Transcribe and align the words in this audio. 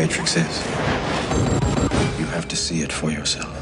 Matrix 0.00 0.34
is. 0.34 0.66
You 2.18 2.24
have 2.32 2.48
to 2.48 2.56
see 2.56 2.80
it 2.80 2.90
for 2.90 3.10
yourself. 3.10 3.54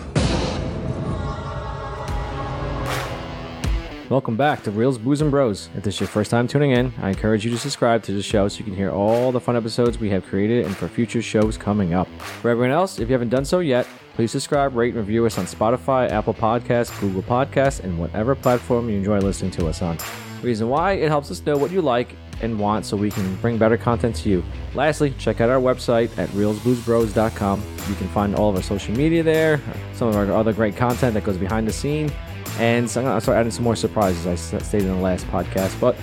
Welcome 4.08 4.36
back 4.36 4.62
to 4.62 4.70
Reels, 4.70 4.98
Booze, 4.98 5.20
and 5.20 5.32
Bros. 5.32 5.68
If 5.76 5.82
this 5.82 5.94
is 5.94 6.00
your 6.02 6.06
first 6.06 6.30
time 6.30 6.46
tuning 6.46 6.70
in, 6.70 6.92
I 7.02 7.08
encourage 7.08 7.44
you 7.44 7.50
to 7.50 7.58
subscribe 7.58 8.04
to 8.04 8.12
the 8.12 8.22
show 8.22 8.46
so 8.46 8.58
you 8.60 8.64
can 8.64 8.76
hear 8.76 8.92
all 8.92 9.32
the 9.32 9.40
fun 9.40 9.56
episodes 9.56 9.98
we 9.98 10.10
have 10.10 10.24
created 10.26 10.64
and 10.64 10.76
for 10.76 10.86
future 10.86 11.22
shows 11.22 11.58
coming 11.58 11.92
up. 11.92 12.06
For 12.40 12.50
everyone 12.50 12.70
else, 12.70 13.00
if 13.00 13.08
you 13.08 13.14
haven't 13.14 13.30
done 13.30 13.44
so 13.44 13.58
yet, 13.58 13.88
please 14.14 14.30
subscribe, 14.30 14.76
rate, 14.76 14.94
and 14.94 14.98
review 14.98 15.26
us 15.26 15.38
on 15.38 15.46
Spotify, 15.46 16.08
Apple 16.08 16.34
Podcasts, 16.34 16.96
Google 17.00 17.22
Podcasts, 17.22 17.82
and 17.82 17.98
whatever 17.98 18.36
platform 18.36 18.88
you 18.88 18.96
enjoy 18.96 19.18
listening 19.18 19.50
to 19.50 19.66
us 19.66 19.82
on. 19.82 19.98
Reason 20.42 20.68
why, 20.68 20.92
it 20.92 21.08
helps 21.08 21.30
us 21.30 21.44
know 21.44 21.56
what 21.56 21.70
you 21.70 21.82
like 21.82 22.14
and 22.40 22.58
want 22.58 22.86
so 22.86 22.96
we 22.96 23.10
can 23.10 23.34
bring 23.36 23.58
better 23.58 23.76
content 23.76 24.14
to 24.16 24.28
you. 24.28 24.44
Lastly, 24.74 25.12
check 25.18 25.40
out 25.40 25.50
our 25.50 25.60
website 25.60 26.16
at 26.18 26.28
reelsboozebros.com. 26.30 27.62
You 27.88 27.94
can 27.96 28.08
find 28.08 28.36
all 28.36 28.50
of 28.50 28.56
our 28.56 28.62
social 28.62 28.94
media 28.96 29.22
there, 29.22 29.60
some 29.94 30.08
of 30.08 30.16
our 30.16 30.30
other 30.32 30.52
great 30.52 30.76
content 30.76 31.14
that 31.14 31.24
goes 31.24 31.36
behind 31.36 31.66
the 31.66 31.72
scene, 31.72 32.12
and 32.58 32.88
so 32.88 33.00
I'm 33.00 33.06
gonna 33.06 33.20
start 33.20 33.38
adding 33.38 33.50
some 33.50 33.64
more 33.64 33.76
surprises. 33.76 34.26
I 34.26 34.34
stated 34.36 34.88
in 34.88 34.96
the 34.96 35.02
last 35.02 35.26
podcast, 35.26 35.78
but 35.80 35.96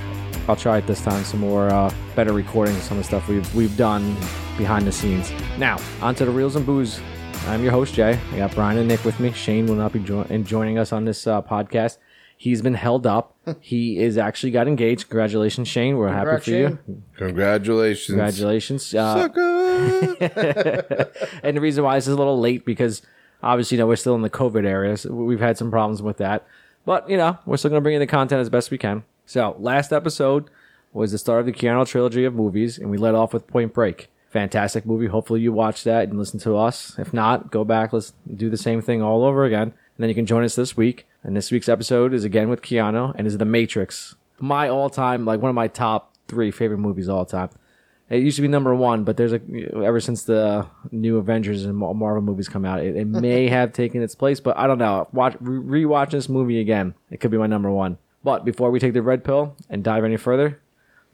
I'll 0.48 0.56
try 0.56 0.78
it 0.78 0.88
this 0.88 1.02
time. 1.02 1.24
Some 1.24 1.40
more 1.40 1.70
uh, 1.70 1.94
better 2.16 2.34
recordings 2.34 2.82
some 2.84 2.98
of 2.98 3.04
the 3.04 3.08
stuff 3.08 3.28
we've 3.28 3.56
we've 3.56 3.76
done 3.78 4.16
behind 4.58 4.86
the 4.86 4.92
scenes. 4.92 5.32
Now, 5.58 5.78
onto 6.02 6.26
the 6.26 6.32
reels 6.32 6.56
and 6.56 6.66
booze. 6.66 7.00
I'm 7.48 7.62
your 7.62 7.72
host 7.72 7.94
Jay. 7.94 8.20
I 8.34 8.38
got 8.38 8.56
Brian 8.56 8.78
and 8.78 8.88
Nick 8.88 9.06
with 9.06 9.20
me. 9.20 9.32
Shane 9.32 9.68
will 9.68 9.76
not 9.76 9.94
be 9.94 10.00
jo- 10.00 10.26
in 10.30 10.44
joining 10.44 10.80
us 10.80 10.92
on 10.92 11.06
this 11.06 11.28
uh, 11.28 11.42
podcast. 11.42 11.98
He's 12.38 12.62
been 12.62 12.74
held 12.74 13.08
up. 13.08 13.36
he 13.62 14.00
is 14.00 14.18
actually 14.18 14.52
got 14.52 14.68
engaged. 14.68 15.10
Congratulations, 15.10 15.68
Shane. 15.68 15.98
We're 15.98 16.10
happy 16.10 16.44
for 16.44 16.50
you. 16.52 16.80
Congratulations. 17.16 18.08
Congratulations. 18.08 18.94
Uh, 18.94 19.22
Sucker. 19.22 21.10
and 21.44 21.58
the 21.58 21.62
reason 21.62 21.84
why 21.84 21.96
this 21.96 22.08
is 22.08 22.14
a 22.14 22.18
little 22.18 22.40
late 22.40 22.66
because 22.66 23.02
obviously, 23.42 23.78
you 23.78 23.84
know, 23.84 23.88
we're 23.88 23.96
still 23.96 24.16
in 24.16 24.22
the 24.22 24.30
COVID 24.30 24.66
area. 24.66 24.98
So 24.98 25.12
we've 25.14 25.40
had 25.40 25.58
some 25.58 25.72
problems 25.72 26.02
with 26.02 26.18
that. 26.18 26.46
But, 26.86 27.10
you 27.10 27.18
know, 27.18 27.38
we're 27.46 27.58
still 27.58 27.70
going 27.70 27.80
to 27.80 27.84
bring 27.84 27.96
in 27.96 28.00
the 28.00 28.08
content 28.08 28.42
as 28.42 28.50
best 28.50 28.70
we 28.70 28.78
can. 28.78 29.04
So, 29.26 29.56
last 29.60 29.92
episode 29.92 30.50
was 30.94 31.12
the 31.12 31.18
start 31.18 31.40
of 31.42 31.46
the 31.48 31.52
Keanu 31.52 31.88
trilogy 31.88 32.26
of 32.26 32.36
movies, 32.36 32.78
and 32.78 32.92
we 32.92 32.98
led 32.98 33.16
off 33.16 33.34
with 33.34 33.48
Point 33.48 33.74
Break. 33.74 34.10
Fantastic 34.30 34.86
movie. 34.86 35.08
Hopefully, 35.08 35.42
you 35.42 35.52
watched 35.52 35.84
that 35.86 36.10
and 36.10 36.18
listen 36.18 36.40
to 36.42 36.58
us. 36.58 36.98
If 37.00 37.12
not, 37.12 37.50
go 37.50 37.64
back. 37.64 37.92
Let's 37.92 38.14
do 38.36 38.50
the 38.50 38.58
same 38.58 38.82
thing 38.82 39.02
all 39.02 39.24
over 39.24 39.46
again. 39.46 39.74
And 39.98 40.04
then 40.04 40.10
you 40.10 40.16
can 40.16 40.26
join 40.26 40.44
us 40.44 40.56
this 40.56 40.76
week. 40.76 41.08
And 41.24 41.36
this 41.36 41.52
week's 41.52 41.70
episode 41.70 42.14
is 42.14 42.24
again 42.24 42.50
with 42.50 42.62
Keanu 42.62 43.14
and 43.18 43.26
is 43.26 43.38
The 43.38 43.46
Matrix. 43.46 44.16
My 44.40 44.68
all 44.70 44.90
time, 44.90 45.26
like 45.26 45.42
one 45.42 45.50
of 45.50 45.56
my 45.56 45.68
top 45.68 46.14
three 46.28 46.52
favorite 46.52 46.80
movies 46.80 47.08
of 47.08 47.16
all 47.16 47.26
time. 47.26 47.50
It 48.10 48.22
used 48.22 48.36
to 48.36 48.44
be 48.44 48.48
number 48.48 48.76
one, 48.76 49.04
but 49.04 49.18
there's 49.18 49.34
a 49.34 49.40
ever 49.84 50.00
since 50.00 50.24
the 50.24 50.68
new 50.92 51.18
Avengers 51.18 51.66
and 51.66 51.76
Marvel 51.76 52.22
movies 52.22 52.48
come 52.48 52.64
out, 52.64 52.84
it, 52.84 52.96
it 52.96 53.06
may 53.08 53.48
have 53.48 53.74
taken 53.74 54.04
its 54.04 54.14
place, 54.14 54.40
but 54.40 54.56
I 54.58 54.68
don't 54.68 54.78
know. 54.78 55.08
Watch 55.12 55.36
re- 55.40 55.84
rewatch 55.86 56.12
this 56.12 56.30
movie 56.30 56.60
again, 56.60 56.94
it 57.10 57.20
could 57.20 57.32
be 57.32 57.38
my 57.38 57.48
number 57.48 57.72
one. 57.72 57.98
But 58.24 58.46
before 58.46 58.70
we 58.70 58.80
take 58.80 58.94
the 58.94 59.02
red 59.02 59.24
pill 59.24 59.56
and 59.72 59.84
dive 59.84 60.04
any 60.04 60.18
further, 60.18 60.60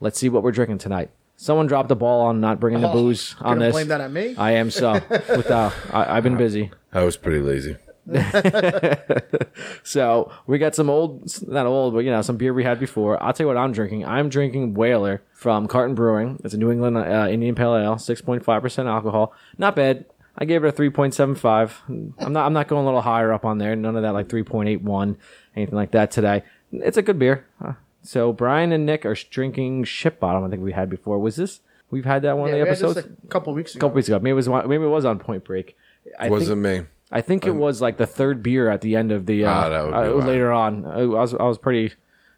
let's 0.01 0.19
see 0.19 0.27
what 0.27 0.43
we're 0.43 0.51
drinking 0.51 0.79
tonight. 0.79 1.11
Someone 1.37 1.65
dropped 1.67 1.87
the 1.89 1.95
ball 1.95 2.21
on 2.25 2.41
not 2.41 2.59
bringing 2.59 2.81
the 2.81 2.89
Oh, 2.89 2.93
booze 2.93 3.35
on 3.39 3.59
this. 3.59 3.71
blame 3.71 3.87
that 3.87 4.01
on 4.01 4.11
me? 4.11 4.35
I 4.37 4.51
am 4.51 4.69
so. 4.69 4.93
With 5.09 5.49
uh, 5.49 5.71
I, 5.93 6.17
I've 6.17 6.23
been 6.23 6.35
busy. 6.37 6.71
I 6.91 7.03
was 7.03 7.15
pretty 7.15 7.39
lazy. 7.39 7.77
So 9.83 10.31
we 10.47 10.57
got 10.57 10.75
some 10.75 10.89
old, 10.89 11.23
not 11.47 11.65
old, 11.65 11.93
but 11.93 11.99
you 11.99 12.11
know, 12.11 12.21
some 12.21 12.37
beer 12.37 12.53
we 12.53 12.63
had 12.63 12.79
before. 12.79 13.21
I'll 13.21 13.33
tell 13.33 13.45
you 13.45 13.47
what 13.47 13.57
I'm 13.57 13.71
drinking. 13.71 14.05
I'm 14.05 14.29
drinking 14.29 14.73
Whaler 14.73 15.21
from 15.33 15.67
Carton 15.67 15.95
Brewing. 15.95 16.39
It's 16.43 16.53
a 16.53 16.57
New 16.57 16.71
England 16.71 16.97
uh, 16.97 17.27
Indian 17.29 17.55
Pale 17.55 17.77
Ale, 17.77 17.95
6.5% 17.95 18.85
alcohol. 18.85 19.33
Not 19.57 19.75
bad. 19.75 20.05
I 20.37 20.45
gave 20.45 20.63
it 20.63 20.67
a 20.69 20.71
3.75. 20.71 22.13
I'm 22.19 22.33
not, 22.33 22.45
I'm 22.45 22.53
not 22.53 22.67
going 22.67 22.83
a 22.83 22.85
little 22.85 23.01
higher 23.01 23.33
up 23.33 23.43
on 23.45 23.57
there. 23.57 23.75
None 23.75 23.95
of 23.95 24.03
that 24.03 24.13
like 24.13 24.27
3.81, 24.29 25.17
anything 25.55 25.75
like 25.75 25.91
that 25.91 26.11
today. 26.11 26.43
It's 26.71 26.97
a 26.97 27.01
good 27.01 27.19
beer. 27.19 27.45
Uh, 27.63 27.73
so 28.01 28.31
Brian 28.31 28.71
and 28.71 28.85
Nick 28.85 29.05
are 29.05 29.15
drinking 29.29 29.83
Ship 29.83 30.19
Bottom. 30.19 30.43
I 30.43 30.49
think 30.49 30.63
we 30.63 30.71
had 30.71 30.89
before. 30.89 31.19
Was 31.19 31.35
this? 31.35 31.59
We've 31.89 32.05
had 32.05 32.21
that 32.21 32.37
one 32.37 32.47
Yeah, 32.49 32.55
of 32.55 32.59
we 32.59 32.63
the 32.63 32.69
had 32.69 32.77
this 32.77 32.83
episodes. 32.97 33.19
a 33.25 33.27
couple 33.27 33.53
weeks 33.53 33.75
ago. 33.75 33.77
a 33.77 33.79
ago. 33.79 33.87
couple 33.89 33.95
weeks 33.97 34.07
ago. 34.07 34.19
Maybe 34.19 34.31
it 34.31 34.33
was 34.33 34.47
maybe 34.47 34.75
it 34.85 34.87
was 34.87 35.03
on 35.05 35.19
Point 35.19 35.43
Break. 35.43 35.75
I 36.17 36.29
Wasn't 36.29 36.63
think, 36.63 36.83
me. 36.83 36.87
I 37.11 37.21
think 37.21 37.45
it 37.45 37.51
was 37.55 37.81
like 37.81 37.97
the 37.97 38.07
third 38.07 38.41
beer 38.41 38.69
at 38.69 38.81
the 38.81 38.95
end 38.95 39.11
of 39.11 39.25
the 39.25 39.45
uh, 39.45 39.51
Ah, 39.51 39.69
that 39.69 39.83
would 39.83 39.91
be 39.91 39.97
uh, 39.97 40.15
why. 40.17 40.25
later 40.25 40.51
on. 40.51 40.85
I 40.85 41.05
was 41.05 41.33
I 41.33 41.43
was 41.43 41.57
pretty 41.57 41.93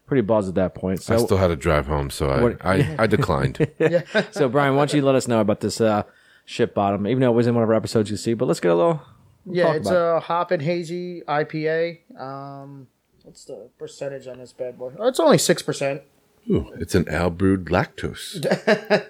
pretty 0.08 0.22
buzzed 0.22 0.50
at 0.50 0.56
that 0.56 0.74
point. 0.76 1.02
So 1.02 1.16
I 1.16 1.18
still 1.20 1.38
had 1.38 1.48
to 1.48 1.56
drive 1.56 1.86
home, 1.88 2.10
so 2.10 2.30
I, 2.30 2.42
What- 2.42 2.66
I, 2.66 2.96
I 3.00 3.08
declined. 3.08 3.58
so 4.32 4.50
Brian, 4.50 4.76
why 4.76 4.82
don't 4.82 4.94
you 4.94 5.02
let 5.02 5.16
us 5.16 5.28
know 5.28 5.42
about 5.42 5.60
this 5.62 5.80
uh, 5.80 6.04
ship 6.46 6.74
bottom? 6.74 7.08
Even 7.08 7.22
though 7.22 7.32
it 7.32 7.36
was 7.36 7.48
in 7.48 7.56
one 7.56 7.64
of 7.64 7.70
our 7.70 7.76
episodes, 7.76 8.10
you 8.10 8.18
see, 8.18 8.34
but 8.34 8.48
let's 8.48 8.60
get 8.60 8.72
a 8.72 8.76
little. 8.76 9.02
Yeah, 9.46 9.66
talk 9.66 9.76
it's 9.76 9.90
about 9.90 10.18
a 10.18 10.20
hop 10.22 10.52
and 10.52 10.62
hazy 10.62 11.22
IPA. 11.28 12.20
Um, 12.20 12.88
what's 13.24 13.46
the 13.46 13.70
percentage 13.78 14.26
on 14.28 14.40
this 14.40 14.54
bad 14.54 14.78
boy? 14.78 14.94
Oh, 14.98 15.08
it's 15.08 15.20
only 15.20 15.38
six 15.38 15.62
percent. 15.62 16.02
Ooh, 16.50 16.72
it's 16.80 16.96
an 16.96 17.06
ale 17.10 17.30
brewed 17.30 17.66
lactose. 17.66 18.42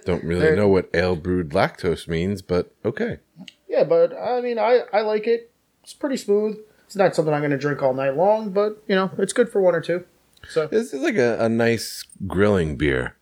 Don't 0.05 0.23
really 0.23 0.55
know 0.55 0.67
what 0.67 0.89
ale 0.93 1.15
brewed 1.15 1.49
lactose 1.49 2.07
means, 2.07 2.41
but 2.41 2.71
okay. 2.85 3.19
Yeah, 3.67 3.83
but 3.83 4.13
I 4.15 4.41
mean, 4.41 4.59
I 4.59 4.81
I 4.91 5.01
like 5.01 5.25
it. 5.27 5.51
It's 5.83 5.93
pretty 5.93 6.17
smooth. 6.17 6.57
It's 6.85 6.95
not 6.95 7.15
something 7.15 7.33
I'm 7.33 7.41
going 7.41 7.51
to 7.51 7.57
drink 7.57 7.81
all 7.81 7.93
night 7.93 8.15
long, 8.15 8.51
but 8.51 8.81
you 8.87 8.95
know, 8.95 9.11
it's 9.17 9.33
good 9.33 9.49
for 9.51 9.61
one 9.61 9.75
or 9.75 9.81
two. 9.81 10.05
So 10.49 10.67
This 10.67 10.93
is 10.93 11.01
like 11.01 11.15
a, 11.15 11.37
a 11.43 11.49
nice 11.49 12.03
grilling 12.27 12.75
beer. 12.75 13.15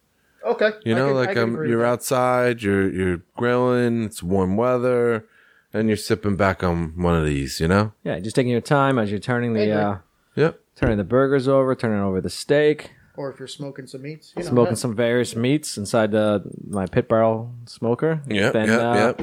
okay, 0.46 0.72
You 0.84 0.96
know, 0.96 1.08
can- 1.08 1.16
like 1.16 1.38
um, 1.38 1.54
you're 1.68 1.86
outside, 1.86 2.62
you're 2.64 2.92
you're 2.92 3.22
grilling, 3.38 4.04
it's 4.06 4.24
warm 4.24 4.58
weather, 4.58 5.26
and 5.74 5.88
you're 5.88 5.98
sipping 5.98 6.36
back 6.36 6.64
on 6.64 6.94
one 7.02 7.16
of 7.16 7.24
these, 7.26 7.60
you 7.60 7.68
know? 7.68 7.94
Yeah, 8.04 8.20
just 8.20 8.36
taking 8.36 8.52
your 8.52 8.62
time 8.62 8.98
as 9.00 9.10
you're 9.12 9.20
turning 9.20 9.54
the 9.54 9.72
uh, 9.72 9.98
Yep. 10.36 10.60
turning 10.76 10.98
the 10.98 11.04
burgers 11.04 11.48
over, 11.48 11.76
turning 11.76 12.00
over 12.02 12.20
the 12.22 12.30
steak, 12.30 12.92
Or 13.16 13.32
if 13.32 13.38
you're 13.40 13.48
smoking 13.48 13.86
some 13.88 14.02
meats, 14.02 14.34
you 14.36 14.44
know, 14.44 14.50
smoking 14.50 14.74
that- 14.74 14.78
some 14.78 14.96
various 14.96 15.36
meats 15.36 15.78
inside 15.78 16.12
the, 16.12 16.42
my 16.68 16.86
pit 16.88 17.08
barrel 17.08 17.54
smoker. 17.66 18.22
Yep, 18.28 18.54
then, 18.54 18.68
yep, 18.68 18.80
uh, 18.82 18.96
yep. 18.96 19.22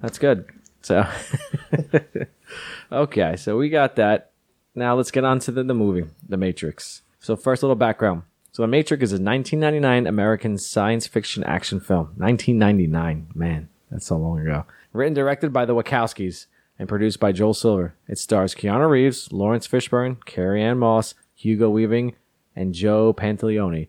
That's 0.00 0.18
good. 0.18 0.46
So, 0.82 1.04
okay, 2.90 3.36
so 3.36 3.56
we 3.56 3.68
got 3.68 3.96
that. 3.96 4.30
Now 4.74 4.94
let's 4.94 5.10
get 5.10 5.24
on 5.24 5.38
to 5.40 5.52
the, 5.52 5.62
the 5.62 5.74
movie, 5.74 6.04
The 6.28 6.36
Matrix. 6.36 7.02
So 7.18 7.36
first, 7.36 7.62
a 7.62 7.66
little 7.66 7.76
background. 7.76 8.22
So 8.52 8.62
The 8.62 8.68
Matrix 8.68 9.04
is 9.04 9.12
a 9.12 9.22
1999 9.22 10.06
American 10.06 10.58
science 10.58 11.06
fiction 11.06 11.44
action 11.44 11.80
film. 11.80 12.12
1999, 12.16 13.28
man, 13.34 13.68
that's 13.90 14.06
so 14.06 14.16
long 14.16 14.40
ago. 14.40 14.64
Written 14.92 15.14
directed 15.14 15.52
by 15.52 15.64
the 15.64 15.74
Wachowskis 15.74 16.46
and 16.78 16.88
produced 16.88 17.20
by 17.20 17.32
Joel 17.32 17.54
Silver. 17.54 17.94
It 18.08 18.18
stars 18.18 18.54
Keanu 18.54 18.88
Reeves, 18.88 19.32
Laurence 19.32 19.66
Fishburne, 19.66 20.24
Carrie 20.24 20.62
Ann 20.62 20.78
Moss, 20.78 21.14
Hugo 21.34 21.70
Weaving, 21.70 22.14
and 22.54 22.74
Joe 22.74 23.12
Pantoliano, 23.12 23.88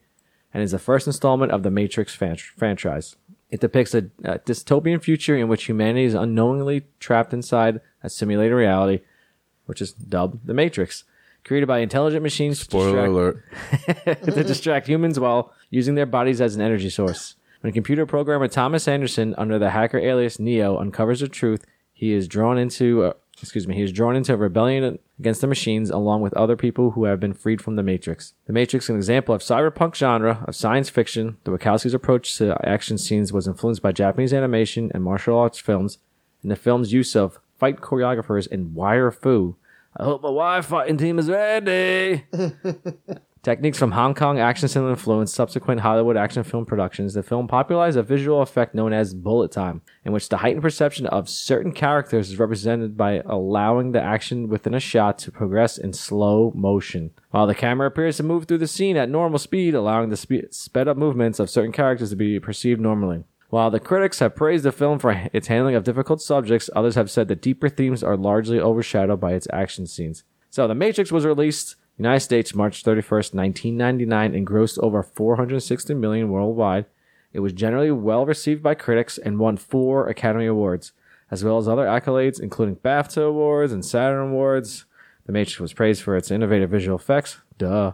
and 0.53 0.63
is 0.63 0.71
the 0.71 0.79
first 0.79 1.07
installment 1.07 1.51
of 1.51 1.63
the 1.63 1.71
Matrix 1.71 2.15
fan- 2.15 2.35
franchise. 2.35 3.15
It 3.49 3.61
depicts 3.61 3.93
a, 3.93 4.09
a 4.23 4.39
dystopian 4.39 5.01
future 5.01 5.37
in 5.37 5.47
which 5.47 5.65
humanity 5.65 6.03
is 6.03 6.13
unknowingly 6.13 6.85
trapped 6.99 7.33
inside 7.33 7.79
a 8.07 8.09
simulated 8.09 8.55
reality, 8.55 9.03
which 9.65 9.81
is 9.81 9.93
dubbed 9.93 10.47
the 10.47 10.53
Matrix, 10.53 11.03
created 11.43 11.67
by 11.67 11.79
intelligent 11.79 12.23
machines 12.23 12.59
to 12.59 12.65
Spoiler 12.65 13.35
distract, 13.35 14.05
alert. 14.05 14.25
to 14.35 14.43
distract 14.43 14.87
humans 14.87 15.19
while 15.19 15.53
using 15.69 15.95
their 15.95 16.05
bodies 16.05 16.41
as 16.41 16.55
an 16.55 16.61
energy 16.61 16.89
source. 16.89 17.35
When 17.61 17.73
computer 17.73 18.05
programmer 18.05 18.47
Thomas 18.47 18.87
Anderson, 18.87 19.35
under 19.37 19.59
the 19.59 19.71
hacker 19.71 19.99
alias 19.99 20.39
Neo, 20.39 20.77
uncovers 20.77 21.19
the 21.19 21.27
truth, 21.27 21.65
he 21.93 22.13
is 22.13 22.27
drawn 22.27 22.57
into 22.57 23.03
uh, 23.03 23.13
excuse 23.41 23.67
me, 23.67 23.75
he 23.75 23.83
is 23.83 23.91
drawn 23.91 24.15
into 24.15 24.33
a 24.33 24.37
rebellion 24.37 24.99
against 25.19 25.41
the 25.41 25.47
machines 25.47 25.89
along 25.89 26.21
with 26.21 26.33
other 26.33 26.55
people 26.55 26.91
who 26.91 27.05
have 27.05 27.19
been 27.19 27.33
freed 27.33 27.61
from 27.61 27.75
the 27.75 27.83
Matrix. 27.83 28.33
The 28.45 28.53
Matrix 28.53 28.85
is 28.85 28.89
an 28.89 28.95
example 28.95 29.33
of 29.35 29.41
cyberpunk 29.41 29.95
genre 29.95 30.43
of 30.47 30.55
science 30.55 30.89
fiction. 30.89 31.37
The 31.43 31.51
Wachowskis' 31.51 31.93
approach 31.93 32.37
to 32.37 32.57
action 32.67 32.97
scenes 32.97 33.31
was 33.31 33.47
influenced 33.47 33.81
by 33.81 33.91
Japanese 33.91 34.33
animation 34.33 34.91
and 34.93 35.03
martial 35.03 35.37
arts 35.37 35.59
films, 35.59 35.99
and 36.41 36.51
the 36.51 36.55
film's 36.55 36.93
use 36.93 37.15
of 37.15 37.39
fight 37.57 37.81
choreographers 37.81 38.49
and 38.51 38.73
wire 38.73 39.11
fu. 39.11 39.55
I 39.95 40.03
hope 40.03 40.21
my 40.21 40.29
Wi-Fi 40.29 40.91
team 40.91 41.19
is 41.19 41.29
ready. 41.29 42.25
Techniques 43.47 43.79
from 43.79 43.91
Hong 43.93 44.13
Kong 44.13 44.39
action 44.39 44.67
cinema 44.67 44.91
influenced 44.91 45.33
subsequent 45.33 45.79
Hollywood 45.79 46.17
action 46.17 46.43
film 46.43 46.65
productions. 46.65 47.13
The 47.13 47.23
film 47.23 47.47
popularized 47.47 47.97
a 47.97 48.03
visual 48.03 48.41
effect 48.41 48.75
known 48.75 48.91
as 48.91 49.13
bullet 49.13 49.53
time, 49.53 49.81
in 50.03 50.11
which 50.11 50.27
the 50.27 50.37
heightened 50.37 50.61
perception 50.61 51.05
of 51.07 51.29
certain 51.29 51.71
characters 51.71 52.29
is 52.29 52.39
represented 52.39 52.97
by 52.97 53.21
allowing 53.25 53.93
the 53.93 54.01
action 54.01 54.49
within 54.49 54.73
a 54.73 54.81
shot 54.81 55.17
to 55.19 55.31
progress 55.31 55.77
in 55.77 55.93
slow 55.93 56.51
motion, 56.55 57.11
while 57.31 57.47
the 57.47 57.55
camera 57.55 57.87
appears 57.87 58.17
to 58.17 58.23
move 58.23 58.45
through 58.45 58.57
the 58.57 58.67
scene 58.67 58.97
at 58.97 59.09
normal 59.09 59.39
speed, 59.39 59.73
allowing 59.73 60.09
the 60.09 60.17
spe- 60.17 60.51
sped 60.51 60.89
up 60.89 60.97
movements 60.97 61.39
of 61.39 61.49
certain 61.49 61.71
characters 61.71 62.09
to 62.09 62.17
be 62.17 62.39
perceived 62.41 62.81
normally. 62.81 63.23
While 63.49 63.71
the 63.71 63.79
critics 63.79 64.19
have 64.19 64.35
praised 64.35 64.65
the 64.65 64.71
film 64.73 64.99
for 64.99 65.29
its 65.31 65.47
handling 65.47 65.75
of 65.75 65.85
difficult 65.85 66.21
subjects, 66.21 66.69
others 66.75 66.95
have 66.95 67.09
said 67.09 67.29
that 67.29 67.41
deeper 67.41 67.69
themes 67.69 68.03
are 68.03 68.17
largely 68.17 68.59
overshadowed 68.59 69.21
by 69.21 69.33
its 69.33 69.47
action 69.53 69.87
scenes. 69.87 70.23
So, 70.49 70.67
The 70.67 70.75
Matrix 70.75 71.11
was 71.11 71.25
released 71.25 71.75
United 71.97 72.19
States 72.19 72.53
March 72.53 72.83
31st, 72.83 73.33
1999 73.33 74.35
and 74.35 74.45
grossed 74.45 74.77
over 74.79 75.01
460 75.01 75.93
million 75.93 76.29
worldwide. 76.29 76.85
It 77.33 77.39
was 77.39 77.53
generally 77.53 77.91
well 77.91 78.25
received 78.25 78.61
by 78.61 78.75
critics 78.75 79.17
and 79.17 79.39
won 79.39 79.57
4 79.57 80.07
Academy 80.07 80.45
Awards, 80.45 80.91
as 81.31 81.43
well 81.43 81.57
as 81.57 81.67
other 81.67 81.85
accolades 81.85 82.39
including 82.39 82.75
BAFTA 82.77 83.27
awards 83.27 83.71
and 83.71 83.85
Saturn 83.85 84.29
awards. 84.29 84.85
The 85.25 85.31
Matrix 85.31 85.59
was 85.59 85.73
praised 85.73 86.01
for 86.01 86.15
its 86.15 86.31
innovative 86.31 86.69
visual 86.69 86.97
effects, 86.97 87.37
duh, 87.57 87.93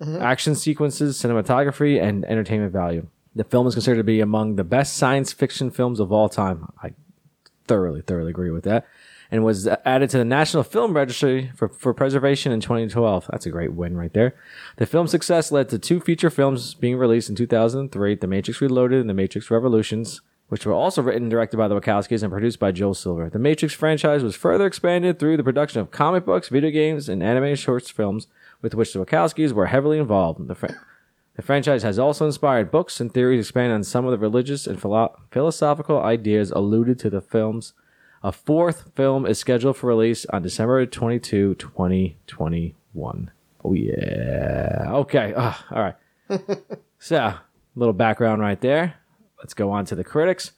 mm-hmm. 0.00 0.22
action 0.22 0.54
sequences, 0.54 1.18
cinematography, 1.18 2.00
and 2.02 2.24
entertainment 2.24 2.72
value. 2.72 3.06
The 3.34 3.44
film 3.44 3.66
is 3.66 3.74
considered 3.74 3.98
to 3.98 4.04
be 4.04 4.20
among 4.20 4.56
the 4.56 4.64
best 4.64 4.96
science 4.96 5.32
fiction 5.32 5.70
films 5.70 6.00
of 6.00 6.10
all 6.10 6.28
time. 6.28 6.72
I 6.82 6.92
thoroughly, 7.66 8.02
thoroughly 8.02 8.30
agree 8.30 8.50
with 8.50 8.64
that. 8.64 8.86
And 9.30 9.44
was 9.44 9.68
added 9.84 10.10
to 10.10 10.18
the 10.18 10.24
National 10.24 10.64
Film 10.64 10.92
Registry 10.92 11.52
for, 11.54 11.68
for 11.68 11.94
preservation 11.94 12.50
in 12.50 12.60
2012. 12.60 13.28
That's 13.30 13.46
a 13.46 13.50
great 13.50 13.72
win 13.72 13.96
right 13.96 14.12
there. 14.12 14.34
The 14.78 14.86
film's 14.86 15.12
success 15.12 15.52
led 15.52 15.68
to 15.68 15.78
two 15.78 16.00
feature 16.00 16.30
films 16.30 16.74
being 16.74 16.96
released 16.96 17.30
in 17.30 17.36
2003 17.36 18.16
The 18.16 18.26
Matrix 18.26 18.60
Reloaded 18.60 19.00
and 19.00 19.08
The 19.08 19.14
Matrix 19.14 19.48
Revolutions, 19.48 20.20
which 20.48 20.66
were 20.66 20.72
also 20.72 21.00
written 21.00 21.22
and 21.22 21.30
directed 21.30 21.58
by 21.58 21.68
the 21.68 21.80
Wachowskis 21.80 22.24
and 22.24 22.32
produced 22.32 22.58
by 22.58 22.72
Joel 22.72 22.94
Silver. 22.94 23.30
The 23.30 23.38
Matrix 23.38 23.72
franchise 23.72 24.24
was 24.24 24.34
further 24.34 24.66
expanded 24.66 25.20
through 25.20 25.36
the 25.36 25.44
production 25.44 25.80
of 25.80 25.92
comic 25.92 26.24
books, 26.24 26.48
video 26.48 26.72
games, 26.72 27.08
and 27.08 27.22
animated 27.22 27.60
short 27.60 27.86
films 27.86 28.26
with 28.62 28.74
which 28.74 28.92
the 28.92 28.98
Wachowskis 28.98 29.52
were 29.52 29.66
heavily 29.66 29.98
involved. 29.98 30.48
The, 30.48 30.56
fran- 30.56 30.76
the 31.40 31.46
franchise 31.46 31.82
has 31.84 31.98
also 31.98 32.26
inspired 32.26 32.70
books 32.70 33.00
and 33.00 33.14
theories 33.14 33.46
expanding 33.46 33.72
on 33.72 33.82
some 33.82 34.04
of 34.04 34.10
the 34.10 34.18
religious 34.18 34.66
and 34.66 34.78
philo- 34.78 35.18
philosophical 35.30 35.98
ideas 35.98 36.50
alluded 36.50 36.98
to 36.98 37.08
the 37.08 37.22
films. 37.22 37.72
A 38.22 38.30
fourth 38.30 38.94
film 38.94 39.24
is 39.24 39.38
scheduled 39.38 39.78
for 39.78 39.86
release 39.86 40.26
on 40.26 40.42
December 40.42 40.84
22, 40.84 41.54
2021. 41.54 43.30
Oh, 43.64 43.72
yeah. 43.72 44.84
Okay. 44.88 45.32
Ugh, 45.34 45.56
all 45.70 45.80
right. 45.82 45.96
so, 46.98 47.16
a 47.16 47.40
little 47.74 47.94
background 47.94 48.42
right 48.42 48.60
there. 48.60 48.96
Let's 49.38 49.54
go 49.54 49.70
on 49.70 49.86
to 49.86 49.94
the 49.94 50.04
critics. 50.04 50.52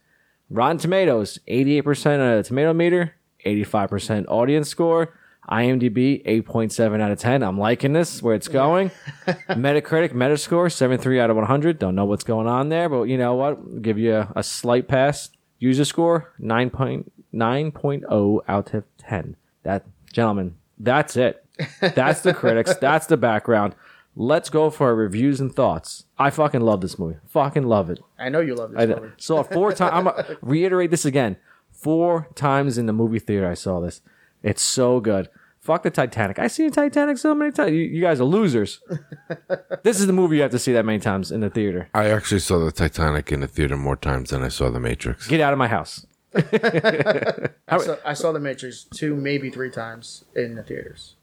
Rotten 0.51 0.79
Tomatoes, 0.79 1.39
88% 1.47 2.19
on 2.19 2.39
the 2.39 2.43
tomato 2.43 2.73
meter, 2.73 3.15
85% 3.47 4.25
audience 4.27 4.69
score. 4.69 5.17
IMDb, 5.51 6.25
8.7 6.25 7.01
out 7.01 7.11
of 7.11 7.19
10. 7.19 7.43
I'm 7.43 7.59
liking 7.59 7.93
this, 7.93 8.23
where 8.23 8.35
it's 8.35 8.49
going. 8.49 8.91
Metacritic, 9.49 10.13
Metascore, 10.13 10.73
73 10.73 11.21
out 11.21 11.31
of 11.31 11.37
100. 11.37 11.79
Don't 11.79 11.95
know 11.95 12.05
what's 12.05 12.25
going 12.25 12.47
on 12.47 12.69
there, 12.69 12.89
but 12.89 13.05
you 13.05 13.19
know 13.19 13.35
what? 13.35 13.83
Give 13.83 13.99
you 13.99 14.15
a, 14.15 14.33
a 14.37 14.43
slight 14.43 14.89
pass. 14.89 15.31
User 15.59 15.85
score, 15.85 16.33
9.9.0 16.41 18.41
out 18.49 18.75
of 18.75 18.85
10. 18.99 19.37
That, 19.63 19.85
gentlemen, 20.13 20.57
that's 20.79 21.17
it. 21.17 21.45
That's 21.81 22.23
the 22.23 22.35
critics. 22.35 22.75
That's 22.81 23.07
the 23.07 23.17
background. 23.17 23.75
Let's 24.17 24.51
go 24.51 24.71
for 24.71 24.89
our 24.89 24.95
reviews 24.95 25.41
and 25.41 25.55
thoughts. 25.55 26.05
I 26.19 26.31
fucking 26.31 26.63
love 26.63 26.81
this 26.81 26.99
movie. 26.99 27.19
Fucking 27.29 27.63
love 27.65 27.91
it. 27.91 28.01
I 28.19 28.29
know 28.31 28.41
you 28.41 28.55
love 28.55 28.73
this 28.73 28.81
I 28.81 28.87
movie. 28.87 29.13
saw 29.19 29.41
it 29.41 29.53
four 29.53 29.73
times. 29.73 29.93
I'm 29.95 30.05
gonna 30.05 30.37
reiterate 30.43 30.91
this 30.91 31.05
again. 31.05 31.37
Four 31.71 32.29
times 32.35 32.79
in 32.79 32.87
the 32.87 32.93
movie 32.93 33.19
theater, 33.19 33.49
I 33.49 33.55
saw 33.55 33.81
this. 33.81 34.01
It's 34.43 34.63
so 34.63 35.01
good. 35.01 35.29
Fuck 35.61 35.85
the 35.85 35.91
Titanic. 35.91 36.41
I 36.41 36.49
see 36.49 36.69
Titanic 36.71 37.19
so 37.19 37.35
many 37.35 37.53
times. 37.53 37.71
You, 37.71 37.83
you 37.83 38.01
guys 38.01 38.21
are 38.21 38.25
losers. 38.25 38.81
this 39.85 40.01
is 40.01 40.09
the 40.09 40.13
movie 40.13 40.37
you 40.37 40.43
have 40.43 40.51
to 40.51 40.59
see 40.59 40.73
that 40.73 40.85
many 40.85 40.99
times 40.99 41.31
in 41.31 41.41
the 41.41 41.51
theater. 41.51 41.89
I 41.95 42.11
actually 42.11 42.41
saw 42.41 42.59
the 42.59 42.73
Titanic 42.73 43.31
in 43.31 43.41
the 43.41 43.47
theater 43.47 43.77
more 43.77 43.95
times 43.97 44.31
than 44.31 44.43
I 44.43 44.49
saw 44.49 44.71
the 44.71 44.81
Matrix. 44.81 45.29
Get 45.29 45.41
out 45.41 45.53
of 45.53 45.61
my 45.61 45.69
house. 45.69 46.05
I 46.35 47.79
saw, 47.79 47.97
I 48.05 48.15
saw 48.15 48.33
The 48.33 48.41
Matrix 48.41 48.85
two, 48.85 49.15
maybe 49.15 49.51
three 49.51 49.71
times 49.71 50.25
in 50.35 50.55
the 50.55 50.63
theaters. 50.63 51.17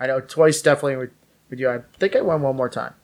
I 0.00 0.08
know 0.08 0.20
twice 0.20 0.60
definitely 0.60 0.96
with, 0.96 1.10
with 1.48 1.60
you. 1.60 1.70
I 1.70 1.80
think 1.98 2.16
I 2.16 2.20
went 2.20 2.40
one 2.40 2.56
more 2.56 2.68
time, 2.68 2.94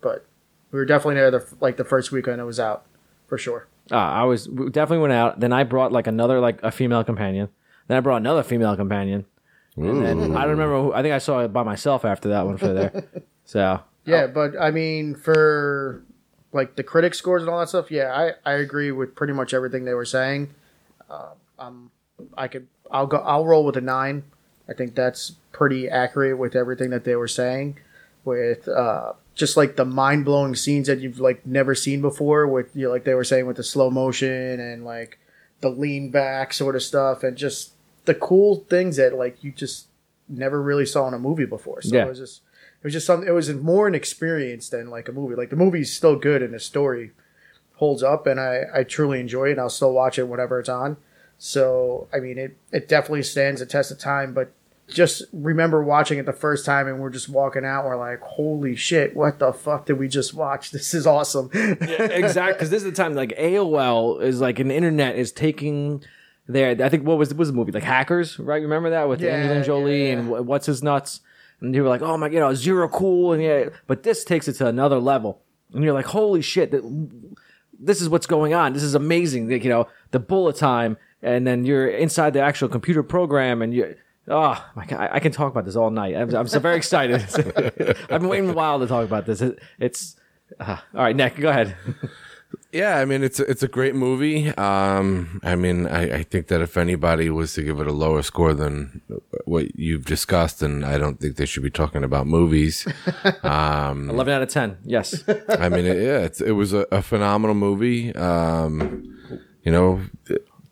but 0.00 0.26
we 0.70 0.78
were 0.78 0.86
definitely 0.86 1.16
there 1.16 1.30
the 1.30 1.46
like 1.60 1.76
the 1.76 1.84
first 1.84 2.10
weekend 2.10 2.40
it 2.40 2.44
was 2.44 2.58
out 2.58 2.86
for 3.26 3.36
sure. 3.36 3.68
Uh, 3.90 3.96
I 3.96 4.24
was 4.24 4.48
we 4.48 4.70
definitely 4.70 5.02
went 5.02 5.12
out. 5.12 5.40
Then 5.40 5.52
I 5.52 5.64
brought 5.64 5.92
like 5.92 6.06
another 6.06 6.40
like 6.40 6.62
a 6.62 6.70
female 6.70 7.04
companion. 7.04 7.50
Then 7.86 7.96
I 7.96 8.00
brought 8.00 8.18
another 8.18 8.42
female 8.42 8.76
companion. 8.76 9.26
And 9.76 10.04
then 10.04 10.36
I 10.36 10.42
don't 10.42 10.50
remember. 10.50 10.80
Who, 10.80 10.92
I 10.92 11.02
think 11.02 11.14
I 11.14 11.18
saw 11.18 11.40
it 11.40 11.52
by 11.52 11.62
myself 11.62 12.04
after 12.04 12.28
that 12.30 12.46
one 12.46 12.56
for 12.56 12.72
there. 12.72 13.04
So 13.46 13.82
Yeah, 14.06 14.26
but 14.26 14.58
I 14.58 14.70
mean 14.70 15.14
for 15.14 16.02
like 16.52 16.76
the 16.76 16.82
critic 16.82 17.14
scores 17.14 17.42
and 17.42 17.50
all 17.50 17.60
that 17.60 17.68
stuff. 17.68 17.90
Yeah, 17.90 18.10
I, 18.14 18.50
I 18.50 18.54
agree 18.54 18.90
with 18.90 19.14
pretty 19.14 19.34
much 19.34 19.52
everything 19.52 19.84
they 19.84 19.92
were 19.92 20.06
saying. 20.06 20.54
Uh, 21.10 21.32
um, 21.58 21.90
I 22.38 22.48
could 22.48 22.68
I'll 22.90 23.06
go 23.06 23.18
I'll 23.18 23.44
roll 23.44 23.64
with 23.66 23.76
a 23.76 23.82
nine. 23.82 24.22
I 24.66 24.72
think 24.72 24.94
that's 24.94 25.32
pretty 25.52 25.90
accurate 25.90 26.38
with 26.38 26.56
everything 26.56 26.88
that 26.90 27.04
they 27.04 27.16
were 27.16 27.28
saying. 27.28 27.78
With 28.24 28.66
uh, 28.66 29.12
just 29.34 29.56
like 29.58 29.76
the 29.76 29.84
mind 29.84 30.24
blowing 30.24 30.54
scenes 30.54 30.86
that 30.86 31.00
you've 31.00 31.20
like 31.20 31.44
never 31.44 31.74
seen 31.74 32.00
before. 32.00 32.46
With 32.46 32.74
you 32.74 32.86
know, 32.86 32.92
like 32.92 33.04
they 33.04 33.14
were 33.14 33.24
saying 33.24 33.46
with 33.46 33.56
the 33.56 33.62
slow 33.62 33.90
motion 33.90 34.58
and 34.58 34.86
like 34.86 35.18
the 35.60 35.68
lean 35.68 36.10
back 36.10 36.54
sort 36.54 36.76
of 36.76 36.82
stuff, 36.82 37.22
and 37.22 37.36
just 37.36 37.72
the 38.04 38.14
cool 38.14 38.64
things 38.68 38.96
that 38.96 39.14
like 39.14 39.42
you 39.42 39.50
just 39.52 39.88
never 40.28 40.60
really 40.62 40.86
saw 40.86 41.06
in 41.08 41.14
a 41.14 41.18
movie 41.18 41.44
before. 41.46 41.82
So 41.82 41.94
Yeah. 41.96 42.04
it 42.04 42.08
was 42.08 42.18
just 42.18 42.42
it 42.80 42.84
was 42.84 42.92
just 42.92 43.06
something. 43.06 43.28
It 43.28 43.32
was 43.32 43.52
more 43.52 43.86
an 43.88 43.94
experience 43.94 44.68
than 44.68 44.90
like 44.90 45.08
a 45.08 45.12
movie. 45.12 45.34
Like 45.34 45.50
the 45.50 45.56
movie's 45.56 45.92
still 45.94 46.16
good 46.16 46.42
and 46.42 46.52
the 46.52 46.60
story 46.60 47.12
holds 47.76 48.02
up, 48.02 48.26
and 48.26 48.38
I 48.40 48.64
I 48.74 48.82
truly 48.84 49.20
enjoy 49.20 49.48
it. 49.48 49.52
and 49.52 49.60
I'll 49.60 49.70
still 49.70 49.92
watch 49.92 50.18
it 50.18 50.28
whenever 50.28 50.60
it's 50.60 50.68
on. 50.68 50.96
So 51.38 52.08
I 52.12 52.20
mean, 52.20 52.38
it 52.38 52.56
it 52.72 52.88
definitely 52.88 53.22
stands 53.22 53.60
the 53.60 53.66
test 53.66 53.90
of 53.90 53.98
time. 53.98 54.32
But 54.34 54.52
just 54.86 55.22
remember 55.32 55.82
watching 55.82 56.18
it 56.18 56.26
the 56.26 56.32
first 56.32 56.66
time, 56.66 56.86
and 56.86 57.00
we're 57.00 57.08
just 57.10 57.28
walking 57.30 57.64
out. 57.64 57.86
We're 57.86 57.96
like, 57.96 58.20
holy 58.20 58.76
shit, 58.76 59.16
what 59.16 59.38
the 59.38 59.52
fuck 59.52 59.86
did 59.86 59.98
we 59.98 60.08
just 60.08 60.34
watch? 60.34 60.70
This 60.72 60.92
is 60.94 61.06
awesome. 61.06 61.50
yeah, 61.54 62.02
exactly 62.04 62.52
because 62.54 62.70
this 62.70 62.82
is 62.82 62.90
the 62.90 62.92
time 62.92 63.14
like 63.14 63.34
AOL 63.38 64.22
is 64.22 64.40
like 64.42 64.58
an 64.58 64.70
internet 64.70 65.16
is 65.16 65.32
taking 65.32 66.04
there. 66.46 66.76
I 66.84 66.88
think 66.88 67.06
what 67.06 67.18
was 67.18 67.30
what 67.30 67.38
was 67.38 67.48
the 67.48 67.54
movie 67.54 67.72
like 67.72 67.82
Hackers, 67.82 68.38
right? 68.38 68.62
Remember 68.62 68.90
that 68.90 69.08
with 69.08 69.20
Yeah, 69.20 69.30
Angelina 69.36 69.64
Jolie 69.64 70.06
yeah, 70.08 70.12
and 70.18 70.28
yeah. 70.30 70.36
wh- 70.38 70.46
what's 70.46 70.66
his 70.66 70.82
nuts, 70.82 71.20
and 71.60 71.74
you 71.74 71.82
were 71.82 71.88
like, 71.88 72.02
oh 72.02 72.16
my, 72.16 72.28
you 72.28 72.40
know, 72.40 72.54
zero 72.54 72.88
cool, 72.88 73.32
and 73.32 73.42
yeah, 73.42 73.68
but 73.86 74.02
this 74.02 74.24
takes 74.24 74.48
it 74.48 74.54
to 74.54 74.66
another 74.66 74.98
level, 74.98 75.40
and 75.72 75.82
you're 75.84 75.94
like, 75.94 76.06
holy 76.06 76.42
shit, 76.42 76.70
that, 76.72 76.82
this 77.78 78.00
is 78.00 78.08
what's 78.08 78.26
going 78.26 78.54
on. 78.54 78.72
This 78.72 78.82
is 78.82 78.94
amazing. 78.94 79.48
Like, 79.50 79.64
you 79.64 79.70
know, 79.70 79.88
the 80.10 80.20
bullet 80.20 80.56
time, 80.56 80.96
and 81.22 81.46
then 81.46 81.64
you're 81.64 81.88
inside 81.88 82.32
the 82.34 82.40
actual 82.40 82.68
computer 82.68 83.02
program, 83.02 83.62
and 83.62 83.72
you. 83.74 83.96
Oh 84.26 84.64
my 84.74 84.86
god! 84.86 85.00
I 85.00 85.16
I 85.16 85.20
can 85.20 85.32
talk 85.32 85.52
about 85.52 85.66
this 85.66 85.76
all 85.76 85.90
night. 85.90 86.16
I'm, 86.16 86.34
I'm 86.34 86.48
so 86.48 86.58
very 86.58 86.76
excited. 86.78 87.20
I've 88.08 88.20
been 88.22 88.28
waiting 88.28 88.48
a 88.48 88.54
while 88.54 88.78
to 88.80 88.86
talk 88.86 89.04
about 89.04 89.26
this. 89.26 89.42
It, 89.42 89.58
it's 89.78 90.16
uh, 90.58 90.78
all 90.94 91.02
right. 91.02 91.14
Nick, 91.14 91.36
go 91.36 91.50
ahead. 91.50 91.76
Yeah, 92.72 92.98
I 92.98 93.04
mean 93.04 93.22
it's 93.22 93.40
a, 93.40 93.44
it's 93.50 93.62
a 93.62 93.68
great 93.68 93.94
movie. 93.94 94.48
Um, 94.56 95.40
I 95.42 95.54
mean, 95.54 95.86
I, 95.86 96.18
I 96.18 96.22
think 96.22 96.48
that 96.48 96.60
if 96.60 96.76
anybody 96.76 97.30
was 97.30 97.54
to 97.54 97.62
give 97.62 97.80
it 97.80 97.86
a 97.86 97.92
lower 97.92 98.22
score 98.22 98.54
than 98.54 99.00
what 99.44 99.78
you've 99.78 100.04
discussed, 100.04 100.60
then 100.60 100.84
I 100.84 100.98
don't 100.98 101.20
think 101.20 101.36
they 101.36 101.46
should 101.46 101.62
be 101.62 101.70
talking 101.70 102.04
about 102.04 102.26
movies. 102.26 102.86
Eleven 103.44 104.34
out 104.34 104.42
of 104.42 104.48
ten. 104.48 104.78
Yes. 104.84 105.22
I 105.48 105.68
mean, 105.68 105.86
it, 105.86 105.96
yeah, 106.02 106.18
it's, 106.18 106.40
it 106.40 106.52
was 106.52 106.72
a, 106.72 106.86
a 106.90 107.02
phenomenal 107.02 107.54
movie. 107.54 108.14
Um, 108.14 109.16
you 109.62 109.72
know, 109.72 110.00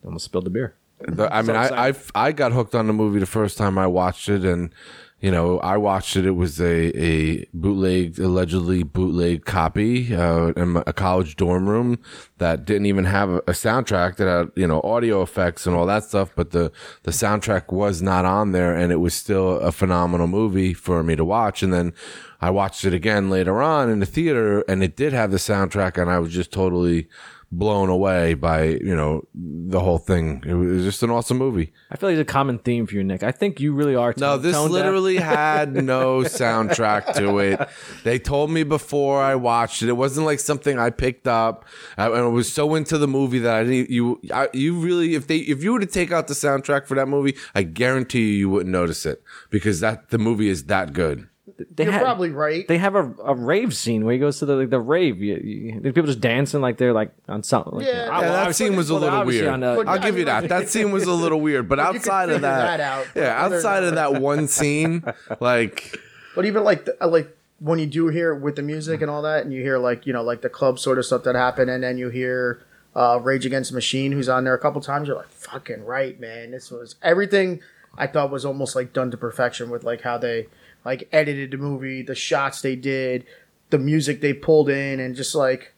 Almost 0.05 0.25
spilled 0.27 0.45
the 0.47 0.51
beer. 0.51 0.75
the, 1.01 1.33
I 1.35 1.43
mean. 1.43 1.57
I, 1.57 1.89
I 1.89 1.95
I 2.15 2.33
got 2.33 2.53
hooked 2.53 2.75
on 2.75 2.87
the 2.87 2.93
movie 2.93 3.21
the 3.21 3.27
first 3.27 3.57
time 3.57 3.79
I 3.79 3.87
watched 3.87 4.29
it, 4.29 4.45
and 4.45 4.75
you 5.23 5.31
know, 5.31 5.61
I 5.61 5.77
watched 5.77 6.17
it. 6.17 6.27
It 6.27 6.33
was 6.33 6.61
a 6.61 6.91
a 7.01 7.47
bootleg, 7.55 8.19
allegedly 8.19 8.83
bootleg 8.83 9.45
copy 9.45 10.13
uh, 10.13 10.49
in 10.57 10.83
a 10.85 10.93
college 10.93 11.37
dorm 11.37 11.69
room 11.69 12.01
that 12.39 12.65
didn't 12.65 12.87
even 12.87 13.05
have 13.05 13.31
a, 13.31 13.37
a 13.39 13.53
soundtrack 13.53 14.17
that 14.17 14.27
had 14.27 14.51
you 14.57 14.67
know 14.67 14.81
audio 14.83 15.23
effects 15.23 15.65
and 15.65 15.77
all 15.77 15.87
that 15.87 16.03
stuff. 16.03 16.33
But 16.35 16.51
the 16.51 16.73
the 17.05 17.13
soundtrack 17.13 17.73
was 17.73 18.03
not 18.03 18.25
on 18.25 18.51
there, 18.51 18.75
and 18.75 18.91
it 18.91 18.97
was 18.97 19.15
still 19.15 19.61
a 19.61 19.71
phenomenal 19.71 20.27
movie 20.27 20.75
for 20.75 21.05
me 21.05 21.15
to 21.15 21.25
watch. 21.25 21.63
And 21.63 21.73
then 21.73 21.93
I 22.41 22.51
watched 22.51 22.85
it 22.85 22.93
again 22.93 23.31
later 23.31 23.63
on 23.63 23.89
in 23.91 24.01
the 24.01 24.07
theater, 24.07 24.63
and 24.63 24.83
it 24.83 24.97
did 24.97 25.13
have 25.13 25.31
the 25.31 25.37
soundtrack, 25.37 26.03
and 26.03 26.11
I 26.11 26.19
was 26.19 26.33
just 26.33 26.51
totally 26.51 27.07
blown 27.53 27.91
away 27.91 28.33
by 28.33 28.65
you 28.65 28.97
know 28.97 29.29
the 29.35 29.79
whole 29.79 29.99
thing. 29.99 30.43
It 30.47 30.55
was 30.55 30.85
just 30.85 31.03
an 31.03 31.11
awesome 31.11 31.37
movie. 31.37 31.73
I 31.91 31.97
feel 31.97 32.09
like 32.09 32.19
it's 32.19 32.29
a 32.29 32.33
common 32.33 32.59
theme 32.59 32.87
for 32.87 32.95
you, 32.95 33.05
Nick. 33.05 33.23
I 33.23 33.31
think 33.31 33.61
you 33.61 33.75
really 33.75 33.95
are. 33.95 34.15
No, 34.17 34.39
this 34.39 34.59
literally 34.59 35.17
had 35.19 35.75
no 35.75 36.21
soundtrack 36.21 37.15
to 37.17 37.39
it. 37.39 37.69
They 38.05 38.19
told 38.19 38.51
me 38.51 38.63
before 38.63 39.21
I 39.23 39.35
watched 39.35 39.83
it. 39.83 39.89
It 39.91 39.97
wasn't 39.97 40.27
like 40.27 40.41
something 40.41 40.79
I 40.79 40.91
picked 40.91 41.29
up. 41.29 41.67
I, 41.99 42.07
and 42.07 42.17
I 42.17 42.27
was 42.27 42.53
so 42.53 42.75
into 42.75 42.97
the 42.97 43.09
movie 43.09 43.41
that 43.41 43.55
I 43.55 43.65
didn't. 43.65 43.91
You, 43.91 44.21
I, 44.33 44.49
you 44.55 44.75
really, 44.79 45.15
if 45.15 45.27
they, 45.27 45.39
if 45.39 45.63
you 45.63 45.75
were 45.75 45.81
to 45.81 45.87
take 45.87 46.11
out 46.11 46.29
the 46.29 46.35
soundtrack 46.35 46.87
for 46.87 46.95
that 46.95 47.07
movie, 47.07 47.37
I 47.55 47.63
guarantee 47.63 48.33
you, 48.33 48.39
you 48.39 48.51
wouldn't 48.51 48.73
notice 48.73 49.05
it 49.05 49.23
because 49.51 49.81
that 49.81 50.09
the 50.09 50.19
movie 50.19 50.49
is 50.49 50.65
that 50.65 50.95
good. 50.95 51.29
They 51.75 51.85
You're 51.85 51.93
have- 51.93 52.03
probably 52.03 52.31
right. 52.31 52.67
They 52.67 52.79
have 52.79 52.95
a, 52.95 53.13
a 53.25 53.35
rave 53.35 53.75
scene 53.75 54.05
where 54.05 54.13
he 54.15 54.19
goes 54.19 54.39
to 54.41 54.47
the 54.47 54.57
like, 54.57 54.71
the 54.71 54.81
rave. 54.81 55.21
You, 55.23 55.35
you, 55.37 55.81
there's 55.81 55.95
people 55.95 56.07
just 56.07 56.21
dancing 56.21 56.61
like 56.61 56.79
they're 56.79 56.93
like 56.93 57.13
on 57.29 57.43
something. 57.43 57.75
Like, 57.75 57.87
Yeah, 57.87 58.09
I- 58.11 58.21
Yeah, 58.21 58.29
that 58.29 58.39
obviously- 58.41 58.67
scene 58.69 58.77
was 58.77 58.91
a 58.91 58.95
little 58.95 59.25
weird. 59.25 59.49
on 59.49 59.61
the- 59.61 59.85
I'll 59.87 59.99
give 59.99 60.19
you 60.19 60.25
that. 60.27 60.49
That 60.49 60.69
scene 60.69 60.91
was 60.93 61.05
a 61.05 61.13
little 61.13 61.41
weird, 61.41 61.69
but 61.69 61.79
you 61.79 61.85
could 61.85 61.97
outside 61.97 62.31
of 62.31 62.41
that, 62.43 62.79
that 62.79 62.81
out. 62.81 63.07
yeah, 63.15 63.43
outside 63.45 63.85
of 63.85 63.95
that 63.97 64.21
one 64.21 64.49
scene, 64.49 65.05
like 65.41 65.99
But 66.35 66.47
even 66.47 66.65
like 66.65 66.85
the, 66.87 66.97
like 67.07 67.37
when 67.61 67.79
you 67.79 67.87
do 67.87 68.09
hear 68.09 68.35
with 68.35 68.57
the 68.57 68.63
music 68.63 69.03
and 69.03 69.11
all 69.11 69.23
that, 69.23 69.45
and 69.45 69.53
you 69.53 69.63
hear 69.63 69.79
like 69.79 70.07
you 70.07 70.13
know 70.13 70.23
like 70.23 70.41
the 70.43 70.49
club 70.49 70.79
sort 70.79 70.99
of 70.99 71.05
stuff 71.07 71.23
that 71.25 71.35
happened, 71.35 71.71
and 71.71 71.83
then 71.85 71.99
you 71.99 72.09
hear 72.09 72.63
uh, 72.97 73.19
Rage 73.23 73.47
Against 73.47 73.71
the 73.71 73.75
Machine, 73.75 74.13
who's 74.13 74.29
on 74.29 74.45
there 74.45 74.53
a 74.55 74.59
couple 74.59 74.81
times, 74.81 75.09
you're 75.09 75.17
like, 75.17 75.29
fucking 75.31 75.85
right, 75.85 76.19
man. 76.21 76.51
This 76.51 76.71
was 76.71 76.97
everything 77.03 77.61
I 77.97 78.07
thought 78.07 78.31
was 78.31 78.45
almost 78.45 78.75
like 78.77 78.93
done 78.93 79.11
to 79.13 79.17
perfection 79.17 79.71
with 79.71 79.85
like 79.85 80.01
how 80.03 80.19
they 80.19 80.49
like 80.85 81.09
edited 81.13 81.51
the 81.51 81.57
movie, 81.57 82.03
the 82.03 82.15
shots 82.15 82.61
they 82.63 82.77
did, 82.77 83.25
the 83.71 83.79
music 83.79 84.21
they 84.21 84.33
pulled 84.33 84.69
in, 84.69 85.01
and 85.01 85.15
just 85.15 85.35
like 85.35 85.75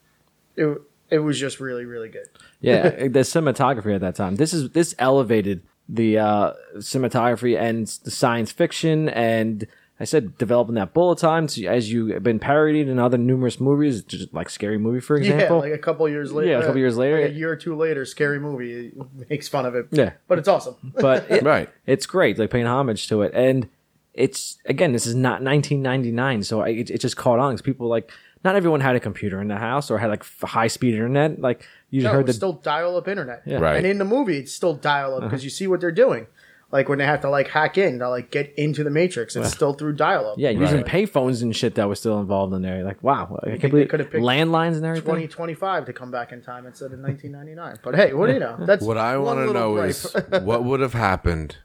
it. 0.56 0.80
It 1.11 1.18
was 1.18 1.38
just 1.38 1.61
really, 1.61 1.84
really 1.84 2.08
good. 2.08 2.26
yeah, 2.61 2.88
the 2.88 3.20
cinematography 3.20 3.94
at 3.94 4.00
that 4.00 4.16
time. 4.16 4.37
This 4.37 4.52
is 4.52 4.70
this 4.70 4.94
elevated 4.99 5.62
the 5.88 6.18
uh, 6.18 6.52
cinematography 6.76 7.58
and 7.58 7.87
the 7.87 8.11
science 8.11 8.52
fiction 8.52 9.08
and. 9.08 9.66
I 10.00 10.02
said 10.02 10.37
developing 10.38 10.75
that 10.75 10.92
bullet 10.92 11.20
time 11.20 11.46
so 11.46 11.62
as 11.68 11.92
you 11.92 12.08
have 12.08 12.25
been 12.25 12.40
parodied 12.40 12.88
in 12.88 12.99
other 12.99 13.16
numerous 13.16 13.61
movies, 13.61 14.02
just 14.02 14.34
like 14.34 14.50
Scary 14.50 14.76
Movie, 14.76 14.99
for 14.99 15.16
example. 15.16 15.58
Yeah, 15.58 15.70
like 15.70 15.73
a 15.73 15.78
couple 15.78 16.08
years 16.08 16.32
later. 16.32 16.50
Yeah, 16.50 16.58
a 16.58 16.62
couple 16.62 16.78
years 16.78 16.96
later. 16.96 17.23
like 17.23 17.30
a 17.30 17.34
year 17.34 17.52
or 17.52 17.56
two 17.56 17.76
later, 17.76 18.04
scary 18.04 18.40
movie 18.40 18.90
makes 19.30 19.46
fun 19.46 19.66
of 19.66 19.76
it. 19.76 19.87
Yeah. 19.92 20.14
but 20.26 20.40
it's 20.40 20.49
awesome. 20.49 20.75
but 21.00 21.26
it, 21.30 21.44
right. 21.44 21.70
it's 21.87 22.06
great, 22.06 22.40
like 22.40 22.50
paying 22.50 22.66
homage 22.66 23.06
to 23.06 23.23
it. 23.23 23.30
And 23.34 23.68
it's 24.14 24.59
again, 24.66 24.92
this 24.92 25.06
is 25.06 25.14
not 25.14 25.42
1999, 25.42 26.42
so 26.44 26.61
I, 26.61 26.68
it, 26.68 26.90
it 26.90 27.00
just 27.00 27.16
caught 27.16 27.38
on 27.38 27.52
because 27.52 27.62
people 27.62 27.88
like 27.88 28.11
not 28.44 28.56
everyone 28.56 28.80
had 28.80 28.94
a 28.94 29.00
computer 29.00 29.40
in 29.40 29.49
the 29.49 29.56
house 29.56 29.90
or 29.90 29.99
had 29.99 30.09
like 30.11 30.25
high 30.42 30.68
speed 30.68 30.94
internet. 30.94 31.40
Like 31.40 31.66
you 31.90 32.02
No, 32.02 32.12
heard 32.12 32.21
it's 32.21 32.28
the 32.28 32.33
still 32.35 32.52
dial 32.52 32.97
up 32.97 33.09
internet. 33.09 33.42
Yeah. 33.47 33.59
Right. 33.59 33.76
And 33.76 33.87
in 33.87 33.99
the 33.99 34.04
movie, 34.04 34.38
it's 34.38 34.52
still 34.52 34.75
dial 34.75 35.14
up 35.14 35.23
because 35.23 35.40
uh-huh. 35.40 35.44
you 35.44 35.50
see 35.50 35.66
what 35.66 35.80
they're 35.80 35.90
doing. 35.92 36.26
Like 36.73 36.88
when 36.88 36.99
they 36.99 37.04
have 37.06 37.21
to 37.21 37.30
like 37.30 37.49
hack 37.49 37.78
in 37.78 38.00
to 38.00 38.09
like 38.09 38.33
get 38.33 38.52
into 38.56 38.83
the 38.83 38.90
matrix, 38.90 39.37
it's 39.37 39.52
still 39.52 39.75
through 39.75 39.92
dial 39.94 40.28
up. 40.30 40.38
yeah 40.38 40.50
using 40.50 40.78
Right. 40.78 40.87
payphones 40.87 41.40
and 41.40 41.54
shit 41.54 41.76
that 41.76 41.88
was 41.88 42.00
still 42.00 42.18
involved 42.18 42.52
in 42.52 42.62
there. 42.62 42.83
Like 42.83 43.00
wow, 43.02 43.38
I 43.42 43.50
can't 43.50 43.62
they 43.62 43.68
believe 43.68 43.88
could've 43.88 44.11
picked 44.11 44.25
landlines 44.25 44.75
and 44.75 44.85
everything. 44.85 45.04
2025 45.04 45.87
to 45.87 45.92
come 45.92 46.11
back 46.11 46.33
in 46.33 46.42
time 46.42 46.66
instead 46.66 46.92
of 46.92 46.99
1999. 46.99 47.78
But 47.83 47.94
hey, 47.94 48.12
what 48.12 48.26
do 48.26 48.33
you 48.33 48.40
know? 48.40 48.56
That's 48.66 48.85
What 48.85 48.99
I 48.99 49.16
want 49.18 49.47
to 49.47 49.52
know 49.52 49.75
gripe. 49.75 49.90
is 49.90 50.16
what 50.42 50.64
would 50.64 50.80
have 50.80 50.94
happened 50.94 51.59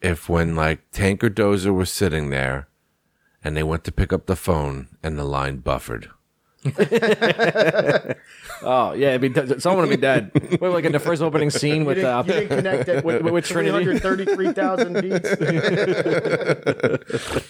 if 0.00 0.28
when 0.28 0.56
like 0.56 0.90
Tanker 0.90 1.30
Dozer 1.30 1.74
was 1.74 1.90
sitting 1.90 2.30
there 2.30 2.68
and 3.44 3.56
they 3.56 3.62
went 3.62 3.84
to 3.84 3.92
pick 3.92 4.12
up 4.12 4.26
the 4.26 4.36
phone 4.36 4.88
and 5.02 5.18
the 5.18 5.24
line 5.24 5.58
buffered. 5.58 6.10
Oh 8.62 8.92
yeah, 8.92 9.14
it'd 9.14 9.34
be, 9.34 9.58
someone 9.58 9.88
would 9.88 9.94
be 9.94 10.00
dead. 10.00 10.30
Wait, 10.34 10.60
like 10.68 10.84
in 10.84 10.92
the 10.92 10.98
first 10.98 11.22
opening 11.22 11.48
scene 11.48 11.86
with 11.86 11.96
you 11.96 12.02
didn't, 12.02 12.14
uh, 12.14 12.22
you 12.26 12.32
didn't 12.32 12.48
connect 12.58 12.88
it 12.88 13.02
with, 13.04 13.22
with 13.22 13.46
Trinity. 13.46 13.98
333,000 13.98 15.00
beats. 15.00 15.30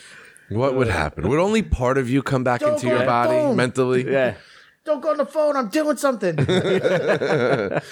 What 0.50 0.74
would 0.74 0.88
happen? 0.88 1.28
Would 1.28 1.38
only 1.38 1.62
part 1.62 1.96
of 1.96 2.10
you 2.10 2.22
come 2.24 2.42
back 2.42 2.58
Don't 2.60 2.74
into 2.74 2.88
your 2.88 3.04
body 3.06 3.30
phone. 3.30 3.54
mentally? 3.56 4.04
Yeah, 4.10 4.34
Don't 4.84 5.00
go 5.00 5.10
on 5.12 5.18
the 5.18 5.24
phone. 5.26 5.56
I'm 5.56 5.68
doing 5.68 5.96
something. 5.96 6.34
that'd 6.36 7.82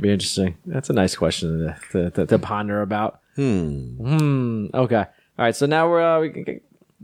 be 0.00 0.10
interesting. 0.10 0.56
That's 0.66 0.90
a 0.90 0.94
nice 0.94 1.14
question 1.14 1.60
to, 1.60 1.76
to, 1.92 2.10
to, 2.10 2.26
to 2.26 2.38
ponder 2.40 2.82
about. 2.82 3.20
Hmm. 3.36 3.96
Hmm. 3.96 4.66
Okay. 4.74 4.96
All 4.96 5.06
right. 5.38 5.56
So 5.56 5.66
now 5.66 5.88
we're 5.88 6.02
uh, 6.02 6.20
we, 6.20 6.60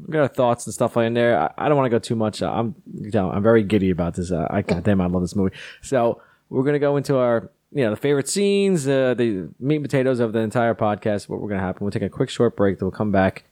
got 0.09 0.21
our 0.21 0.29
thoughts 0.29 0.67
and 0.67 0.75
stuff 0.75 0.97
in 0.97 1.15
there. 1.15 1.39
I, 1.39 1.53
I 1.59 1.69
don't 1.69 1.77
want 1.77 1.87
to 1.87 1.91
go 1.91 1.99
too 1.99 2.17
much. 2.17 2.43
Uh, 2.43 2.51
I'm 2.51 2.75
you 2.93 3.11
know, 3.13 3.31
I'm 3.31 3.43
very 3.43 3.63
giddy 3.63 3.91
about 3.91 4.15
this. 4.15 4.31
Uh, 4.31 4.47
I 4.51 4.63
goddamn 4.63 5.01
I 5.01 5.07
love 5.07 5.23
this 5.23 5.37
movie. 5.37 5.57
So 5.83 6.23
we're 6.49 6.65
gonna 6.65 6.79
go 6.79 6.97
into 6.97 7.17
our 7.17 7.51
you 7.73 7.85
know 7.85 7.91
the 7.91 7.97
favorite 7.97 8.29
scenes, 8.29 8.87
uh, 8.87 9.15
the 9.15 9.49
meat 9.59 9.77
and 9.77 9.85
potatoes 9.85 10.21
of 10.21 10.33
the 10.33 10.41
entire 10.41 10.75
podcast. 10.75 11.29
What 11.29 11.41
we're 11.41 11.49
gonna 11.49 11.61
happen? 11.61 11.85
We'll 11.85 11.93
take 11.93 12.03
a 12.03 12.09
quick 12.09 12.31
short 12.31 12.57
break. 12.57 12.79
Then 12.79 12.87
we'll 12.87 12.97
come 12.97 13.13
back. 13.13 13.45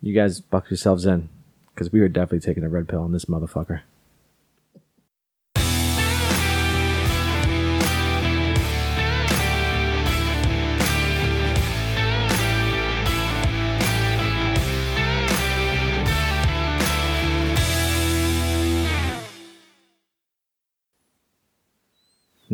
You 0.00 0.14
guys 0.14 0.40
buck 0.40 0.70
yourselves 0.70 1.06
in 1.06 1.28
because 1.74 1.92
we 1.92 2.00
are 2.00 2.08
definitely 2.08 2.40
taking 2.40 2.62
a 2.62 2.68
red 2.68 2.88
pill 2.88 3.00
on 3.00 3.12
this 3.12 3.24
motherfucker. 3.24 3.80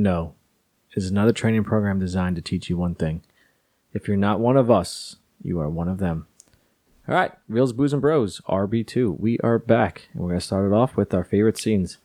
No. 0.00 0.34
Is 0.94 1.08
another 1.10 1.32
training 1.32 1.62
program 1.64 2.00
designed 2.00 2.36
to 2.36 2.42
teach 2.42 2.68
you 2.68 2.76
one 2.76 2.94
thing. 2.94 3.22
If 3.92 4.08
you're 4.08 4.16
not 4.16 4.40
one 4.40 4.56
of 4.56 4.70
us, 4.70 5.16
you 5.42 5.60
are 5.60 5.68
one 5.68 5.88
of 5.88 5.98
them. 5.98 6.26
All 7.06 7.14
right, 7.14 7.32
Reels, 7.48 7.72
Booze, 7.72 7.92
and 7.92 8.00
Bros, 8.02 8.40
RB2. 8.48 9.20
We 9.20 9.38
are 9.40 9.58
back, 9.58 10.08
and 10.12 10.22
we're 10.22 10.30
going 10.30 10.40
to 10.40 10.46
start 10.46 10.66
it 10.66 10.74
off 10.74 10.96
with 10.96 11.12
our 11.14 11.22
favorite 11.22 11.58
scenes. 11.58 11.98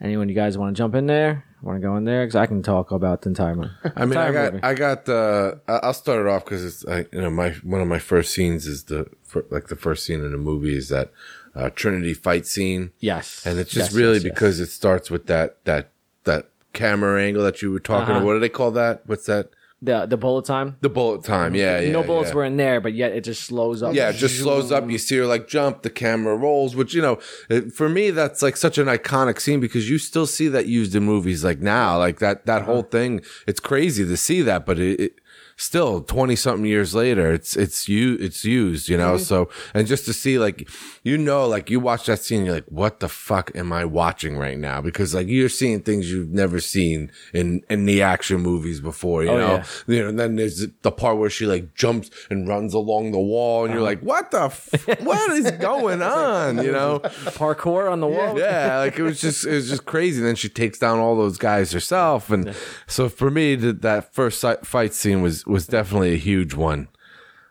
Anyone 0.00 0.28
you 0.28 0.34
guys 0.34 0.58
want 0.58 0.76
to 0.76 0.78
jump 0.78 0.94
in 0.94 1.06
there? 1.06 1.44
Want 1.62 1.80
to 1.80 1.86
go 1.86 1.96
in 1.96 2.04
there? 2.04 2.24
Because 2.26 2.36
I 2.36 2.46
can 2.46 2.62
talk 2.62 2.90
about 2.90 3.22
the 3.22 3.30
entire 3.30 3.54
movie. 3.54 3.70
I 3.96 4.04
mean, 4.04 4.18
I 4.18 4.30
got, 4.30 4.52
movie. 4.52 4.64
I 4.64 4.74
got. 4.74 5.08
Uh, 5.08 5.54
I'll 5.66 5.94
start 5.94 6.20
it 6.20 6.28
off 6.28 6.44
because 6.44 6.64
it's, 6.64 6.86
I, 6.86 7.06
you 7.10 7.22
know, 7.22 7.30
my 7.30 7.50
one 7.62 7.80
of 7.80 7.88
my 7.88 7.98
first 7.98 8.32
scenes 8.34 8.66
is 8.66 8.84
the 8.84 9.08
like 9.50 9.68
the 9.68 9.76
first 9.76 10.04
scene 10.04 10.22
in 10.22 10.30
the 10.30 10.38
movie 10.38 10.76
is 10.76 10.88
that 10.90 11.10
uh, 11.54 11.70
Trinity 11.70 12.12
fight 12.14 12.46
scene, 12.46 12.92
yes. 13.00 13.44
and 13.46 13.58
it's 13.58 13.70
just 13.72 13.90
Yes, 13.92 13.96
really 13.96 14.14
yes, 14.14 14.24
yes. 14.24 14.32
because 14.34 14.60
it 14.60 14.68
starts 14.68 15.10
with 15.10 15.26
that 15.26 15.64
that 15.64 15.90
that 16.24 16.48
camera 16.74 17.22
angle 17.22 17.42
that 17.44 17.62
you 17.62 17.72
were 17.72 17.80
talking. 17.80 18.02
Uh-huh. 18.02 18.12
about. 18.18 18.26
What 18.26 18.34
do 18.34 18.40
they 18.40 18.48
call 18.48 18.70
that? 18.72 19.02
What's 19.06 19.26
that? 19.26 19.50
the 19.84 20.06
the 20.06 20.16
bullet 20.16 20.46
time. 20.46 20.76
The 20.80 20.88
bullet 20.88 21.24
time, 21.24 21.54
yeah, 21.54 21.80
yeah. 21.80 21.92
no 21.92 22.02
bullets 22.02 22.30
yeah. 22.30 22.36
were 22.36 22.44
in 22.44 22.56
there, 22.56 22.80
but 22.80 22.94
yet 22.94 23.12
it 23.12 23.22
just 23.22 23.42
slows 23.42 23.82
up. 23.82 23.94
Yeah, 23.94 24.10
it 24.10 24.14
just 24.14 24.38
slows 24.38 24.72
up. 24.72 24.88
You 24.88 24.98
see 24.98 25.16
her 25.18 25.26
like 25.26 25.46
jump, 25.46 25.82
the 25.82 25.90
camera 25.90 26.36
rolls, 26.36 26.74
which, 26.74 26.94
you 26.94 27.02
know, 27.02 27.18
it, 27.50 27.72
for 27.72 27.88
me, 27.88 28.10
that's 28.10 28.42
like 28.42 28.56
such 28.56 28.78
an 28.78 28.86
iconic 28.86 29.40
scene 29.40 29.60
because 29.60 29.88
you 29.88 29.98
still 29.98 30.26
see 30.26 30.48
that 30.48 30.66
used 30.66 30.94
in 30.94 31.02
movies 31.02 31.44
like 31.44 31.60
now. 31.60 31.98
Like 31.98 32.18
that, 32.20 32.46
that 32.46 32.62
whole 32.62 32.82
thing, 32.82 33.22
it's 33.46 33.60
crazy 33.60 34.04
to 34.04 34.16
see 34.16 34.42
that, 34.42 34.64
but 34.64 34.78
it, 34.78 35.00
it 35.00 35.20
still 35.56 36.02
20 36.02 36.34
something 36.36 36.66
years 36.66 36.94
later, 36.94 37.32
it's, 37.32 37.56
it's 37.56 37.88
you, 37.88 38.16
it's 38.20 38.44
used, 38.44 38.88
you 38.88 38.96
know? 38.96 39.14
Mm-hmm. 39.14 39.24
So, 39.24 39.48
and 39.72 39.86
just 39.86 40.04
to 40.06 40.12
see 40.12 40.38
like, 40.38 40.68
you 41.02 41.16
know, 41.16 41.46
like 41.46 41.70
you 41.70 41.80
watch 41.80 42.06
that 42.06 42.20
scene, 42.20 42.44
you're 42.44 42.54
like, 42.54 42.66
what 42.66 43.00
the 43.00 43.08
fuck 43.08 43.50
am 43.54 43.72
I 43.72 43.84
watching 43.84 44.36
right 44.36 44.58
now? 44.58 44.80
Because 44.80 45.14
like 45.14 45.28
you're 45.28 45.48
seeing 45.48 45.80
things 45.80 46.10
you've 46.10 46.30
never 46.30 46.60
seen 46.60 47.12
in, 47.32 47.62
in 47.70 47.84
the 47.86 48.02
action 48.02 48.40
movies 48.40 48.80
before, 48.80 49.22
you 49.22 49.30
Oh, 49.30 49.38
know? 49.38 49.54
yeah. 49.54 49.64
You 49.86 50.02
know, 50.02 50.08
and 50.08 50.18
then 50.18 50.36
there's 50.36 50.66
the 50.82 50.90
part 50.92 51.18
where 51.18 51.30
she 51.30 51.46
like 51.46 51.74
jumps 51.74 52.10
and 52.30 52.48
runs 52.48 52.74
along 52.74 53.12
the 53.12 53.20
wall 53.20 53.64
and 53.64 53.74
you're 53.74 53.82
uh-huh. 53.82 53.90
like, 53.90 54.00
what 54.00 54.30
the, 54.30 54.44
f- 54.44 55.00
what 55.02 55.30
is 55.32 55.50
going 55.52 56.02
on? 56.24 56.62
You 56.64 56.72
know? 56.72 57.00
Parkour 57.00 57.90
on 57.90 58.00
the 58.00 58.06
wall. 58.06 58.38
Yeah. 58.38 58.78
Like 58.78 58.98
it 58.98 59.02
was 59.02 59.20
just, 59.20 59.46
it 59.46 59.54
was 59.54 59.68
just 59.68 59.84
crazy. 59.84 60.18
And 60.18 60.26
then 60.26 60.36
she 60.36 60.48
takes 60.48 60.78
down 60.78 60.98
all 60.98 61.16
those 61.16 61.38
guys 61.38 61.72
herself. 61.72 62.30
And 62.30 62.54
so 62.86 63.08
for 63.08 63.30
me, 63.30 63.54
that, 63.56 63.82
that 63.82 64.14
first 64.14 64.44
fight 64.64 64.94
scene 64.94 65.22
was, 65.22 65.43
was 65.46 65.66
definitely 65.66 66.14
a 66.14 66.18
huge 66.18 66.54
one. 66.54 66.88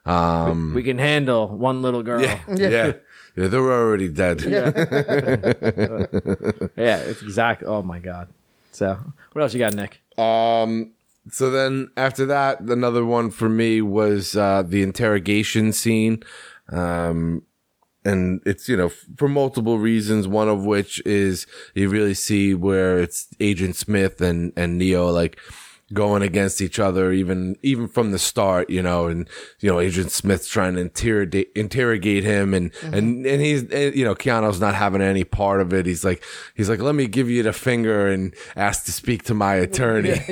Um, 0.05 0.73
we 0.73 0.83
can 0.83 0.97
handle 0.97 1.47
one 1.47 1.81
little 1.81 2.03
girl. 2.03 2.21
Yeah. 2.21 2.39
Yeah. 2.55 2.93
Yeah. 3.35 3.47
they 3.47 3.57
were 3.57 3.73
already 3.73 4.09
dead. 4.09 4.41
Yeah, 4.41 4.67
it's 6.77 7.21
exactly. 7.21 7.67
Oh 7.67 7.81
my 7.81 7.99
god. 7.99 8.27
So, 8.71 8.97
what 9.31 9.41
else 9.41 9.53
you 9.53 9.59
got, 9.59 9.73
Nick? 9.73 10.01
Um. 10.17 10.91
So 11.31 11.49
then 11.49 11.89
after 11.95 12.25
that, 12.25 12.59
another 12.59 13.05
one 13.05 13.31
for 13.31 13.47
me 13.47 13.81
was 13.81 14.35
uh, 14.35 14.61
the 14.65 14.83
interrogation 14.83 15.71
scene. 15.71 16.21
Um, 16.69 17.43
and 18.05 18.41
it's, 18.45 18.67
you 18.67 18.75
know, 18.75 18.89
for 19.15 19.29
multiple 19.29 19.79
reasons, 19.79 20.27
one 20.27 20.49
of 20.49 20.65
which 20.65 21.01
is 21.05 21.47
you 21.73 21.87
really 21.87 22.13
see 22.13 22.53
where 22.53 22.99
it's 22.99 23.29
Agent 23.39 23.77
Smith 23.77 24.19
and, 24.19 24.51
and 24.57 24.77
Neo 24.77 25.07
like 25.07 25.39
going 25.91 26.21
against 26.21 26.61
each 26.61 26.79
other, 26.79 27.11
even, 27.11 27.57
even 27.61 27.87
from 27.87 28.11
the 28.11 28.19
start, 28.19 28.69
you 28.69 28.81
know, 28.81 29.07
and, 29.07 29.27
you 29.59 29.69
know, 29.69 29.79
Agent 29.79 30.11
Smith's 30.11 30.47
trying 30.47 30.75
to 30.75 30.81
interrogate, 30.81 31.51
interrogate 31.55 32.23
him 32.23 32.53
and, 32.53 32.71
mm-hmm. 32.73 32.93
and, 32.93 33.25
and 33.25 33.41
he's, 33.41 33.63
and, 33.69 33.95
you 33.95 34.05
know, 34.05 34.15
Keanu's 34.15 34.61
not 34.61 34.75
having 34.75 35.01
any 35.01 35.23
part 35.23 35.61
of 35.61 35.73
it. 35.73 35.85
He's 35.85 36.05
like, 36.05 36.23
he's 36.55 36.69
like, 36.69 36.79
let 36.79 36.95
me 36.95 37.07
give 37.07 37.29
you 37.29 37.43
the 37.43 37.53
finger 37.53 38.07
and 38.07 38.33
ask 38.55 38.85
to 38.85 38.91
speak 38.91 39.23
to 39.23 39.33
my 39.33 39.55
attorney. 39.55 40.19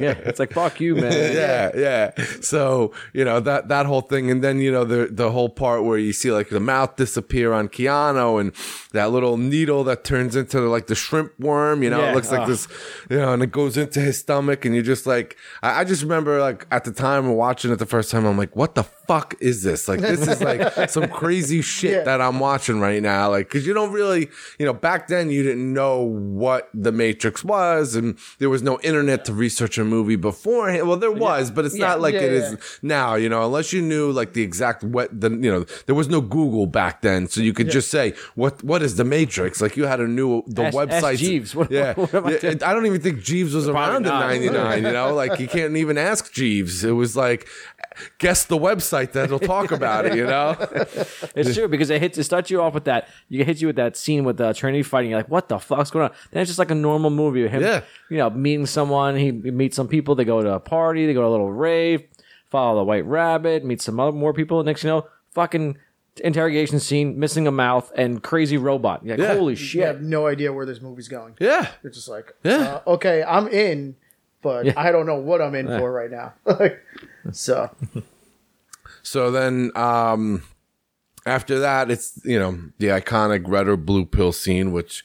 Yeah, 0.00 0.14
it's 0.24 0.38
like 0.38 0.52
fuck 0.52 0.80
you, 0.80 0.96
man. 0.96 1.12
yeah, 1.34 1.70
yeah. 1.74 2.24
So 2.40 2.92
you 3.12 3.24
know 3.24 3.40
that 3.40 3.68
that 3.68 3.86
whole 3.86 4.00
thing, 4.00 4.30
and 4.30 4.42
then 4.42 4.58
you 4.58 4.70
know 4.70 4.84
the 4.84 5.08
the 5.10 5.30
whole 5.30 5.48
part 5.48 5.84
where 5.84 5.98
you 5.98 6.12
see 6.12 6.30
like 6.30 6.48
the 6.48 6.60
mouth 6.60 6.96
disappear 6.96 7.52
on 7.52 7.68
Keanu, 7.68 8.40
and 8.40 8.52
that 8.92 9.10
little 9.10 9.36
needle 9.36 9.84
that 9.84 10.04
turns 10.04 10.36
into 10.36 10.60
like 10.62 10.86
the 10.86 10.94
shrimp 10.94 11.38
worm. 11.38 11.82
You 11.82 11.90
know, 11.90 12.00
Yeah, 12.00 12.12
it 12.12 12.14
looks 12.14 12.30
like 12.30 12.46
this, 12.46 12.68
you 13.08 13.16
know, 13.16 13.32
and 13.40 13.48
it 13.48 13.52
goes 13.52 13.76
into 13.76 14.00
his 14.00 14.18
stomach, 14.18 14.64
and 14.64 14.74
you're 14.74 14.84
just 14.84 15.06
like, 15.06 15.36
I, 15.62 15.80
I 15.80 15.84
just 15.84 16.02
remember 16.02 16.40
like 16.40 16.66
at 16.70 16.84
the 16.84 16.92
time 16.92 17.28
watching 17.34 17.70
it 17.72 17.76
the 17.76 17.86
first 17.86 18.10
time, 18.10 18.26
I'm 18.26 18.36
like, 18.36 18.54
what 18.54 18.74
the 18.74 18.82
fuck 18.82 19.34
is 19.40 19.62
this? 19.62 19.88
Like 19.88 20.00
this 20.00 20.26
is 20.28 20.40
like 20.42 20.90
some 20.90 21.08
crazy 21.08 21.62
shit 21.62 21.90
Yeah. 21.92 22.02
that 22.04 22.20
I'm 22.20 22.38
watching 22.38 22.80
right 22.80 23.02
now. 23.02 23.30
Like, 23.30 23.48
cause 23.50 23.66
you 23.66 23.74
don't 23.74 23.92
really, 23.92 24.28
you 24.58 24.66
know, 24.66 24.72
back 24.72 25.08
then 25.08 25.30
you 25.30 25.42
didn't 25.42 25.72
know 25.72 26.02
what 26.02 26.68
the 26.74 26.92
Matrix 26.92 27.42
was 27.42 27.94
and 27.96 28.16
there 28.38 28.50
was 28.50 28.62
no 28.62 28.78
internet 28.82 29.24
to 29.24 29.32
research 29.32 29.78
a 29.78 29.84
movie 29.84 30.16
beforehand. 30.16 30.86
Well, 30.86 30.96
there 30.96 31.10
was, 31.10 31.50
but 31.50 31.64
it's 31.64 31.74
not 31.74 32.00
like 32.00 32.14
Yeah, 32.14 32.20
it 32.20 32.32
yeah. 32.32 32.38
is 32.52 32.78
now, 32.82 33.14
you 33.16 33.28
know, 33.28 33.44
unless 33.44 33.72
you 33.72 33.82
knew 33.82 34.12
like 34.12 34.32
the 34.34 34.42
exact 34.42 34.84
what 34.84 35.08
the, 35.18 35.30
you 35.30 35.50
know, 35.50 35.64
there 35.86 35.94
was 35.94 36.08
no 36.08 36.20
Google 36.20 36.66
back 36.66 37.02
then. 37.02 37.26
So 37.26 37.40
you 37.40 37.52
could 37.52 37.70
just 37.70 37.90
say, 37.90 38.14
what, 38.36 38.62
what 38.62 38.82
is 38.82 38.96
the 38.96 39.04
Matrix? 39.04 39.60
Like 39.60 39.76
you 39.76 39.86
had 39.86 40.00
a 40.00 40.06
new 40.06 40.42
the 40.46 40.64
Ask- 40.66 40.76
ask 40.76 40.88
website. 41.04 41.16
Jeeves. 41.18 41.54
What- 41.60 41.70
yeah. 41.70 41.94
what 41.94 42.14
I 42.14 42.38
Yeah. 42.42 42.50
I 42.64 42.72
don't 42.74 42.86
even 42.86 43.00
think 43.00 43.22
Jeeves 43.30 43.54
was 43.54 43.68
around 43.68 43.96
in 43.96 44.02
99, 44.12 44.82
you 44.84 44.92
know, 44.98 45.14
like 45.14 45.38
you 45.40 45.48
can't 45.48 45.76
even 45.76 45.96
ask 45.96 46.32
Jeeves. 46.32 46.84
It 46.84 46.92
was 46.92 47.16
like, 47.16 47.48
guess 48.18 48.44
the 48.44 48.58
website 48.58 49.12
that'll 49.12 49.38
talk 49.38 49.72
about 49.72 50.06
it, 50.06 50.14
you 50.16 50.26
know? 50.26 50.56
It's 51.36 51.54
true 51.54 51.68
because 51.68 51.90
it 51.90 52.00
hits 52.02 52.18
it 52.18 52.24
starts 52.24 52.50
you 52.50 52.60
off 52.60 52.74
with 52.74 52.84
that. 52.84 53.08
You 53.28 53.44
hit 53.44 53.60
you 53.60 53.68
with 53.68 53.76
that 53.76 53.96
scene 53.96 54.24
with 54.24 54.36
the 54.36 54.52
Trinity 54.52 54.82
fighting. 54.82 55.10
You're 55.10 55.20
like, 55.20 55.28
what 55.30 55.48
the 55.48 55.58
fuck's 55.58 55.90
going 55.90 56.06
on? 56.08 56.14
Then 56.30 56.42
it's 56.42 56.48
just 56.50 56.58
like 56.58 56.70
a 56.70 56.74
normal 56.74 57.10
movie 57.10 57.44
of 57.44 57.50
him, 57.50 57.62
Yeah. 57.62 57.82
you 58.10 58.18
know, 58.18 58.30
meeting 58.30 58.66
someone. 58.66 59.16
He, 59.16 59.26
he 59.26 59.50
meets 59.50 59.76
some 59.76 59.88
people. 59.88 60.14
They 60.14 60.24
go 60.24 60.42
to 60.42 60.54
a 60.54 60.60
party. 60.60 61.06
They 61.06 61.14
go 61.14 61.22
to 61.22 61.26
a 61.28 61.30
little 61.30 61.52
rave. 61.52 62.02
Follow 62.50 62.80
the 62.80 62.84
White 62.84 63.04
Rabbit. 63.06 63.64
Meet 63.64 63.80
some 63.80 64.00
other 64.00 64.12
more 64.12 64.32
people. 64.34 64.62
Next, 64.64 64.82
you 64.82 64.90
know, 64.90 65.06
fucking 65.32 65.78
interrogation 66.18 66.80
scene, 66.80 67.18
missing 67.18 67.46
a 67.46 67.50
mouth, 67.50 67.90
and 67.96 68.22
crazy 68.22 68.56
robot. 68.56 69.04
You're 69.04 69.16
like, 69.16 69.28
Yeah. 69.28 69.34
holy 69.34 69.52
You 69.52 69.56
shit! 69.56 69.86
have 69.86 70.02
no 70.02 70.26
idea 70.26 70.52
where 70.52 70.66
this 70.66 70.80
movie's 70.80 71.08
going. 71.08 71.34
Yeah. 71.40 71.68
You're 71.82 71.92
just 71.92 72.08
like, 72.08 72.32
Yeah. 72.42 72.80
uh, 72.86 72.90
okay, 72.94 73.22
I'm 73.22 73.46
in, 73.48 73.96
but 74.42 74.76
I 74.76 74.90
don't 74.92 75.06
know 75.06 75.16
what 75.18 75.40
I'm 75.40 75.54
in 75.54 75.66
for 75.66 75.92
right 75.92 76.10
now. 76.10 76.34
Like, 76.44 76.80
so 77.32 77.70
So 79.02 79.30
then, 79.30 79.70
um, 79.76 80.42
after 81.26 81.58
that, 81.60 81.90
it's, 81.90 82.18
you 82.24 82.38
know, 82.38 82.58
the 82.78 82.88
iconic 82.88 83.44
red 83.46 83.68
or 83.68 83.76
blue 83.76 84.04
pill 84.04 84.32
scene, 84.32 84.72
which 84.72 85.04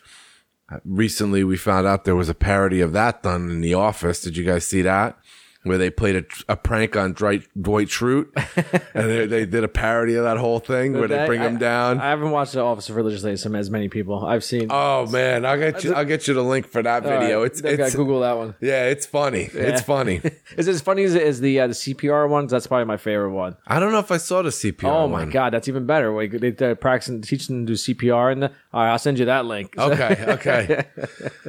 uh, 0.71 0.79
recently 0.85 1.43
we 1.43 1.55
found 1.57 1.85
out 1.87 2.05
there 2.05 2.15
was 2.15 2.29
a 2.29 2.33
parody 2.33 2.81
of 2.81 2.93
that 2.93 3.21
done 3.23 3.49
in 3.49 3.61
The 3.61 3.73
Office. 3.73 4.21
Did 4.21 4.35
you 4.37 4.43
guys 4.43 4.65
see 4.65 4.81
that? 4.81 5.17
Where 5.65 5.77
they 5.77 5.89
played 5.89 6.15
a, 6.15 6.23
a 6.53 6.55
prank 6.55 6.95
on 6.95 7.13
Dwight, 7.13 7.43
Dwight 7.59 7.87
Schrute 7.87 8.27
and 8.93 9.09
they, 9.09 9.25
they 9.25 9.45
did 9.45 9.63
a 9.63 9.67
parody 9.67 10.15
of 10.15 10.23
that 10.23 10.37
whole 10.37 10.59
thing 10.59 10.93
where 10.93 11.07
they 11.07 11.19
I- 11.19 11.25
bring 11.25 11.41
him 11.41 11.57
down. 11.57 11.99
I 11.99 12.09
haven't 12.09 12.31
watched 12.31 12.53
The 12.53 12.61
Office 12.61 12.87
of 12.89 12.95
Religiously 12.95 13.35
some 13.37 13.55
as 13.55 13.69
many 13.69 13.89
people. 13.89 14.25
I've 14.25 14.43
seen. 14.43 14.67
oh 14.69 15.07
man, 15.07 15.45
I'll 15.45 15.57
get 15.57 15.83
you, 15.83 15.93
I'll 15.93 16.05
get 16.05 16.27
you 16.27 16.33
the 16.33 16.43
link 16.43 16.67
for 16.67 16.81
that 16.83 17.03
All 17.03 17.11
right, 17.11 17.19
video. 17.19 17.41
It's, 17.43 17.59
I 17.63 17.71
gotta 17.75 17.85
it's, 17.87 17.95
Google 17.95 18.19
that 18.21 18.37
one. 18.37 18.55
yeah, 18.61 18.85
it's 18.85 19.05
funny. 19.05 19.49
It's 19.53 19.81
funny. 19.81 20.21
Is 20.57 20.67
it 20.67 20.71
as 20.75 20.81
funny 20.81 21.03
as, 21.03 21.15
as 21.15 21.41
the 21.41 21.59
uh, 21.59 21.67
the 21.67 21.73
CPR 21.73 22.29
one? 22.29 22.45
'Cause 22.45 22.51
That's 22.51 22.67
probably 22.67 22.85
my 22.85 22.97
favorite 22.97 23.31
one. 23.31 23.57
I 23.65 23.79
don't 23.79 23.91
know 23.91 23.99
if 23.99 24.11
I 24.11 24.17
saw 24.17 24.41
the 24.43 24.49
CPR. 24.51 24.83
Oh 24.85 25.07
my 25.07 25.19
one. 25.21 25.29
god, 25.31 25.53
that's 25.53 25.67
even 25.67 25.85
better. 25.85 26.13
Like 26.15 26.31
they, 26.31 26.51
they're 26.51 26.75
practicing, 26.75 27.21
teaching 27.21 27.55
them 27.57 27.65
to 27.65 27.73
do 27.73 27.95
CPR, 27.95 28.31
and 28.33 28.43
all 28.45 28.51
right, 28.73 28.91
I'll 28.91 28.99
send 28.99 29.17
you 29.19 29.25
that 29.25 29.45
link. 29.45 29.73
Okay, 29.85 30.25
okay. 30.27 30.85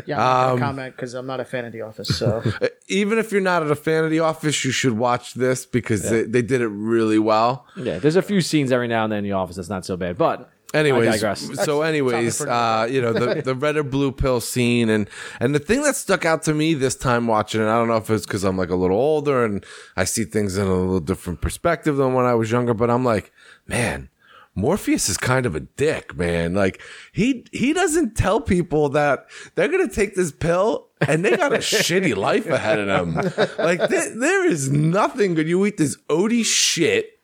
yeah, 0.06 0.20
I'm 0.24 0.52
Um, 0.54 0.58
comment 0.58 0.94
because 0.96 1.14
I'm 1.14 1.26
not 1.26 1.40
a 1.40 1.44
fan 1.44 1.64
of 1.64 1.72
The 1.72 1.82
Office. 1.82 2.08
So 2.16 2.42
even 2.88 3.18
if 3.18 3.32
you're 3.32 3.40
not 3.40 3.68
a 3.68 3.74
fan 3.74 4.04
of 4.06 4.10
The 4.10 4.20
Office, 4.20 4.64
you 4.64 4.70
should 4.70 4.96
watch 4.96 5.34
this 5.34 5.66
because 5.66 6.08
they, 6.08 6.22
they 6.22 6.42
did 6.42 6.60
it 6.62 6.68
really 6.68 7.18
well. 7.18 7.66
yeah, 7.76 7.98
there's 7.98 8.16
a 8.16 8.22
few 8.22 8.40
scenes 8.40 8.72
every 8.72 8.88
now 8.88 9.04
and 9.04 9.12
then 9.12 9.18
in 9.18 9.24
the 9.24 9.32
office 9.32 9.56
that's 9.56 9.68
not 9.68 9.84
so 9.84 9.96
bad, 9.96 10.16
but 10.16 10.50
I 10.74 10.78
Anyways, 10.78 11.12
digress. 11.14 11.64
so 11.64 11.82
anyways, 11.82 12.40
uh, 12.40 12.88
you 12.90 13.00
know 13.00 13.12
the 13.12 13.40
the 13.42 13.54
red 13.54 13.76
or 13.76 13.82
blue 13.84 14.10
pill 14.12 14.40
scene, 14.40 14.88
and 14.90 15.08
and 15.40 15.54
the 15.54 15.58
thing 15.60 15.82
that 15.84 15.94
stuck 15.96 16.24
out 16.24 16.42
to 16.42 16.54
me 16.54 16.74
this 16.74 16.96
time 16.96 17.26
watching 17.28 17.60
it, 17.62 17.66
I 17.66 17.76
don't 17.76 17.88
know 17.88 17.96
if 17.96 18.10
it's 18.10 18.26
because 18.26 18.44
I'm 18.44 18.58
like 18.58 18.70
a 18.70 18.76
little 18.76 18.96
older 18.98 19.44
and 19.44 19.64
I 19.96 20.04
see 20.04 20.24
things 20.24 20.58
in 20.58 20.66
a 20.66 20.74
little 20.74 21.00
different 21.00 21.40
perspective 21.40 21.96
than 21.96 22.14
when 22.14 22.26
I 22.26 22.34
was 22.34 22.50
younger, 22.50 22.74
but 22.74 22.90
I'm 22.90 23.04
like, 23.04 23.32
man. 23.66 24.10
Morpheus 24.58 25.10
is 25.10 25.18
kind 25.18 25.44
of 25.44 25.54
a 25.54 25.60
dick, 25.60 26.16
man. 26.16 26.54
Like 26.54 26.80
he 27.12 27.44
he 27.52 27.74
doesn't 27.74 28.16
tell 28.16 28.40
people 28.40 28.88
that 28.88 29.26
they're 29.54 29.68
gonna 29.68 29.86
take 29.86 30.14
this 30.14 30.32
pill 30.32 30.85
and 31.00 31.24
they 31.24 31.36
got 31.36 31.52
a 31.52 31.58
shitty 31.58 32.16
life 32.16 32.46
ahead 32.46 32.78
of 32.78 32.86
them. 32.86 33.14
Like 33.58 33.88
th- 33.88 34.14
there 34.14 34.46
is 34.46 34.70
nothing 34.70 35.34
good. 35.34 35.48
You 35.48 35.66
eat 35.66 35.76
this 35.76 35.96
Odie 36.08 36.44
shit. 36.44 37.18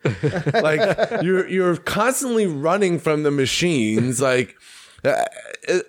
Like 0.53 1.23
you're 1.23 1.49
you're 1.49 1.77
constantly 1.77 2.47
running 2.47 2.99
from 2.99 3.23
the 3.23 3.31
machines. 3.31 4.21
Like 4.21 4.57
uh, 5.05 5.25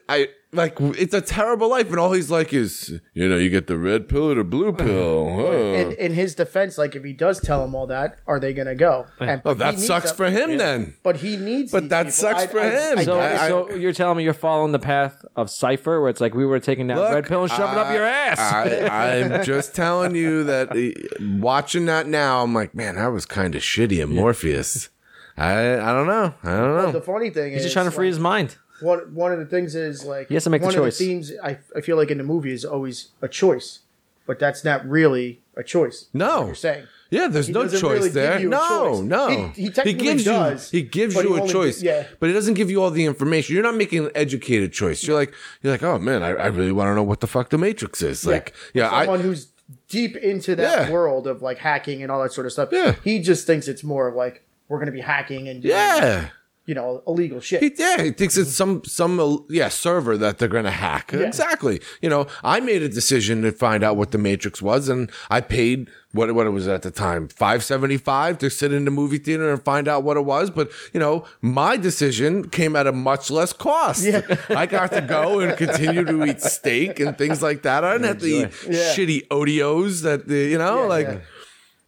I 0.08 0.30
like 0.54 0.76
it's 0.80 1.14
a 1.14 1.22
terrible 1.22 1.70
life, 1.70 1.90
and 1.90 2.00
all 2.00 2.12
he's 2.14 2.30
like 2.32 2.54
is 2.54 3.00
you 3.14 3.28
know 3.28 3.38
you 3.38 3.50
get 3.50 3.68
the 3.68 3.78
red 3.78 4.08
pill 4.08 4.32
or 4.32 4.36
the 4.36 4.44
blue 4.44 4.72
pill. 4.74 5.36
Huh. 5.36 5.52
in, 5.52 5.92
in 5.94 6.14
his 6.14 6.36
defense, 6.36 6.78
like 6.78 6.96
if 6.96 7.04
he 7.04 7.14
does 7.14 7.40
tell 7.42 7.64
him 7.64 7.74
all 7.76 7.88
that, 7.88 8.20
are 8.28 8.40
they 8.40 8.54
gonna 8.54 8.76
go? 8.76 9.06
And 9.20 9.42
Oh, 9.46 9.54
that 9.56 9.80
sucks 9.80 10.12
them- 10.12 10.18
for 10.18 10.30
him 10.30 10.58
then. 10.58 10.96
But 11.04 11.18
he 11.18 11.38
needs. 11.38 11.72
But 11.72 11.90
that 11.90 12.04
people. 12.08 12.12
sucks 12.14 12.44
I- 12.44 12.48
for 12.48 12.60
I- 12.60 12.70
him. 12.70 13.00
I 13.00 13.04
so, 13.04 13.16
get. 13.16 13.40
I- 13.40 13.48
so 13.48 13.70
you're 13.76 13.94
telling 13.94 14.18
me 14.18 14.24
you're 14.24 14.34
following 14.34 14.72
the 14.72 14.80
path 14.80 15.24
of 15.36 15.50
Cypher, 15.50 16.00
where 16.02 16.10
it's 16.10 16.22
like 16.22 16.34
we 16.34 16.46
were 16.46 16.60
taking 16.60 16.88
that 16.88 16.98
red 17.14 17.26
pill 17.28 17.44
and 17.44 17.52
shoving 17.52 17.78
up 17.78 17.92
your 17.94 18.04
ass. 18.06 18.40
I, 18.40 19.20
I'm 19.22 19.44
just 19.46 19.76
telling 19.76 20.16
you 20.16 20.44
that 20.46 20.72
uh, 20.72 21.24
watching 21.40 21.86
that 21.86 22.08
now, 22.08 22.44
I'm 22.44 22.54
like, 22.54 22.76
man, 22.76 22.96
that 22.96 23.08
was 23.08 23.26
kind 23.26 23.56
of 23.56 23.62
shitty 23.62 24.02
in 24.02 24.10
Morpheus. 24.16 24.90
I 25.36 25.74
I 25.80 25.92
don't 25.94 26.06
know. 26.06 26.34
I 26.44 26.52
don't 26.58 26.78
know. 26.78 26.92
the 26.92 27.02
funny 27.02 27.32
thing 27.32 27.54
is 27.54 27.58
He's 27.58 27.60
is 27.62 27.66
just 27.66 27.74
trying 27.74 27.86
to 27.86 27.92
free 27.92 28.06
like, 28.08 28.12
his 28.14 28.20
mind. 28.20 28.58
One 28.84 29.16
one 29.16 29.32
of 29.32 29.40
the 29.40 29.46
things 29.46 29.74
is 29.76 30.04
like 30.06 30.28
He 30.28 30.34
has 30.36 30.44
to 30.44 30.50
make 30.50 30.62
the 30.62 30.66
one 30.68 30.74
choice. 30.76 30.94
of 30.96 31.00
the 31.00 31.06
themes 31.06 31.32
I, 31.44 31.58
I 31.76 31.82
feel 31.82 31.98
like 31.98 32.12
in 32.12 32.18
the 32.18 32.24
movie 32.24 32.52
is 32.52 32.64
always 32.66 33.10
a 33.22 33.28
choice, 33.28 33.80
but 34.28 34.38
that's 34.40 34.64
not 34.64 34.86
really 34.88 35.42
a 35.56 35.64
choice. 35.64 36.08
No. 36.14 36.40
what 36.42 36.46
you're 36.48 36.56
saying. 36.56 36.88
Yeah, 37.10 37.28
there's 37.28 37.46
He 37.46 37.54
no 37.54 37.62
doesn't 37.64 37.80
choice 37.80 37.92
really 37.98 38.08
give 38.10 38.14
there. 38.16 38.40
you 38.40 38.48
a 38.48 38.50
No, 38.50 38.90
choice. 38.96 39.00
no. 39.02 39.28
He- 39.54 39.62
he 39.66 39.70
technically 39.70 40.04
gives 40.04 40.24
does, 40.24 40.74
you 40.74 40.80
he 40.80 40.86
gives 40.88 41.14
but 41.14 41.24
you 41.26 41.34
he 41.34 41.38
a 41.38 41.42
only- 41.42 41.54
choice. 41.54 41.82
yeah. 41.84 42.08
But 42.20 42.28
he 42.28 42.34
doesn't 42.34 42.56
give 42.56 42.72
you 42.72 42.82
all 42.82 42.90
the 42.90 43.06
information. 43.06 43.54
You're 43.54 43.62
not 43.64 43.76
making 43.76 44.06
an 44.06 44.12
educated 44.16 44.74
choice. 44.74 45.06
You're 45.06 45.16
like 45.16 45.32
you're 45.62 45.72
like, 45.72 45.84
oh 45.84 46.00
man, 46.00 46.24
I, 46.24 46.30
I 46.30 46.48
really 46.48 46.72
want 46.72 46.88
to 46.90 46.96
know 46.96 47.04
what 47.04 47.20
the 47.20 47.28
fuck 47.28 47.50
the 47.50 47.58
Matrix 47.60 48.02
is. 48.02 48.26
Like, 48.26 48.54
yeah, 48.74 48.90
I 48.92 49.06
someone 49.06 49.20
who's 49.22 49.48
deep 49.90 50.16
into 50.18 50.56
that 50.56 50.88
Yeah. 50.88 50.92
world 50.92 51.28
of 51.28 51.42
like 51.44 51.60
hacking 51.60 52.02
and 52.02 52.12
all 52.12 52.22
that 52.24 52.34
sort 52.34 52.48
of 52.48 52.52
stuff. 52.52 52.70
Yeah. 52.72 52.96
He 53.04 53.20
just 53.20 53.46
thinks 53.46 53.68
it's 53.68 53.84
more 53.84 54.08
of 54.08 54.16
like 54.16 54.44
we're 54.68 54.78
going 54.80 54.88
to 54.88 54.92
be 54.92 55.02
hacking 55.02 55.48
and 55.48 55.62
doing, 55.62 55.76
Yeah. 55.76 56.30
You 56.66 56.74
know, 56.74 57.04
illegal 57.06 57.42
shit. 57.42 57.62
He, 57.62 57.72
yeah, 57.78 58.02
he 58.04 58.12
thinks 58.12 58.38
it's 58.38 58.54
some 58.56 58.84
some 58.86 59.20
uh, 59.20 59.38
yeah 59.50 59.68
server 59.70 60.18
that 60.18 60.38
they're 60.38 60.48
gonna 60.48 60.72
hack. 60.72 61.14
Exactly. 61.14 61.82
You 62.02 62.10
know, 62.10 62.28
I 62.44 62.60
made 62.62 62.82
a 62.82 62.90
decision 62.90 63.42
to 63.42 63.52
find 63.52 63.84
out 63.84 63.98
what 63.98 64.12
the 64.12 64.18
Matrix 64.18 64.62
was, 64.62 64.88
and 64.88 65.12
I 65.30 65.42
paid 65.42 65.90
what 66.14 66.34
what 66.34 66.48
it 66.48 66.52
was 66.52 66.68
at 66.68 66.84
the 66.84 66.92
time 66.92 67.28
five 67.28 67.64
seventy 67.66 67.98
five 67.98 68.38
to 68.38 68.50
sit 68.50 68.72
in 68.72 68.86
the 68.86 68.92
movie 68.92 69.18
theater 69.18 69.52
and 69.52 69.62
find 69.64 69.88
out 69.90 70.04
what 70.04 70.16
it 70.16 70.24
was. 70.26 70.50
But 70.50 70.72
you 70.94 71.00
know, 71.02 71.26
my 71.42 71.76
decision 71.76 72.48
came 72.50 72.76
at 72.78 72.88
a 72.88 72.94
much 72.94 73.30
less 73.30 73.52
cost. 73.52 74.06
Yeah. 74.06 74.22
I 74.50 74.66
got 74.66 74.92
to 74.94 75.02
go 75.02 75.42
and 75.42 75.58
continue 75.58 76.06
to 76.06 76.24
eat 76.24 76.40
steak 76.42 77.00
and 77.02 77.18
things 77.18 77.42
like 77.42 77.64
that. 77.64 77.84
I 77.84 77.94
didn't 77.94 78.08
have 78.08 78.20
to 78.20 78.26
eat 78.26 78.50
Yeah. 78.70 78.94
shitty 78.96 79.28
odios 79.28 80.04
that 80.04 80.28
the 80.30 80.38
you 80.46 80.58
know 80.58 80.88
like. 80.88 81.08
yeah. 81.08 81.20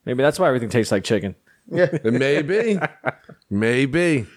Maybe 0.05 0.21
that's 0.21 0.37
why 0.37 0.47
everything 0.49 0.69
tastes 0.69 0.91
like 0.91 1.03
chicken. 1.03 1.33
Yeah, 1.71 1.87
maybe. 2.03 2.77
Maybe. 3.49 4.27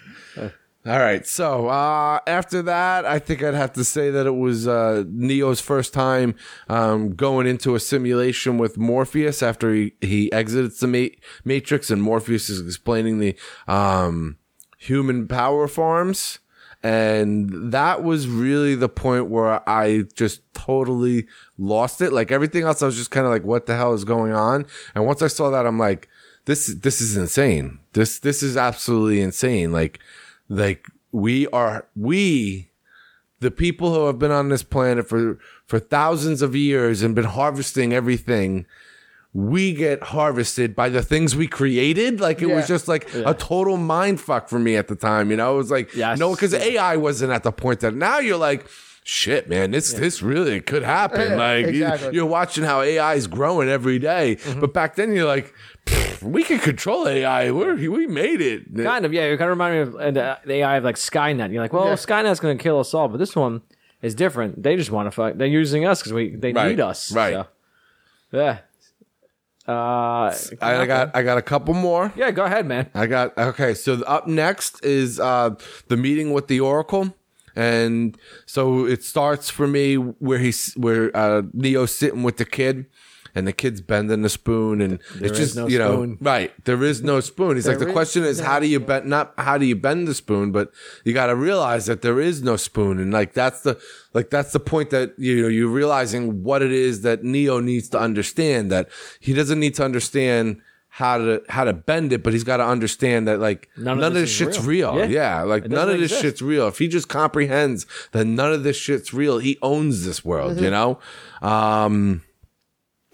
All 0.87 0.99
right. 0.99 1.27
So 1.27 1.69
uh, 1.69 2.21
after 2.27 2.63
that, 2.63 3.05
I 3.05 3.19
think 3.19 3.43
I'd 3.43 3.55
have 3.55 3.73
to 3.75 3.85
say 3.85 4.11
that 4.11 4.27
it 4.27 4.37
was 4.37 4.67
uh, 4.67 5.05
Neo's 5.09 5.61
first 5.61 5.93
time 5.93 6.35
um, 6.69 7.15
going 7.15 7.47
into 7.47 7.75
a 7.75 7.81
simulation 7.81 8.59
with 8.59 8.79
Morpheus 8.79 9.43
after 9.43 9.75
he, 9.75 9.95
he 10.01 10.33
exited 10.33 10.73
the 10.73 10.87
ma- 10.87 11.17
Matrix, 11.45 11.91
and 11.91 12.01
Morpheus 12.01 12.49
is 12.49 12.65
explaining 12.65 13.19
the 13.19 13.37
um, 13.67 14.39
human 14.79 15.27
power 15.27 15.69
forms. 15.69 16.39
And 16.81 17.73
that 17.73 18.05
was 18.05 18.29
really 18.29 18.77
the 18.77 18.89
point 18.89 19.29
where 19.29 19.69
I 19.69 20.05
just 20.15 20.43
totally 20.55 21.27
lost 21.59 22.01
it. 22.01 22.13
Like 22.13 22.31
everything 22.31 22.63
else, 22.63 22.83
I 22.83 22.87
was 22.87 22.97
just 22.97 23.11
kind 23.11 23.27
of 23.27 23.33
like, 23.33 23.45
what 23.45 23.67
the 23.67 23.77
hell 23.77 23.95
is 23.95 24.05
going 24.05 24.33
on? 24.33 24.65
And 24.95 25.05
once 25.05 25.21
I 25.21 25.27
saw 25.27 25.51
that, 25.51 25.67
I'm 25.67 25.79
like, 25.79 26.09
this, 26.45 26.69
this 26.69 27.01
is 27.01 27.17
insane. 27.17 27.81
This, 27.95 28.21
this 28.21 28.45
is 28.45 28.57
absolutely 28.57 29.21
insane. 29.21 29.73
Like, 29.73 29.99
like 30.49 30.87
we 31.13 31.47
are, 31.49 31.87
we, 31.97 32.71
the 33.41 33.51
people 33.51 33.95
who 33.95 34.07
have 34.07 34.19
been 34.19 34.31
on 34.33 34.49
this 34.49 34.63
planet 34.63 35.09
for, 35.09 35.39
for 35.67 35.79
thousands 35.79 36.43
of 36.43 36.57
years 36.57 37.03
and 37.03 37.15
been 37.15 37.25
harvesting 37.25 37.93
everything, 37.93 38.67
we 39.33 39.73
get 39.75 40.03
harvested 40.03 40.75
by 40.75 40.89
the 40.89 41.03
things 41.03 41.37
we 41.37 41.47
created. 41.47 42.19
Like 42.21 42.43
it 42.43 42.47
was 42.47 42.67
just 42.67 42.89
like 42.89 43.13
a 43.15 43.35
total 43.35 43.77
mind 43.77 44.21
fuck 44.21 44.49
for 44.49 44.59
me 44.59 44.75
at 44.77 44.89
the 44.89 44.97
time. 44.97 45.31
You 45.31 45.37
know, 45.37 45.55
it 45.55 45.59
was 45.59 45.71
like, 45.71 45.95
Yes. 45.95 46.19
no, 46.19 46.35
because 46.35 46.55
AI 46.55 46.97
wasn't 46.97 47.33
at 47.33 47.43
the 47.43 47.53
point 47.53 47.81
that 47.81 47.95
now 47.95 48.19
you're 48.19 48.39
like, 48.39 48.67
shit, 49.11 49.49
man, 49.49 49.71
this 49.71 49.95
this 49.95 50.21
really 50.23 50.61
could 50.61 50.83
happen. 50.83 51.31
Yeah, 51.31 51.37
like 51.37 51.67
you- 51.67 51.85
exactly. 51.87 52.15
you're 52.15 52.27
watching 52.27 52.65
how 52.65 52.83
AI 52.83 53.15
is 53.15 53.27
growing 53.27 53.69
every 53.71 53.99
day. 53.99 54.37
Mm-hmm. 54.37 54.61
but 54.61 54.75
back 54.75 54.97
then 54.97 55.13
you're 55.13 55.27
like, 55.27 55.55
we 56.21 56.45
can 56.45 56.59
control 56.59 57.09
AI. 57.09 57.51
We're, 57.51 57.75
we 57.77 58.07
made 58.07 58.43
it. 58.43 58.75
Kind 58.77 59.07
of, 59.07 59.13
yeah. 59.15 59.23
It 59.23 59.39
kind 59.39 59.51
of 59.51 59.57
reminded 59.57 59.89
me 59.95 59.95
of 60.09 60.17
uh, 60.17 60.37
the 60.45 60.53
AI 60.55 60.77
of 60.77 60.85
like 60.85 60.97
Skynet. 60.97 61.51
You're 61.53 61.63
like, 61.63 61.73
well, 61.73 61.87
Yeah. 61.87 61.95
Skynet's 61.95 62.41
going 62.41 62.59
to 62.59 62.63
kill 62.63 62.79
us 62.81 62.93
all, 62.93 63.09
but 63.09 63.17
this 63.17 63.35
one 63.35 63.63
is 64.03 64.15
different. 64.15 64.63
They 64.63 64.77
just 64.77 64.91
want 64.91 65.07
to 65.07 65.11
fuck. 65.11 65.35
They're 65.37 65.47
using 65.47 65.87
us 65.87 66.01
because 66.01 66.13
we 66.13 66.37
they 66.37 66.53
Right, 66.53 66.69
need 66.69 66.81
us. 66.81 67.11
right. 67.13 67.33
So, 67.33 67.47
yeah. 68.33 68.59
Uh, 69.67 70.35
I, 70.63 70.77
I 70.83 70.87
got 70.87 71.15
I 71.17 71.23
got 71.23 71.37
a 71.39 71.43
couple 71.43 71.75
more. 71.75 72.11
yeah. 72.17 72.31
Go 72.31 72.45
ahead, 72.45 72.65
man. 72.67 72.89
I 72.95 73.07
got 73.07 73.37
okay. 73.37 73.75
So 73.75 74.03
up 74.05 74.27
next 74.27 74.83
is 74.85 75.21
uh 75.21 75.57
the 75.89 75.97
meeting 75.97 76.33
with 76.33 76.47
the 76.49 76.61
Oracle, 76.61 77.15
and 77.59 78.17
so 78.47 78.87
it 78.87 79.03
starts 79.03 79.51
for 79.51 79.67
me 79.67 79.97
where 79.97 80.39
he's 80.39 80.73
where 80.75 81.05
uh 81.17 81.43
Neo's 81.53 81.95
sitting 81.95 82.23
with 82.23 82.37
the 82.37 82.45
kid. 82.45 82.87
And 83.35 83.47
the 83.47 83.53
kid's 83.53 83.81
bending 83.81 84.23
the 84.23 84.29
spoon, 84.31 84.81
and 84.81 84.99
it's 85.21 85.39
just 85.39 85.55
no 85.55 85.69
you 85.69 85.79
know 85.79 85.93
spoon. 85.93 86.19
right. 86.21 86.51
There 86.65 86.83
is 86.83 87.03
no 87.03 87.21
spoon. 87.21 87.55
He's 87.55 87.69
like 87.69 87.79
the 87.79 87.85
There 87.85 87.93
question 87.93 88.25
is 88.25 88.41
is 88.41 88.45
how 88.45 88.59
do 88.59 88.67
you 88.67 88.81
bend 88.81 89.07
not 89.07 89.35
how 89.39 89.59
do 89.59 89.67
you 89.67 89.77
bend 89.77 90.09
the 90.09 90.15
spoon, 90.15 90.51
but 90.51 90.73
you 91.05 91.13
got 91.13 91.27
to 91.27 91.37
realize 91.37 91.87
that 91.87 92.01
there 92.03 92.19
is 92.19 92.43
no 92.43 92.57
spoon, 92.57 92.99
and 92.99 93.13
like 93.13 93.35
that's 93.35 93.61
the 93.61 93.79
like 94.13 94.31
that's 94.31 94.53
the 94.53 94.59
point 94.73 94.91
that 94.91 95.13
you 95.19 95.43
know 95.43 95.49
you're 95.49 95.69
realizing 95.83 96.43
what 96.43 96.63
it 96.63 96.73
is 96.73 97.03
that 97.03 97.23
Neo 97.23 97.61
needs 97.61 97.89
to 97.91 97.99
understand 98.01 98.73
that 98.73 98.89
he 99.21 99.35
doesn't 99.35 99.61
need 99.61 99.75
to 99.77 99.85
understand 99.85 100.61
how 100.99 101.17
to 101.19 101.41
how 101.49 101.63
to 101.63 101.73
bend 101.73 102.13
it, 102.13 102.25
but 102.25 102.33
he's 102.33 102.43
got 102.43 102.57
to 102.57 102.65
understand 102.67 103.29
that 103.29 103.39
like 103.39 103.69
none, 103.77 104.03
of 104.03 104.15
this, 104.15 104.25
is 104.25 104.31
shit's 104.31 104.59
real. 104.67 104.97
real. 104.97 105.09
Yeah. 105.09 105.39
Yeah, 105.39 105.43
like 105.43 105.69
none 105.69 105.89
of 105.89 105.95
this 105.99 106.11
exist. 106.11 106.23
shit's 106.23 106.43
real. 106.43 106.67
If 106.67 106.79
he 106.79 106.89
just 106.89 107.09
comprehends 107.09 107.87
that 108.11 108.25
none 108.25 108.53
of 108.53 108.65
this 108.65 108.77
shit's 108.77 109.15
real, 109.15 109.39
he 109.39 109.59
owns 109.63 110.05
this 110.05 110.25
world, 110.25 110.57
Mm-hmm. 110.57 110.65
you 110.65 110.71
know? 110.71 110.99
Um 111.41 112.23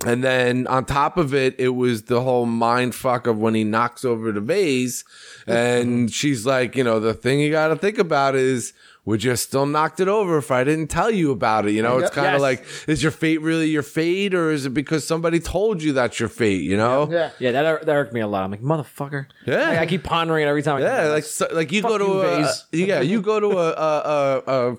and 0.07 0.25
then 0.25 0.67
on 0.67 0.85
top 0.87 1.17
of 1.17 1.33
it, 1.35 1.55
it 1.59 1.71
was 1.71 2.05
the 2.05 2.21
whole 2.23 2.47
mind 2.47 2.95
fuck 2.95 3.27
of 3.27 3.39
when 3.39 3.55
he 3.55 3.65
knocks 3.65 4.05
over 4.05 4.33
the 4.33 4.41
vase 4.41 5.05
and 5.47 6.11
she's 6.13 6.45
like, 6.47 6.77
you 6.77 6.85
know, 6.85 7.01
the 7.01 7.15
thing 7.15 7.39
you 7.41 7.51
got 7.51 7.69
to 7.69 7.77
think 7.77 7.99
about 7.99 8.35
is 8.35 8.73
would 9.05 9.23
you 9.23 9.31
have 9.31 9.39
still 9.41 9.67
knocked 9.67 10.01
it 10.01 10.09
over 10.09 10.39
if 10.39 10.51
I 10.51 10.65
didn't 10.65 10.89
tell 10.89 11.11
you 11.11 11.31
about 11.31 11.67
it? 11.67 11.73
You 11.73 11.83
know, 11.83 11.99
it's 11.99 12.11
kind 12.11 12.29
of 12.29 12.33
Yes. 12.35 12.41
like, 12.41 12.65
is 12.89 13.03
your 13.03 13.13
fate 13.13 13.41
really 13.43 13.67
your 13.69 13.83
fate 13.83 14.35
or 14.35 14.51
is 14.51 14.65
it 14.67 14.71
because 14.71 15.07
somebody 15.07 15.41
told 15.41 15.83
you 15.83 15.93
that's 15.93 16.19
your 16.19 16.29
fate, 16.29 16.63
you 16.63 16.77
know? 16.77 17.09
Yeah. 17.11 17.31
Yeah, 17.39 17.53
that, 17.53 17.85
that 17.87 17.93
irked 17.95 18.13
me 18.15 18.21
a 18.21 18.27
lot. 18.27 18.45
I'm 18.45 18.51
like, 18.51 18.63
motherfucker. 18.63 19.27
Yeah. 19.47 19.69
Like, 19.71 19.79
I 19.81 19.87
keep 19.87 20.05
pondering 20.05 20.45
it 20.45 20.49
every 20.49 20.63
time. 20.63 20.77
I 20.79 20.81
Yeah, 20.81 21.09
like 21.09 21.25
so, 21.25 21.47
like 21.53 21.71
you 21.73 21.83
Fuck 21.83 21.91
go 21.91 21.99
to 21.99 22.05
you, 22.05 22.21
a 22.21 22.43
Vase. 22.43 22.65
yeah, 22.73 23.01
you 23.01 23.21
go 23.21 23.41
to 23.41 23.49
a 23.51 23.71
a, 23.73 24.43
a, 24.47 24.71
a 24.73 24.77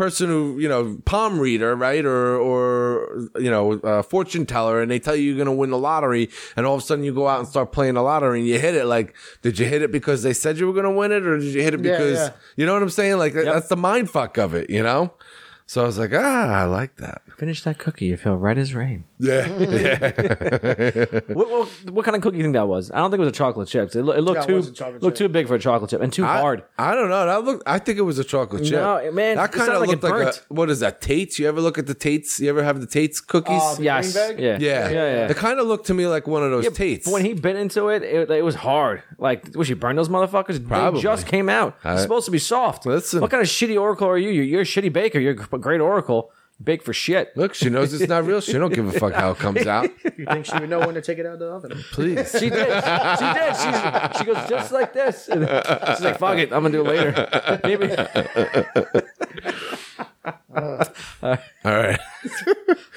person 0.00 0.28
who 0.30 0.58
you 0.58 0.66
know 0.66 0.96
palm 1.04 1.38
reader, 1.38 1.76
right, 1.76 2.06
or 2.06 2.38
or 2.38 3.28
you 3.38 3.50
know 3.50 3.72
a 3.72 4.02
fortune 4.02 4.46
teller, 4.46 4.80
and 4.80 4.90
they 4.90 4.98
tell 4.98 5.14
you 5.14 5.24
you're 5.24 5.36
gonna 5.36 5.54
win 5.54 5.68
the 5.68 5.76
lottery, 5.76 6.30
and 6.56 6.64
all 6.64 6.74
of 6.74 6.80
a 6.80 6.84
sudden 6.84 7.04
you 7.04 7.12
go 7.12 7.28
out 7.28 7.40
and 7.40 7.46
start 7.46 7.70
playing 7.70 7.94
the 7.94 8.02
lottery 8.02 8.38
and 8.38 8.48
you 8.48 8.58
hit 8.58 8.74
it. 8.74 8.86
Like, 8.86 9.14
did 9.42 9.58
you 9.58 9.66
hit 9.66 9.82
it 9.82 9.92
because 9.92 10.22
they 10.22 10.32
said 10.32 10.56
you 10.56 10.66
were 10.66 10.72
gonna 10.72 10.90
win 10.90 11.12
it, 11.12 11.26
or 11.26 11.36
did 11.36 11.52
you 11.52 11.60
hit 11.60 11.74
it 11.74 11.82
because 11.82 12.16
yeah. 12.18 12.30
you 12.56 12.64
know 12.64 12.72
what 12.72 12.82
I'm 12.82 12.88
saying? 12.88 13.18
Like 13.18 13.34
that's 13.34 13.68
the 13.68 13.76
mind 13.76 14.08
fuck 14.08 14.38
of 14.38 14.54
it, 14.54 14.70
you 14.70 14.82
know. 14.82 15.12
So 15.70 15.82
I 15.82 15.86
was 15.86 15.98
like, 16.00 16.10
ah, 16.12 16.62
I 16.62 16.64
like 16.64 16.96
that. 16.96 17.22
finish 17.38 17.62
that 17.62 17.78
cookie. 17.78 18.06
You 18.06 18.16
feel 18.16 18.34
red 18.34 18.58
as 18.58 18.74
rain. 18.74 19.04
Yeah, 19.20 19.46
What, 21.28 21.48
what, 21.50 21.68
what 21.90 22.04
kind 22.04 22.16
of 22.16 22.22
cookie 22.22 22.32
do 22.32 22.38
you 22.38 22.42
think 22.44 22.54
that 22.54 22.66
was? 22.66 22.90
I 22.90 22.96
don't 22.96 23.10
think 23.10 23.18
it 23.18 23.24
was 23.24 23.28
a 23.28 23.32
chocolate 23.32 23.68
chip. 23.68 23.94
It, 23.94 24.02
loo- 24.02 24.12
it 24.14 24.22
looked 24.22 24.38
Yeah, 24.38 24.42
it 24.44 24.46
too 24.48 24.54
was 24.56 24.68
a 24.68 24.72
chocolate 24.72 25.02
looked 25.02 25.18
chip. 25.18 25.26
too 25.28 25.32
big 25.32 25.46
for 25.46 25.54
a 25.54 25.58
chocolate 25.60 25.90
chip 25.90 26.00
and 26.00 26.12
too 26.12 26.24
I, 26.24 26.40
hard. 26.40 26.64
I 26.76 26.94
don't 26.96 27.08
know. 27.08 27.24
That 27.26 27.44
looked. 27.44 27.62
I 27.66 27.78
think 27.78 27.98
it 27.98 28.02
was 28.02 28.18
a 28.18 28.24
chocolate 28.24 28.64
chip. 28.64 28.72
No, 28.72 29.12
man, 29.12 29.36
that 29.36 29.50
it 29.50 29.52
kind 29.52 29.60
of 29.60 29.66
sounded 29.74 29.78
like 29.80 29.88
looked 29.90 30.04
it 30.04 30.08
like 30.08 30.34
a. 30.34 30.54
What 30.54 30.70
is 30.70 30.80
that? 30.80 31.00
Tate's. 31.00 31.38
You 31.38 31.46
ever 31.46 31.60
look 31.60 31.78
at 31.78 31.86
the 31.86 31.94
Tate's? 31.94 32.40
You 32.40 32.48
ever 32.48 32.64
have 32.64 32.80
the 32.80 32.86
Tate's 32.86 33.20
cookies? 33.20 33.60
Oh, 33.62 33.76
the 33.76 33.84
Yes. 33.84 34.12
green 34.12 34.28
bag? 34.28 34.40
Yeah. 34.40 34.58
Yeah, 34.58 34.88
Yeah. 34.88 34.92
Yeah. 35.20 35.26
They 35.28 35.34
kind 35.34 35.60
of 35.60 35.66
looked 35.68 35.86
to 35.86 35.94
me 35.94 36.06
like 36.08 36.26
one 36.26 36.42
of 36.42 36.50
those 36.50 36.64
Yeah, 36.64 36.70
Tates. 36.70 37.04
but 37.04 37.12
When 37.12 37.24
he 37.24 37.34
bit 37.34 37.54
into 37.56 37.88
it, 37.90 38.02
it, 38.02 38.30
it 38.30 38.42
was 38.44 38.56
hard. 38.56 39.02
Like, 39.18 39.54
was 39.54 39.68
she 39.68 39.74
burn 39.74 39.94
those 39.94 40.08
motherfuckers? 40.08 40.66
Probably. 40.66 40.98
They 40.98 41.02
just 41.04 41.26
came 41.26 41.48
out. 41.48 41.76
It's 41.84 42.02
supposed 42.02 42.24
to 42.24 42.32
be 42.32 42.38
soft. 42.40 42.86
Listen. 42.86 43.20
What 43.20 43.30
kind 43.30 43.42
of 43.42 43.48
shitty 43.48 43.78
oracle 43.80 44.08
are 44.08 44.18
you? 44.18 44.30
You're, 44.30 44.44
you're 44.44 44.60
a 44.62 44.64
shitty 44.64 44.92
baker. 44.92 45.20
You're 45.20 45.34
a 45.34 45.59
great 45.60 45.80
oracle. 45.80 46.32
Bake 46.62 46.82
for 46.82 46.92
shit. 46.92 47.34
look, 47.38 47.54
she 47.54 47.70
knows 47.70 47.94
it's 47.94 48.06
not 48.06 48.26
real. 48.26 48.42
She 48.42 48.52
don't 48.52 48.74
give 48.74 48.86
a 48.86 48.92
fuck 48.92 49.14
how 49.14 49.30
it 49.30 49.38
comes 49.38 49.66
out. 49.66 49.88
You 50.18 50.26
think 50.26 50.44
she 50.44 50.58
would 50.58 50.68
know 50.68 50.80
when 50.80 50.94
to 50.94 51.00
take 51.00 51.16
it 51.16 51.24
out 51.24 51.34
of 51.34 51.38
the 51.38 51.46
oven? 51.46 51.82
Please. 51.90 52.30
She 52.38 52.50
did. 52.50 52.66
She 53.18 53.24
did. 53.32 53.56
She's, 53.56 54.18
she 54.18 54.24
goes 54.26 54.46
just 54.46 54.70
like 54.70 54.92
this. 54.92 55.28
And 55.28 55.48
she's 55.96 56.04
like, 56.04 56.18
"Fuck 56.18 56.36
it, 56.36 56.52
I'm 56.52 56.62
gonna 56.62 56.72
do 56.72 56.86
it 56.86 56.88
later." 56.88 57.60
Maybe. 57.64 57.96
All 60.54 61.38
right. 61.64 61.98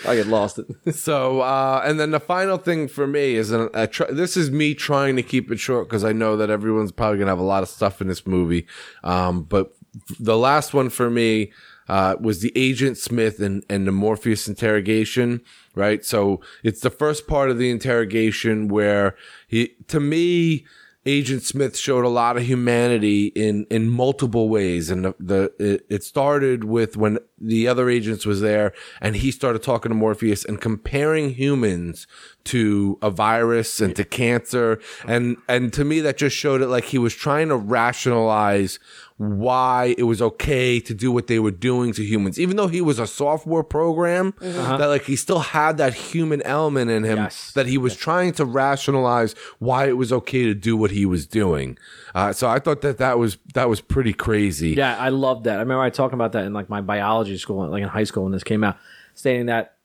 I 0.06 0.16
get 0.16 0.28
lost. 0.28 0.60
It. 0.60 0.96
So, 0.96 1.40
uh, 1.40 1.82
and 1.86 1.98
then 1.98 2.12
the 2.12 2.20
final 2.20 2.58
thing 2.58 2.90
for 2.90 3.08
me 3.08 3.36
is, 3.36 3.52
an, 3.52 3.70
a 3.74 3.88
tr- 3.88 4.12
this 4.12 4.36
is 4.36 4.52
me 4.52 4.76
trying 4.76 5.16
to 5.16 5.24
keep 5.24 5.50
it 5.52 5.60
short 5.60 5.88
because 5.88 6.04
I 6.04 6.12
know 6.12 6.36
that 6.36 6.50
everyone's 6.50 6.92
probably 6.92 7.20
gonna 7.20 7.32
have 7.32 7.40
a 7.40 7.44
lot 7.44 7.64
of 7.64 7.70
stuff 7.70 8.02
in 8.02 8.08
this 8.08 8.28
movie. 8.28 8.68
Um, 9.06 9.44
but 9.44 9.74
the 10.20 10.38
last 10.38 10.74
one 10.74 10.90
for 10.90 11.10
me 11.10 11.54
uh, 11.88 12.16
was 12.20 12.42
the 12.42 12.52
Agent 12.56 12.98
Smith 12.98 13.40
and, 13.40 13.64
and 13.70 13.88
the 13.88 13.92
Morpheus 13.92 14.48
interrogation, 14.48 15.42
right? 15.76 16.04
So 16.06 16.42
it's 16.64 16.82
the 16.82 16.90
first 16.90 17.28
part 17.28 17.50
of 17.50 17.58
the 17.58 17.70
interrogation 17.70 18.68
where 18.68 19.16
he, 19.48 19.76
to 19.88 20.00
me, 20.00 20.66
Agent 21.06 21.44
Smith 21.44 21.76
showed 21.76 22.06
a 22.06 22.10
lot 22.10 22.38
of 22.38 22.44
humanity 22.44 23.28
in 23.28 23.66
in 23.70 23.90
multiple 23.90 24.48
ways, 24.48 24.90
and 24.90 25.04
the, 25.04 25.16
the 25.20 25.54
it, 25.60 25.86
it 25.90 26.04
started 26.04 26.64
with 26.64 26.96
when 26.96 27.20
the 27.38 27.68
other 27.68 27.90
agents 27.90 28.26
was 28.26 28.40
there, 28.40 28.72
and 29.02 29.18
he 29.18 29.30
started 29.30 29.62
talking 29.62 29.90
to 29.90 29.96
Morpheus 29.96 30.46
and 30.46 30.62
comparing 30.62 31.32
humans 31.32 32.08
to 32.46 32.98
a 33.02 33.10
virus 33.10 33.82
and 33.82 33.94
to 33.98 34.06
cancer, 34.06 34.80
and 35.06 35.36
and 35.50 35.74
to 35.74 35.84
me 35.84 36.00
that 36.00 36.18
just 36.18 36.38
showed 36.38 36.62
it 36.62 36.68
like 36.68 36.86
he 36.86 36.98
was 36.98 37.14
trying 37.14 37.50
to 37.50 37.58
rationalize 37.58 38.80
why 39.18 39.94
it 39.98 40.04
was 40.04 40.22
okay 40.22 40.80
to 40.80 40.94
do 40.94 41.12
what 41.12 41.28
they 41.28 41.38
were 41.40 41.52
doing 41.52 41.94
to 41.94 42.04
humans, 42.04 42.40
even 42.40 42.58
though 42.58 42.68
he 42.68 42.82
was 42.82 42.98
a 43.00 43.06
software 43.08 43.64
program, 43.64 44.34
that 44.40 44.88
like 44.88 45.04
he 45.04 45.16
still 45.16 45.40
had 45.40 45.78
that 45.78 45.94
human 45.94 46.42
element 46.42 46.90
in 46.90 47.04
him 47.04 47.18
Yes. 47.18 47.52
that 47.54 47.68
he 47.68 47.78
was 47.78 47.96
trying 47.96 48.34
to 48.34 48.46
rationalize 48.46 49.34
why 49.60 49.88
it 49.88 49.98
was 49.98 50.12
okay 50.12 50.44
to 50.46 50.56
do 50.56 50.76
what 50.76 50.92
he 50.92 51.06
was 51.06 51.28
doing. 51.28 51.78
Uh, 52.16 52.34
so 52.34 52.50
I 52.50 52.60
thought 52.60 52.82
that 52.82 52.98
that 52.98 53.20
was 53.20 53.38
that 53.54 53.70
was 53.70 53.82
pretty 53.82 54.14
crazy. 54.14 54.72
Yeah, 54.72 54.98
I 54.98 55.10
love 55.10 55.44
that. 55.44 55.58
I 55.58 55.60
remember 55.60 55.82
I 55.84 55.90
talking 55.90 56.16
about 56.16 56.32
that 56.34 56.46
in 56.46 56.54
like 56.54 56.70
my 56.70 56.82
biology 56.82 57.38
school, 57.38 57.68
like 57.68 57.84
in 57.84 57.90
high 57.90 58.04
school 58.06 58.24
when 58.24 58.32
this 58.32 58.44
came 58.44 58.64
out, 58.64 58.78
stating 59.14 59.46
that 59.46 59.76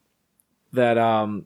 that 0.72 0.96
um 0.98 1.44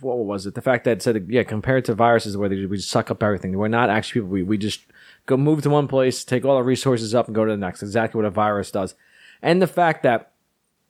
what 0.00 0.18
was 0.18 0.46
it? 0.46 0.54
The 0.54 0.62
fact 0.62 0.84
that 0.84 0.92
it 0.98 1.02
said 1.02 1.26
yeah, 1.28 1.42
compared 1.42 1.84
to 1.86 1.94
viruses 1.94 2.36
where 2.36 2.48
they, 2.48 2.64
we 2.66 2.76
just 2.76 2.90
suck 2.90 3.10
up 3.10 3.22
everything. 3.22 3.56
We're 3.58 3.68
not 3.68 3.90
actually 3.90 4.20
people. 4.20 4.28
We 4.30 4.42
we 4.44 4.58
just 4.58 4.82
go 5.30 5.36
move 5.38 5.62
to 5.62 5.70
one 5.70 5.88
place, 5.88 6.24
take 6.24 6.44
all 6.44 6.56
the 6.56 6.62
resources 6.62 7.14
up, 7.14 7.26
and 7.26 7.34
go 7.34 7.44
to 7.44 7.50
the 7.52 7.56
next. 7.56 7.82
Exactly 7.82 8.18
what 8.18 8.26
a 8.26 8.30
virus 8.30 8.70
does. 8.70 8.94
And 9.42 9.62
the 9.62 9.66
fact 9.66 10.02
that 10.02 10.32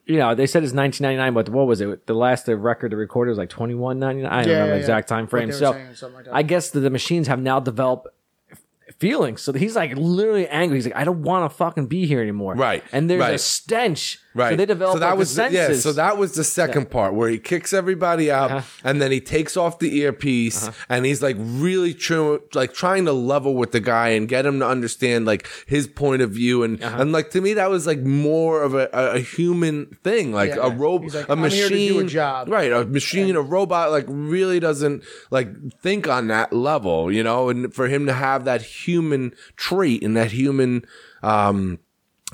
you 0.06 0.16
know 0.16 0.34
they 0.34 0.46
said 0.46 0.64
it's 0.64 0.72
1999, 0.72 1.34
but 1.34 1.48
what 1.50 1.66
was 1.68 1.80
it? 1.80 2.06
The 2.06 2.14
last 2.14 2.46
the 2.46 2.56
record 2.56 2.90
the 2.92 2.96
recorded 2.96 3.30
was 3.30 3.38
like 3.38 3.50
21.99. 3.50 4.28
I 4.28 4.42
don't 4.42 4.50
Yeah, 4.50 4.58
know 4.58 4.62
the 4.64 4.66
yeah, 4.66 4.66
yeah. 4.66 4.74
exact 4.80 5.08
time 5.08 5.26
frame. 5.28 5.52
So 5.52 5.70
like. 5.70 6.26
I 6.32 6.42
guess 6.42 6.70
the, 6.70 6.80
the 6.80 6.90
machines 6.90 7.28
have 7.28 7.40
now 7.40 7.60
developed 7.60 8.08
feelings. 8.98 9.40
So 9.42 9.52
he's 9.52 9.76
like 9.76 9.94
literally 9.96 10.48
angry. 10.48 10.76
He's 10.78 10.86
like, 10.86 10.96
I 10.96 11.04
don't 11.04 11.22
want 11.22 11.50
to 11.50 11.56
fucking 11.56 11.86
be 11.86 12.06
here 12.06 12.20
anymore. 12.20 12.54
Right, 12.54 12.82
And 12.92 13.08
there's 13.08 13.22
a 13.24 13.38
stench. 13.38 14.18
Right. 14.32 14.50
So 14.50 14.56
they 14.56 14.66
develop 14.66 14.94
So 14.94 14.98
that 15.00 15.08
like, 15.10 15.18
was 15.18 15.34
the 15.34 15.50
yeah. 15.50 15.72
So 15.74 15.92
that 15.94 16.16
was 16.16 16.34
the 16.34 16.44
second 16.44 16.88
part 16.90 17.14
where 17.14 17.28
he 17.28 17.38
kicks 17.38 17.72
everybody 17.72 18.30
out, 18.30 18.50
Uh-huh. 18.52 18.80
and 18.84 19.02
then 19.02 19.10
he 19.10 19.20
takes 19.20 19.56
off 19.56 19.80
the 19.80 19.96
earpiece, 19.98 20.70
and 20.88 21.04
he's 21.04 21.20
like 21.20 21.36
really 21.38 21.92
true, 21.94 22.40
like 22.54 22.72
trying 22.72 23.06
to 23.06 23.12
level 23.12 23.56
with 23.56 23.72
the 23.72 23.80
guy 23.80 24.10
and 24.10 24.28
get 24.28 24.46
him 24.46 24.60
to 24.60 24.66
understand 24.68 25.26
like 25.26 25.48
his 25.66 25.88
point 25.88 26.22
of 26.22 26.30
view, 26.30 26.62
and 26.62 26.80
Uh-huh. 26.80 27.02
and 27.02 27.10
like 27.10 27.30
to 27.30 27.40
me 27.40 27.54
that 27.54 27.70
was 27.70 27.88
like 27.88 28.00
more 28.00 28.62
of 28.62 28.74
a, 28.74 28.88
a, 28.92 29.18
human 29.18 29.86
thing, 30.04 30.32
like 30.32 30.50
Yeah. 30.54 30.66
a 30.66 30.70
robot, 30.70 31.12
like, 31.12 31.28
a 31.28 31.32
"I'm 31.32 31.40
machine, 31.40 31.94
do 31.94 31.98
a 32.00 32.04
job." 32.04 32.48
right? 32.48 32.70
A 32.72 32.84
machine, 32.84 33.34
a 33.34 33.42
robot, 33.42 33.90
like 33.90 34.04
really 34.08 34.60
doesn't 34.60 35.02
like 35.32 35.48
think 35.82 36.06
on 36.06 36.28
that 36.28 36.52
level, 36.52 37.10
you 37.10 37.24
know. 37.24 37.48
And 37.48 37.74
for 37.74 37.88
him 37.88 38.06
to 38.06 38.12
have 38.12 38.44
that 38.44 38.62
human 38.62 39.32
trait 39.56 40.04
and 40.04 40.16
that 40.16 40.30
human. 40.30 40.84
um 41.22 41.78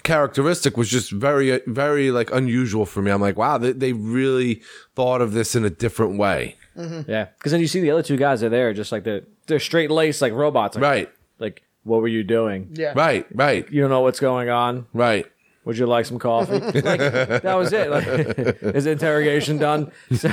characteristic 0.02 0.76
was 0.76 0.88
just 0.88 1.10
very 1.10 1.60
very 1.66 2.10
like 2.10 2.30
unusual 2.30 2.84
for 2.86 3.02
me 3.02 3.10
i'm 3.10 3.20
like 3.20 3.36
wow 3.36 3.58
they, 3.58 3.72
they 3.72 3.92
really 3.92 4.62
thought 4.94 5.20
of 5.20 5.32
this 5.32 5.56
in 5.56 5.64
a 5.64 5.70
different 5.70 6.18
way 6.18 6.56
yeah. 6.76 7.26
Because 7.38 7.52
then 7.52 7.60
you 7.60 7.66
see 7.66 7.80
the 7.80 7.90
other 7.90 8.02
two 8.02 8.16
guys 8.16 8.42
are 8.42 8.48
there, 8.48 8.72
just 8.72 8.92
like 8.92 9.04
they're 9.04 9.22
they're 9.46 9.60
straight 9.60 9.90
laced 9.90 10.22
like 10.22 10.32
robots. 10.32 10.76
Like, 10.76 10.82
right 10.82 11.12
Like, 11.38 11.62
what 11.84 12.00
were 12.00 12.08
you 12.08 12.24
doing? 12.24 12.70
Yeah. 12.72 12.92
right 12.94 13.26
right 13.34 13.70
You 13.70 13.80
don't 13.80 13.90
know 13.90 14.00
what's 14.00 14.20
going 14.20 14.50
on. 14.50 14.86
right 14.92 15.26
Would 15.64 15.78
you 15.78 15.86
like 15.86 16.06
some 16.06 16.18
coffee? 16.18 16.58
like, 16.60 16.82
that 16.82 17.54
was 17.56 17.72
it. 17.72 17.90
Like, 17.90 18.06
is 18.74 18.84
the 18.84 18.90
interrogation 18.90 19.58
done? 19.58 19.90
So, 20.16 20.28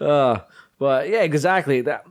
uh, 0.00 0.40
but 0.78 1.08
yeah, 1.08 1.22
exactly. 1.22 1.82
That 1.82 2.04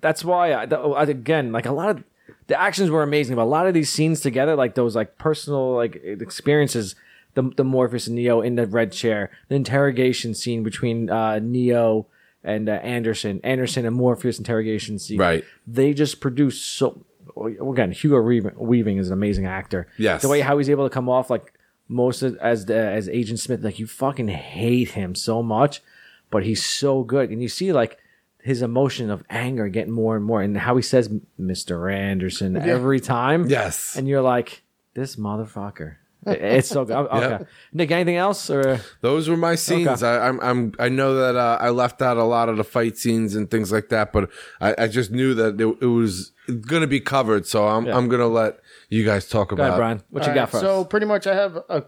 that's 0.00 0.24
why 0.24 0.54
I, 0.54 0.66
the, 0.66 0.80
again, 0.94 1.52
like 1.52 1.66
a 1.66 1.72
lot 1.72 1.90
of 1.90 2.04
the 2.46 2.60
actions 2.60 2.90
were 2.90 3.02
amazing, 3.02 3.36
but 3.36 3.42
a 3.42 3.44
lot 3.44 3.66
of 3.66 3.74
these 3.74 3.90
scenes 3.90 4.20
together, 4.20 4.54
like 4.54 4.74
those 4.74 4.94
like 4.94 5.18
personal 5.18 5.74
like 5.74 5.96
experiences, 6.04 6.94
the 7.34 7.42
the 7.56 7.64
Morpheus 7.64 8.06
and 8.06 8.16
Neo 8.16 8.40
in 8.40 8.54
the 8.56 8.66
red 8.66 8.92
chair, 8.92 9.30
the 9.48 9.56
interrogation 9.56 10.34
scene 10.34 10.62
between 10.62 11.10
uh, 11.10 11.38
Neo 11.40 12.06
and 12.44 12.68
uh, 12.68 12.72
Anderson, 12.72 13.40
Anderson 13.42 13.84
and 13.84 13.96
Morpheus 13.96 14.38
interrogation 14.38 14.98
scene, 14.98 15.18
Right. 15.18 15.44
They 15.66 15.92
just 15.94 16.20
produce 16.20 16.60
so. 16.60 17.04
Again, 17.36 17.90
Hugo 17.90 18.20
Weaving, 18.20 18.52
Weaving 18.56 18.98
is 18.98 19.08
an 19.08 19.12
amazing 19.12 19.46
actor. 19.46 19.88
Yes. 19.98 20.22
the 20.22 20.28
way 20.28 20.40
how 20.40 20.56
he's 20.58 20.70
able 20.70 20.88
to 20.88 20.94
come 20.94 21.08
off 21.08 21.28
like 21.28 21.52
most 21.88 22.22
of, 22.22 22.36
as 22.38 22.66
the, 22.66 22.76
as 22.76 23.08
Agent 23.08 23.40
Smith, 23.40 23.62
like 23.62 23.78
you 23.78 23.86
fucking 23.86 24.28
hate 24.28 24.90
him 24.90 25.14
so 25.14 25.42
much, 25.42 25.82
but 26.30 26.44
he's 26.44 26.64
so 26.64 27.02
good, 27.02 27.30
and 27.30 27.42
you 27.42 27.48
see 27.48 27.72
like 27.72 27.98
his 28.46 28.62
emotion 28.62 29.10
of 29.10 29.24
anger 29.28 29.68
getting 29.68 29.92
more 29.92 30.16
and 30.16 30.24
more, 30.24 30.40
and 30.40 30.56
how 30.56 30.76
he 30.76 30.82
says 30.82 31.08
"Mr. 31.40 31.92
Anderson" 31.92 32.56
every 32.56 33.00
time. 33.00 33.48
Yes. 33.48 33.96
and 33.96 34.06
you're 34.08 34.22
like, 34.22 34.62
this 34.94 35.16
motherfucker. 35.16 35.96
It's 36.28 36.68
so 36.68 36.84
good. 36.84 36.94
Okay, 36.96 37.44
Nick, 37.72 37.90
anything 37.92 38.16
else 38.16 38.50
or 38.50 38.80
those 39.00 39.28
were 39.28 39.36
my 39.36 39.54
scenes 39.54 40.02
Okay. 40.02 40.06
I, 40.08 40.26
i'm 40.28 40.40
i'm 40.40 40.72
i 40.80 40.88
know 40.88 41.14
that 41.14 41.36
uh, 41.36 41.56
i 41.60 41.68
left 41.70 42.02
out 42.02 42.16
a 42.16 42.24
lot 42.24 42.48
of 42.48 42.56
the 42.56 42.64
fight 42.64 42.96
scenes 42.98 43.36
and 43.36 43.48
things 43.48 43.70
like 43.70 43.90
that 43.90 44.12
but 44.12 44.28
i, 44.60 44.74
I 44.76 44.88
just 44.88 45.12
knew 45.12 45.34
that 45.34 45.60
it, 45.60 45.76
it 45.80 45.86
was 45.86 46.32
gonna 46.62 46.88
be 46.88 46.98
covered 46.98 47.46
so 47.46 47.68
i'm 47.68 47.86
Yeah. 47.86 47.96
i'm 47.96 48.08
gonna 48.08 48.26
let 48.26 48.58
you 48.88 49.04
guys 49.04 49.28
talk 49.28 49.50
go 49.50 49.54
about 49.54 49.66
ahead, 49.68 49.78
Brian? 49.78 50.02
What 50.10 50.24
you 50.24 50.30
All 50.30 50.34
got 50.34 50.40
right, 50.40 50.50
for 50.50 50.58
so 50.58 50.80
us? 50.80 50.86
pretty 50.88 51.06
much 51.06 51.28
I 51.28 51.34
have 51.36 51.58
a 51.68 51.84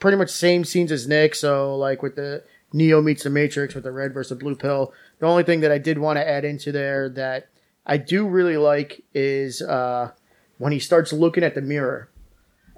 pretty 0.00 0.16
much 0.16 0.30
same 0.30 0.64
scenes 0.64 0.90
as 0.90 1.06
Nick. 1.06 1.34
So 1.36 1.76
like 1.76 2.02
with 2.02 2.16
the 2.16 2.42
Neo 2.72 3.00
meets 3.00 3.22
the 3.22 3.30
Matrix 3.30 3.74
with 3.74 3.84
the 3.84 3.92
red 3.92 4.12
versus 4.12 4.38
blue 4.38 4.54
pill. 4.56 4.92
The 5.18 5.26
only 5.26 5.42
thing 5.44 5.60
that 5.60 5.72
I 5.72 5.78
did 5.78 5.98
want 5.98 6.16
to 6.18 6.28
add 6.28 6.44
into 6.44 6.72
there 6.72 7.08
that 7.10 7.48
I 7.86 7.96
do 7.96 8.26
really 8.26 8.56
like 8.56 9.04
is 9.14 9.62
uh, 9.62 10.10
when 10.58 10.72
he 10.72 10.78
starts 10.78 11.12
looking 11.12 11.44
at 11.44 11.54
the 11.54 11.62
mirror 11.62 12.10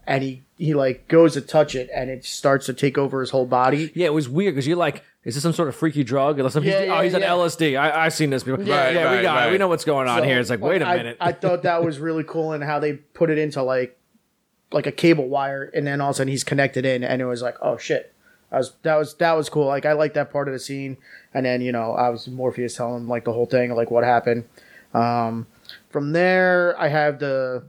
and 0.06 0.22
he 0.22 0.42
he 0.56 0.74
like 0.74 1.06
goes 1.08 1.34
to 1.34 1.40
touch 1.40 1.74
it 1.74 1.88
and 1.94 2.10
it 2.10 2.24
starts 2.24 2.66
to 2.66 2.74
take 2.74 2.98
over 2.98 3.20
his 3.20 3.30
whole 3.30 3.46
body. 3.46 3.90
Yeah, 3.94 4.06
it 4.06 4.14
was 4.14 4.28
weird 4.28 4.54
because 4.54 4.66
you're 4.66 4.76
like, 4.76 5.04
is 5.24 5.34
this 5.34 5.42
some 5.42 5.52
sort 5.52 5.68
of 5.68 5.76
freaky 5.76 6.02
drug? 6.04 6.40
Or 6.40 6.50
something? 6.50 6.70
Yeah, 6.70 6.80
he's, 6.80 6.90
oh, 6.90 6.94
yeah, 6.94 7.02
he's 7.04 7.14
on 7.14 7.20
yeah. 7.20 7.28
LSD. 7.28 7.78
I, 7.80 8.04
I've 8.06 8.14
seen 8.14 8.30
this 8.30 8.42
before. 8.42 8.58
Right, 8.58 8.66
yeah, 8.94 9.10
we 9.10 9.16
right, 9.16 9.22
got 9.22 9.48
it. 9.48 9.52
We 9.52 9.58
know 9.58 9.68
what's 9.68 9.84
going 9.84 10.08
on 10.08 10.20
So, 10.20 10.24
here. 10.24 10.40
It's 10.40 10.50
like, 10.50 10.60
wait 10.60 10.82
a 10.82 10.86
I- 10.86 10.96
minute. 10.96 11.16
I, 11.20 11.32
thought 11.32 11.62
that 11.62 11.84
was 11.84 11.98
really 11.98 12.24
cool 12.24 12.52
and 12.52 12.64
how 12.64 12.78
they 12.78 12.94
put 12.94 13.30
it 13.30 13.38
into 13.38 13.62
like 13.62 13.98
like 14.70 14.86
a 14.86 14.92
cable 14.92 15.28
wire 15.28 15.70
and 15.74 15.86
then 15.86 16.00
all 16.00 16.10
of 16.10 16.14
a 16.14 16.16
sudden 16.18 16.30
he's 16.30 16.44
connected 16.44 16.84
in 16.84 17.02
and 17.02 17.22
it 17.22 17.24
was 17.26 17.40
like, 17.42 17.56
oh 17.62 17.76
shit. 17.78 18.14
That 18.50 18.58
was 18.58 18.72
that 18.82 18.96
was 18.96 19.14
that 19.16 19.32
was 19.32 19.48
cool. 19.48 19.66
Like 19.66 19.86
I 19.86 19.92
like 19.92 20.14
that 20.14 20.30
part 20.32 20.48
of 20.48 20.54
the 20.54 20.60
scene. 20.60 20.96
And 21.34 21.44
then, 21.44 21.60
you 21.60 21.72
know, 21.72 21.92
I 21.92 22.08
was 22.08 22.26
Morpheus 22.28 22.76
telling 22.76 23.02
him 23.02 23.08
like 23.08 23.24
the 23.24 23.32
whole 23.32 23.46
thing, 23.46 23.74
like 23.74 23.90
what 23.90 24.04
happened. 24.04 24.44
Um 24.94 25.46
from 25.90 26.12
there 26.12 26.78
I 26.80 26.88
have 26.88 27.18
the 27.18 27.64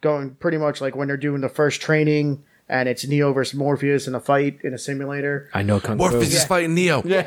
going 0.00 0.30
pretty 0.36 0.58
much 0.58 0.80
like 0.80 0.96
when 0.96 1.08
they're 1.08 1.16
doing 1.16 1.40
the 1.40 1.48
first 1.48 1.80
training 1.80 2.42
and 2.68 2.88
it's 2.88 3.06
Neo 3.06 3.32
versus 3.32 3.54
Morpheus 3.54 4.06
in 4.06 4.14
a 4.14 4.20
fight 4.20 4.58
in 4.62 4.74
a 4.74 4.78
simulator. 4.78 5.48
I 5.54 5.62
know 5.62 5.80
Kung 5.80 5.96
morpheus 5.96 6.30
Fu. 6.30 6.36
is 6.36 6.44
fighting 6.44 6.74
neo 6.74 7.02
Yeah, 7.04 7.26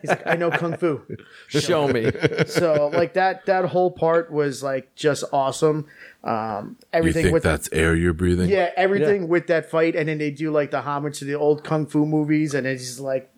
He's 0.00 0.10
like, 0.10 0.26
I 0.26 0.36
know 0.36 0.50
Kung 0.50 0.76
Fu. 0.76 1.02
show 1.48 1.88
me. 1.88 2.10
So 2.46 2.90
like 2.92 3.14
that 3.14 3.46
that 3.46 3.64
whole 3.66 3.90
part 3.90 4.32
was 4.32 4.62
like 4.62 4.94
just 4.94 5.24
awesome. 5.32 5.86
Um 6.22 6.76
you 6.80 6.86
everything 6.92 7.22
think 7.24 7.34
with 7.34 7.42
the- 7.42 7.48
that's 7.50 7.68
air 7.72 7.94
you're 7.94 8.12
breathing 8.14 8.48
Yeah, 8.48 8.70
everything 8.76 9.28
with 9.28 9.46
that 9.48 9.70
fight, 9.70 9.94
and 9.96 10.08
then 10.08 10.18
they 10.18 10.30
do 10.30 10.50
like 10.50 10.70
the 10.70 10.80
homage 10.80 11.18
to 11.18 11.24
the 11.24 11.34
old 11.34 11.64
kung 11.64 11.86
fu 11.86 12.06
movies, 12.06 12.54
and 12.54 12.66
it's 12.66 12.82
just 12.84 13.00
like 13.00 13.30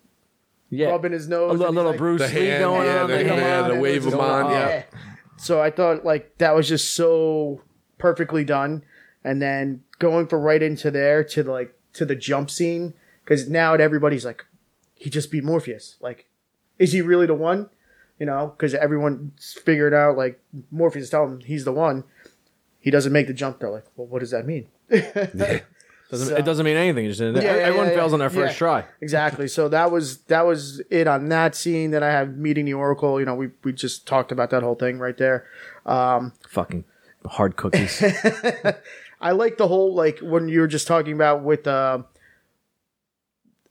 Yeah, 0.69 0.89
rubbing 0.89 1.11
his 1.13 1.27
nose, 1.27 1.51
a 1.51 1.69
little, 1.69 1.83
like- 1.91 1.97
Bruce 1.97 2.21
The 2.21 2.27
Lee 2.39 2.45
hand, 2.47 2.61
going 2.63 2.87
yeah, 2.87 3.01
on. 3.03 3.09
the 3.09 3.15
there. 3.17 3.27
Come 3.27 3.37
hand, 3.39 3.61
on, 3.63 3.67
the 3.69 3.73
and 3.73 3.81
wave 3.81 3.95
it's 3.97 4.05
him 4.05 4.11
going 4.11 4.31
on, 4.45 4.51
yeah. 4.51 4.83
So 5.37 5.61
I 5.61 5.69
thought 5.71 6.03
like 6.05 6.37
that 6.39 6.55
was 6.55 6.67
just 6.67 6.93
so 6.93 7.61
perfectly 7.97 8.43
done, 8.43 8.83
and 9.23 9.41
then 9.41 9.83
going 9.99 10.27
for 10.27 10.39
right 10.39 10.61
into 10.61 10.91
there 10.91 11.23
to 11.23 11.43
like 11.43 11.73
to 11.93 12.05
the 12.05 12.15
jump 12.15 12.49
scene 12.51 12.93
because 13.23 13.49
now 13.49 13.73
everybody's 13.73 14.23
like, 14.25 14.45
he 14.97 15.09
just 15.09 15.31
beat 15.31 15.43
Morpheus. 15.43 15.95
Like, 16.01 16.27
is 16.79 16.91
he 16.93 17.01
really 17.01 17.25
the 17.27 17.33
one? 17.33 17.69
You 18.19 18.25
know, 18.25 18.53
because 18.57 18.73
everyone's 18.73 19.53
figured 19.63 19.93
out 19.93 20.17
like 20.17 20.39
Morpheus 20.71 21.03
is 21.05 21.09
telling 21.09 21.33
him 21.33 21.39
he's 21.41 21.65
the 21.65 21.71
one. 21.73 22.03
He 22.79 22.89
doesn't 22.91 23.13
make 23.13 23.27
the 23.27 23.33
jump. 23.33 23.59
They're 23.59 23.69
like, 23.69 23.85
well, 23.95 24.07
what 24.07 24.19
does 24.19 24.31
that 24.31 24.45
mean? 24.45 24.67
Doesn't, 26.09 26.29
So- 26.29 26.35
it 26.37 26.45
doesn't 26.45 26.63
mean 26.63 26.77
anything. 26.77 27.05
Just, 27.09 27.19
Yeah, 27.19 27.31
yeah, 27.31 27.49
everyone 27.51 27.87
yeah, 27.89 27.95
fails 27.95 28.13
on 28.13 28.19
their 28.19 28.29
first 28.29 28.53
Yeah. 28.53 28.57
try. 28.57 28.85
Exactly. 29.01 29.49
So 29.49 29.67
that 29.67 29.91
was 29.91 30.19
that 30.27 30.45
was 30.45 30.81
it 30.89 31.05
on 31.05 31.27
that 31.27 31.53
scene. 31.53 31.91
That 31.91 32.01
I 32.01 32.11
have 32.13 32.37
meeting 32.37 32.63
the 32.63 32.75
Oracle. 32.75 33.19
You 33.19 33.25
know, 33.25 33.35
we 33.35 33.49
we 33.65 33.73
just 33.73 34.07
talked 34.07 34.31
about 34.31 34.49
that 34.51 34.63
whole 34.63 34.75
thing 34.75 34.99
right 34.99 35.17
there. 35.17 35.45
Um, 35.85 36.31
Fucking 36.47 36.85
hard 37.25 37.57
cookies. 37.57 38.01
I 39.21 39.31
like 39.33 39.57
the 39.57 39.67
whole 39.67 39.93
like 39.93 40.19
when 40.19 40.47
you 40.47 40.61
were 40.61 40.67
just 40.67 40.87
talking 40.87 41.11
about 41.11 41.43
with 41.43 41.67
uh, 41.67 42.03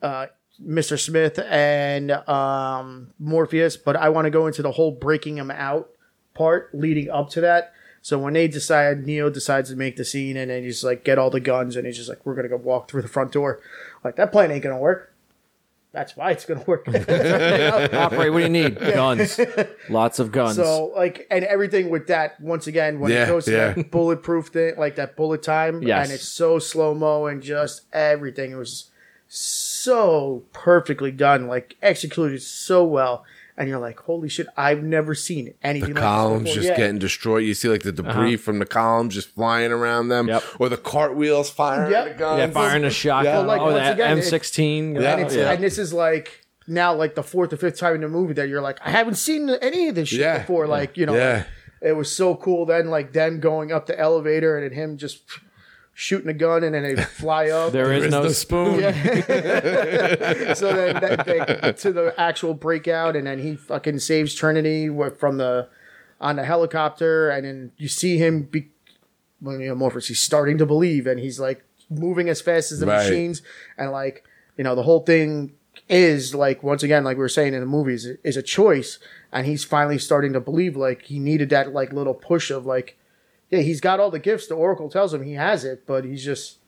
uh, 0.03 0.27
Mr. 0.65 0.99
Smith 0.99 1.39
and 1.39 2.11
um, 2.11 3.13
Morpheus, 3.19 3.77
but 3.77 3.97
I 3.97 4.09
want 4.09 4.25
to 4.27 4.31
go 4.31 4.47
into 4.47 4.63
the 4.63 4.73
whole 4.73 4.91
breaking 4.93 5.37
him 5.39 5.51
out 5.51 5.91
part 6.35 6.71
leading 6.75 7.11
up 7.11 7.31
to 7.31 7.41
that. 7.43 7.73
So 8.03 8.19
when 8.19 8.35
they 8.35 8.47
decide, 8.47 9.05
Neo 9.05 9.31
decides 9.31 9.71
to 9.71 9.77
make 9.77 9.97
the 9.97 10.05
scene, 10.05 10.37
and 10.37 10.51
then 10.51 10.63
he's 10.63 10.85
like, 10.85 11.03
get 11.05 11.19
all 11.19 11.29
the 11.31 11.41
guns, 11.41 11.75
and 11.77 11.85
he's 11.87 11.97
just 11.97 12.09
like, 12.09 12.25
we're 12.25 12.37
gonna 12.37 12.49
go 12.49 12.57
walk 12.57 12.89
through 12.91 13.03
the 13.03 13.09
front 13.09 13.33
door. 13.33 13.61
Like 14.05 14.17
that 14.17 14.31
plan 14.33 14.51
ain't 14.53 14.63
gonna 14.63 14.79
work. 14.79 15.13
That's 15.93 16.15
why 16.17 16.31
it's 16.31 16.45
gonna 16.45 16.63
work. 16.67 16.87
Operate. 16.89 18.33
What 18.33 18.39
do 18.39 18.43
you 18.45 18.49
need? 18.49 18.79
Guns. 18.81 19.41
Lots 19.89 20.19
of 20.19 20.31
guns. 20.31 20.57
So 20.57 20.93
like 20.95 21.27
and 21.31 21.43
everything 21.45 21.89
with 21.91 22.07
that 22.09 22.39
once 22.41 22.67
again 22.67 23.01
when 23.01 23.11
Yeah, 23.13 23.25
it 23.25 23.29
goes 23.29 23.47
to 23.47 23.53
yeah. 23.53 23.73
that 23.73 23.91
bulletproof 23.91 24.49
thing 24.49 24.75
like 24.77 24.97
that 24.97 25.17
bullet 25.17 25.43
time 25.43 25.83
Yes. 25.83 26.07
and 26.07 26.15
it's 26.15 26.29
so 26.29 26.59
slow 26.59 26.95
mo 26.95 27.27
and 27.27 27.43
just 27.43 27.83
everything 27.95 28.53
it 28.53 28.57
was 28.57 28.91
so 29.87 30.43
perfectly 30.53 31.11
done 31.13 31.47
like 31.47 31.77
executed 31.81 32.43
so 32.43 32.85
well 32.85 33.25
and 33.57 33.69
you're 33.69 33.79
like 33.79 33.99
holy 34.01 34.29
shit 34.29 34.47
I've 34.57 34.83
never 34.83 35.15
seen 35.15 35.55
anything 35.63 35.95
the 35.95 36.01
like 36.01 36.03
this 36.03 36.03
columns 36.03 36.55
just 36.55 36.69
Yeah. 36.69 36.77
getting 36.77 36.99
destroyed. 36.99 37.45
You 37.45 37.55
see 37.55 37.69
like 37.69 37.83
the 37.85 37.91
uh-huh. 37.91 38.13
debris 38.13 38.37
from 38.37 38.59
the 38.59 38.67
columns 38.67 39.15
just 39.15 39.29
flying 39.35 39.73
around 39.73 40.09
them, 40.09 40.29
Yep. 40.29 40.43
or 40.59 40.69
the 40.69 40.77
cartwheels 40.77 41.49
firing 41.51 41.93
Yep. 41.93 42.05
the 42.09 42.15
guns. 42.19 42.39
yeah, 42.41 42.51
firing 42.51 42.85
a 42.85 42.91
shotgun. 42.91 43.25
Yeah. 43.33 43.39
Well, 43.39 43.47
like, 43.47 43.61
oh, 43.63 43.73
that 43.73 43.93
again, 43.95 44.19
M16. 44.19 45.01
Yeah. 45.01 45.13
and, 45.13 45.21
it's, 45.23 45.35
yeah. 45.35 45.53
and 45.53 45.63
this 45.63 45.79
is 45.79 45.93
like 45.93 46.45
now 46.67 46.93
like 46.93 47.15
the 47.15 47.23
fourth 47.23 47.53
or 47.53 47.57
fifth 47.57 47.79
time 47.79 47.95
in 47.95 48.01
the 48.03 48.09
movie 48.09 48.35
that 48.35 48.49
you're 48.49 48.61
like 48.61 48.79
I 48.85 48.91
haven't 48.91 49.15
seen 49.15 49.49
any 49.49 49.89
of 49.89 49.95
this 49.95 50.09
shit 50.11 50.21
Yeah. 50.21 50.39
before 50.41 50.67
like 50.67 50.97
you 50.99 51.07
know 51.07 51.15
Yeah. 51.15 51.45
it 51.81 51.93
was 51.93 52.15
so 52.15 52.35
cool 52.35 52.67
then 52.67 52.89
like 52.89 53.13
them 53.13 53.41
going 53.41 53.71
up 53.73 53.87
the 53.87 53.99
elevator 53.99 54.59
and 54.59 54.65
then 54.65 54.73
him 54.79 54.97
just 54.99 55.23
shooting 55.99 56.29
a 56.29 56.35
gun 56.35 56.63
and 56.63 56.75
then 56.75 56.83
they 56.83 56.95
fly 57.03 57.49
up. 57.51 57.73
There 57.73 57.91
is 57.91 58.11
no 58.11 58.29
spoon. 58.29 58.81
so 60.55 60.73
then 60.75 61.01
that, 61.01 61.23
they, 61.25 61.73
to 61.73 61.93
the 61.93 62.15
actual 62.19 62.53
breakout, 62.55 63.17
and 63.17 63.27
then 63.27 63.39
he 63.39 63.57
fucking 63.57 63.99
saves 64.01 64.35
Trinity 64.35 64.89
from 65.19 65.39
the 65.39 65.69
on 66.21 66.37
the 66.37 66.45
helicopter, 66.45 67.31
and 67.31 67.45
then 67.47 67.73
you 67.79 67.89
see 67.89 68.19
him 68.19 68.43
be 68.43 68.69
when 69.41 69.61
you 69.61 69.69
know 69.69 69.75
Morpheus, 69.75 70.09
he's 70.09 70.21
starting 70.21 70.59
to 70.59 70.67
believe, 70.67 71.07
and 71.07 71.19
he's 71.19 71.41
like 71.41 71.65
moving 71.89 72.29
as 72.29 72.41
fast 72.41 72.73
as 72.73 72.81
the 72.81 72.87
Right. 72.87 73.03
machines, 73.03 73.41
and 73.79 73.91
like 73.91 74.23
you 74.59 74.65
know 74.65 74.75
the 74.75 74.83
whole 74.83 75.01
thing 75.01 75.53
is 75.89 76.35
like 76.35 76.63
once 76.63 76.83
again 76.83 77.05
like 77.05 77.17
we 77.17 77.21
were 77.23 77.29
saying 77.29 77.55
in 77.55 77.61
the 77.61 77.67
movies 77.67 78.07
is 78.23 78.37
a 78.37 78.43
choice, 78.43 78.99
and 79.33 79.47
he's 79.47 79.65
finally 79.65 79.99
starting 79.99 80.35
to 80.35 80.41
believe 80.41 80.77
like 80.77 81.03
he 81.03 81.19
needed 81.19 81.49
that 81.51 81.73
like 81.73 81.93
little 81.93 82.15
push 82.15 82.51
of 82.51 82.67
like. 82.67 82.99
Yeah, 83.51 83.61
he's 83.61 83.81
got 83.81 84.01
all 84.01 84.11
the 84.11 84.19
gifts. 84.19 84.47
The 84.49 84.55
Oracle 84.55 84.89
tells 84.89 85.15
him 85.15 85.23
he 85.23 85.35
has 85.35 85.65
it, 85.65 85.87
but 85.87 86.05
he's 86.05 86.25
just 86.25 86.59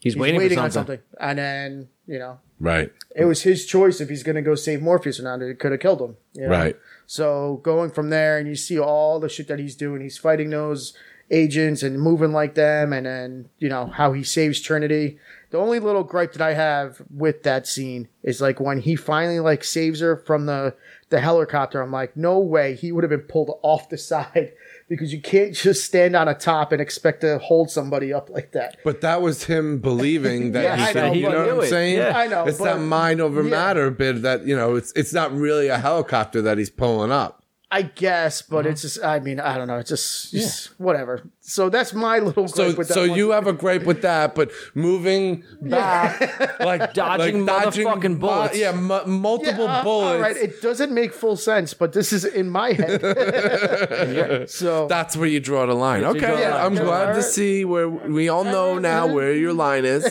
He's, 0.00 0.12
he's 0.12 0.20
waiting, 0.20 0.38
waiting, 0.38 0.58
for 0.58 0.64
on 0.64 0.70
something. 0.70 0.98
something. 0.98 1.16
And 1.18 1.38
then, 1.38 1.88
you 2.06 2.18
know, 2.18 2.38
Right. 2.60 2.92
it 3.16 3.24
was 3.24 3.42
his 3.42 3.64
choice 3.66 4.00
if 4.02 4.08
he's 4.10 4.22
going 4.22 4.36
to 4.36 4.42
go 4.42 4.54
save 4.54 4.82
Morpheus 4.82 5.18
or 5.18 5.22
not. 5.22 5.40
It 5.40 5.58
could 5.58 5.72
have 5.72 5.80
killed 5.80 6.00
him. 6.02 6.16
you 6.34 6.42
know? 6.42 6.48
Right. 6.48 6.76
So 7.06 7.60
going 7.62 7.90
from 7.90 8.10
there, 8.10 8.36
and 8.38 8.46
you 8.46 8.54
see 8.54 8.78
all 8.78 9.18
the 9.18 9.28
shit 9.30 9.48
that 9.48 9.58
he's 9.58 9.74
doing. 9.76 10.02
He's 10.02 10.18
fighting 10.18 10.50
those 10.50 10.92
agents 11.30 11.82
and 11.82 11.98
moving 12.00 12.32
like 12.32 12.54
them, 12.54 12.92
and 12.92 13.06
then 13.06 13.48
you 13.58 13.68
know 13.70 13.86
how 13.86 14.12
he 14.12 14.22
saves 14.22 14.60
Trinity. 14.60 15.18
The 15.50 15.58
only 15.58 15.78
little 15.78 16.02
gripe 16.04 16.32
that 16.34 16.42
I 16.42 16.52
have 16.54 17.00
with 17.10 17.42
that 17.44 17.66
scene 17.66 18.08
is 18.22 18.40
like 18.42 18.60
when 18.60 18.80
he 18.80 18.96
finally 18.96 19.40
like 19.40 19.64
saves 19.64 20.00
her 20.00 20.16
from 20.18 20.44
the 20.46 20.74
the 21.08 21.20
helicopter. 21.20 21.80
I'm 21.80 21.92
like, 21.92 22.14
no 22.16 22.38
way, 22.38 22.74
he 22.74 22.92
would 22.92 23.04
have 23.04 23.10
been 23.10 23.20
pulled 23.20 23.58
off 23.62 23.88
the 23.88 23.96
side 24.12 24.52
because 24.94 25.12
you 25.12 25.20
can't 25.20 25.54
just 25.54 25.84
stand 25.84 26.14
on 26.16 26.28
a 26.28 26.34
top 26.34 26.72
and 26.72 26.80
expect 26.80 27.20
to 27.20 27.38
hold 27.38 27.70
somebody 27.70 28.12
up 28.12 28.30
like 28.30 28.52
that. 28.52 28.76
But 28.84 29.00
that 29.02 29.20
was 29.22 29.44
him 29.44 29.78
believing 29.80 30.52
that 30.52 30.62
Yeah, 30.62 30.76
he 30.76 30.82
I 30.82 30.92
could. 30.92 31.02
know, 31.02 31.12
you 31.12 31.22
know 31.28 31.38
what 31.46 31.50
I'm 31.50 31.60
it. 31.64 31.68
saying? 31.68 31.96
Yeah. 31.98 32.16
I 32.18 32.26
know, 32.26 32.44
It's 32.44 32.58
but- 32.58 32.64
that 32.64 32.78
mind 32.80 33.20
over 33.20 33.42
yeah. 33.42 33.50
matter 33.50 33.90
bit 33.90 34.22
that 34.22 34.46
you 34.46 34.56
know. 34.56 34.76
It's 34.76 34.92
it's 34.96 35.12
not 35.12 35.32
really 35.32 35.68
a 35.68 35.78
helicopter 35.78 36.40
that 36.42 36.58
he's 36.58 36.70
pulling 36.70 37.12
up. 37.12 37.42
I 37.70 37.82
guess, 37.82 38.40
but 38.40 38.58
Uh-huh. 38.58 38.68
it's 38.68 38.82
just, 38.82 39.02
I 39.02 39.18
mean, 39.18 39.40
I 39.40 39.56
don't 39.58 39.66
know. 39.66 39.78
It's 39.78 39.88
just, 39.88 40.30
just 40.30 40.78
whatever. 40.78 41.22
So 41.46 41.68
that's 41.68 41.92
my 41.92 42.20
little 42.20 42.48
So 42.48 42.64
gripe 42.64 42.78
with 42.78 42.88
that 42.88 42.94
so 42.94 43.06
one. 43.06 43.18
you 43.18 43.30
have 43.32 43.46
a 43.46 43.52
gripe 43.52 43.84
with 43.84 44.00
that, 44.00 44.34
but 44.34 44.50
moving 44.74 45.44
back, 45.60 46.58
like 46.60 46.94
Dodging 46.94 47.44
motherfucking 47.44 48.14
bu- 48.14 48.26
bullets. 48.26 48.56
yeah, 48.56 48.72
mu- 48.72 49.04
multiple 49.04 49.68
uh, 49.68 49.84
bullets. 49.84 50.14
All 50.14 50.20
right, 50.22 50.36
it 50.38 50.62
doesn't 50.62 50.90
make 50.94 51.12
full 51.12 51.36
sense, 51.36 51.74
but 51.74 51.92
this 51.92 52.14
is 52.14 52.24
in 52.24 52.48
my 52.48 52.72
head. 52.72 54.48
so 54.50 54.86
That's 54.88 55.18
where 55.18 55.28
you 55.28 55.38
draw 55.38 55.66
the 55.66 55.74
line. 55.74 56.02
Okay, 56.04 56.20
draw 56.20 56.34
the 56.36 56.42
line. 56.48 56.52
I'm 56.64 56.74
Yeah, 56.76 56.82
glad 56.82 57.12
to 57.16 57.22
see 57.22 57.66
where 57.66 57.90
we 57.90 58.30
all 58.30 58.44
know 58.44 58.78
now 58.78 59.06
where 59.06 59.34
your 59.34 59.52
line 59.52 59.84
is. 59.84 60.02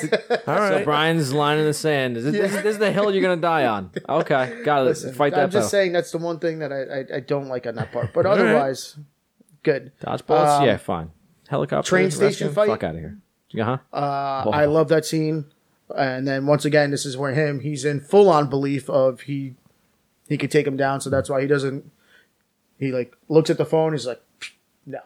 all 0.46 0.56
right 0.56 0.80
So. 0.80 0.84
Brian's 0.84 1.34
line 1.34 1.58
in 1.58 1.66
the 1.66 1.74
sand. 1.74 2.16
This, 2.16 2.26
this, 2.26 2.52
this 2.52 2.66
is 2.66 2.78
the 2.78 2.92
hill 2.92 3.12
you're 3.12 3.24
gonna 3.24 3.42
die 3.42 3.66
on. 3.66 3.90
Okay, 4.08 4.62
got 4.64 4.82
it. 4.82 4.86
listen, 4.86 5.14
Fight 5.16 5.34
that 5.34 5.40
I'm 5.46 5.48
just 5.50 5.56
battle. 5.56 5.70
saying 5.70 5.94
that's 5.94 6.12
the 6.12 6.20
one 6.20 6.38
thing 6.38 6.60
that 6.60 6.72
I, 6.72 6.82
I, 7.16 7.18
I 7.18 7.20
don't 7.22 7.48
like 7.48 7.66
on 7.66 7.74
that 7.76 7.92
part. 7.92 8.14
But 8.14 8.28
otherwise, 8.28 9.00
good. 9.64 9.94
Dodge 10.00 10.26
bullets. 10.28 10.52
Um, 10.52 10.66
yeah, 10.66 10.78
fine. 10.78 11.10
Helicopter. 11.48 11.88
train 11.88 12.12
station 12.12 12.48
rescue, 12.48 12.50
fight? 12.50 12.68
Fuck 12.68 12.84
out 12.84 12.96
of 12.96 13.02
here. 13.02 13.18
Uh 13.60 13.64
huh. 13.64 13.78
Uh, 13.92 14.50
I 14.50 14.66
love 14.66 14.90
that 14.90 15.06
scene. 15.06 15.46
And 15.96 16.28
then 16.28 16.48
once 16.48 16.66
again, 16.66 16.92
this 16.92 17.06
is 17.06 17.18
where 17.18 17.34
him 17.34 17.60
he's 17.60 17.86
in 17.86 18.00
full 18.00 18.30
on 18.30 18.50
belief 18.50 18.90
of 18.90 19.22
he 19.22 19.56
he 20.28 20.38
could 20.38 20.52
take 20.52 20.66
him 20.66 20.78
down. 20.78 21.02
So 21.02 21.10
that's 21.10 21.30
why 21.30 21.42
he 21.42 21.48
doesn't. 21.48 21.92
He 22.80 22.92
like 22.92 23.16
looks 23.30 23.50
at 23.50 23.58
the 23.58 23.66
phone. 23.66 23.92
He's 23.94 24.08
like, 24.08 24.22
no, 24.86 25.00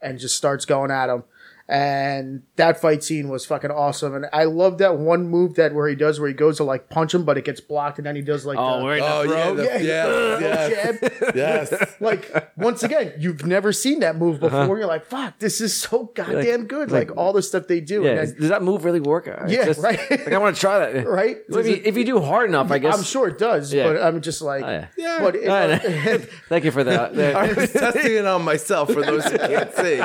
and 0.00 0.18
just 0.18 0.36
starts 0.36 0.64
going 0.64 0.90
at 0.90 1.10
him. 1.10 1.24
And 1.70 2.42
that 2.56 2.80
fight 2.80 3.04
scene 3.04 3.28
was 3.28 3.46
fucking 3.46 3.70
awesome. 3.70 4.12
And 4.16 4.26
I 4.32 4.42
love 4.42 4.78
that 4.78 4.98
one 4.98 5.28
move 5.28 5.54
that 5.54 5.72
where 5.72 5.86
he 5.88 5.94
does 5.94 6.18
where 6.18 6.26
he 6.28 6.34
goes 6.34 6.56
to 6.56 6.64
like 6.64 6.90
punch 6.90 7.14
him, 7.14 7.24
but 7.24 7.38
it 7.38 7.44
gets 7.44 7.60
blocked, 7.60 7.98
and 7.98 8.06
then 8.06 8.16
he 8.16 8.22
does 8.22 8.44
like 8.44 8.58
Oh, 8.58 8.78
the, 8.78 8.84
we're 8.84 8.96
in 8.96 9.02
Oh 9.04 9.22
the 9.28 9.34
yeah, 9.34 9.44
throat. 9.44 9.54
the, 9.56 9.62
Yeah, 9.64 9.78
yeah, 9.78 10.98
yes, 11.00 11.32
yes. 11.70 11.94
like 12.00 12.52
once 12.56 12.82
again, 12.82 13.12
you've 13.20 13.46
never 13.46 13.72
seen 13.72 14.00
that 14.00 14.16
move 14.16 14.42
uh-huh. 14.42 14.62
before. 14.62 14.78
You're 14.78 14.88
like, 14.88 15.04
fuck, 15.06 15.38
this 15.38 15.60
is 15.60 15.80
so 15.80 16.10
goddamn 16.12 16.64
good. 16.64 16.90
Like, 16.90 17.10
like- 17.10 17.16
all 17.16 17.32
the 17.32 17.40
stuff 17.42 17.68
they 17.68 17.80
do. 17.80 18.02
Yeah. 18.02 18.10
and 18.10 18.18
then, 18.18 18.40
Does 18.40 18.48
that 18.48 18.62
move 18.64 18.84
really 18.84 18.98
work? 19.00 19.28
It's 19.28 19.52
Yeah, 19.52 19.66
just- 19.66 19.80
right. 19.80 20.10
Like 20.10 20.32
I 20.32 20.38
want 20.38 20.56
to 20.56 20.60
try 20.60 20.90
that. 20.90 21.06
right? 21.08 21.36
If 21.48 21.66
you, 21.68 21.80
if 21.84 21.96
you 21.96 22.04
do 22.04 22.20
hard 22.20 22.48
enough, 22.48 22.72
I 22.72 22.78
guess. 22.80 22.98
I'm 22.98 23.04
sure 23.04 23.28
it 23.28 23.38
does, 23.38 23.72
Yeah. 23.72 23.92
but 23.92 24.02
I'm 24.02 24.20
just 24.22 24.42
like, 24.42 24.64
Oh, 24.64 24.68
yeah. 24.70 24.86
Yeah. 24.96 25.18
But 25.20 25.36
it, 25.36 25.48
I 25.48 25.66
know. 25.68 26.18
Thank 26.48 26.64
you 26.64 26.72
for 26.72 26.82
that. 26.82 27.16
I 27.16 27.52
was 27.52 27.72
testing 27.72 28.14
it 28.16 28.26
on 28.26 28.44
myself 28.44 28.92
for 28.92 29.02
those 29.02 29.24
who 29.24 29.38
can't 29.38 29.72
see. 29.76 30.00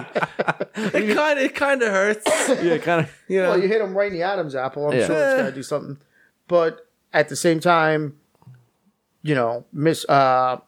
It 0.78 1.16
kind 1.16 1.40
of 1.40 1.46
it 1.46 1.55
kind 1.56 1.82
of 1.82 1.90
hurts. 1.92 2.24
yeah, 2.64 2.78
kind 2.78 3.02
of. 3.02 3.12
You 3.28 3.42
know. 3.42 3.50
well, 3.52 3.60
you 3.62 3.68
hit 3.68 3.82
him 3.82 3.98
right 3.98 4.12
in 4.12 4.18
the 4.18 4.24
Adam's 4.24 4.54
apple. 4.56 4.88
I'm 4.90 4.98
Yeah. 4.98 5.08
sure 5.08 5.16
it's 5.16 5.42
got 5.42 5.50
to 5.50 5.56
do 5.56 5.64
something. 5.64 5.98
But 6.48 6.86
at 7.14 7.30
the 7.30 7.36
same 7.36 7.60
time, 7.60 8.18
you 9.24 9.34
know, 9.34 9.66
Miss 9.74 10.06
uh, 10.08 10.60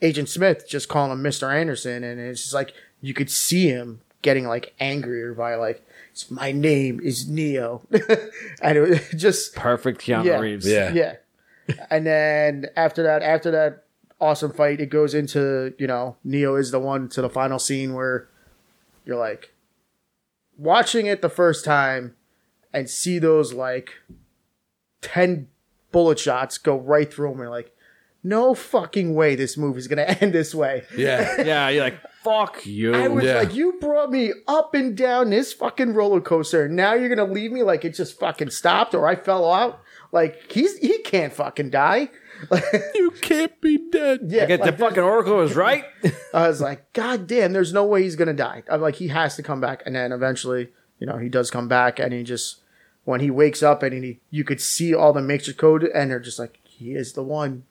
Agent 0.00 0.28
Smith 0.28 0.68
just 0.68 0.88
calling 0.88 1.12
him 1.12 1.22
Mr. 1.22 1.52
Anderson, 1.54 2.02
and 2.02 2.20
it's 2.20 2.40
just 2.42 2.54
like 2.54 2.72
you 3.00 3.14
could 3.14 3.30
see 3.30 3.68
him 3.68 4.00
getting 4.22 4.46
like 4.48 4.74
angrier 4.80 5.32
by 5.34 5.54
like, 5.54 5.76
"It's- 6.12 6.28
my 6.30 6.50
name 6.50 7.00
is 7.02 7.28
Neo, 7.28 7.82
and 8.62 8.76
it 8.78 8.80
was 8.80 9.00
just 9.16 9.54
Perfect 9.54 10.00
Keanu 10.00 10.24
Yeah. 10.24 10.38
Reeves. 10.40 10.66
Yeah. 10.68 10.92
yeah. 10.92 11.14
And 11.90 12.04
then 12.04 12.66
after 12.76 13.04
that, 13.04 13.22
after 13.22 13.52
that 13.52 13.84
awesome 14.20 14.52
fight, 14.52 14.80
it 14.80 14.86
goes 14.90 15.14
into 15.14 15.72
you 15.78 15.86
know 15.86 16.16
Neo 16.24 16.56
is 16.56 16.72
the 16.72 16.80
one 16.80 17.08
to 17.10 17.22
the 17.22 17.30
final 17.30 17.60
scene 17.60 17.94
where 17.94 18.26
you're 19.06 19.16
like 19.18 19.51
watching 20.56 21.06
it 21.06 21.22
the 21.22 21.28
first 21.28 21.64
time 21.64 22.14
and 22.72 22.88
see 22.88 23.18
those 23.18 23.52
like 23.52 23.92
ten 25.00 25.48
bullet 25.90 26.18
shots 26.18 26.58
go 26.58 26.76
right 26.78 27.12
through 27.12 27.32
him. 27.32 27.40
And 27.40 27.50
like, 27.50 27.74
no 28.22 28.54
fucking 28.54 29.14
way 29.14 29.34
this 29.34 29.56
movie's 29.56 29.86
gonna 29.88 30.02
end 30.20 30.32
this 30.32 30.54
way. 30.54 30.84
Yeah. 30.96 31.42
Yeah, 31.44 31.68
you're 31.68 31.84
like, 31.84 32.00
fuck 32.22 32.64
you. 32.64 32.94
I 32.94 33.08
was 33.08 33.24
Yeah. 33.24 33.38
like, 33.40 33.54
you 33.54 33.78
brought 33.80 34.10
me 34.10 34.32
up 34.46 34.74
and 34.74 34.96
down 34.96 35.30
this 35.30 35.52
fucking 35.52 35.92
roller 35.94 36.20
coaster. 36.20 36.66
and 36.66 36.76
Now 36.76 36.94
you're 36.94 37.08
gonna 37.14 37.30
leave 37.30 37.52
me 37.52 37.62
like 37.62 37.84
it 37.84 37.94
just 37.94 38.18
fucking 38.18 38.50
stopped 38.50 38.94
or 38.94 39.06
I 39.06 39.16
fell 39.16 39.50
out. 39.50 39.80
Like 40.12 40.50
he's 40.52 40.76
he 40.78 40.98
can't 40.98 41.32
fucking 41.32 41.70
die. 41.70 42.10
You 42.94 43.10
can't 43.20 43.60
be 43.60 43.78
dead. 43.90 44.20
Yeah, 44.28 44.46
Get 44.46 44.60
like, 44.60 44.72
the 44.72 44.76
fucking 44.84 45.02
Oracle 45.02 45.36
was 45.36 45.54
right. 45.54 45.84
I 46.34 46.48
was 46.48 46.60
like, 46.60 46.92
God 46.92 47.26
damn, 47.26 47.52
there's 47.52 47.72
no 47.72 47.84
way 47.84 48.02
he's 48.02 48.16
gonna 48.16 48.32
die. 48.34 48.62
I'm 48.70 48.80
like, 48.80 48.96
he 48.96 49.08
has 49.08 49.36
to 49.36 49.42
come 49.42 49.60
back, 49.60 49.82
and 49.86 49.94
then 49.94 50.12
eventually, 50.12 50.68
you 50.98 51.06
know, 51.06 51.18
he 51.18 51.28
does 51.28 51.50
come 51.50 51.68
back, 51.68 51.98
and 51.98 52.12
he 52.12 52.22
just 52.22 52.60
when 53.04 53.20
he 53.20 53.30
wakes 53.30 53.62
up 53.64 53.82
and 53.82 54.04
he, 54.04 54.20
you 54.30 54.44
could 54.44 54.60
see 54.60 54.94
all 54.94 55.12
the 55.12 55.20
matrix 55.20 55.58
code, 55.58 55.82
and 55.84 56.10
they're 56.10 56.20
just 56.20 56.38
like, 56.38 56.58
he 56.62 56.92
is 56.94 57.14
the 57.14 57.22
one, 57.22 57.64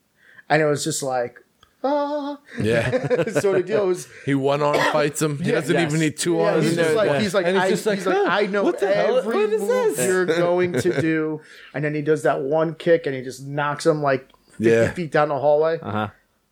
and 0.49 0.61
it 0.61 0.65
was 0.65 0.83
just 0.83 1.01
like, 1.01 1.39
ah, 1.83 2.37
Yeah. 2.59 3.29
sort 3.39 3.59
of 3.59 3.65
deal. 3.65 3.87
Was, 3.87 4.07
He 4.25 4.35
one 4.51 4.61
arm 4.61 4.75
fights 4.91 5.21
him. 5.21 5.39
He 5.39 5.51
doesn't 5.51 5.73
yes. 5.73 5.89
even 5.89 6.01
need 6.01 6.17
two 6.17 6.35
yeah, 6.35 6.51
arms. 6.53 6.65
he's 6.65 6.75
just 6.75 6.95
like, 6.95 7.21
he's 7.21 7.33
like, 7.33 7.45
And 7.45 7.57
I, 7.57 7.69
just 7.69 7.85
like, 7.85 7.99
he's 7.99 8.07
like, 8.07 8.17
"Huh, 8.17 8.27
I 8.29 8.45
know 8.47 8.63
what 8.63 8.79
the 8.81 8.93
hell- 8.93 9.19
every 9.19 9.35
what 9.37 9.53
is 9.53 9.61
move 9.61 9.95
this?" 9.97 10.05
you're 10.05 10.25
going 10.25 10.73
to 10.73 11.01
do, 11.01 11.39
and 11.73 11.83
then 11.83 11.95
he 11.95 12.01
does 12.01 12.23
that 12.23 12.41
one 12.41 12.75
kick, 12.75 13.05
and 13.05 13.15
he 13.15 13.21
just 13.21 13.45
knocks 13.47 13.85
him 13.85 14.01
like 14.01 14.29
50 14.61 14.69
Yeah. 14.69 14.91
feet 14.93 15.11
down 15.11 15.29
the 15.29 15.39
hallway. 15.39 15.79
Uh 15.81 16.09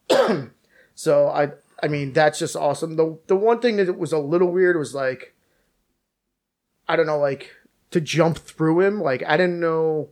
huh. 0.09 0.45
So 0.95 1.27
I 1.29 1.51
I 1.81 1.87
mean 1.87 2.11
that's 2.11 2.39
just 2.39 2.55
awesome. 2.57 2.97
The 2.97 3.17
the 3.27 3.35
one 3.37 3.59
thing 3.61 3.77
that 3.77 3.97
was 3.97 4.11
a 4.11 4.19
little 4.19 4.51
weird 4.51 4.77
was 4.77 4.93
like 4.93 5.33
I 6.89 6.95
don't 6.97 7.05
know 7.05 7.19
like 7.19 7.51
to 7.91 8.01
jump 8.01 8.37
through 8.37 8.81
him. 8.81 9.01
Like 9.01 9.23
I 9.25 9.37
didn't 9.37 9.59
know 9.61 10.09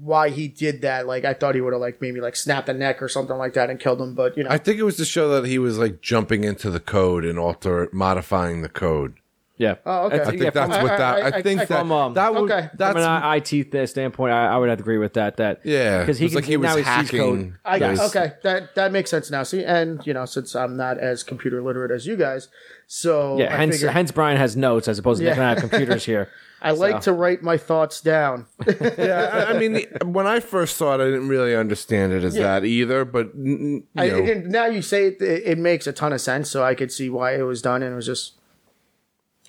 why 0.00 0.28
he 0.28 0.46
did 0.48 0.82
that. 0.82 1.06
Like 1.06 1.24
I 1.24 1.34
thought 1.34 1.54
he 1.54 1.60
would 1.60 1.72
have 1.72 1.80
like 1.80 2.00
maybe 2.00 2.20
like 2.20 2.36
snapped 2.36 2.68
a 2.68 2.74
neck 2.74 3.02
or 3.02 3.08
something 3.08 3.36
like 3.36 3.54
that 3.54 3.70
and 3.70 3.80
killed 3.80 4.00
him, 4.00 4.14
but 4.14 4.36
you 4.36 4.44
know 4.44 4.50
I 4.50 4.58
think 4.58 4.78
it 4.78 4.82
was 4.84 4.96
to 4.98 5.04
show 5.04 5.28
that 5.30 5.48
he 5.48 5.58
was 5.58 5.78
like 5.78 6.00
jumping 6.00 6.44
into 6.44 6.70
the 6.70 6.78
code 6.80 7.24
and 7.24 7.38
alter 7.38 7.88
modifying 7.92 8.62
the 8.62 8.68
code. 8.68 9.17
Yeah. 9.58 9.74
Oh, 9.84 10.06
okay. 10.06 10.20
I 10.20 10.24
think 10.24 10.42
yeah, 10.42 10.50
that's 10.50 10.72
from, 10.72 10.82
what 10.84 10.98
that. 10.98 11.16
I, 11.16 11.20
I- 11.20 11.26
I- 11.38 11.42
think 11.42 11.60
I- 11.60 11.64
that 11.64 11.78
from, 11.80 11.92
um, 11.92 12.14
that 12.14 12.32
would 12.34 12.50
okay. 12.50 12.70
that's 12.74 12.92
from 12.92 13.02
an 13.02 13.36
IT 13.38 13.70
th- 13.72 13.88
standpoint, 13.88 14.32
I, 14.32 14.46
I 14.46 14.56
would 14.56 14.68
have 14.68 14.78
to 14.78 14.82
agree 14.82 14.98
with 14.98 15.14
that. 15.14 15.36
That 15.38 15.60
yeah 15.64 16.00
because 16.00 16.18
he 16.18 16.26
it's 16.26 16.34
can 16.34 16.42
like 16.42 16.48
he 16.48 16.56
was 16.56 16.70
now 16.70 16.76
he 16.76 16.82
hacking. 16.84 17.18
code. 17.20 17.54
I 17.64 17.76
Yes. 17.76 18.00
okay 18.14 18.32
that 18.44 18.74
that 18.76 18.92
makes 18.92 19.10
sense 19.10 19.30
now. 19.30 19.42
See, 19.42 19.64
and 19.64 20.00
you 20.06 20.14
know 20.14 20.24
since 20.26 20.54
I'm 20.54 20.76
not 20.76 20.98
as 20.98 21.22
computer 21.24 21.60
literate 21.60 21.90
as 21.90 22.06
you 22.06 22.16
guys, 22.16 22.48
so 22.86 23.36
Yeah, 23.38 23.52
I 23.52 23.56
hence 23.56 23.74
figured- 23.76 23.92
hence 23.92 24.12
Brian 24.12 24.36
has 24.38 24.56
notes 24.56 24.86
as 24.88 24.98
opposed 24.98 25.18
to 25.18 25.24
Yeah. 25.24 25.30
Nick 25.32 25.38
I 25.40 25.48
have 25.50 25.58
computers 25.58 26.04
here. 26.04 26.28
I 26.62 26.72
like 26.72 27.02
to 27.02 27.12
write 27.12 27.40
my 27.40 27.56
thoughts 27.56 28.00
down. 28.00 28.46
yeah, 28.98 29.46
I, 29.48 29.54
I 29.54 29.58
mean, 29.60 29.86
when 30.04 30.26
I 30.26 30.40
first 30.40 30.76
saw 30.76 30.94
it, 30.94 31.00
I 31.00 31.04
didn't 31.04 31.28
really 31.28 31.54
understand 31.54 32.12
it 32.12 32.24
as 32.24 32.34
Yeah. 32.36 32.42
that 32.58 32.64
either. 32.66 33.04
But 33.04 33.30
you 33.36 33.84
I, 33.96 34.08
know, 34.08 34.24
and 34.24 34.46
now 34.50 34.66
you 34.66 34.82
say 34.82 35.06
it, 35.06 35.22
it, 35.22 35.42
it 35.46 35.58
makes 35.58 35.86
a 35.86 35.92
ton 35.92 36.12
of 36.12 36.20
sense, 36.20 36.50
so 36.50 36.64
I 36.64 36.74
could 36.74 36.90
see 36.90 37.10
why 37.10 37.36
it 37.36 37.42
was 37.42 37.62
done, 37.62 37.82
and 37.84 37.92
it 37.92 37.94
was 37.96 38.06
just 38.06 38.37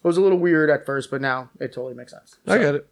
it 0.04 0.08
was 0.08 0.18
a 0.18 0.22
little 0.22 0.38
weird 0.38 0.70
at 0.70 0.86
first, 0.86 1.12
but 1.12 1.22
now 1.22 1.50
it 1.60 1.74
totally 1.74 1.94
makes 1.94 2.12
sense. 2.12 2.38
I 2.48 2.58
get 2.58 2.76
it. 2.76 2.88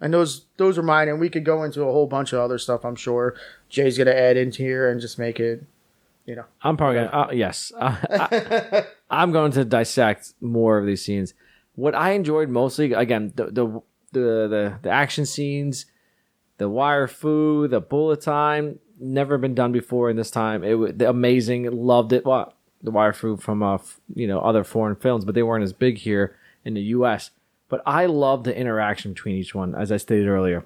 And 0.00 0.14
those 0.14 0.46
those 0.56 0.78
are 0.78 0.82
mine, 0.82 1.08
and 1.08 1.20
we 1.20 1.28
could 1.28 1.44
go 1.44 1.62
into 1.62 1.82
a 1.82 1.92
whole 1.92 2.06
bunch 2.06 2.32
of 2.32 2.40
other 2.40 2.58
stuff. 2.58 2.84
I'm 2.84 2.96
sure 2.96 3.34
Jay's 3.68 3.98
gonna 3.98 4.12
add 4.12 4.36
into 4.36 4.62
here 4.62 4.90
and 4.90 5.00
just 5.00 5.18
make 5.18 5.38
it, 5.38 5.64
you 6.24 6.34
know. 6.34 6.44
I'm 6.62 6.76
probably 6.76 6.96
gonna 6.96 7.10
uh, 7.28 7.30
yes. 7.32 7.70
Uh, 7.76 7.96
I, 8.10 8.84
I'm 9.10 9.30
going 9.30 9.52
to 9.52 9.64
dissect 9.64 10.32
more 10.40 10.78
of 10.78 10.86
these 10.86 11.04
scenes. 11.04 11.34
what 11.74 11.94
I 11.94 12.12
enjoyed 12.12 12.48
mostly, 12.48 12.92
again, 12.94 13.32
the 13.36 13.46
the 13.46 13.66
the 14.12 14.48
the, 14.48 14.78
the 14.82 14.90
action 14.90 15.26
scenes, 15.26 15.84
the 16.56 16.68
wire 16.68 17.06
fu, 17.06 17.68
the 17.68 17.80
bullet 17.80 18.22
time, 18.22 18.78
never 18.98 19.36
been 19.36 19.54
done 19.54 19.70
before 19.70 20.08
in 20.08 20.16
this 20.16 20.30
time. 20.30 20.64
It 20.64 20.74
was 20.74 20.92
amazing. 21.00 21.70
Loved 21.70 22.14
it. 22.14 22.24
Well, 22.24 22.54
the 22.82 22.90
wire 22.90 23.12
fu 23.12 23.36
from 23.36 23.62
uh, 23.62 23.74
f- 23.74 24.00
you 24.14 24.26
know 24.26 24.40
other 24.40 24.64
foreign 24.64 24.96
films, 24.96 25.26
but 25.26 25.34
they 25.34 25.42
weren't 25.42 25.62
as 25.62 25.74
big 25.74 25.98
here 25.98 26.38
in 26.64 26.74
the 26.74 26.82
U.S. 26.82 27.30
But 27.68 27.82
I 27.86 28.06
love 28.06 28.44
the 28.44 28.56
interaction 28.56 29.12
between 29.12 29.36
each 29.36 29.54
one, 29.54 29.74
as 29.74 29.92
I 29.92 29.96
stated 29.96 30.26
earlier. 30.26 30.64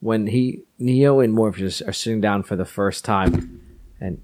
When 0.00 0.26
he 0.28 0.62
Neo 0.78 1.20
and 1.20 1.32
Morpheus 1.32 1.80
are 1.80 1.92
sitting 1.92 2.20
down 2.20 2.42
for 2.42 2.56
the 2.56 2.64
first 2.64 3.04
time, 3.04 3.60
and 4.00 4.20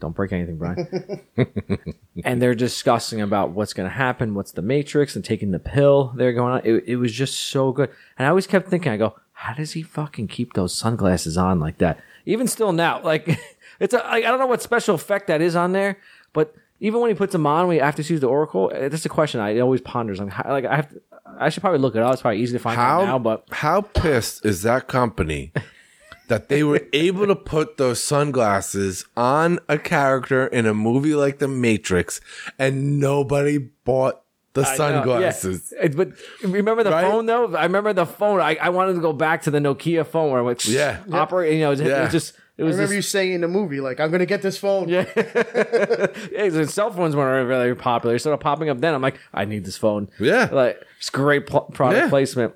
don't 0.00 0.14
break 0.14 0.32
anything, 0.32 0.58
Brian. 0.58 1.22
and 2.24 2.40
they're 2.40 2.54
discussing 2.54 3.20
about 3.20 3.50
what's 3.50 3.72
going 3.72 3.88
to 3.88 3.94
happen, 3.94 4.34
what's 4.34 4.52
the 4.52 4.62
Matrix, 4.62 5.16
and 5.16 5.24
taking 5.24 5.50
the 5.50 5.58
pill 5.58 6.12
they're 6.14 6.32
going 6.32 6.52
on. 6.52 6.60
It, 6.64 6.84
it 6.86 6.96
was 6.96 7.12
just 7.12 7.40
so 7.40 7.72
good. 7.72 7.90
And 8.18 8.26
I 8.26 8.28
always 8.28 8.46
kept 8.46 8.68
thinking, 8.68 8.92
I 8.92 8.96
go, 8.96 9.16
how 9.32 9.54
does 9.54 9.72
he 9.72 9.82
fucking 9.82 10.28
keep 10.28 10.52
those 10.52 10.74
sunglasses 10.74 11.36
on 11.36 11.58
like 11.58 11.78
that? 11.78 12.00
Even 12.26 12.46
still 12.46 12.72
now, 12.72 13.02
like 13.02 13.38
it's 13.80 13.94
a, 13.94 14.04
I 14.04 14.16
I 14.16 14.20
don't 14.20 14.38
know 14.38 14.46
what 14.46 14.62
special 14.62 14.94
effect 14.94 15.26
that 15.26 15.40
is 15.40 15.56
on 15.56 15.72
there, 15.72 15.98
but 16.32 16.54
even 16.84 17.00
when 17.00 17.08
he 17.10 17.14
puts 17.14 17.32
them 17.32 17.46
on, 17.46 17.66
we 17.66 17.78
have 17.78 17.96
to 17.96 18.02
use 18.02 18.20
the 18.20 18.26
Oracle. 18.28 18.70
uh, 18.74 18.88
That's 18.90 19.06
a 19.06 19.08
question 19.08 19.40
I 19.40 19.58
always 19.60 19.80
ponders. 19.80 20.20
Like, 20.20 20.28
how, 20.30 20.50
like 20.50 20.64
I 20.66 20.76
have, 20.76 20.88
to, 20.90 21.00
I 21.38 21.48
should 21.48 21.62
probably 21.62 21.78
look 21.80 21.96
it 21.96 22.02
up. 22.02 22.12
It's 22.12 22.22
probably 22.22 22.40
easy 22.40 22.52
to 22.52 22.58
find 22.58 22.78
out 22.78 23.00
How 23.00 23.04
now, 23.06 23.18
but 23.18 23.46
how 23.50 23.80
pissed 23.80 24.44
is 24.44 24.62
that 24.62 24.86
company 24.86 25.52
that 26.28 26.48
they 26.50 26.62
were 26.62 26.82
able 26.92 27.26
to 27.26 27.36
put 27.36 27.78
those 27.78 28.02
sunglasses 28.02 29.04
on 29.16 29.58
a 29.68 29.78
character 29.78 30.46
in 30.46 30.66
a 30.66 30.74
movie 30.74 31.14
like 31.14 31.38
The 31.38 31.48
Matrix 31.48 32.20
and 32.58 33.00
nobody 33.00 33.56
bought 33.58 34.20
the 34.52 34.62
know, 34.62 34.74
sunglasses? 34.76 35.72
yeah. 35.76 35.88
But 35.88 36.12
remember 36.42 36.82
the 36.84 36.90
Right? 36.90 37.04
phone 37.10 37.26
though? 37.26 37.54
I 37.56 37.64
remember 37.64 37.92
the 37.94 38.06
phone. 38.06 38.40
I, 38.40 38.56
I 38.56 38.68
wanted 38.68 38.94
to 38.94 39.00
go 39.00 39.12
back 39.12 39.42
to 39.42 39.50
the 39.50 39.58
Nokia 39.58 40.06
phone 40.06 40.30
where 40.30 40.40
it 40.40 40.44
went 40.44 40.64
Yeah. 40.66 41.00
operate. 41.12 41.54
You 41.54 41.60
know, 41.60 41.68
it 41.68 41.70
was, 41.70 41.80
it 41.80 41.86
was 42.02 42.12
just 42.12 42.34
it 42.56 42.62
I 42.62 42.66
remember 42.66 42.82
just, 42.84 42.94
you 42.94 43.02
saying 43.02 43.32
in 43.32 43.40
the 43.40 43.48
movie, 43.48 43.80
like, 43.80 43.98
I'm 44.00 44.10
gonna 44.10 44.26
get 44.26 44.42
this 44.42 44.56
phone. 44.56 44.88
Yeah. 44.88 45.04
yeah, 45.16 46.48
the 46.50 46.66
cell 46.70 46.90
phones 46.92 47.16
weren't 47.16 47.48
really 47.48 47.74
popular. 47.74 48.14
They 48.14 48.18
started 48.18 48.38
popping 48.38 48.68
up 48.68 48.80
then. 48.80 48.94
I'm 48.94 49.02
like, 49.02 49.18
I 49.32 49.44
need 49.44 49.64
this 49.64 49.76
phone. 49.76 50.08
Yeah. 50.20 50.48
Like, 50.52 50.80
it's 50.98 51.10
great 51.10 51.46
pl- 51.46 51.62
product 51.72 52.04
Yeah. 52.04 52.08
placement. 52.08 52.54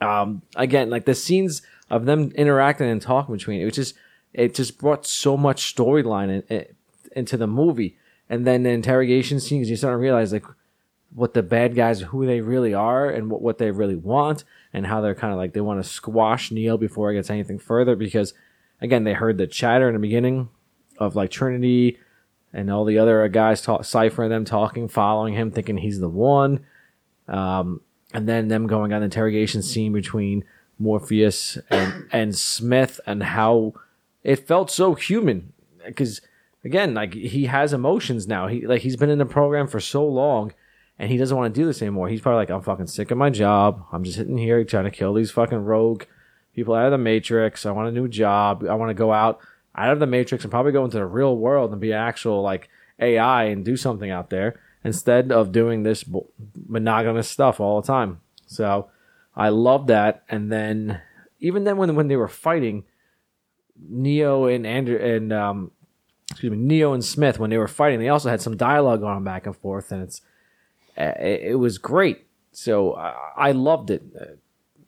Um, 0.00 0.42
again, 0.56 0.90
like 0.90 1.04
the 1.06 1.14
scenes 1.14 1.62
of 1.90 2.04
them 2.04 2.32
interacting 2.34 2.88
and 2.88 3.00
talking 3.00 3.34
between 3.34 3.60
it, 3.60 3.64
was 3.64 3.74
just, 3.74 3.94
it 4.32 4.54
just 4.54 4.78
brought 4.78 5.06
so 5.06 5.36
much 5.36 5.74
storyline 5.74 6.28
in, 6.28 6.56
in, 6.56 6.66
into 7.16 7.36
the 7.36 7.46
movie. 7.46 7.96
And 8.28 8.46
then 8.46 8.64
the 8.64 8.70
interrogation 8.70 9.40
scenes, 9.40 9.70
you 9.70 9.76
start 9.76 9.94
to 9.94 9.98
realize 9.98 10.32
like 10.32 10.44
what 11.14 11.32
the 11.34 11.42
bad 11.42 11.74
guys, 11.74 12.00
who 12.00 12.26
they 12.26 12.40
really 12.40 12.74
are 12.74 13.08
and 13.08 13.30
what, 13.30 13.40
what 13.40 13.58
they 13.58 13.70
really 13.70 13.96
want 13.96 14.44
and 14.72 14.86
how 14.86 15.00
they're 15.00 15.14
kind 15.14 15.32
of 15.32 15.38
like, 15.38 15.52
they 15.52 15.60
want 15.60 15.82
to 15.82 15.88
squash 15.88 16.50
Neo 16.50 16.76
before 16.76 17.10
it 17.10 17.14
gets 17.14 17.30
anything 17.30 17.58
further 17.58 17.96
because 17.96 18.34
again, 18.84 19.04
they 19.04 19.14
heard 19.14 19.38
the 19.38 19.46
chatter 19.46 19.88
in 19.88 19.94
the 19.94 20.00
beginning 20.00 20.48
of 20.98 21.16
like 21.16 21.30
Trinity 21.30 21.98
and 22.52 22.70
all 22.70 22.84
the 22.84 22.98
other 22.98 23.26
guys 23.28 23.62
talk, 23.62 23.84
Cypher 23.84 24.24
and 24.24 24.32
them 24.32 24.44
talking, 24.44 24.88
following 24.88 25.34
him, 25.34 25.50
thinking 25.50 25.78
he's 25.78 25.98
the 25.98 26.08
one. 26.08 26.64
Um, 27.26 27.80
and 28.12 28.28
then 28.28 28.48
them 28.48 28.66
going 28.66 28.92
on 28.92 29.00
the 29.00 29.06
interrogation 29.06 29.62
scene 29.62 29.92
between 29.92 30.44
Morpheus 30.78 31.58
and, 31.70 32.06
and 32.12 32.36
Smith 32.36 33.00
and 33.06 33.22
how 33.22 33.72
it 34.22 34.46
felt 34.46 34.70
so 34.70 34.94
human 34.94 35.52
because 35.84 36.20
again, 36.64 36.94
like 36.94 37.14
he 37.14 37.46
has 37.46 37.72
emotions 37.72 38.26
now. 38.28 38.46
He 38.46 38.66
like 38.66 38.82
he's 38.82 38.96
been 38.96 39.10
in 39.10 39.18
the 39.18 39.26
program 39.26 39.66
for 39.66 39.80
so 39.80 40.06
long 40.06 40.52
and 40.98 41.10
he 41.10 41.16
doesn't 41.16 41.36
want 41.36 41.52
to 41.52 41.60
do 41.60 41.66
this 41.66 41.82
anymore. 41.82 42.08
He's 42.08 42.20
probably 42.20 42.38
like, 42.38 42.50
I'm 42.50 42.62
fucking 42.62 42.86
sick 42.86 43.10
of 43.10 43.18
my 43.18 43.30
job. 43.30 43.84
I'm 43.92 44.04
just 44.04 44.16
sitting 44.16 44.38
here 44.38 44.62
trying 44.64 44.84
to 44.84 44.90
kill 44.90 45.14
these 45.14 45.30
fucking 45.30 45.64
rogue 45.64 46.04
people 46.54 46.74
out 46.74 46.86
of 46.86 46.92
the 46.92 46.98
Matrix. 46.98 47.66
I 47.66 47.72
want 47.72 47.88
a 47.88 47.92
new 47.92 48.08
job. 48.08 48.64
I 48.68 48.74
want 48.74 48.90
to 48.90 48.94
go 48.94 49.12
out 49.12 49.40
out 49.76 49.92
of 49.92 50.00
the 50.00 50.06
Matrix 50.06 50.44
and 50.44 50.50
probably 50.50 50.72
go 50.72 50.84
into 50.84 50.98
the 50.98 51.06
real 51.06 51.36
world 51.36 51.72
and 51.72 51.80
be 51.80 51.90
an 51.90 51.98
actual 51.98 52.42
like 52.42 52.68
AI 53.00 53.44
and 53.44 53.64
do 53.64 53.76
something 53.76 54.10
out 54.10 54.30
there 54.30 54.60
instead 54.84 55.32
of 55.32 55.50
doing 55.50 55.82
this 55.82 56.04
monogamous 56.66 57.28
stuff 57.28 57.58
all 57.58 57.80
the 57.80 57.86
time. 57.86 58.20
So 58.46 58.88
I 59.34 59.48
love 59.48 59.88
that. 59.88 60.22
And 60.28 60.52
then 60.52 61.00
even 61.40 61.64
then 61.64 61.76
when 61.76 61.94
when 61.96 62.08
they 62.08 62.16
were 62.16 62.28
fighting, 62.28 62.84
Neo 63.76 64.46
and 64.46 64.66
Andrew 64.66 64.96
and 64.96 65.32
um, 65.32 65.72
excuse 66.30 66.52
me, 66.52 66.58
Neo 66.58 66.92
and 66.92 67.04
Smith 67.04 67.38
when 67.38 67.50
they 67.50 67.58
were 67.58 67.68
fighting, 67.68 67.98
they 67.98 68.08
also 68.08 68.30
had 68.30 68.40
some 68.40 68.56
dialogue 68.56 69.00
going 69.00 69.24
back 69.24 69.46
and 69.46 69.56
forth, 69.56 69.90
and 69.90 70.02
it's 70.02 70.20
uh, 70.96 71.12
it, 71.18 71.58
was 71.58 71.78
great. 71.78 72.26
So 72.52 72.92
I 72.92 73.50
loved 73.50 73.90
it. 73.90 74.02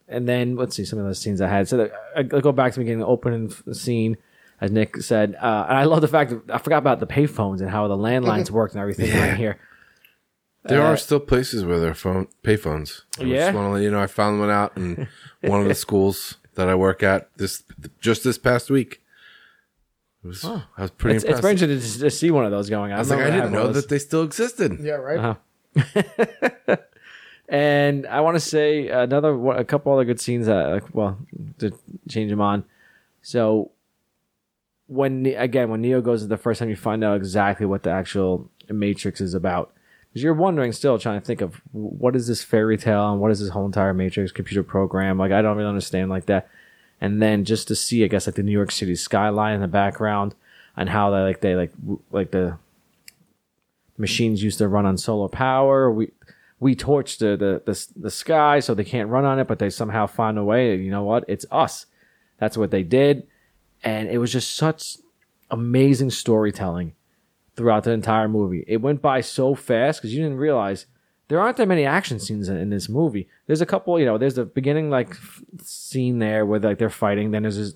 Uh, 0.09 0.15
And 0.17 0.29
then 0.29 0.57
let's 0.57 0.77
see 0.77 0.85
some 0.85 0.99
of 0.99 1.05
those 1.05 1.19
scenes 1.21 1.41
I 1.41 1.49
had. 1.49 1.69
So 1.69 1.77
the, 1.79 1.93
I, 2.17 2.21
I 2.21 2.23
go 2.23 2.53
back 2.53 2.73
to 2.73 2.79
the 2.79 2.85
beginning, 2.85 3.01
the 3.01 3.07
opening 3.07 3.51
scene, 3.73 4.17
as 4.61 4.71
Nick 4.71 4.97
said, 5.03 5.35
uh, 5.35 5.67
and 5.69 5.77
I 5.79 5.85
love 5.85 6.01
the 6.01 6.09
fact 6.09 6.31
that 6.31 6.55
I 6.55 6.59
forgot 6.59 6.79
about 6.79 7.01
the 7.01 7.07
payphones 7.07 7.61
and 7.61 7.71
how 7.71 7.89
the 7.89 7.97
landlines 7.97 8.51
worked 8.59 8.75
and 8.75 8.81
everything 8.81 9.13
around 9.17 9.37
here. 9.37 9.59
There 10.65 10.83
are 10.83 10.97
still 10.97 11.21
places 11.21 11.65
where 11.65 11.79
there 11.79 11.91
are 11.91 11.95
phone 11.95 12.27
payphones. 12.43 13.03
I 13.21 13.23
Yeah? 13.25 13.37
just 13.47 13.55
want 13.55 13.67
to 13.69 13.71
let 13.75 13.83
you 13.83 13.91
know 13.91 14.01
I 14.01 14.07
found 14.09 14.41
one 14.41 14.51
out 14.51 14.77
in 14.77 15.07
one 15.43 15.61
of 15.61 15.69
the 15.69 15.75
schools 15.87 16.39
that 16.57 16.69
I 16.69 16.75
work 16.75 17.03
at 17.05 17.29
this 17.37 17.63
just 18.01 18.25
this 18.25 18.37
past 18.39 18.69
week. 18.71 19.01
It 20.25 20.27
was, 20.29 20.45
I 20.45 20.63
was 20.79 20.91
pretty 20.91 21.17
It's, 21.17 21.25
it's 21.25 21.39
very 21.39 21.53
interesting 21.53 21.79
to, 21.79 21.99
to 22.07 22.11
see 22.11 22.33
one 22.33 22.45
of 22.45 22.51
those 22.51 22.69
going 22.69 22.91
on. 22.91 22.97
I 22.97 23.01
was 23.01 23.11
like, 23.11 23.21
I 23.21 23.31
didn't 23.31 23.53
know 23.53 23.67
those. 23.69 23.77
that 23.83 23.89
they 23.89 23.99
still 24.01 24.25
existed. 24.25 24.81
Yeah, 24.81 24.95
right. 24.95 25.19
Uh-huh. 25.77 26.77
And 27.49 28.07
I 28.07 28.21
want 28.21 28.35
to 28.37 28.41
say 28.41 28.89
another 28.89 29.33
a 29.51 29.65
couple 29.65 29.93
other 29.93 30.05
good 30.05 30.21
scenes 30.21 30.47
that 30.47 30.69
like, 30.69 30.95
well 30.95 31.19
to 31.59 31.73
change 32.09 32.31
them 32.31 32.41
on. 32.41 32.65
So 33.23 33.71
when 34.89 35.27
again 35.27 35.71
when 35.71 35.81
Neo 35.81 36.01
goes 36.01 36.27
the 36.27 36.37
first 36.37 36.59
time 36.59 36.69
you 36.69 36.77
find 36.77 37.05
out 37.05 37.17
exactly 37.17 37.67
what 37.67 37.83
the 37.83 37.91
actual 37.91 38.51
Matrix 38.69 39.21
is 39.21 39.35
about. 39.35 39.73
Because 40.09 40.23
you're 40.23 40.35
wondering 40.35 40.73
still 40.73 40.99
trying 40.99 41.21
to 41.21 41.27
think 41.27 41.41
of 41.41 41.61
what 41.73 42.17
is 42.17 42.27
this 42.27 42.43
fairy 42.43 42.77
tale 42.77 43.13
and 43.13 43.21
what 43.21 43.31
is 43.31 43.41
this 43.41 43.51
whole 43.51 43.67
entire 43.67 43.95
Matrix 43.95 44.33
computer 44.33 44.63
program? 44.63 45.19
Like 45.19 45.33
I 45.33 45.43
don't 45.43 45.57
really 45.57 45.69
understand 45.69 46.11
like 46.11 46.27
that. 46.27 46.49
And 47.01 47.21
then 47.21 47.45
just 47.45 47.69
to 47.69 47.77
see, 47.77 48.03
I 48.03 48.09
guess 48.09 48.27
like 48.27 48.37
the 48.37 48.43
New 48.43 48.53
York 48.53 48.71
City 48.73 48.97
skyline 48.97 49.55
in 49.55 49.61
the 49.61 49.69
background 49.69 50.35
and 50.77 50.89
how 50.89 51.11
they 51.11 51.21
like 51.21 51.41
they 51.43 51.55
like 51.55 51.73
like 52.11 52.31
the 52.31 52.59
machines 53.99 54.43
used 54.43 54.59
to 54.59 54.69
run 54.69 54.87
on 54.87 54.99
solar 54.99 55.29
power. 55.29 55.91
We 55.91 56.11
we 56.59 56.75
torch 56.75 57.19
the, 57.19 57.37
the 57.37 57.63
the 57.65 57.87
the 57.97 58.11
sky 58.11 58.61
so 58.61 58.75
they 58.75 58.85
can't 58.85 59.11
run 59.11 59.25
on 59.25 59.39
it, 59.39 59.47
but 59.47 59.59
they 59.59 59.71
somehow 59.71 60.07
find 60.07 60.39
a 60.39 60.45
way. 60.45 60.77
You 60.77 60.91
know 60.91 61.05
what? 61.05 61.25
It's 61.29 61.47
us. 61.51 61.87
That's 62.39 62.57
what 62.57 62.71
they 62.71 62.83
did, 62.83 63.27
and 63.83 64.09
it 64.09 64.19
was 64.19 64.33
just 64.33 64.55
such 64.57 64.97
amazing 65.51 66.11
storytelling 66.11 66.93
throughout 67.57 67.85
the 67.85 67.93
entire 67.93 68.29
movie. 68.29 68.65
It 68.67 68.83
went 68.83 69.01
by 69.01 69.21
so 69.21 69.55
fast 69.55 70.01
because 70.01 70.15
you 70.15 70.23
didn't 70.23 70.39
realize 70.39 70.87
there 71.29 71.41
aren't 71.41 71.57
that 71.57 71.69
many 71.69 71.85
action 71.85 72.21
scenes 72.21 72.49
in, 72.49 72.57
in 72.57 72.71
this 72.71 72.89
movie. 72.89 73.29
There's 73.47 73.61
a 73.61 73.67
couple, 73.67 73.99
you 73.99 74.07
know, 74.07 74.19
there's 74.19 74.35
the 74.35 74.45
beginning 74.45 74.91
like 74.91 75.11
f- 75.11 75.43
scene 75.63 76.19
there 76.19 76.45
where 76.47 76.61
like 76.61 76.79
they're 76.79 76.91
fighting. 76.91 77.31
Then 77.31 77.43
there's 77.43 77.57
this 77.57 77.75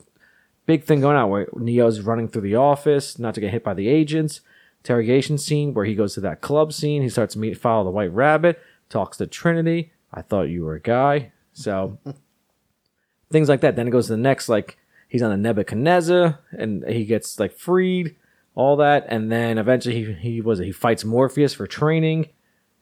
big 0.66 0.85
thing 0.85 1.01
going 1.01 1.16
on 1.16 1.31
where 1.31 1.49
Neo's 1.57 2.01
running 2.01 2.28
through 2.28 2.43
the 2.43 2.57
office, 2.57 3.18
not 3.18 3.35
to 3.35 3.41
get 3.41 3.51
hit 3.51 3.64
by 3.64 3.74
the 3.74 3.89
agents. 3.89 4.41
Interrogation 4.83 5.37
scene 5.37 5.74
where 5.74 5.85
he 5.85 5.95
goes 5.95 6.14
to 6.14 6.20
that 6.20 6.41
club 6.41 6.72
scene. 6.72 7.03
He 7.03 7.09
starts 7.09 7.35
to 7.35 7.41
meet 7.41 7.59
follow 7.59 7.85
the 7.85 7.91
White 7.91 8.12
Rabbit, 8.12 8.61
talks 8.91 9.16
to 9.16 9.26
Trinity. 9.26 9.93
I 10.12 10.20
thought 10.20 10.51
you 10.51 10.64
were 10.64 10.74
a 10.74 10.80
guy. 10.80 11.32
So 11.55 11.99
things 13.32 13.49
like 13.49 13.62
that. 13.62 13.76
Then 13.76 13.88
it 13.88 13.93
goes 13.93 14.09
to 14.09 14.12
the 14.12 14.18
next, 14.18 14.49
like 14.51 14.76
he's 15.09 15.22
on 15.22 15.32
a 15.32 15.36
Nebuchadnezzar 15.36 16.38
and 16.53 16.86
he 16.86 17.07
gets 17.07 17.41
like 17.41 17.57
freed, 17.57 18.16
all 18.55 18.76
that, 18.76 19.07
and 19.09 19.30
then 19.30 19.59
eventually 19.59 20.05
he 20.05 20.12
he 20.12 20.41
was 20.41 20.59
he 20.59 20.72
fights 20.72 21.05
Morpheus 21.05 21.55
for 21.55 21.66
training, 21.66 22.28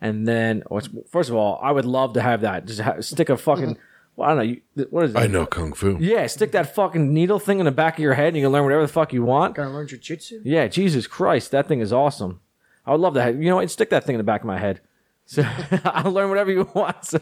and 0.01 0.27
then 0.27 0.63
what's 0.69 0.89
first 1.09 1.31
of 1.31 1.37
all, 1.37 1.61
I 1.63 1.71
would 1.73 1.85
love 1.85 2.15
to 2.15 2.21
have 2.21 2.41
that. 2.41 2.67
Just 2.67 2.81
have, 2.81 3.05
stick 3.05 3.29
a 3.29 3.37
fucking 3.37 3.77
well, 4.17 4.29
I 4.29 4.35
don't 4.35 4.37
know 4.39 4.61
you, 4.77 4.87
what 4.91 5.05
is 5.05 5.15
it? 5.15 5.19
I 5.19 5.27
know 5.27 5.47
kung 5.47 5.73
fu. 5.75 5.99
Yeah, 6.01 6.27
stick 6.27 6.53
that 6.53 6.75
fucking 6.75 7.13
needle 7.13 7.39
thing 7.39 7.59
in 7.59 7.65
the 7.65 7.71
back 7.71 7.99
of 7.99 8.03
your 8.03 8.15
head, 8.15 8.29
and 8.29 8.37
you 8.37 8.45
can 8.45 8.53
learn 8.53 8.65
whatever 8.65 8.83
the 8.83 8.89
fuck 8.89 9.13
you 9.13 9.23
want. 9.23 9.55
Gonna 9.55 9.73
learn 9.73 9.87
jujitsu. 9.87 10.41
Yeah, 10.45 10.69
Jesus 10.69 11.07
Christ, 11.07 11.51
that 11.51 11.69
thing 11.69 11.81
is 11.81 11.93
awesome. 11.93 12.41
I 12.87 12.93
would 12.93 13.01
love 13.01 13.15
to 13.15 13.23
have, 13.23 13.41
you 13.41 13.51
know, 13.51 13.57
what, 13.57 13.71
stick 13.71 13.91
that 13.91 14.05
thing 14.05 14.15
in 14.15 14.19
the 14.19 14.25
back 14.25 14.41
of 14.41 14.47
my 14.47 14.59
head. 14.59 14.81
So 15.31 15.45
I'll 15.85 16.11
learn 16.11 16.31
whatever 16.31 16.51
you 16.51 16.67
want. 16.75 17.05
So, 17.05 17.21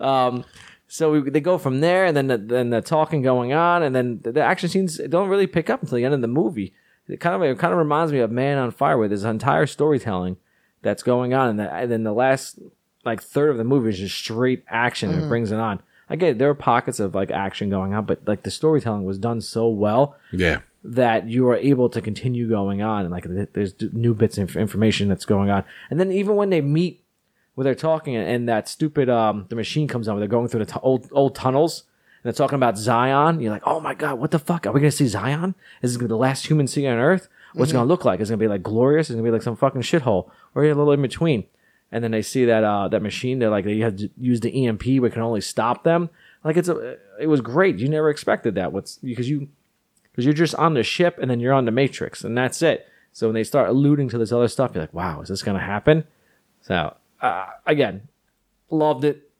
um, 0.00 0.44
so 0.88 1.12
we, 1.12 1.30
they 1.30 1.40
go 1.40 1.56
from 1.56 1.80
there, 1.80 2.04
and 2.04 2.16
then 2.16 2.26
the, 2.26 2.36
then 2.36 2.70
the 2.70 2.80
talking 2.80 3.22
going 3.22 3.52
on, 3.52 3.84
and 3.84 3.94
then 3.94 4.18
the, 4.22 4.32
the 4.32 4.42
action 4.42 4.68
scenes 4.68 4.98
don't 5.08 5.28
really 5.28 5.46
pick 5.46 5.70
up 5.70 5.80
until 5.80 5.96
the 5.96 6.04
end 6.04 6.14
of 6.14 6.20
the 6.20 6.26
movie. 6.26 6.74
It 7.06 7.20
kind 7.20 7.36
of 7.36 7.42
it 7.42 7.56
kind 7.58 7.72
of 7.72 7.78
reminds 7.78 8.12
me 8.12 8.18
of 8.18 8.32
Man 8.32 8.58
on 8.58 8.72
Fire, 8.72 8.98
with 8.98 9.12
his 9.12 9.22
entire 9.24 9.66
storytelling 9.66 10.36
that's 10.82 11.04
going 11.04 11.32
on, 11.32 11.48
and, 11.50 11.58
the, 11.60 11.72
and 11.72 11.90
then 11.92 12.02
the 12.02 12.12
last 12.12 12.58
like 13.04 13.22
third 13.22 13.50
of 13.50 13.56
the 13.56 13.64
movie 13.64 13.90
is 13.90 13.98
just 14.00 14.16
straight 14.16 14.64
action 14.68 15.10
and 15.10 15.22
it 15.24 15.28
brings 15.28 15.52
it 15.52 15.58
on. 15.60 15.80
I 16.08 16.14
Again, 16.14 16.38
there 16.38 16.48
are 16.50 16.54
pockets 16.54 16.98
of 16.98 17.14
like 17.14 17.30
action 17.30 17.70
going 17.70 17.94
on, 17.94 18.04
but 18.04 18.26
like 18.26 18.42
the 18.42 18.50
storytelling 18.50 19.04
was 19.04 19.18
done 19.18 19.40
so 19.42 19.68
well 19.68 20.16
Yeah. 20.32 20.60
that 20.82 21.28
you 21.28 21.46
are 21.48 21.56
able 21.56 21.88
to 21.90 22.00
continue 22.00 22.48
going 22.48 22.82
on 22.82 23.02
and 23.04 23.10
like 23.10 23.26
there's 23.52 23.74
new 23.92 24.14
bits 24.14 24.38
of 24.38 24.56
information 24.56 25.08
that's 25.08 25.24
going 25.26 25.50
on 25.50 25.64
and 25.90 26.00
then 26.00 26.10
even 26.12 26.34
when 26.36 26.48
they 26.50 26.60
meet 26.62 27.03
where 27.54 27.64
they're 27.64 27.74
talking 27.74 28.16
and 28.16 28.48
that 28.48 28.68
stupid 28.68 29.08
um 29.08 29.46
the 29.48 29.56
machine 29.56 29.86
comes 29.88 30.08
on 30.08 30.14
where 30.14 30.20
they're 30.20 30.28
going 30.28 30.48
through 30.48 30.64
the 30.64 30.72
tu- 30.72 30.80
old 30.82 31.08
old 31.12 31.34
tunnels 31.34 31.84
and 32.22 32.32
they're 32.32 32.36
talking 32.36 32.56
about 32.56 32.78
Zion. 32.78 33.40
You're 33.40 33.52
like, 33.52 33.66
oh 33.66 33.80
my 33.80 33.94
god, 33.94 34.18
what 34.18 34.30
the 34.30 34.38
fuck? 34.38 34.66
Are 34.66 34.72
we 34.72 34.80
gonna 34.80 34.90
see 34.90 35.06
Zion? 35.06 35.54
Is 35.82 35.92
this 35.92 35.96
gonna 35.98 36.08
be 36.08 36.12
the 36.12 36.16
last 36.16 36.46
human 36.46 36.66
city 36.66 36.88
on 36.88 36.98
Earth? 36.98 37.28
What's 37.52 37.70
it 37.70 37.74
gonna 37.74 37.86
look 37.86 38.04
like? 38.04 38.20
Is 38.20 38.30
it 38.30 38.32
gonna 38.32 38.40
be 38.40 38.48
like 38.48 38.62
glorious? 38.62 39.08
Is 39.08 39.14
it 39.14 39.18
gonna 39.18 39.28
be 39.28 39.30
like 39.30 39.42
some 39.42 39.56
fucking 39.56 39.82
shithole? 39.82 40.30
Or 40.54 40.64
a 40.64 40.74
little 40.74 40.92
in 40.92 41.02
between? 41.02 41.44
And 41.92 42.02
then 42.02 42.10
they 42.10 42.22
see 42.22 42.46
that 42.46 42.64
uh 42.64 42.88
that 42.88 43.02
machine. 43.02 43.38
They're 43.38 43.50
like 43.50 43.64
they 43.64 43.78
had 43.78 43.98
to 43.98 44.10
use 44.16 44.40
the 44.40 44.66
EMP, 44.66 44.82
but 45.00 45.12
can 45.12 45.22
only 45.22 45.40
stop 45.40 45.84
them. 45.84 46.10
Like 46.42 46.56
it's 46.56 46.68
a 46.68 46.96
it 47.20 47.28
was 47.28 47.40
great. 47.40 47.78
You 47.78 47.88
never 47.88 48.10
expected 48.10 48.56
that. 48.56 48.72
What's 48.72 48.96
because 48.96 49.28
you 49.28 49.48
because 50.10 50.24
you're 50.24 50.34
just 50.34 50.54
on 50.54 50.74
the 50.74 50.82
ship 50.82 51.18
and 51.20 51.30
then 51.30 51.40
you're 51.40 51.52
on 51.52 51.66
the 51.66 51.70
Matrix 51.70 52.24
and 52.24 52.36
that's 52.36 52.62
it. 52.62 52.88
So 53.12 53.28
when 53.28 53.34
they 53.34 53.44
start 53.44 53.68
alluding 53.68 54.08
to 54.08 54.18
this 54.18 54.32
other 54.32 54.48
stuff, 54.48 54.72
you're 54.74 54.82
like, 54.82 54.94
wow, 54.94 55.20
is 55.20 55.28
this 55.28 55.42
gonna 55.42 55.60
happen? 55.60 56.04
So 56.62 56.96
uh, 57.20 57.46
again, 57.66 58.08
loved 58.70 59.04
it. 59.04 59.30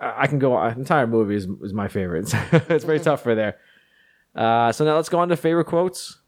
Uh, 0.00 0.12
I 0.16 0.26
can 0.26 0.38
go 0.38 0.54
on. 0.54 0.72
Entire 0.72 1.06
movie 1.06 1.36
is, 1.36 1.46
is 1.62 1.72
my 1.72 1.88
favorite. 1.88 2.32
it's 2.52 2.84
very 2.84 3.00
tough 3.00 3.22
for 3.22 3.34
there. 3.34 3.58
Uh, 4.34 4.70
so 4.72 4.84
now 4.84 4.94
let's 4.96 5.08
go 5.08 5.18
on 5.18 5.28
to 5.28 5.36
favorite 5.36 5.64
quotes. 5.64 6.18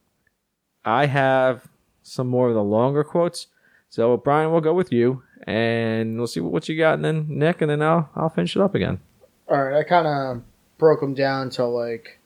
I 0.85 1.07
have 1.07 1.69
some 2.03 2.27
more 2.27 2.49
of 2.49 2.55
the 2.55 2.65
longer 2.65 3.05
quotes. 3.05 3.47
So 3.89 4.17
Brian, 4.17 4.51
we'll 4.53 4.61
go 4.61 4.75
with 4.75 4.93
you, 4.93 5.23
and 5.47 6.17
we'll 6.17 6.27
see 6.27 6.41
what 6.41 6.69
you 6.69 6.79
got, 6.79 6.95
and 6.95 7.05
then 7.05 7.27
Nick, 7.29 7.61
and 7.61 7.71
then 7.71 7.83
I'll 7.83 8.09
I'll 8.15 8.29
finish 8.29 8.57
it 8.57 8.63
up 8.63 8.75
again. 8.75 9.01
All 9.49 9.63
right, 9.63 9.79
I 9.79 9.83
kind 9.83 10.07
of 10.07 10.43
broke 10.79 11.01
them 11.01 11.15
down 11.15 11.51
to 11.51 11.67
like, 11.67 12.21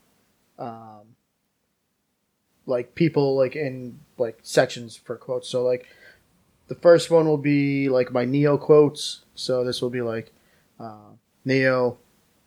um, 0.58 1.16
like 2.66 2.94
people 2.94 3.36
like 3.36 3.56
in 3.56 3.98
like 4.18 4.38
sections 4.42 4.96
for 4.96 5.16
quotes. 5.16 5.48
So 5.48 5.64
like, 5.64 5.86
the 6.68 6.74
first 6.74 7.10
one 7.10 7.26
will 7.26 7.38
be 7.38 7.88
like 7.88 8.12
my 8.12 8.24
Neo 8.24 8.56
quotes. 8.56 9.24
So 9.34 9.64
this 9.64 9.82
will 9.82 9.90
be 9.90 10.00
like, 10.02 10.32
uh, 10.80 11.10
Neo, 11.44 11.98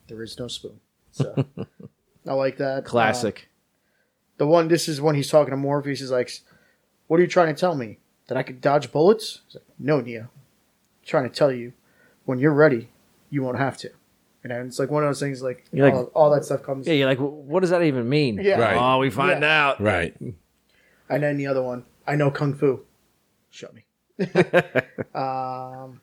there 0.07 0.21
is 0.23 0.37
no 0.39 0.47
spoon. 0.47 0.79
So 1.11 1.45
I 2.27 2.33
like 2.33 2.57
that. 2.57 2.79
Uh, 2.79 2.81
Classic. 2.81 3.49
the 4.37 4.47
one 4.47 4.67
this 4.67 4.87
is 4.87 4.99
when 5.01 5.15
he's 5.15 5.29
talking 5.29 5.51
to 5.51 5.57
Morpheus. 5.57 5.99
He's 5.99 6.11
like, 6.11 6.31
"What 7.07 7.19
are 7.19 7.23
you 7.23 7.27
trying 7.29 7.53
to 7.53 7.59
tell 7.59 7.75
me? 7.75 7.99
That 8.27 8.37
I 8.37 8.43
could 8.43 8.61
dodge 8.61 8.91
bullets?" 8.91 9.41
He's 9.47 9.55
like, 9.55 9.63
"No, 9.79 10.01
Neo. 10.01 10.21
I'm 10.23 10.29
trying 11.05 11.23
to 11.29 11.35
tell 11.35 11.51
you, 11.51 11.73
when 12.25 12.39
you're 12.39 12.53
ready, 12.53 12.89
you 13.29 13.43
won't 13.43 13.57
have 13.57 13.77
to." 13.77 13.91
And 14.43 14.51
then 14.51 14.67
it's 14.67 14.79
like 14.79 14.89
one 14.91 15.03
of 15.03 15.09
those 15.09 15.19
things. 15.19 15.41
Like, 15.41 15.65
You're 15.73 15.87
like- 15.87 15.93
all, 15.95 16.03
all 16.13 16.29
that 16.31 16.45
stuff 16.45 16.63
comes. 16.63 16.87
yeah, 16.87 16.93
you're 16.93 17.07
like, 17.07 17.17
what 17.17 17.59
does 17.61 17.71
that 17.71 17.81
even 17.83 18.07
mean? 18.07 18.39
Yeah. 18.41 18.59
Right. 18.59 18.77
Oh, 18.77 18.99
we 18.99 19.09
find 19.09 19.41
Yeah. 19.41 19.67
out. 19.69 19.81
Right. 19.81 20.15
And 21.09 21.23
then 21.23 21.35
the 21.37 21.47
other 21.47 21.61
one, 21.61 21.83
I 22.05 22.15
know 22.15 22.31
kung 22.31 22.53
fu. 22.53 22.85
Show 23.49 23.67
me. 23.73 23.85
um, 25.15 26.01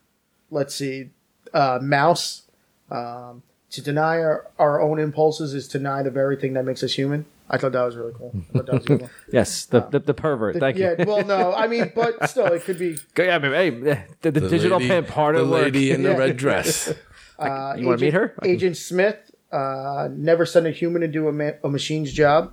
let's 0.50 0.74
see, 0.74 1.10
uh, 1.52 1.78
Mouse. 1.82 2.42
Um, 2.90 3.42
to 3.70 3.82
deny 3.82 4.18
our, 4.20 4.46
our 4.58 4.80
own 4.80 5.00
impulses 5.00 5.52
is 5.54 5.66
to 5.68 5.78
deny 5.78 6.02
the 6.02 6.10
very 6.10 6.36
thing 6.36 6.52
that 6.52 6.64
makes 6.64 6.82
us 6.84 6.92
human. 6.92 7.26
I 7.50 7.58
thought 7.58 7.72
that 7.72 7.82
was 7.82 7.96
really 7.96 8.12
cool. 8.16 8.32
I 8.34 8.52
thought 8.58 8.66
that 8.66 8.74
was 8.74 8.84
a 8.84 8.86
good 8.88 9.00
one. 9.02 9.10
Yes, 9.32 9.66
the 9.66 9.80
the, 9.80 9.98
the 9.98 10.14
pervert. 10.14 10.56
Thank 10.58 10.78
yeah, 10.78 10.94
you. 10.98 11.04
well, 11.06 11.24
no, 11.24 11.52
I 11.52 11.66
mean, 11.66 11.92
but 11.94 12.28
still, 12.30 12.46
it 12.46 12.62
could 12.62 12.78
be. 12.78 12.96
yeah, 13.18 13.38
baby, 13.38 13.54
hey, 13.54 14.04
the, 14.22 14.30
the, 14.30 14.48
digital 14.48 14.78
lady- 14.78 14.88
pimp 14.88 15.08
part 15.08 15.34
the 15.34 15.42
of 15.42 15.50
work. 15.50 15.64
lady 15.64 15.90
in 15.90 16.02
the 16.02 16.10
Yeah. 16.12 16.16
red 16.18 16.36
dress. 16.36 16.94
Uh, 17.38 17.74
You 17.76 17.86
wanna 17.86 18.00
meet 18.00 18.14
her? 18.14 18.28
Can- 18.28 18.50
Agent 18.50 18.76
Smith. 18.76 19.30
Uh, 19.52 20.08
never 20.10 20.44
send 20.46 20.66
a 20.66 20.70
human 20.70 21.00
to 21.02 21.08
do 21.08 21.28
a, 21.28 21.32
ma- 21.32 21.52
a 21.62 21.68
machine's 21.68 22.12
job. 22.12 22.52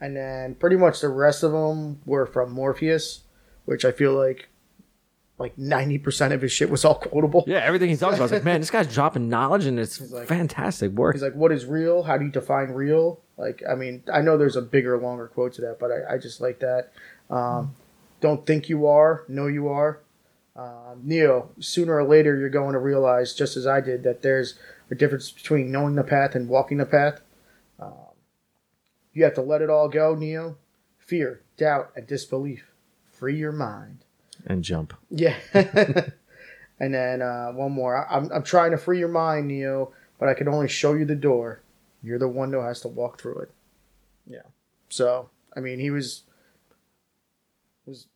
And 0.00 0.16
then 0.16 0.54
pretty 0.56 0.76
much 0.76 1.00
the 1.00 1.08
rest 1.08 1.42
of 1.42 1.52
them 1.52 2.00
were 2.04 2.26
from 2.26 2.52
Morpheus, 2.52 3.22
which 3.64 3.84
I 3.84 3.90
feel 3.92 4.12
like 4.12 4.48
like 5.42 5.58
ninety 5.58 5.98
percent 5.98 6.32
of 6.32 6.40
his 6.40 6.52
shit 6.52 6.70
was 6.70 6.84
all 6.84 6.94
quotable. 6.94 7.44
Yeah, 7.46 7.58
everything 7.58 7.90
he 7.90 7.96
talks 7.96 8.14
about, 8.14 8.20
I 8.20 8.22
was 8.22 8.32
like, 8.32 8.44
man, 8.44 8.60
this 8.62 8.70
guy's 8.70 8.92
dropping 8.92 9.28
knowledge, 9.28 9.66
and 9.66 9.78
it's 9.78 10.00
like- 10.10 10.28
fantastic 10.28 10.92
work. 10.92 11.14
He's 11.14 11.22
like, 11.22 11.34
"What 11.34 11.52
is 11.52 11.66
real? 11.66 12.04
How 12.04 12.16
do 12.16 12.24
you 12.24 12.30
define 12.30 12.70
real?" 12.70 13.20
Like, 13.36 13.62
I 13.68 13.74
mean, 13.74 14.04
I 14.12 14.22
know 14.22 14.38
there's 14.38 14.56
a 14.56 14.62
bigger, 14.62 14.96
longer 14.98 15.26
quote 15.26 15.54
to 15.54 15.62
that, 15.62 15.78
but 15.80 15.90
I, 15.90 16.14
I 16.14 16.18
just 16.18 16.40
like 16.40 16.60
that. 16.60 16.92
Um, 17.28 17.74
don't 18.20 18.46
think 18.46 18.68
you 18.68 18.86
are, 18.86 19.24
know 19.28 19.48
you 19.48 19.68
are. 19.68 20.00
Um, 20.54 21.00
Neo, 21.02 21.50
sooner 21.58 21.96
or 21.96 22.04
later, 22.04 22.38
you're 22.38 22.50
going 22.50 22.74
to 22.74 22.78
realize, 22.78 23.34
just 23.34 23.56
as 23.56 23.66
I 23.66 23.80
did, 23.80 24.02
that 24.04 24.22
there's 24.22 24.54
a 24.90 24.94
difference 24.94 25.30
between 25.32 25.72
knowing 25.72 25.96
the 25.96 26.04
path 26.04 26.34
and 26.34 26.48
walking 26.48 26.76
the 26.78 26.86
path. 26.86 27.20
Um, 27.80 27.94
you 29.12 29.24
have 29.24 29.34
to 29.34 29.42
let 29.42 29.62
it 29.62 29.70
all 29.70 29.88
go, 29.88 30.14
Neo. 30.14 30.56
Fear, 30.98 31.40
doubt, 31.56 31.90
and 31.96 32.06
disbelief. 32.06 32.70
Free 33.10 33.36
your 33.36 33.52
mind. 33.52 34.04
And 34.46 34.62
jump. 34.62 34.94
Yeah. 35.10 35.36
and 35.54 36.94
then 36.94 37.22
uh, 37.22 37.52
one 37.52 37.72
more. 37.72 37.96
I, 38.06 38.16
I'm, 38.16 38.30
I'm 38.32 38.42
trying 38.42 38.72
to 38.72 38.78
free 38.78 38.98
your 38.98 39.08
mind, 39.08 39.48
Neo, 39.48 39.92
but 40.18 40.28
I 40.28 40.34
can 40.34 40.48
only 40.48 40.68
show 40.68 40.94
you 40.94 41.04
the 41.04 41.14
door. 41.14 41.60
You're 42.02 42.18
the 42.18 42.28
one 42.28 42.52
who 42.52 42.60
has 42.60 42.80
to 42.80 42.88
walk 42.88 43.20
through 43.20 43.38
it. 43.40 43.50
Yeah. 44.26 44.42
So, 44.88 45.30
I 45.56 45.60
mean, 45.60 45.78
he 45.78 45.90
was 45.90 46.22
was 47.86 48.06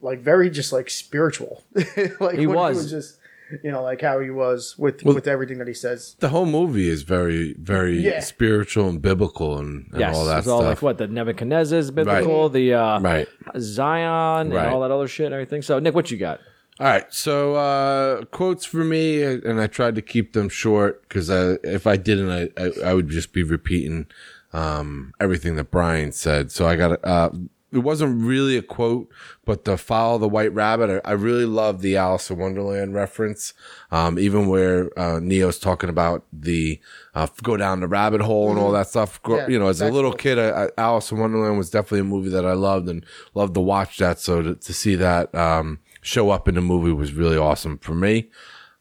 like 0.00 0.20
very 0.20 0.50
just 0.50 0.72
like 0.72 0.90
spiritual. 0.90 1.62
like 2.20 2.38
He 2.38 2.46
when 2.46 2.56
was. 2.56 2.90
just 2.90 3.18
you 3.62 3.70
know 3.70 3.82
like 3.82 4.00
how 4.00 4.18
he 4.20 4.30
was 4.30 4.76
with 4.78 5.02
Well- 5.04 5.14
with 5.14 5.26
everything 5.28 5.58
that 5.58 5.68
he 5.68 5.74
says. 5.74 6.16
The 6.20 6.28
whole 6.30 6.46
movie 6.46 6.88
is 6.88 7.02
very, 7.02 7.54
very 7.58 7.98
Yeah. 8.00 8.20
spiritual 8.20 8.88
and 8.88 9.00
biblical 9.02 9.58
and, 9.58 9.86
and 9.92 10.00
Yes, 10.00 10.16
all 10.16 10.24
that 10.26 10.38
it's 10.38 10.48
all 10.48 10.58
like 10.62 10.78
stuff. 10.78 10.82
what 10.82 10.98
the 10.98 11.08
Nebuchadnezzar's 11.08 11.90
biblical, 11.90 12.48
the 12.48 12.74
uh, 12.74 13.00
Right. 13.00 13.28
Zion, 13.58 14.50
Right. 14.50 14.64
and 14.66 14.74
all 14.74 14.80
that 14.82 14.90
other 14.90 15.08
shit 15.08 15.26
and 15.26 15.34
everything. 15.34 15.62
So, 15.62 15.78
Nick, 15.78 15.94
what 15.94 16.10
you 16.10 16.16
got? 16.18 16.40
All 16.80 16.86
right, 16.86 17.04
so 17.10 17.54
uh, 17.54 18.24
quotes 18.26 18.64
for 18.64 18.78
me, 18.82 19.22
and 19.22 19.60
I 19.60 19.66
tried 19.66 19.94
to 19.94 20.02
keep 20.02 20.32
them 20.32 20.48
short 20.48 21.02
because 21.08 21.28
if 21.30 21.86
I 21.86 21.96
didn't, 21.96 22.30
I, 22.30 22.48
I 22.56 22.70
I 22.90 22.94
would 22.94 23.08
just 23.08 23.32
be 23.32 23.42
repeating 23.42 24.06
um, 24.52 25.12
everything 25.20 25.56
that 25.56 25.70
Brian 25.70 26.12
said. 26.12 26.50
So 26.50 26.66
I 26.66 26.76
got 26.76 26.98
uh, 27.04 27.30
it 27.72 27.78
wasn't 27.78 28.22
really 28.22 28.56
a 28.56 28.62
quote, 28.62 29.08
but 29.44 29.64
the 29.64 29.78
follow 29.78 30.18
the 30.18 30.28
white 30.28 30.52
rabbit. 30.52 31.02
I, 31.04 31.10
I 31.10 31.12
really 31.12 31.46
love 31.46 31.80
the 31.80 31.96
Alice 31.96 32.30
in 32.30 32.38
Wonderland 32.38 32.94
reference, 32.94 33.54
um, 33.90 34.18
even 34.18 34.46
where 34.46 34.96
uh, 34.98 35.20
Neo's 35.20 35.58
talking 35.58 35.88
about 35.88 36.24
the 36.32 36.80
uh, 37.14 37.28
go 37.42 37.56
down 37.56 37.80
the 37.80 37.88
rabbit 37.88 38.20
hole 38.20 38.50
and 38.50 38.58
all 38.58 38.72
that 38.72 38.88
stuff. 38.88 39.20
Yeah, 39.26 39.48
you 39.48 39.58
know, 39.58 39.68
as 39.68 39.80
a 39.80 39.90
little 39.90 40.12
kid, 40.12 40.38
I, 40.38 40.64
I, 40.64 40.68
Alice 40.76 41.10
in 41.10 41.18
Wonderland 41.18 41.56
was 41.56 41.70
definitely 41.70 42.00
a 42.00 42.04
movie 42.04 42.30
that 42.30 42.44
I 42.44 42.52
loved 42.52 42.88
and 42.88 43.04
loved 43.34 43.54
to 43.54 43.60
watch 43.60 43.96
that. 43.98 44.20
So 44.20 44.42
to, 44.42 44.54
to 44.54 44.72
see 44.74 44.94
that 44.96 45.34
um, 45.34 45.80
show 46.02 46.30
up 46.30 46.48
in 46.48 46.54
the 46.54 46.60
movie 46.60 46.92
was 46.92 47.14
really 47.14 47.38
awesome 47.38 47.78
for 47.78 47.94
me. 47.94 48.28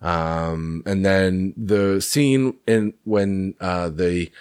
Um, 0.01 0.81
and 0.85 1.05
then 1.05 1.53
the 1.55 2.01
scene 2.01 2.57
in 2.67 2.93
when 3.03 3.55
uh, 3.61 3.89
they 3.89 4.31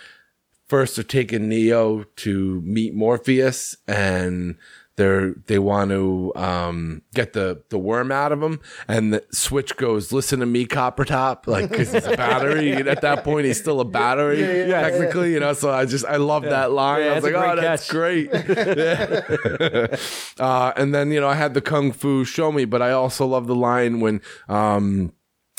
first 0.70 0.98
are 1.00 1.02
taking 1.02 1.48
Neo 1.48 2.04
to 2.16 2.62
meet 2.64 2.94
Morpheus 2.94 3.76
and 3.88 4.56
they're 4.94 5.32
they 5.46 5.58
want 5.58 5.90
to 5.90 6.30
um, 6.36 7.02
get 7.14 7.32
the 7.32 7.62
the 7.70 7.78
worm 7.78 8.12
out 8.12 8.32
of 8.32 8.42
him 8.42 8.60
and 8.86 9.14
the 9.14 9.24
switch 9.32 9.76
goes 9.76 10.12
listen 10.12 10.40
to 10.40 10.46
me 10.46 10.66
copper 10.66 11.04
top 11.04 11.46
like 11.48 11.70
because 11.70 11.92
he's 11.92 12.06
a 12.06 12.16
battery. 12.16 12.70
And 12.72 12.86
at 12.86 13.00
that 13.00 13.24
point 13.24 13.46
he's 13.46 13.58
still 13.58 13.80
a 13.80 13.84
battery 13.84 14.40
yeah, 14.40 14.82
technically 14.82 15.32
you 15.32 15.40
know? 15.40 15.54
So 15.54 15.70
i 15.70 15.86
just 15.86 16.04
i 16.04 16.16
love 16.16 16.44
that 16.44 16.70
line. 16.70 17.02
Yeah, 17.02 17.12
i 17.12 17.14
was 17.14 17.24
like 17.24 17.34
oh 17.34 17.54
great 17.90 18.30
that's 18.30 18.38
great. 19.90 20.00
Uh, 20.40 20.72
and 20.76 20.94
then 20.94 21.10
you 21.10 21.20
know 21.20 21.28
i 21.28 21.34
had 21.34 21.54
the 21.54 21.60
kung 21.60 21.92
fu 21.92 22.24
show 22.24 22.52
me 22.52 22.64
but 22.64 22.80
i 22.80 22.92
also 22.92 23.26
love 23.26 23.46
the 23.46 23.54
line 23.54 24.00
when 24.00 24.20
um 24.48 25.12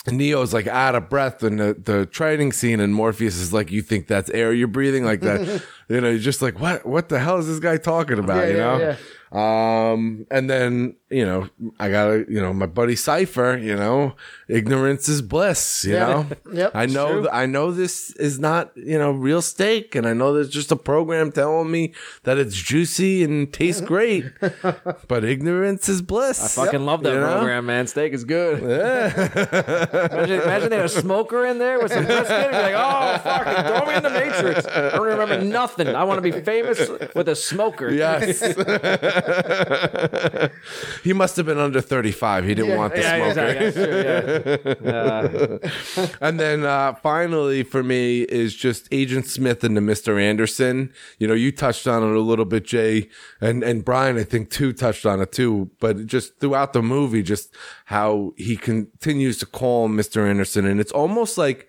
Neo's 0.07 0.53
like 0.53 0.65
out 0.67 0.95
of 0.95 1.09
breath 1.09 1.43
in 1.43 1.57
the, 1.57 1.73
the 1.73 2.07
training 2.07 2.53
scene, 2.53 2.79
and 2.79 2.93
Morpheus 2.93 3.35
is 3.35 3.53
like, 3.53 3.71
"You 3.71 3.83
think 3.83 4.07
that's 4.07 4.29
air 4.31 4.51
you're 4.51 4.67
breathing?" 4.67 5.05
Like 5.05 5.21
that, 5.21 5.63
you 5.93 6.01
know. 6.01 6.09
You're 6.09 6.19
just 6.19 6.41
like, 6.41 6.59
"What? 6.59 6.85
What 6.85 7.09
the 7.09 7.19
hell 7.19 7.37
is 7.39 7.47
this 7.47 7.59
guy 7.59 7.77
talking 7.77 8.19
about?" 8.19 8.47
Yeah, 8.47 8.49
you 8.51 8.57
yeah, 8.57 8.77
know. 8.77 8.95
Um, 9.31 10.25
and 10.29 10.49
then 10.49 10.97
you 11.09 11.25
know, 11.25 11.47
I 11.79 11.89
got 11.89 12.29
you 12.29 12.41
know 12.41 12.53
my 12.53 12.65
buddy 12.65 12.97
Cypher. 12.97 13.57
You 13.57 13.75
know, 13.77 14.15
ignorance 14.49 15.07
is 15.07 15.21
bliss. 15.21 15.85
You 15.85 15.93
Yeah. 15.93 16.07
know. 16.07 16.25
Yep, 16.53 16.71
I 16.75 16.85
know. 16.85 17.21
th- 17.21 17.29
I 17.31 17.45
know 17.45 17.71
this 17.71 18.11
is 18.17 18.39
not 18.39 18.71
you 18.75 18.99
know 18.99 19.11
real 19.11 19.41
steak, 19.41 19.95
and 19.95 20.05
I 20.05 20.11
know 20.13 20.33
there's 20.33 20.49
just 20.49 20.69
a 20.71 20.75
program 20.75 21.31
telling 21.31 21.71
me 21.71 21.93
that 22.23 22.37
it's 22.37 22.55
juicy 22.55 23.23
and 23.23 23.51
tastes 23.53 23.79
great, 23.79 24.25
but 25.07 25.23
ignorance 25.23 25.87
is 25.87 26.01
bliss. 26.01 26.57
I 26.57 26.65
fucking 26.65 26.85
love 26.85 27.03
that 27.03 27.13
You 27.13 27.21
know? 27.21 27.37
program, 27.37 27.65
man. 27.67 27.87
Steak 27.87 28.11
is 28.11 28.25
good. 28.25 28.59
imagine, 28.63 30.41
imagine 30.41 30.69
they 30.69 30.75
had 30.77 30.85
a 30.85 30.89
smoker 30.89 31.45
in 31.45 31.57
there 31.57 31.79
with 31.79 31.91
some 31.93 32.05
brisket. 32.05 32.31
And 32.31 32.51
be 32.51 32.57
like, 32.57 32.75
oh, 32.75 33.17
fuck, 33.23 33.43
throw 33.45 33.85
me 33.89 33.95
in 33.95 34.03
the 34.03 34.09
Matrix. 34.09 34.65
I 34.67 34.89
don't 34.91 35.05
remember 35.07 35.41
nothing. 35.41 35.80
I 35.89 36.03
want 36.03 36.17
to 36.17 36.21
be 36.21 36.31
famous 36.41 36.89
with 37.15 37.29
a 37.29 37.35
smoker. 37.35 37.91
Yes. 37.91 38.41
he 41.03 41.13
must 41.13 41.35
have 41.37 41.45
been 41.45 41.57
under 41.59 41.81
35. 41.81 42.45
He 42.45 42.55
didn't 42.55 42.77
want 42.77 42.95
the 42.95 43.01
Yeah, 43.01 43.33
smoker. 43.33 43.49
exactly. 43.49 43.71
That's 43.71 44.79
true, 44.79 45.59
yeah. 46.01 46.07
And 46.21 46.39
then 46.39 46.63
uh, 46.65 46.93
finally 46.95 47.63
for 47.63 47.83
me 47.83 48.21
is 48.23 48.55
just 48.55 48.87
Agent 48.91 49.27
Smith 49.27 49.63
and 49.63 49.75
the 49.75 49.81
Mr. 49.81 50.21
Anderson. 50.21 50.93
You 51.19 51.27
know, 51.27 51.33
you 51.33 51.51
touched 51.51 51.87
on 51.87 52.03
it 52.03 52.15
a 52.15 52.19
little 52.19 52.45
bit, 52.45 52.65
Jay, 52.65 53.09
and 53.39 53.63
and 53.63 53.83
Brian, 53.85 54.17
I 54.17 54.23
think 54.23 54.49
too 54.49 54.73
touched 54.73 55.05
on 55.05 55.21
it 55.21 55.31
too. 55.31 55.71
But 55.79 56.05
just 56.05 56.39
throughout 56.39 56.73
the 56.73 56.81
movie, 56.81 57.23
just 57.23 57.53
how 57.85 58.33
he 58.37 58.55
continues 58.57 59.37
to 59.39 59.45
call 59.45 59.89
Mr. 59.89 60.27
Anderson, 60.29 60.65
and 60.65 60.79
it's 60.79 60.91
almost 60.91 61.37
like 61.37 61.67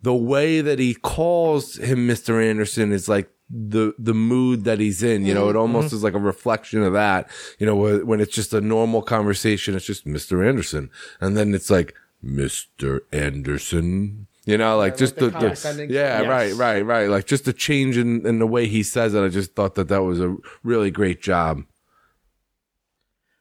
the 0.00 0.14
way 0.14 0.60
that 0.60 0.78
he 0.78 0.94
calls 0.94 1.76
him 1.76 2.08
Mr. 2.08 2.42
Anderson 2.44 2.92
is 2.92 3.08
like 3.08 3.30
the 3.52 3.94
the 3.98 4.14
mood 4.14 4.64
that 4.64 4.80
he's 4.80 5.02
in. 5.02 5.26
You 5.26 5.34
know, 5.34 5.48
it 5.48 5.50
mm-hmm. 5.50 5.60
almost 5.60 5.88
mm-hmm. 5.88 5.96
is 5.96 6.02
like 6.02 6.14
a 6.14 6.18
reflection 6.18 6.82
of 6.82 6.94
that. 6.94 7.28
You 7.58 7.66
know, 7.66 7.76
wh- 7.76 8.06
when 8.06 8.20
it's 8.20 8.34
just 8.34 8.54
a 8.54 8.60
normal 8.60 9.02
conversation, 9.02 9.74
it's 9.74 9.84
just 9.84 10.06
Mr. 10.06 10.46
Anderson, 10.46 10.90
and 11.20 11.36
then 11.36 11.54
it's 11.54 11.70
like 11.70 11.94
Mr. 12.24 13.00
Anderson. 13.12 14.26
You 14.44 14.58
know, 14.58 14.76
like 14.76 14.96
just 14.96 15.16
the 15.16 15.30
the, 15.30 15.50
the 15.50 15.86
yeah, 15.88 16.22
Yes. 16.22 16.28
right, 16.28 16.54
right, 16.54 16.82
right. 16.82 17.08
Like 17.08 17.26
just 17.26 17.44
the 17.44 17.52
change 17.52 17.96
in, 17.96 18.26
in 18.26 18.38
the 18.40 18.46
way 18.46 18.66
he 18.66 18.82
says 18.82 19.14
it. 19.14 19.22
I 19.22 19.28
just 19.28 19.54
thought 19.54 19.76
that 19.76 19.88
that 19.88 20.02
was 20.02 20.20
a 20.20 20.36
really 20.64 20.90
great 20.90 21.22
job. 21.22 21.62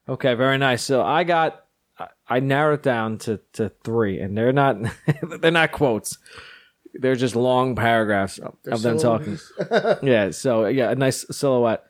Okay, 0.08 0.34
very 0.36 0.58
nice. 0.58 0.84
So 0.84 1.02
I 1.02 1.24
got 1.24 1.64
I- 2.28 2.40
narrowed 2.40 2.80
it 2.80 2.84
down 2.84 3.18
to, 3.20 3.40
to 3.54 3.72
three, 3.84 4.20
and 4.20 4.38
they're 4.38 4.54
not 4.54 4.78
they're 5.42 5.52
not 5.52 5.72
quotes. 5.72 6.18
They're 6.94 7.16
just 7.16 7.36
long 7.36 7.76
paragraphs 7.76 8.40
oh, 8.44 8.56
of, 8.68 8.74
of 8.74 8.82
them 8.82 8.98
talking. 8.98 9.40
yeah. 10.04 10.32
So 10.32 10.66
yeah, 10.66 10.92
a 10.92 10.96
nice 10.96 11.26
silhouette. 11.32 11.84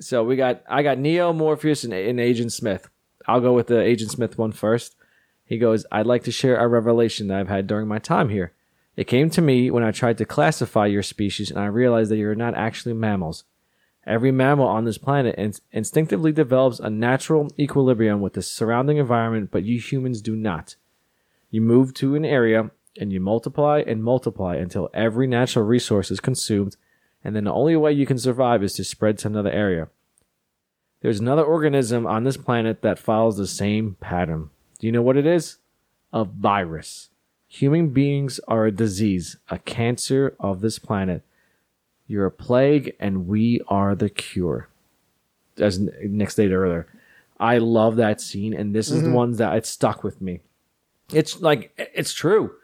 So 0.00 0.24
we 0.24 0.36
got 0.36 0.62
I 0.68 0.82
got 0.82 0.98
Neo, 0.98 1.32
Morpheus, 1.32 1.84
and, 1.84 1.92
and 1.92 2.20
Agent 2.20 2.52
Smith. 2.52 2.88
I'll 3.26 3.40
go 3.40 3.52
with 3.52 3.66
the 3.66 3.80
Agent 3.80 4.10
Smith 4.10 4.38
one 4.38 4.52
first. 4.52 4.96
He 5.44 5.58
goes, 5.58 5.86
I'd 5.90 6.06
like 6.06 6.24
to 6.24 6.30
share 6.30 6.58
a 6.58 6.68
revelation 6.68 7.28
that 7.28 7.38
I've 7.38 7.48
had 7.48 7.66
during 7.66 7.88
my 7.88 7.98
time 7.98 8.28
here. 8.28 8.52
It 8.96 9.06
came 9.06 9.30
to 9.30 9.40
me 9.40 9.70
when 9.70 9.84
I 9.84 9.92
tried 9.92 10.18
to 10.18 10.24
classify 10.24 10.86
your 10.86 11.02
species, 11.02 11.50
and 11.50 11.58
I 11.58 11.66
realized 11.66 12.10
that 12.10 12.16
you're 12.16 12.34
not 12.34 12.54
actually 12.54 12.94
mammals. 12.94 13.44
Every 14.06 14.32
mammal 14.32 14.66
on 14.66 14.84
this 14.84 14.98
planet 14.98 15.36
in- 15.36 15.54
instinctively 15.70 16.32
develops 16.32 16.80
a 16.80 16.90
natural 16.90 17.48
equilibrium 17.58 18.20
with 18.20 18.32
the 18.32 18.42
surrounding 18.42 18.96
environment, 18.96 19.50
but 19.50 19.64
you 19.64 19.78
humans 19.78 20.20
do 20.20 20.34
not. 20.34 20.76
You 21.50 21.60
move 21.60 21.94
to 21.94 22.14
an 22.14 22.24
area 22.24 22.70
and 22.98 23.12
you 23.12 23.20
multiply 23.20 23.82
and 23.86 24.02
multiply 24.02 24.56
until 24.56 24.90
every 24.92 25.26
natural 25.26 25.64
resource 25.64 26.10
is 26.10 26.20
consumed, 26.20 26.76
and 27.24 27.34
then 27.34 27.44
the 27.44 27.52
only 27.52 27.76
way 27.76 27.92
you 27.92 28.06
can 28.06 28.18
survive 28.18 28.62
is 28.62 28.74
to 28.74 28.84
spread 28.84 29.18
to 29.18 29.28
another 29.28 29.50
area. 29.50 29.88
There's 31.00 31.20
another 31.20 31.44
organism 31.44 32.06
on 32.06 32.24
this 32.24 32.36
planet 32.36 32.82
that 32.82 32.98
follows 32.98 33.36
the 33.36 33.46
same 33.46 33.96
pattern. 34.00 34.50
Do 34.78 34.86
you 34.86 34.92
know 34.92 35.02
what 35.02 35.16
it 35.16 35.26
is? 35.26 35.58
A 36.12 36.24
virus. 36.24 37.10
Human 37.46 37.90
beings 37.90 38.40
are 38.48 38.66
a 38.66 38.72
disease, 38.72 39.36
a 39.48 39.58
cancer 39.58 40.36
of 40.38 40.60
this 40.60 40.78
planet. 40.78 41.22
You're 42.06 42.26
a 42.26 42.30
plague, 42.30 42.94
and 42.98 43.26
we 43.26 43.60
are 43.68 43.94
the 43.94 44.10
cure. 44.10 44.68
As 45.58 45.78
Nick 45.78 46.30
stated 46.30 46.54
earlier, 46.54 46.86
I 47.38 47.58
love 47.58 47.96
that 47.96 48.20
scene, 48.20 48.54
and 48.54 48.74
this 48.74 48.90
is 48.90 49.02
the 49.02 49.08
mm-hmm. 49.08 49.16
ones 49.16 49.38
that 49.38 49.56
it 49.56 49.66
stuck 49.66 50.02
with 50.02 50.20
me. 50.20 50.40
It's 51.12 51.40
like 51.40 51.72
it's 51.76 52.12
true. 52.12 52.54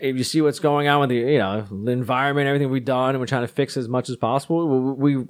If 0.00 0.16
you 0.16 0.24
see 0.24 0.40
what's 0.40 0.58
going 0.58 0.88
on 0.88 1.00
with 1.00 1.10
the 1.10 1.16
you 1.16 1.38
know 1.38 1.66
the 1.70 1.92
environment, 1.92 2.46
everything 2.46 2.70
we've 2.70 2.84
done, 2.84 3.10
and 3.10 3.20
we're 3.20 3.26
trying 3.26 3.42
to 3.42 3.52
fix 3.52 3.76
as 3.76 3.88
much 3.88 4.08
as 4.08 4.16
possible, 4.16 4.94
we, 4.94 5.16
we 5.16 5.26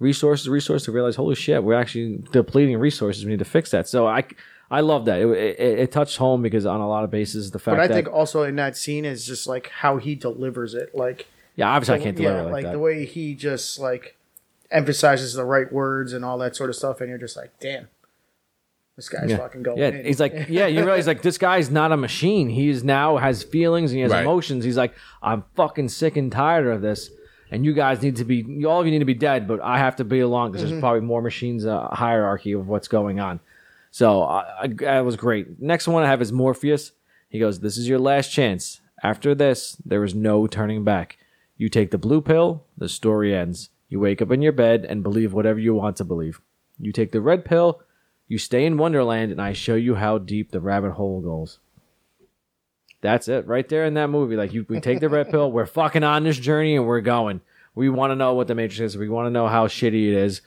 resources, 0.00 0.48
resources 0.48 0.86
to 0.86 0.92
realize, 0.92 1.14
holy 1.14 1.36
shit, 1.36 1.62
we're 1.62 1.74
actually 1.74 2.22
depleting 2.32 2.76
resources. 2.78 3.24
We 3.24 3.30
need 3.30 3.38
to 3.38 3.44
fix 3.44 3.70
that. 3.70 3.86
So 3.86 4.08
I, 4.08 4.24
I 4.70 4.80
love 4.80 5.04
that. 5.04 5.20
It, 5.20 5.28
it, 5.28 5.78
it 5.78 5.92
touched 5.92 6.16
home 6.16 6.42
because 6.42 6.66
on 6.66 6.80
a 6.80 6.88
lot 6.88 7.04
of 7.04 7.10
bases, 7.10 7.52
the 7.52 7.58
fact 7.58 7.76
But 7.76 7.82
I 7.82 7.86
that 7.86 7.94
think 7.94 8.08
also 8.08 8.42
in 8.42 8.56
that 8.56 8.76
scene 8.76 9.04
is 9.04 9.24
just 9.24 9.46
like 9.46 9.68
how 9.68 9.98
he 9.98 10.14
delivers 10.16 10.74
it. 10.74 10.94
Like 10.94 11.28
yeah, 11.54 11.68
obviously 11.68 11.96
I 11.96 11.98
can't 12.02 12.16
deliver 12.16 12.36
yeah, 12.36 12.42
like, 12.44 12.52
like 12.52 12.64
that. 12.64 12.72
the 12.72 12.78
way 12.78 13.04
he 13.04 13.34
just 13.34 13.78
like 13.78 14.16
emphasizes 14.70 15.34
the 15.34 15.44
right 15.44 15.70
words 15.72 16.12
and 16.12 16.24
all 16.24 16.38
that 16.38 16.56
sort 16.56 16.70
of 16.70 16.76
stuff, 16.76 17.00
and 17.00 17.08
you're 17.08 17.18
just 17.18 17.36
like, 17.36 17.52
damn, 17.60 17.88
this 19.00 19.08
guy's 19.08 19.30
yeah. 19.30 19.38
fucking 19.38 19.62
going. 19.62 19.78
Yeah, 19.78 19.88
in. 19.88 20.04
he's 20.04 20.20
like, 20.20 20.46
yeah, 20.50 20.66
you 20.66 20.84
realize 20.84 21.06
like 21.06 21.22
this 21.22 21.38
guy's 21.38 21.70
not 21.70 21.90
a 21.90 21.96
machine. 21.96 22.50
He's 22.50 22.84
now 22.84 23.16
has 23.16 23.42
feelings 23.42 23.92
and 23.92 23.96
he 23.96 24.02
has 24.02 24.12
Right. 24.12 24.20
emotions. 24.20 24.62
He's 24.62 24.76
like, 24.76 24.94
I'm 25.22 25.44
fucking 25.56 25.88
sick 25.88 26.16
and 26.18 26.30
tired 26.30 26.66
of 26.66 26.82
this. 26.82 27.10
And 27.50 27.64
you 27.64 27.72
guys 27.72 28.02
need 28.02 28.16
to 28.16 28.24
be, 28.24 28.64
all 28.66 28.78
of 28.80 28.86
you 28.86 28.92
need 28.92 28.98
to 28.98 29.04
be 29.06 29.14
dead, 29.14 29.48
but 29.48 29.60
I 29.62 29.78
have 29.78 29.96
to 29.96 30.04
be 30.04 30.20
along 30.20 30.52
because 30.52 30.64
Mm-hmm. 30.64 30.70
there's 30.72 30.80
probably 30.82 31.00
more 31.00 31.22
machines, 31.22 31.64
uh, 31.64 31.88
hierarchy 31.88 32.52
of 32.52 32.68
what's 32.68 32.88
going 32.88 33.18
on. 33.20 33.40
So 33.90 34.22
I, 34.22 34.44
I, 34.60 34.66
that 34.68 35.04
was 35.04 35.16
great. 35.16 35.60
Next 35.60 35.88
one 35.88 36.02
I 36.04 36.06
have 36.08 36.20
is 36.22 36.30
Morpheus. 36.32 36.92
He 37.30 37.38
goes, 37.38 37.60
This 37.60 37.76
is 37.78 37.88
your 37.88 37.98
last 37.98 38.30
chance. 38.30 38.80
After 39.02 39.34
this, 39.34 39.76
there 39.84 40.04
is 40.04 40.14
no 40.14 40.46
turning 40.46 40.84
back. 40.84 41.16
You 41.56 41.68
take 41.70 41.90
the 41.90 41.98
blue 41.98 42.20
pill, 42.20 42.64
the 42.76 42.88
story 42.88 43.34
ends. 43.34 43.70
You 43.88 43.98
wake 43.98 44.20
up 44.22 44.30
in 44.30 44.42
your 44.42 44.52
bed 44.52 44.84
and 44.88 45.02
believe 45.02 45.32
whatever 45.32 45.58
you 45.58 45.74
want 45.74 45.96
to 45.96 46.04
believe. 46.04 46.40
You 46.78 46.92
take 46.92 47.10
the 47.12 47.20
red 47.20 47.44
pill, 47.44 47.82
you 48.30 48.38
stay 48.38 48.64
in 48.64 48.78
Wonderland, 48.78 49.32
and 49.32 49.42
I 49.42 49.52
show 49.52 49.74
you 49.74 49.96
how 49.96 50.18
deep 50.18 50.52
the 50.52 50.60
rabbit 50.60 50.92
hole 50.92 51.20
goes. 51.20 51.58
That's 53.00 53.26
it, 53.26 53.44
right 53.48 53.68
there 53.68 53.84
in 53.84 53.94
that 53.94 54.08
movie. 54.08 54.36
Like 54.36 54.52
you, 54.52 54.64
we 54.68 54.78
take 54.78 55.00
the 55.00 55.08
red 55.08 55.30
pill, 55.32 55.50
we're 55.50 55.66
fucking 55.66 56.04
on 56.04 56.22
this 56.22 56.38
journey, 56.38 56.76
and 56.76 56.86
we're 56.86 57.00
going. 57.00 57.40
We 57.74 57.88
want 57.88 58.12
to 58.12 58.14
know 58.14 58.34
what 58.34 58.46
the 58.46 58.54
Matrix 58.54 58.78
is. 58.78 58.96
We 58.96 59.08
want 59.08 59.26
to 59.26 59.30
know 59.30 59.48
how 59.48 59.66
shitty 59.66 60.10
it 60.10 60.14
is. 60.14 60.42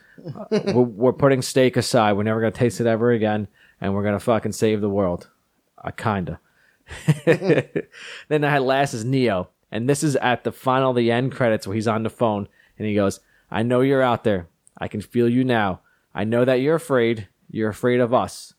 We're, 0.50 0.72
we're 0.72 1.12
putting 1.12 1.42
steak 1.42 1.76
aside. 1.76 2.14
We're 2.14 2.22
never 2.22 2.40
gonna 2.40 2.52
taste 2.52 2.80
it 2.80 2.86
ever 2.86 3.12
again, 3.12 3.48
and 3.82 3.92
we're 3.92 4.02
gonna 4.02 4.18
fucking 4.18 4.52
save 4.52 4.80
the 4.80 4.88
world. 4.88 5.28
Uh, 5.76 5.90
kinda. 5.90 6.40
then 7.26 8.44
I 8.44 8.50
had 8.50 8.62
last 8.62 8.94
is 8.94 9.04
Neo, 9.04 9.50
and 9.70 9.86
this 9.86 10.02
is 10.02 10.16
at 10.16 10.44
the 10.44 10.52
final, 10.52 10.94
the 10.94 11.12
end 11.12 11.32
credits 11.32 11.66
where 11.66 11.74
he's 11.74 11.88
on 11.88 12.02
the 12.02 12.08
phone 12.08 12.48
and 12.78 12.88
he 12.88 12.94
goes, 12.94 13.20
"I 13.50 13.62
know 13.62 13.82
you're 13.82 14.00
out 14.00 14.24
there. 14.24 14.48
I 14.78 14.88
can 14.88 15.02
feel 15.02 15.28
you 15.28 15.44
now. 15.44 15.80
I 16.14 16.24
know 16.24 16.46
that 16.46 16.62
you're 16.62 16.76
afraid. 16.76 17.28
You're 17.54 17.70
afraid 17.70 18.00
of 18.00 18.12
us. 18.12 18.52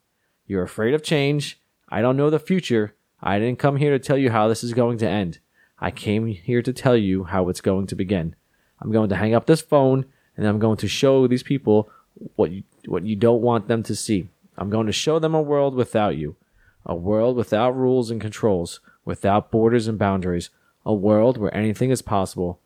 You're 0.48 0.64
afraid 0.64 0.94
of 0.94 1.04
change. 1.04 1.60
I 1.90 2.02
don't 2.02 2.16
know 2.16 2.30
the 2.30 2.40
future. 2.40 2.96
I 3.22 3.40
didn't 3.40 3.60
come 3.60 3.76
here 3.76 3.92
to 3.92 4.00
tell 4.00 4.18
you 4.18 4.32
how 4.32 4.48
this 4.48 4.64
is 4.64 4.74
going 4.74 5.00
to 5.00 5.10
end. 5.10 5.40
I 5.78 5.92
came 5.92 6.28
here 6.28 6.62
to 6.62 6.72
tell 6.72 6.96
you 6.96 7.26
how 7.26 7.50
it's 7.50 7.60
going 7.60 7.88
to 7.88 7.96
begin. 7.96 8.38
I'm 8.80 8.94
going 8.94 9.10
to 9.10 9.18
hang 9.18 9.36
up 9.36 9.48
this 9.48 9.60
phone 9.60 10.06
and 10.38 10.48
I'm 10.48 10.60
going 10.60 10.78
to 10.78 10.88
show 10.88 11.28
these 11.28 11.44
people 11.44 11.90
what 12.38 12.52
you 12.52 12.64
what 12.86 13.04
you 13.04 13.18
don't 13.18 13.42
want 13.42 13.68
them 13.68 13.84
to 13.84 13.98
see. 13.98 14.30
I'm 14.58 14.70
going 14.70 14.88
to 14.88 14.94
show 14.94 15.20
them 15.20 15.36
a 15.36 15.42
world 15.42 15.76
without 15.76 16.16
you. 16.16 16.38
A 16.86 16.96
world 16.96 17.36
without 17.36 17.76
rules 17.76 18.10
and 18.10 18.22
controls, 18.22 18.80
without 19.04 19.52
borders 19.52 19.90
and 19.90 20.00
boundaries. 20.00 20.52
A 20.86 20.94
world 20.94 21.38
where 21.38 21.54
anything 21.54 21.90
is 21.90 22.02
possible. 22.02 22.62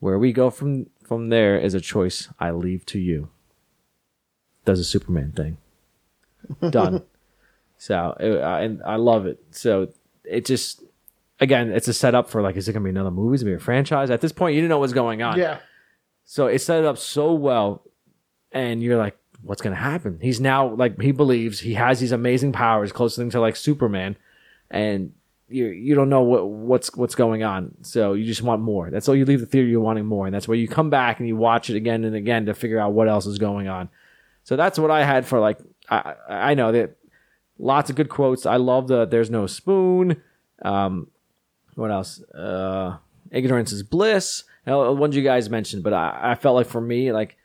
Where 0.00 0.18
we 0.18 0.32
go 0.32 0.48
from 0.48 0.86
from 1.04 1.28
there 1.28 1.58
is 1.58 1.74
a 1.74 1.82
choice 1.82 2.28
I 2.40 2.50
leave 2.52 2.86
to 2.86 2.98
you. 2.98 3.28
Does 4.64 4.80
a 4.80 4.84
Superman 4.84 5.32
thing. 5.32 5.58
Done. 6.70 7.02
so 7.78 8.16
it, 8.20 8.40
I, 8.40 8.62
and 8.62 8.82
I 8.84 8.96
love 8.96 9.26
it. 9.26 9.42
So 9.50 9.88
it 10.24 10.44
just 10.44 10.82
again, 11.40 11.70
it's 11.70 11.88
a 11.88 11.92
setup 11.92 12.28
for 12.30 12.42
like, 12.42 12.56
is 12.56 12.68
it 12.68 12.72
gonna 12.72 12.84
be 12.84 12.90
another 12.90 13.10
movie? 13.10 13.34
Is 13.34 13.42
it 13.42 13.46
gonna 13.46 13.56
be 13.56 13.60
a 13.62 13.64
franchise? 13.64 14.10
At 14.10 14.20
this 14.20 14.32
point, 14.32 14.54
you 14.54 14.60
didn't 14.60 14.70
know 14.70 14.78
what's 14.78 14.92
going 14.92 15.22
on. 15.22 15.38
yeah, 15.38 15.58
So 16.24 16.46
it 16.46 16.58
set 16.60 16.80
it 16.80 16.84
up 16.84 16.98
so 16.98 17.32
well, 17.34 17.82
and 18.52 18.82
you're 18.82 18.98
like, 18.98 19.16
what's 19.42 19.62
gonna 19.62 19.76
happen? 19.76 20.18
He's 20.20 20.40
now 20.40 20.74
like 20.74 21.00
he 21.00 21.12
believes 21.12 21.60
he 21.60 21.74
has 21.74 22.00
these 22.00 22.12
amazing 22.12 22.52
powers, 22.52 22.92
close 22.92 23.16
things 23.16 23.32
to 23.32 23.40
like 23.40 23.56
Superman, 23.56 24.16
and 24.70 25.12
you 25.48 25.66
you 25.66 25.94
don't 25.94 26.08
know 26.08 26.22
what 26.22 26.48
what's 26.48 26.94
what's 26.96 27.14
going 27.14 27.42
on. 27.42 27.74
So 27.82 28.14
you 28.14 28.24
just 28.24 28.42
want 28.42 28.62
more. 28.62 28.90
That's 28.90 29.08
all 29.08 29.14
you 29.14 29.24
leave 29.24 29.40
the 29.40 29.46
theater. 29.46 29.68
You're 29.68 29.80
wanting 29.80 30.06
more, 30.06 30.26
and 30.26 30.34
that's 30.34 30.48
where 30.48 30.56
you 30.56 30.66
come 30.68 30.90
back 30.90 31.20
and 31.20 31.28
you 31.28 31.36
watch 31.36 31.70
it 31.70 31.76
again 31.76 32.04
and 32.04 32.16
again 32.16 32.46
to 32.46 32.54
figure 32.54 32.80
out 32.80 32.92
what 32.92 33.08
else 33.08 33.26
is 33.26 33.38
going 33.38 33.68
on. 33.68 33.88
So 34.42 34.56
that's 34.56 34.78
what 34.78 34.90
I 34.90 35.04
had 35.04 35.26
for 35.26 35.38
like 35.40 35.58
I 35.88 36.14
I 36.28 36.54
know 36.54 36.72
that 36.72 36.96
lots 37.58 37.90
of 37.90 37.96
good 37.96 38.08
quotes. 38.08 38.46
I 38.46 38.56
love 38.56 38.88
the 38.88 39.04
"There's 39.06 39.30
no 39.30 39.46
spoon." 39.46 40.20
Um, 40.62 41.08
what 41.74 41.90
else? 41.90 42.22
Uh, 42.32 42.96
ignorance 43.30 43.72
is 43.72 43.82
bliss. 43.82 44.44
Now, 44.66 44.90
ones 44.92 45.14
you 45.14 45.22
guys 45.22 45.48
mentioned, 45.48 45.82
but 45.84 45.92
I, 45.92 46.18
I 46.32 46.34
felt 46.34 46.56
like 46.56 46.66
for 46.66 46.80
me, 46.80 47.12
like 47.12 47.36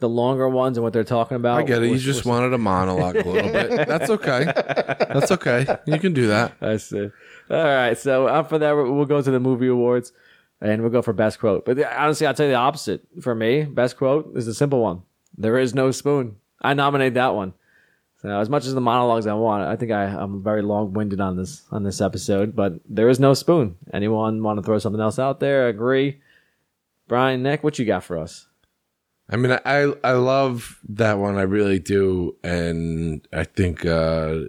the 0.00 0.08
longer 0.08 0.48
ones 0.48 0.76
and 0.76 0.84
what 0.84 0.92
they're 0.92 1.04
talking 1.04 1.36
about. 1.36 1.58
I 1.58 1.62
get 1.62 1.82
it. 1.82 1.90
You 1.90 1.98
just 1.98 2.20
was- 2.20 2.26
wanted 2.26 2.52
a 2.52 2.58
monologue 2.58 3.16
a 3.16 3.28
little 3.28 3.52
bit. 3.52 3.70
That's 3.88 4.10
okay. 4.10 4.44
That's 4.44 5.30
okay. 5.32 5.66
You 5.86 5.98
can 5.98 6.12
do 6.12 6.26
that. 6.28 6.52
I 6.60 6.76
see. 6.78 7.10
All 7.50 7.64
right, 7.64 7.96
so 7.96 8.26
after 8.28 8.58
that, 8.58 8.72
we'll 8.72 8.92
we'll 8.92 9.04
go 9.06 9.22
to 9.22 9.30
the 9.30 9.38
movie 9.40 9.68
awards, 9.68 10.12
and 10.60 10.82
we'll 10.82 10.90
go 10.90 11.02
for 11.02 11.12
best 11.12 11.38
quote. 11.38 11.64
But 11.64 11.78
honestly, 11.96 12.26
I'll 12.26 12.34
tell 12.34 12.46
you 12.46 12.52
the 12.52 12.58
opposite. 12.58 13.06
For 13.20 13.34
me, 13.34 13.62
best 13.64 13.96
quote 13.96 14.36
is 14.36 14.46
the 14.46 14.54
simple 14.54 14.80
one: 14.80 15.02
"There 15.38 15.58
is 15.58 15.74
no 15.74 15.90
spoon." 15.92 16.36
I 16.60 16.74
nominate 16.74 17.14
that 17.14 17.34
one. 17.34 17.52
As 18.30 18.48
much 18.48 18.66
as 18.66 18.74
the 18.74 18.80
monologues 18.80 19.26
I 19.26 19.34
want, 19.34 19.64
I 19.64 19.76
think 19.76 19.92
I, 19.92 20.04
I'm 20.04 20.42
very 20.42 20.62
long-winded 20.62 21.20
on 21.20 21.36
this 21.36 21.62
on 21.70 21.82
this 21.82 22.00
episode. 22.00 22.56
But 22.56 22.80
there 22.88 23.08
is 23.08 23.20
no 23.20 23.34
spoon. 23.34 23.76
Anyone 23.92 24.42
want 24.42 24.58
to 24.58 24.62
throw 24.62 24.78
something 24.78 25.00
else 25.00 25.18
out 25.18 25.40
there? 25.40 25.68
Agree? 25.68 26.20
Brian, 27.08 27.42
Nick, 27.42 27.62
what 27.62 27.78
you 27.78 27.84
got 27.84 28.04
for 28.04 28.18
us? 28.18 28.46
I 29.28 29.36
mean, 29.36 29.52
I 29.64 29.92
I 30.04 30.12
love 30.12 30.78
that 30.88 31.18
one. 31.18 31.36
I 31.36 31.42
really 31.42 31.78
do, 31.78 32.36
and 32.44 33.26
I 33.32 33.44
think 33.44 33.84
uh, 33.84 34.42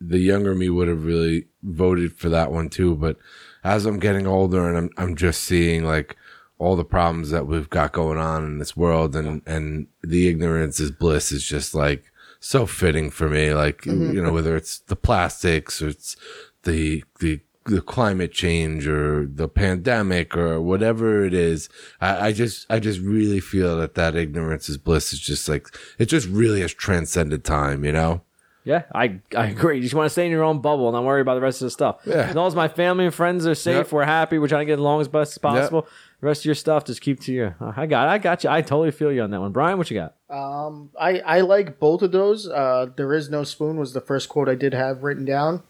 the 0.00 0.18
younger 0.18 0.54
me 0.54 0.68
would 0.68 0.88
have 0.88 1.04
really 1.04 1.46
voted 1.62 2.12
for 2.14 2.28
that 2.28 2.52
one 2.52 2.68
too. 2.68 2.94
But 2.94 3.18
as 3.64 3.84
I'm 3.84 3.98
getting 3.98 4.26
older, 4.26 4.68
and 4.68 4.78
I'm 4.78 4.90
I'm 4.96 5.16
just 5.16 5.42
seeing 5.42 5.84
like 5.84 6.16
all 6.58 6.76
the 6.76 6.84
problems 6.84 7.30
that 7.30 7.48
we've 7.48 7.70
got 7.70 7.92
going 7.92 8.18
on 8.18 8.44
in 8.44 8.58
this 8.58 8.76
world, 8.76 9.16
and 9.16 9.42
and 9.44 9.88
the 10.02 10.28
ignorance 10.28 10.78
is 10.78 10.92
bliss 10.92 11.32
is 11.32 11.44
just 11.44 11.74
like 11.74 12.11
so 12.42 12.66
fitting 12.66 13.10
for 13.10 13.28
me. 13.28 13.54
Like 13.54 13.82
mm-hmm. 13.82 14.12
you 14.12 14.22
know, 14.22 14.32
whether 14.32 14.56
it's 14.56 14.80
the 14.80 14.96
plastics 14.96 15.80
or 15.80 15.88
it's 15.88 16.16
the 16.64 17.04
the 17.20 17.40
the 17.64 17.80
climate 17.80 18.32
change 18.32 18.88
or 18.88 19.26
the 19.26 19.48
pandemic 19.48 20.36
or 20.36 20.60
whatever 20.60 21.24
it 21.24 21.32
is. 21.32 21.68
I, 22.00 22.28
I 22.28 22.32
just, 22.32 22.66
I 22.68 22.80
just 22.80 23.00
really 23.00 23.38
feel 23.38 23.76
that 23.78 23.94
that 23.94 24.16
ignorance 24.16 24.68
is 24.68 24.78
bliss 24.78 25.12
is 25.12 25.20
just 25.20 25.48
like, 25.48 25.68
it 25.98 26.06
just 26.06 26.26
really 26.28 26.60
has 26.62 26.74
transcended 26.74 27.44
time, 27.44 27.84
you 27.84 27.92
know? 27.92 28.22
Yeah, 28.64 28.82
I, 28.94 29.20
I 29.36 29.46
agree. 29.46 29.76
You 29.76 29.82
just 29.82 29.94
want 29.94 30.06
to 30.06 30.10
stay 30.10 30.24
in 30.24 30.30
your 30.30 30.44
own 30.44 30.60
bubble 30.60 30.88
and 30.88 30.94
not 30.94 31.04
worry 31.04 31.20
about 31.20 31.34
the 31.34 31.40
rest 31.40 31.62
of 31.62 31.66
the 31.66 31.70
stuff. 31.70 32.00
Yeah. 32.04 32.28
As 32.28 32.34
long 32.34 32.46
as 32.46 32.54
my 32.54 32.68
family 32.68 33.04
and 33.04 33.14
friends 33.14 33.46
are 33.46 33.54
safe, 33.54 33.76
Yep. 33.76 33.92
we're 33.92 34.04
happy, 34.04 34.38
we're 34.38 34.48
trying 34.48 34.66
to 34.66 34.72
get 34.72 34.78
along 34.78 35.00
as 35.00 35.08
best 35.08 35.32
as 35.32 35.38
possible. 35.38 35.86
The 36.22 36.28
rest 36.28 36.42
of 36.42 36.44
your 36.44 36.54
stuff, 36.54 36.84
just 36.84 37.00
keep 37.00 37.18
to 37.22 37.32
your. 37.32 37.56
I 37.60 37.86
got, 37.86 38.08
I 38.08 38.18
got 38.18 38.44
you. 38.44 38.50
I 38.50 38.62
totally 38.62 38.92
feel 38.92 39.10
you 39.10 39.22
on 39.22 39.32
that 39.32 39.40
one, 39.40 39.50
Brian. 39.50 39.76
What 39.76 39.90
you 39.90 39.98
got? 39.98 40.14
Um, 40.30 40.90
I 40.98 41.18
I 41.18 41.40
like 41.40 41.80
both 41.80 42.00
of 42.00 42.12
those. 42.12 42.48
Uh, 42.48 42.90
there 42.94 43.12
is 43.12 43.28
no 43.28 43.42
spoon 43.42 43.76
was 43.76 43.92
the 43.92 44.00
first 44.00 44.28
quote 44.28 44.48
I 44.48 44.54
did 44.54 44.72
have 44.72 45.02
written 45.02 45.24
down, 45.24 45.64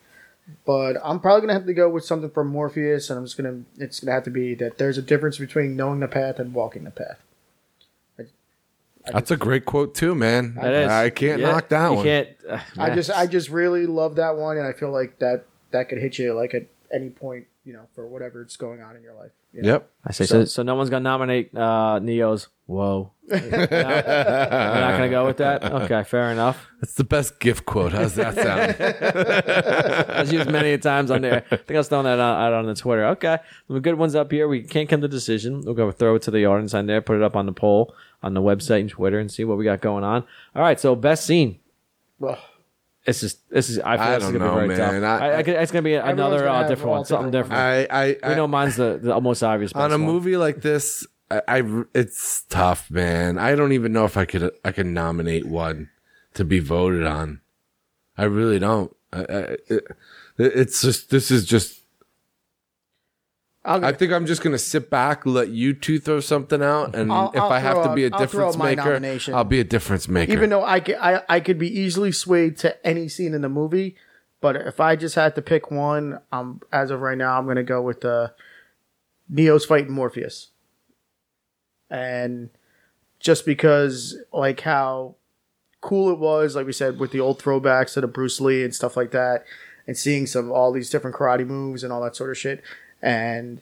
but 0.67 0.99
I'm 1.03 1.21
probably 1.21 1.41
gonna 1.41 1.55
have 1.55 1.65
to 1.65 1.73
go 1.73 1.89
with 1.89 2.05
something 2.05 2.29
from 2.29 2.49
Morpheus, 2.49 3.09
and 3.09 3.19
I'm 3.19 3.25
just 3.25 3.39
gonna 3.39 3.63
it's 3.79 4.01
gonna 4.01 4.13
have 4.13 4.25
to 4.25 4.31
be 4.31 4.55
that 4.57 4.77
there's 4.77 4.99
a 4.99 5.03
difference 5.03 5.39
between 5.39 5.75
knowing 5.75 6.01
the 6.01 6.07
path 6.07 6.39
and 6.39 6.53
walking 6.53 6.85
the 6.85 6.91
path. 6.91 7.17
That's 9.11 9.31
a 9.31 9.39
great 9.39 9.65
quote 9.65 9.95
too, 9.95 10.15
man. 10.15 10.55
That 10.57 10.75
is. 10.75 10.91
I 10.91 11.09
can't 11.09 11.41
Yeah, 11.41 11.53
knock 11.53 11.71
that 11.71 11.89
you 11.89 11.97
one. 11.97 12.05
Can't. 12.05 12.29
Uh, 12.47 12.59
I 12.79 12.95
just 12.95 13.11
I 13.11 13.27
just 13.27 13.49
really 13.49 13.87
love 13.87 14.17
that 14.17 14.37
one, 14.37 14.59
and 14.59 14.67
I 14.67 14.75
feel 14.75 14.93
like 14.93 15.19
that 15.21 15.47
that 15.71 15.89
could 15.89 15.97
hit 15.97 16.19
you 16.19 16.35
like 16.35 16.53
at 16.53 16.67
any 16.93 17.09
point, 17.09 17.47
you 17.65 17.73
know, 17.73 17.87
for 17.95 18.07
whatever 18.07 18.43
it's 18.43 18.59
going 18.59 18.83
on 18.83 18.97
in 18.97 19.03
your 19.03 19.15
life. 19.15 19.31
You 19.53 19.63
know? 19.63 19.69
Yep. 19.73 19.91
I 20.05 20.13
say 20.13 20.25
so. 20.27 20.45
So 20.45 20.63
no 20.63 20.75
one's 20.75 20.91
gonna 20.91 21.05
nominate 21.05 21.57
uh, 21.57 21.99
Neo's. 22.01 22.49
Whoa. 22.67 23.13
No? 23.33 23.39
We're 23.39 23.51
not 23.71 24.93
gonna 24.99 25.09
go 25.09 25.25
with 25.25 25.39
that. 25.39 25.65
Okay, 25.65 26.03
fair 26.05 26.33
enough. 26.33 26.67
That's 26.81 26.95
the 26.95 27.05
best 27.05 27.41
gift 27.41 27.65
quote. 27.65 27.93
How's 27.93 28.15
that 28.17 28.35
sound? 28.35 28.75
That's 30.09 30.33
used 30.33 30.51
many 30.51 30.77
times 30.77 31.11
on 31.11 31.23
there. 31.23 31.45
I 31.51 31.57
think 31.57 31.71
I 31.71 31.79
was 31.79 31.89
throwing 31.89 32.05
that 32.05 32.19
out, 32.21 32.39
out 32.39 32.53
on 32.53 32.67
the 32.67 32.75
Twitter. 32.75 33.07
Okay, 33.07 33.39
the 33.69 33.81
good 33.81 33.95
ones 33.95 34.15
up 34.15 34.31
here. 34.31 34.49
We 34.49 34.63
can't 34.63 34.89
come 34.89 35.01
to 35.01 35.09
decision. 35.09 35.63
We'll 35.65 35.75
go 35.75 35.91
throw 35.93 36.17
it 36.17 36.23
to 36.23 36.31
the 36.31 36.45
audience 36.47 36.75
on 36.75 36.87
there. 36.87 37.01
Put 37.01 37.17
it 37.17 37.23
up 37.23 37.37
on 37.37 37.47
the 37.47 37.53
poll 37.53 37.95
on 38.23 38.35
the 38.35 38.43
website 38.43 38.81
and 38.81 38.91
Twitter 38.91 39.19
and 39.19 39.31
see 39.31 39.45
what 39.45 39.57
we 39.57 39.65
got 39.65 39.81
going 39.81 40.05
on. 40.05 40.25
All 40.55 40.63
right, 40.63 40.79
so 40.79 40.95
best 40.95 41.25
scene. 41.25 41.59
Ugh. 42.27 42.39
It's 43.05 43.21
just 43.21 43.49
this 43.51 43.69
is. 43.69 43.79
I 43.81 43.97
feel 43.97 44.07
I 44.07 44.15
this 44.15 44.25
is 44.25 44.31
don't 44.31 44.39
gonna 44.39 44.45
be 44.45 44.69
know, 44.69 44.75
very 44.75 44.91
man. 44.91 45.01
tough. 45.03 45.21
I- 45.23 45.31
I, 45.31 45.37
I, 45.39 45.43
could- 45.43 45.55
it's 45.57 45.73
gonna 45.73 45.83
be 45.83 45.95
another 45.95 46.39
gonna 46.39 46.51
uh, 46.51 46.59
have 46.61 46.69
different 46.69 46.89
all 46.91 46.97
one, 46.99 47.05
something 47.05 47.31
different 47.33 47.61
different. 47.61 47.93
I, 47.93 48.27
I, 48.27 48.29
we 48.31 48.35
know 48.37 48.47
mine's 48.47 48.77
the, 48.77 48.99
the 49.03 49.21
most 49.21 49.43
obvious. 49.43 49.73
on 49.73 49.91
best 49.91 49.95
a 50.01 50.03
one. 50.05 50.07
movie 50.15 50.37
like 50.37 50.61
this, 50.63 51.05
I, 51.31 51.43
I, 51.49 51.83
it's 51.95 52.45
tough, 52.49 52.91
man. 52.91 53.39
I 53.39 53.55
don't 53.57 53.73
even 53.73 53.93
know 53.93 54.05
if 54.05 54.17
I 54.17 54.25
could, 54.25 54.53
I 54.65 54.71
could 54.71 54.87
nominate 54.87 55.47
one 55.47 55.91
to 56.35 56.45
be 56.45 56.61
voted 56.61 57.05
on. 57.05 57.41
I 58.17 58.25
really 58.25 58.59
don't. 58.61 58.95
I, 59.13 59.19
I, 59.21 59.25
it, 59.69 59.87
it's 60.39 60.81
just, 60.83 61.11
this 61.11 61.31
is 61.31 61.45
just, 61.45 61.82
I'll, 63.65 63.85
I 63.85 63.93
think 63.93 64.13
I'm 64.13 64.27
just 64.27 64.43
gonna 64.43 64.59
sit 64.59 64.91
back, 64.91 65.25
let 65.25 65.49
you 65.51 65.73
two 65.73 66.01
throw 66.01 66.19
something 66.21 66.61
out, 66.63 66.97
and 66.97 67.13
I'll- 67.13 67.31
if 67.33 67.41
I'll 67.41 67.53
I 67.53 67.61
have 67.61 67.77
to 67.85 67.95
be 67.95 68.05
a 68.05 68.11
difference 68.11 68.57
maker. 68.77 68.83
I'll 69.35 69.45
be 69.45 69.61
a 69.61 69.65
difference 69.65 70.09
maker. 70.09 70.33
even 70.33 70.51
though 70.51 70.65
I 70.65 70.81
could, 70.81 70.97
I 70.97 71.23
I 71.29 71.39
could 71.41 71.59
be 71.59 71.69
easily 71.69 72.11
swayed 72.11 72.57
to 72.59 72.85
any 72.87 73.09
scene 73.09 73.35
in 73.35 73.43
the 73.43 73.49
movie, 73.49 73.95
but 74.41 74.57
if 74.57 74.81
I 74.81 74.97
just 74.97 75.15
had 75.15 75.37
to 75.37 75.43
pick 75.43 75.71
one, 75.71 76.19
um, 76.33 76.61
as 76.73 76.91
of 76.91 77.01
right 77.03 77.17
now, 77.17 77.39
I'm 77.39 77.47
gonna 77.47 77.63
go 77.63 77.81
with 77.81 78.05
uh, 78.05 78.31
Neo's 79.29 79.65
fighting 79.65 79.93
Morpheus, 79.93 80.49
and 81.91 82.51
just 83.21 83.47
because 83.47 84.17
like 84.33 84.61
how 84.63 85.15
cool 85.81 86.11
it 86.11 86.19
was, 86.19 86.57
like 86.57 86.67
we 86.67 86.73
said, 86.73 86.99
with 86.99 87.13
the 87.13 87.21
old 87.21 87.41
throwbacks 87.43 87.95
to 87.95 88.01
the 88.01 88.07
Bruce 88.09 88.41
Lee 88.41 88.65
and 88.65 88.75
stuff 88.75 88.97
like 88.97 89.11
that, 89.13 89.45
and 89.87 89.97
seeing 89.97 90.27
some 90.27 90.51
all 90.51 90.73
these 90.73 90.91
different 90.91 91.17
karate 91.17 91.47
moves 91.47 91.85
and 91.85 91.93
all 91.93 92.03
that 92.03 92.17
sort 92.17 92.31
of 92.31 92.39
shit, 92.39 92.63
and 93.03 93.61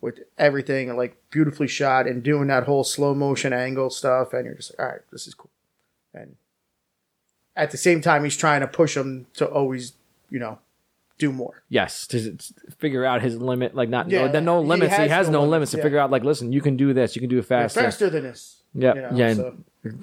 with 0.00 0.20
everything 0.36 0.94
like 0.96 1.16
beautifully 1.30 1.68
shot 1.68 2.06
and 2.06 2.22
doing 2.22 2.48
that 2.48 2.64
whole 2.64 2.84
slow 2.84 3.14
motion 3.14 3.52
angle 3.52 3.88
stuff, 3.88 4.32
and 4.32 4.44
you're 4.44 4.54
just 4.54 4.72
like, 4.72 4.80
all 4.80 4.92
right, 4.92 5.02
this 5.10 5.26
is 5.26 5.34
cool. 5.34 5.50
And 6.12 6.36
at 7.56 7.70
the 7.70 7.76
same 7.76 8.00
time, 8.00 8.24
he's 8.24 8.36
trying 8.36 8.60
to 8.60 8.66
push 8.66 8.96
him 8.96 9.26
to 9.34 9.46
always, 9.46 9.94
you 10.28 10.38
know, 10.38 10.58
do 11.18 11.32
more. 11.32 11.62
Yes, 11.68 12.06
to 12.08 12.36
figure 12.78 13.04
out 13.04 13.22
his 13.22 13.36
limit, 13.36 13.74
like 13.74 13.88
not 13.88 14.10
Yeah, 14.10 14.26
no, 14.26 14.32
then 14.32 14.44
no 14.44 14.60
he 14.62 14.68
limits. 14.68 14.96
He 14.96 15.08
has, 15.08 15.28
no 15.28 15.44
limits, 15.44 15.70
to 15.70 15.76
yeah. 15.76 15.82
figure 15.84 15.98
out. 15.98 16.10
Like, 16.10 16.24
listen, 16.24 16.52
you 16.52 16.60
can 16.60 16.76
do 16.76 16.92
this. 16.92 17.14
You 17.14 17.20
can 17.20 17.30
do 17.30 17.38
it 17.38 17.46
faster. 17.46 17.80
Faster 17.80 18.10
than 18.10 18.24
this. 18.24 18.62
Yeah, 18.74 18.94
you 18.94 19.00
know, 19.02 19.10
yeah, 19.14 19.28
and 19.28 19.36
so- 19.36 19.56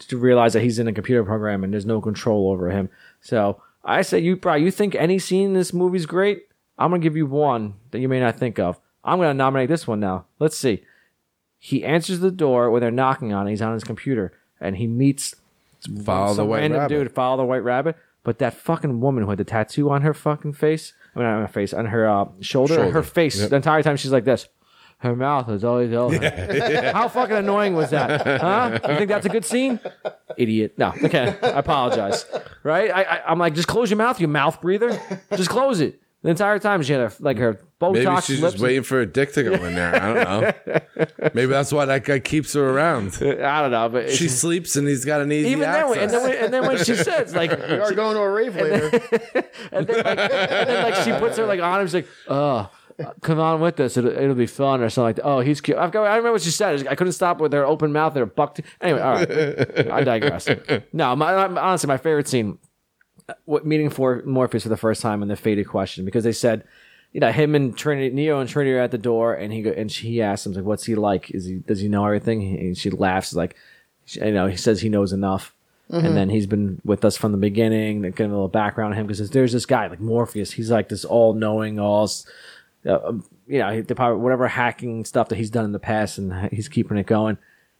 to 0.07 0.17
realize 0.17 0.53
that 0.53 0.61
he's 0.61 0.77
in 0.79 0.87
a 0.87 0.93
computer 0.93 1.23
program 1.23 1.63
and 1.63 1.73
there's 1.73 1.85
no 1.85 2.01
control 2.01 2.51
over 2.51 2.69
him. 2.69 2.89
So 3.21 3.61
I 3.83 4.01
say, 4.01 4.19
you, 4.19 4.35
bro, 4.35 4.55
you 4.55 4.71
think 4.71 4.93
any 4.95 5.19
scene 5.19 5.47
in 5.47 5.53
this 5.53 5.73
movie's 5.73 6.05
great? 6.05 6.47
I'm 6.79 6.89
gonna 6.89 7.03
give 7.03 7.15
you 7.17 7.25
one 7.27 7.75
that 7.91 7.99
you 7.99 8.09
may 8.09 8.19
not 8.19 8.37
think 8.39 8.57
of. 8.57 8.79
I'm 9.03 9.19
gonna 9.19 9.33
nominate 9.35 9.69
this 9.69 9.85
one 9.85 9.99
now. 9.99 10.25
Let's 10.39 10.57
see. 10.57 10.83
He 11.59 11.83
answers 11.83 12.19
the 12.21 12.31
door 12.31 12.71
when 12.71 12.81
they're 12.81 12.89
knocking 12.89 13.33
on. 13.33 13.45
it. 13.47 13.51
He's 13.51 13.61
on 13.61 13.73
his 13.73 13.83
computer 13.83 14.33
and 14.61 14.77
he 14.77 14.87
meets 14.87 15.35
follow 16.05 16.29
the 16.29 16.35
some 16.35 16.47
white 16.47 16.59
random 16.61 16.79
rabbit. 16.79 16.97
dude 16.97 17.11
follow 17.11 17.37
the 17.37 17.43
white 17.45 17.63
rabbit. 17.63 17.95
But 18.23 18.39
that 18.39 18.53
fucking 18.53 18.99
woman 19.01 19.23
who 19.23 19.29
had 19.29 19.39
the 19.39 19.43
tattoo 19.45 19.89
on 19.89 20.01
her 20.03 20.13
fucking 20.13 20.53
face, 20.53 20.93
I 21.15 21.19
mean, 21.19 21.27
not 21.27 21.35
on 21.35 21.41
her 21.41 21.47
face, 21.47 21.73
on 21.73 21.85
her 21.87 22.07
uh, 22.07 22.25
shoulder, 22.41 22.75
Shoulder. 22.75 22.91
her 22.91 23.03
face, 23.03 23.39
Yep. 23.39 23.49
the 23.49 23.55
entire 23.55 23.81
time 23.83 23.95
she's 23.97 24.11
like 24.11 24.25
this. 24.25 24.47
Her 24.99 25.15
mouth 25.15 25.47
is 25.49 25.63
always 25.63 25.93
open. 25.93 26.21
How 26.93 27.07
fucking 27.07 27.37
annoying 27.37 27.73
was 27.75 27.91
that? 27.91 28.41
Huh? 28.41 28.79
You 28.89 28.95
think 28.97 29.07
that's 29.07 29.25
a 29.25 29.29
good 29.29 29.45
scene? 29.45 29.79
Idiot. 30.37 30.73
No. 30.77 30.93
Okay. 31.03 31.33
I 31.41 31.47
apologize. 31.59 32.25
Right? 32.63 32.91
I, 32.91 33.03
I, 33.03 33.31
I'm 33.31 33.39
like, 33.39 33.53
just 33.55 33.69
close 33.69 33.89
your 33.89 33.97
mouth, 33.97 34.19
you 34.19 34.27
mouth 34.27 34.59
breather. 34.61 34.99
Just 35.37 35.49
close 35.49 35.79
it. 35.79 36.01
The 36.21 36.29
entire 36.31 36.59
time 36.59 36.81
she 36.83 36.91
had 36.91 37.01
her, 37.01 37.13
like 37.21 37.37
her 37.37 37.61
Botox 37.79 37.93
Maybe 37.93 38.21
she's 38.23 38.41
lips. 38.41 38.53
just 38.55 38.63
waiting 38.63 38.83
for 38.83 38.99
a 38.99 39.05
dick 39.05 39.31
to 39.33 39.43
go 39.43 39.53
in 39.53 39.73
there. 39.73 39.95
I 39.95 40.13
don't 40.13 40.67
know. 40.97 41.07
Maybe 41.33 41.45
that's 41.49 41.71
why 41.71 41.85
that 41.85 42.03
guy 42.03 42.19
keeps 42.19 42.51
her 42.53 42.69
around. 42.69 43.17
I 43.21 43.61
don't 43.61 43.71
know, 43.71 43.87
but 43.87 44.09
She 44.11 44.27
sleeps 44.27 44.75
and 44.75 44.85
he's 44.85 45.05
got 45.05 45.21
an 45.21 45.31
easy 45.31 45.47
even 45.51 45.61
then, 45.61 45.69
access. 45.85 45.97
and 46.01 46.11
then, 46.11 46.23
when, 46.23 46.33
and 46.43 46.53
then 46.53 46.67
when 46.67 46.77
she 46.79 46.95
says 46.95 47.33
like, 47.33 47.51
We 47.57 47.75
are 47.77 47.93
going 47.93 48.15
to 48.15 48.21
a 48.21 48.29
rave 48.29 48.53
later. 48.53 48.87
and 49.71 49.87
then, 49.87 49.95
like, 50.03 50.17
and 50.17 50.69
then 50.69 50.83
like 50.91 50.95
she 51.05 51.11
puts 51.13 51.37
her 51.37 51.45
like 51.45 51.61
on 51.61 51.79
him. 51.79 51.87
She's 51.87 51.93
like, 51.93 52.07
"Oh, 52.27 52.69
come 53.21 53.39
on 53.39 53.61
with 53.61 53.79
us. 53.79 53.95
It'll, 53.95 54.11
it'll 54.11 54.35
be 54.35 54.45
fun 54.45 54.81
or 54.81 54.89
something 54.89 55.05
like 55.05 55.15
that." 55.15 55.23
Oh, 55.25 55.39
he's 55.39 55.61
cute. 55.61 55.77
I've 55.77 55.91
got, 55.93 56.03
I 56.03 56.09
remember 56.17 56.33
what 56.33 56.41
she 56.41 56.51
said. 56.51 56.85
I 56.85 56.95
couldn't 56.95 57.13
stop 57.13 57.39
with 57.39 57.53
her 57.53 57.65
open 57.65 57.93
mouth 57.93 58.11
and 58.11 58.19
her 58.19 58.25
buck. 58.25 58.55
T- 58.55 58.63
anyway, 58.81 58.99
all 58.99 59.13
right. 59.13 59.89
I 59.89 60.03
digress. 60.03 60.49
No, 60.91 61.15
my, 61.15 61.47
my- 61.47 61.61
honestly, 61.61 61.87
my 61.87 61.95
favorite 61.97 62.27
scene, 62.27 62.57
what 63.45 63.65
meeting 63.65 63.89
for 63.89 64.21
Morpheus 64.25 64.63
for 64.63 64.69
the 64.69 64.77
first 64.77 65.01
time 65.01 65.21
in 65.21 65.27
the 65.27 65.35
faded 65.35 65.67
question 65.67 66.05
because 66.05 66.23
they 66.23 66.33
said. 66.33 66.63
You 67.11 67.19
know 67.19 67.31
him 67.31 67.55
and 67.55 67.75
Trinity, 67.75 68.13
Neo 68.13 68.39
and 68.39 68.47
Trinity 68.47 68.75
are 68.75 68.81
at 68.81 68.91
the 68.91 68.99
door, 68.99 69.33
and 69.33 69.51
he 69.51 69.63
go, 69.63 69.71
and 69.71 69.91
she 69.91 70.21
asks 70.21 70.45
him 70.45 70.53
like, 70.53 70.63
"What's 70.63 70.83
he 70.83 70.93
like? 70.93 71.31
Is 71.31 71.45
he 71.45 71.55
does 71.55 71.79
he 71.79 71.87
know 71.87 72.05
everything?" 72.05 72.43
And 72.59 72.77
she 72.77 72.91
laughs 72.91 73.33
like, 73.33 73.55
you 74.15 74.31
know, 74.31 74.47
he 74.47 74.57
says 74.57 74.81
he 74.81 74.89
knows 74.89 75.13
enough. 75.13 75.53
And 76.05 76.15
then 76.15 76.29
he's 76.29 76.45
been 76.45 76.79
with 76.85 77.03
us 77.03 77.17
from 77.17 77.31
the 77.31 77.39
beginning. 77.39 78.03
They 78.03 78.11
give 78.11 78.29
a 78.29 78.33
little 78.33 78.47
background 78.47 78.93
on 78.93 78.99
him 78.99 79.07
because 79.07 79.27
there's 79.31 79.53
this 79.53 79.65
guy 79.65 79.87
like 79.87 79.99
Morpheus. 79.99 80.51
He's 80.51 80.69
like 80.69 80.87
this 80.89 81.03
all 81.03 81.33
knowing, 81.33 81.79
all, 81.79 82.07
uh, 82.85 82.99
um, 83.03 83.25
you 83.47 83.57
know, 83.57 83.81
the 83.81 83.95
power, 83.95 84.15
whatever 84.15 84.47
hacking 84.47 85.03
stuff 85.03 85.29
that 85.29 85.37
he's 85.37 85.49
done 85.49 85.65
in 85.65 85.71
the 85.71 85.79
past, 85.79 86.19
and 86.19 86.51
he's 86.51 86.69
keeping 86.69 86.97
it 86.97 87.07
going. 87.07 87.39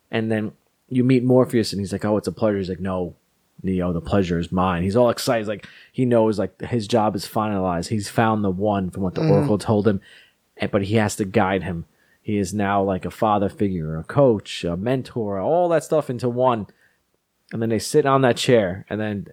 And 0.09 0.31
then 0.31 0.53
you 0.89 1.03
meet 1.03 1.23
Morpheus, 1.23 1.71
and 1.71 1.79
he's 1.79 1.91
like, 1.91 2.03
"Oh, 2.03 2.17
it's 2.17 2.27
a 2.27 2.31
pleasure." 2.31 2.57
He's 2.57 2.69
like, 2.69 2.79
"No, 2.79 3.13
Neo, 3.63 3.93
the 3.93 4.01
pleasure 4.01 4.39
is 4.39 4.51
mine." 4.51 4.83
He's 4.83 4.95
all 4.95 5.09
excited, 5.09 5.41
He's 5.41 5.47
like 5.47 5.67
he 5.91 6.05
knows 6.05 6.39
like 6.39 6.59
his 6.61 6.87
job 6.87 7.15
is 7.15 7.25
finalized. 7.27 7.89
He's 7.89 8.09
found 8.09 8.43
the 8.43 8.49
one 8.49 8.89
from 8.89 9.03
what 9.03 9.15
the 9.15 9.21
mm-hmm. 9.21 9.31
Oracle 9.31 9.57
told 9.57 9.87
him, 9.87 10.01
and, 10.57 10.71
but 10.71 10.83
he 10.83 10.95
has 10.95 11.15
to 11.17 11.25
guide 11.25 11.63
him. 11.63 11.85
He 12.21 12.37
is 12.37 12.53
now 12.53 12.83
like 12.83 13.05
a 13.05 13.11
father 13.11 13.49
figure, 13.49 13.97
a 13.97 14.03
coach, 14.03 14.63
a 14.63 14.77
mentor, 14.77 15.39
all 15.39 15.69
that 15.69 15.83
stuff 15.83 16.09
into 16.09 16.29
one 16.29 16.67
and 17.51 17.61
then 17.61 17.69
they 17.69 17.79
sit 17.79 18.05
on 18.05 18.21
that 18.21 18.37
chair 18.37 18.85
and 18.89 18.99
then 18.99 19.27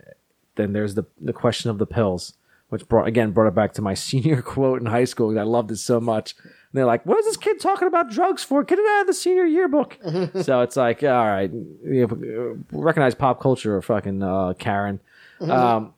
then 0.56 0.72
there's 0.72 0.94
the 0.94 1.04
the 1.20 1.32
question 1.32 1.70
of 1.70 1.78
the 1.78 1.86
pills 1.86 2.34
which 2.68 2.88
brought 2.88 3.06
again 3.06 3.30
brought 3.30 3.48
it 3.48 3.54
back 3.54 3.72
to 3.72 3.82
my 3.82 3.94
senior 4.08 4.42
quote 4.42 4.80
in 4.80 4.86
high 4.86 5.04
school 5.04 5.38
i 5.38 5.42
loved 5.42 5.70
it 5.70 5.76
so 5.76 6.00
much 6.00 6.34
and 6.76 6.80
they're 6.80 6.86
like 6.86 7.04
what 7.06 7.18
is 7.18 7.24
this 7.24 7.38
kid 7.38 7.58
talking 7.58 7.88
about 7.88 8.10
drugs 8.10 8.42
for 8.42 8.62
get 8.62 8.78
it 8.78 8.84
out 8.86 9.00
of 9.00 9.06
the 9.06 9.14
senior 9.14 9.44
yearbook 9.44 9.98
so 10.42 10.60
it's 10.60 10.76
like 10.76 11.02
all 11.02 11.26
right 11.26 11.50
you 11.50 12.06
know, 12.06 12.58
recognize 12.70 13.14
pop 13.14 13.40
culture 13.40 13.74
or 13.74 13.80
fucking 13.80 14.22
uh, 14.22 14.52
karen 14.58 15.00
um, 15.40 15.94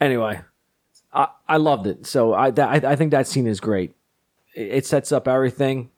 anyway 0.00 0.40
I, 1.12 1.28
I 1.48 1.56
loved 1.56 1.86
it 1.86 2.06
so 2.06 2.34
I, 2.34 2.50
that, 2.50 2.84
I 2.84 2.92
i 2.92 2.96
think 2.96 3.12
that 3.12 3.26
scene 3.26 3.46
is 3.46 3.60
great 3.60 3.94
it, 4.54 4.68
it 4.68 4.86
sets 4.86 5.10
up 5.10 5.26
everything 5.26 5.90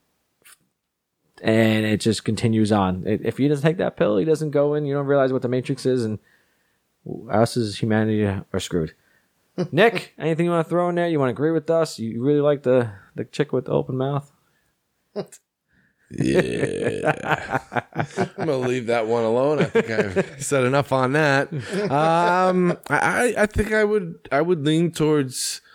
and 1.43 1.85
it 1.85 2.01
just 2.01 2.25
continues 2.25 2.73
on. 2.73 3.03
If 3.07 3.37
he 3.37 3.47
doesn't 3.49 3.63
take 3.63 3.77
that 3.77 3.97
pill, 3.97 4.17
he 4.17 4.25
doesn't 4.25 4.53
go 4.53 4.73
in. 4.73 4.87
You 4.87 4.95
don't 4.95 5.07
realize 5.07 5.33
what 5.33 5.43
the 5.43 5.49
Matrix 5.49 5.85
is, 5.85 6.03
and 6.03 6.19
us 7.31 7.57
as 7.57 7.79
humanity 7.79 8.25
are 8.25 8.61
screwed. 8.61 8.95
Nick, 9.73 10.15
anything 10.19 10.47
you 10.47 10.53
want 10.53 10.67
to 10.67 10.71
throw 10.71 10.89
in 10.89 10.95
there? 10.97 11.09
You 11.09 11.19
want 11.19 11.31
to 11.31 11.35
agree 11.35 11.51
with 11.51 11.71
us? 11.71 11.99
You 11.99 12.23
really 12.23 12.41
like 12.41 12.63
the 12.63 12.91
the 13.15 13.25
chick 13.25 13.53
with 13.53 13.67
the 13.67 13.73
open 13.73 13.97
mouth? 13.97 14.31
Yeah. 16.11 17.83
I'm 17.95 18.31
gonna 18.37 18.59
leave 18.59 18.87
that 18.87 19.07
one 19.07 19.25
alone. 19.25 19.61
I 19.61 19.65
think 19.65 19.91
I've 19.91 20.43
said 20.45 20.65
enough 20.65 20.93
on 20.93 21.13
that. 21.13 21.53
Um, 21.91 22.79
I, 22.89 23.35
I 23.37 23.47
think 23.47 23.73
I 23.73 23.83
would 23.83 24.29
I 24.31 24.41
would 24.41 24.65
lean 24.65 24.93
towards. 24.93 25.61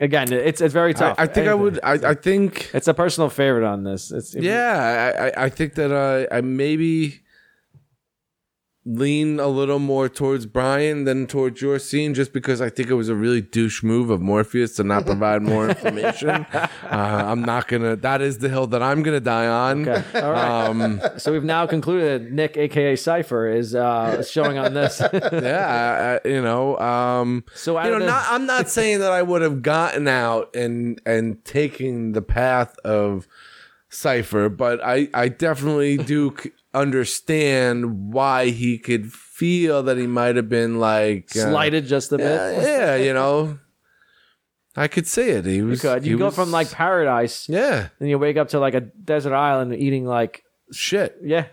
Again, 0.00 0.32
it's 0.32 0.60
it's 0.60 0.72
very 0.72 0.94
tough. 0.94 1.16
I 1.18 1.26
think 1.26 1.48
I 1.48 1.54
would. 1.54 1.80
I, 1.82 1.94
I 1.94 2.14
think. 2.14 2.70
It's 2.72 2.86
a 2.86 2.94
personal 2.94 3.28
favorite 3.28 3.66
on 3.66 3.82
this. 3.82 4.12
It's 4.12 4.32
Yeah, 4.34 5.12
I, 5.18 5.26
I, 5.26 5.44
I 5.46 5.48
think 5.48 5.74
that 5.74 5.90
uh, 5.92 6.32
I 6.32 6.40
maybe 6.40 7.22
lean 8.90 9.38
a 9.38 9.48
little 9.48 9.78
more 9.78 10.08
towards 10.08 10.46
Brian 10.46 11.04
than 11.04 11.26
towards 11.26 11.60
your 11.60 11.78
scene, 11.78 12.14
just 12.14 12.32
because 12.32 12.62
I 12.62 12.70
think 12.70 12.88
it 12.88 12.94
was 12.94 13.10
a 13.10 13.14
really 13.14 13.42
douche 13.42 13.82
move 13.82 14.08
of 14.08 14.22
Morpheus 14.22 14.76
to 14.76 14.84
not 14.84 15.04
provide 15.04 15.42
more 15.42 15.68
information. 15.74 16.30
uh, 16.30 16.68
I'm 16.90 17.42
not 17.42 17.68
gonna. 17.68 17.96
That 17.96 18.22
is 18.22 18.38
the 18.38 18.48
hill 18.48 18.66
that 18.68 18.82
I'm 18.82 19.02
gonna 19.02 19.20
die 19.20 19.46
on. 19.46 19.86
Okay. 19.86 20.20
All 20.22 20.32
right. 20.32 20.68
Um, 20.68 21.00
So 21.18 21.32
we've 21.32 21.44
now 21.44 21.66
concluded 21.66 22.32
Nick, 22.32 22.56
aka 22.56 22.96
Cypher, 22.96 23.46
is 23.48 23.74
uh, 23.74 24.22
showing 24.24 24.56
on 24.56 24.72
this. 24.72 25.00
yeah, 25.12 26.20
I, 26.24 26.28
I- 26.28 26.32
you 26.32 26.40
know, 26.40 26.78
um, 26.78 27.44
So 27.54 27.78
you 27.82 27.90
know, 27.90 27.98
not, 27.98 28.24
I'm 28.30 28.46
not 28.46 28.70
saying 28.70 29.00
that 29.00 29.12
I 29.12 29.20
would 29.22 29.42
have 29.42 29.60
gotten 29.62 30.08
out 30.08 30.54
and 30.56 31.00
and 31.04 31.44
taking 31.44 32.12
the 32.12 32.22
path 32.22 32.78
of 32.84 33.28
Cypher, 33.90 34.48
but 34.48 34.82
I 34.84 35.08
I 35.14 35.28
definitely 35.28 35.96
do 35.98 36.34
understand 36.74 38.12
why 38.12 38.50
he 38.50 38.78
could 38.78 39.12
feel 39.12 39.82
that 39.84 39.96
he 39.96 40.06
might 40.06 40.36
have 40.36 40.48
been 40.48 40.78
like 40.78 41.30
uh, 41.36 41.50
Slighted 41.50 41.86
just 41.86 42.12
a 42.12 42.18
bit. 42.18 42.24
Yeah, 42.26 42.60
yeah, 42.60 42.96
you 42.96 43.12
know, 43.12 43.58
I 44.76 44.88
could 44.88 45.06
see 45.06 45.28
it. 45.30 45.44
He 45.44 45.56
You 45.56 45.66
was. 45.66 45.80
could. 45.80 46.04
You 46.06 46.18
go 46.18 46.26
was- 46.26 46.34
from 46.34 46.50
like 46.50 46.70
paradise, 46.70 47.48
yeah, 47.48 47.88
and 48.00 48.08
you 48.08 48.18
wake 48.18 48.36
up 48.36 48.48
to 48.50 48.58
like 48.60 48.74
a 48.74 48.80
desert 48.80 49.34
island 49.34 49.74
eating 49.74 50.04
like 50.04 50.42
shit, 50.72 51.16
yeah, 51.22 51.46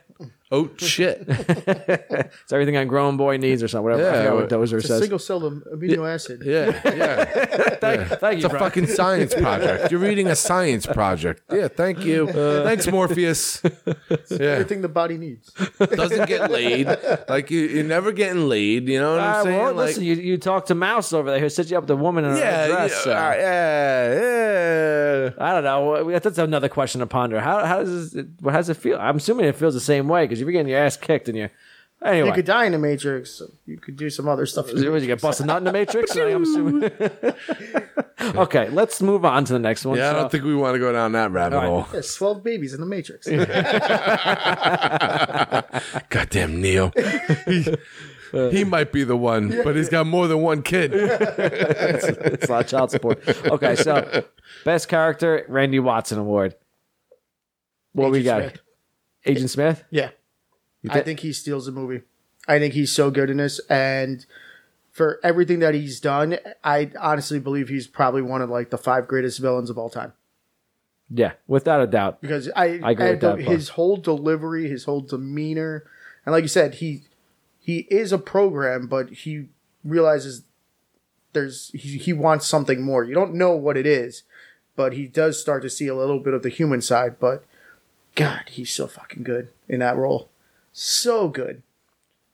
oat 0.52 0.80
shit. 0.80 1.24
it's 1.28 2.52
everything 2.54 2.78
a 2.78 2.86
grown 2.86 3.18
boy 3.18 3.38
needs 3.38 3.64
or 3.64 3.68
something. 3.68 3.84
Whatever. 3.92 4.10
I 4.10 4.14
Yeah, 4.24 4.24
forgot 4.32 4.36
what 4.36 4.50
Dozer 4.70 4.74
It's 4.78 4.86
a 4.86 4.88
says. 4.90 5.00
single 5.02 5.20
cell 5.20 5.42
amino 5.42 6.08
acid. 6.12 6.42
Yeah, 6.46 6.80
yeah. 6.86 7.26
thank, 7.80 8.02
thank 8.20 8.34
It's 8.36 8.42
you, 8.44 8.48
a 8.48 8.50
Brian. 8.50 8.60
fucking 8.60 8.88
science 8.88 9.34
project. 9.34 9.92
You're 9.92 10.00
reading 10.00 10.28
a 10.28 10.36
science 10.36 10.86
project. 10.86 11.42
Yeah, 11.52 11.68
thank 11.68 12.06
you. 12.06 12.28
Thanks, 12.32 12.88
Morpheus. 12.88 13.62
Yeah, 13.64 14.40
Everything 14.40 14.82
the 14.82 14.90
body 14.90 15.18
needs. 15.18 15.52
doesn't 15.80 16.28
get 16.28 16.50
laid. 16.52 16.88
Like 17.28 17.50
you, 17.50 17.62
you're 17.62 17.84
never 17.84 18.12
getting 18.12 18.48
laid. 18.48 18.88
You 18.88 19.00
know 19.00 19.12
what 19.14 19.20
Ah, 19.22 19.38
I'm 19.40 19.44
saying? 19.46 19.60
well, 19.60 19.74
like, 19.74 19.88
listen, 19.88 20.04
you, 20.04 20.16
you 20.16 20.38
talk 20.38 20.66
to 20.68 20.76
Mouse 20.76 21.12
over 21.12 21.32
there 21.32 21.40
who 21.40 21.50
sets 21.50 21.72
you 21.72 21.78
up 21.78 21.84
with 21.84 21.90
a 21.92 21.96
woman 21.96 22.24
in 22.26 22.32
a 22.34 22.38
yeah, 22.38 22.68
dress. 22.68 23.04
yeah, 23.06 23.12
uh, 23.12 23.32
yeah, 23.34 24.14
yeah. 24.14 25.05
I 25.38 25.54
don't 25.54 25.64
know. 25.64 26.20
That's 26.20 26.38
another 26.38 26.70
question 26.70 27.00
to 27.00 27.08
ponder. 27.08 27.40
How 27.40 27.66
how 27.66 27.80
does 27.80 28.16
it, 28.16 28.28
how 28.44 28.52
does 28.52 28.70
it 28.70 28.78
feel? 28.78 28.98
I'm 29.00 29.18
assuming 29.18 29.46
it 29.46 29.56
feels 29.56 29.74
the 29.74 29.80
same 29.80 30.08
way 30.08 30.26
because 30.26 30.40
you're 30.40 30.52
getting 30.52 30.70
your 30.70 30.80
ass 30.80 30.98
kicked 30.98 31.30
and 31.30 31.38
you. 31.38 31.50
Anyway, 32.04 32.28
You 32.28 32.34
could 32.34 32.46
die 32.46 32.66
in 32.66 32.74
the 32.74 32.78
Matrix. 32.78 33.42
You 33.66 33.78
could 33.78 33.96
do 33.96 34.12
some 34.12 34.28
other 34.28 34.46
stuff. 34.46 34.68
What, 34.68 34.78
you 34.78 35.08
get 35.08 35.22
busted 35.22 35.48
nut 35.48 35.58
in 35.58 35.64
the 35.64 35.72
Matrix? 35.72 36.16
I'm 36.16 36.44
assuming. 36.44 36.92
okay, 38.36 38.70
let's 38.70 39.02
move 39.02 39.26
on 39.26 39.46
to 39.46 39.54
the 39.54 39.60
next 39.60 39.86
one. 39.86 39.98
Yeah, 39.98 40.12
I 40.12 40.14
don't 40.14 40.32
think 40.32 40.44
we 40.44 40.54
want 40.56 40.76
to 40.76 40.80
go 40.80 40.92
down 40.92 41.14
that 41.14 41.32
rabbit 41.32 41.56
All 41.56 41.62
right. 41.62 41.70
hole. 41.70 41.88
There's 41.92 42.14
12 42.14 42.44
babies 42.44 42.76
in 42.76 42.82
the 42.82 42.86
Matrix. 42.86 43.28
Goddamn 46.10 46.62
Neo. 46.62 46.92
he, 48.36 48.58
he 48.58 48.64
might 48.64 48.92
be 48.92 49.04
the 49.04 49.16
one, 49.16 49.50
but 49.64 49.76
he's 49.76 49.90
got 49.90 50.06
more 50.06 50.28
than 50.28 50.42
one 50.42 50.62
kid. 50.62 50.92
it's 50.94 52.50
not 52.50 52.68
child 52.68 52.92
support. 52.92 53.28
Okay, 53.28 53.76
so 53.76 54.24
best 54.64 54.88
character 54.90 55.46
Randy 55.48 55.80
Watson 55.80 56.20
award. 56.20 56.56
What 57.94 58.12
we 58.12 58.20
Agent 58.20 58.26
got? 58.26 58.42
Smith. 58.42 58.62
Agent 59.26 59.50
Smith. 59.50 59.84
Yeah. 59.90 60.10
I 60.90 61.02
think 61.02 61.22
he 61.22 61.34
steals 61.34 61.66
the 61.66 61.72
movie. 61.72 62.02
I 62.48 62.60
think 62.60 62.74
he's 62.74 62.92
so 62.92 63.10
good 63.10 63.30
in 63.30 63.38
this. 63.38 63.60
And 63.70 64.26
for 64.92 65.20
everything 65.24 65.60
that 65.60 65.74
he's 65.74 66.00
done, 66.00 66.38
I 66.64 66.92
honestly 67.00 67.40
believe 67.40 67.70
he's 67.70 67.88
probably 67.88 68.22
one 68.22 68.42
of 68.42 68.50
like 68.50 68.70
the 68.70 68.78
five 68.78 69.08
greatest 69.08 69.40
villains 69.40 69.70
of 69.70 69.78
all 69.78 69.90
time. 69.90 70.14
Yeah, 71.10 71.34
without 71.48 71.82
a 71.82 71.88
doubt. 71.88 72.22
Because 72.22 72.50
I, 72.56 72.80
I 72.84 72.92
agree 72.92 73.12
with 73.12 73.22
that, 73.22 73.38
Buck. 73.38 73.40
his 73.40 73.70
whole 73.70 73.98
delivery, 73.98 74.70
his 74.70 74.86
whole 74.86 75.02
demeanor, 75.02 75.84
and 76.26 76.34
like 76.34 76.42
you 76.44 76.48
said, 76.48 76.76
he 76.76 77.04
he 77.66 77.88
is 77.90 78.12
a 78.12 78.20
program, 78.20 78.86
but 78.86 79.10
he 79.10 79.48
realizes 79.84 80.44
there's 81.34 81.72
he, 81.74 81.98
he 81.98 82.14
wants 82.14 82.46
something 82.46 82.84
more. 82.84 83.04
You 83.04 83.16
don't 83.16 83.34
know 83.34 83.54
what 83.56 83.76
it 83.76 83.88
is, 83.88 84.22
but 84.76 84.94
he 84.94 85.08
does 85.08 85.42
start 85.42 85.64
to 85.64 85.70
see 85.72 85.88
a 85.88 85.96
little 85.96 86.20
bit 86.20 86.36
of 86.36 86.44
the 86.44 86.50
human 86.50 86.80
side. 86.80 87.16
But 87.20 87.44
God, 88.14 88.44
he's 88.52 88.72
so 88.72 88.86
fucking 88.86 89.24
good 89.24 89.48
in 89.68 89.80
that 89.80 89.98
role, 89.98 90.30
so 90.74 91.28
good. 91.28 91.64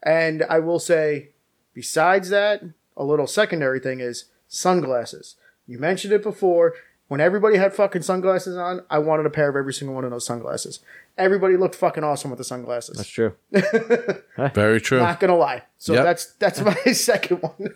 And 0.04 0.44
I 0.50 0.60
will 0.60 0.80
say, 0.80 1.30
besides 1.74 2.30
that, 2.30 2.62
a 2.98 3.06
little 3.06 3.26
secondary 3.26 3.80
thing 3.80 4.02
is 4.02 4.26
sunglasses. 4.50 5.38
You 5.66 5.80
mentioned 5.80 6.12
it 6.12 6.24
before. 6.24 6.74
When 7.08 7.22
everybody 7.22 7.56
had 7.56 7.74
fucking 7.74 8.02
sunglasses 8.02 8.58
on, 8.58 8.84
I 8.90 9.00
wanted 9.00 9.26
a 9.26 9.30
pair 9.30 9.50
of 9.50 9.56
every 9.56 9.74
single 9.74 9.96
one 9.96 10.04
of 10.04 10.12
those 10.12 10.26
sunglasses. 10.26 10.82
Everybody 11.18 11.58
looked 11.58 11.76
fucking 11.76 12.04
awesome 12.04 12.32
with 12.32 12.38
the 12.38 12.44
sunglasses. 12.44 12.98
That's 12.98 13.10
true. 13.10 13.34
Very 14.56 14.82
true. 14.82 15.00
Not 15.00 15.20
gonna 15.20 15.36
lie. 15.36 15.64
So 15.78 15.94
Yep. 15.94 16.04
that's 16.04 16.26
that's 16.40 16.62
my 16.62 16.74
second 16.94 17.38
one. 17.42 17.76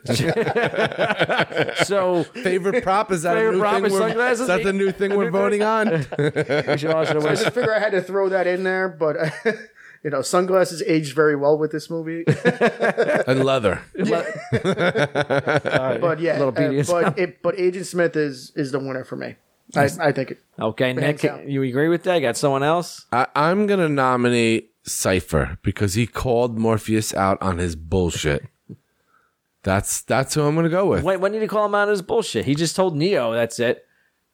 So 1.86 2.24
Favorite 2.24 2.84
prop 2.84 3.12
is 3.12 3.24
that 3.24 3.38
a 3.38 3.40
Favorite 3.40 3.54
new 3.54 3.60
prop 3.60 3.76
thing? 3.76 3.86
is 3.86 3.92
We're, 3.94 4.00
sunglasses? 4.00 4.42
is 4.42 4.48
that 4.48 4.64
the 4.64 4.74
new 4.74 4.92
thing 4.92 5.16
we're 5.16 5.32
voting 5.32 5.64
on? 5.64 5.90
we 6.18 6.78
should 6.78 6.92
also 6.92 7.20
I 7.22 7.36
just 7.36 7.52
figure 7.52 7.74
I 7.74 7.80
had 7.80 7.92
to 7.92 8.02
throw 8.02 8.30
that 8.30 8.48
in 8.48 8.64
there, 8.64 8.90
but 8.90 9.18
you 10.04 10.10
know, 10.12 10.22
sunglasses 10.22 10.84
aged 10.86 11.16
very 11.16 11.36
well 11.36 11.58
with 11.58 11.72
this 11.72 11.90
movie. 11.90 12.24
and 13.28 13.44
leather. 13.44 13.82
but 13.96 14.26
yeah, 16.20 16.38
Little 16.40 16.50
uh, 16.50 16.52
BDSM. 16.52 16.88
but 16.90 17.20
it, 17.20 17.42
but 17.42 17.60
Agent 17.60 17.88
Smith 17.88 18.16
is 18.16 18.52
is 18.56 18.72
the 18.72 18.80
winner 18.80 19.04
for 19.04 19.16
me. 19.16 19.36
I, 19.76 19.90
I 20.00 20.12
think 20.12 20.32
it. 20.32 20.44
Okay, 20.60 20.94
Nick, 20.94 21.22
down. 21.22 21.50
you 21.50 21.64
agree 21.64 21.88
with 21.88 22.04
that? 22.04 22.20
Got 22.20 22.38
someone 22.38 22.64
else? 22.64 23.06
I, 23.12 23.28
I'm 23.36 23.68
gonna 23.68 23.90
nominate 23.90 24.72
Cypher 24.84 25.58
because 25.64 25.96
he 25.96 26.06
called 26.06 26.58
Morpheus 26.58 27.14
out 27.14 27.42
on 27.42 27.58
his 27.58 27.76
bullshit. 27.76 28.46
That's 29.64 30.02
that's 30.02 30.36
who 30.36 30.44
I'm 30.44 30.56
gonna 30.56 30.70
go 30.70 30.86
with. 30.86 31.04
When, 31.04 31.20
when 31.20 31.32
did 31.32 31.42
he 31.42 31.48
call 31.48 31.66
him 31.66 31.74
out 31.74 31.84
on 31.84 31.90
his 31.90 32.04
bullshit? 32.04 32.46
He 32.46 32.54
just 32.54 32.76
told 32.76 32.96
Neo 32.96 33.34
that's 33.34 33.60
it. 33.60 33.86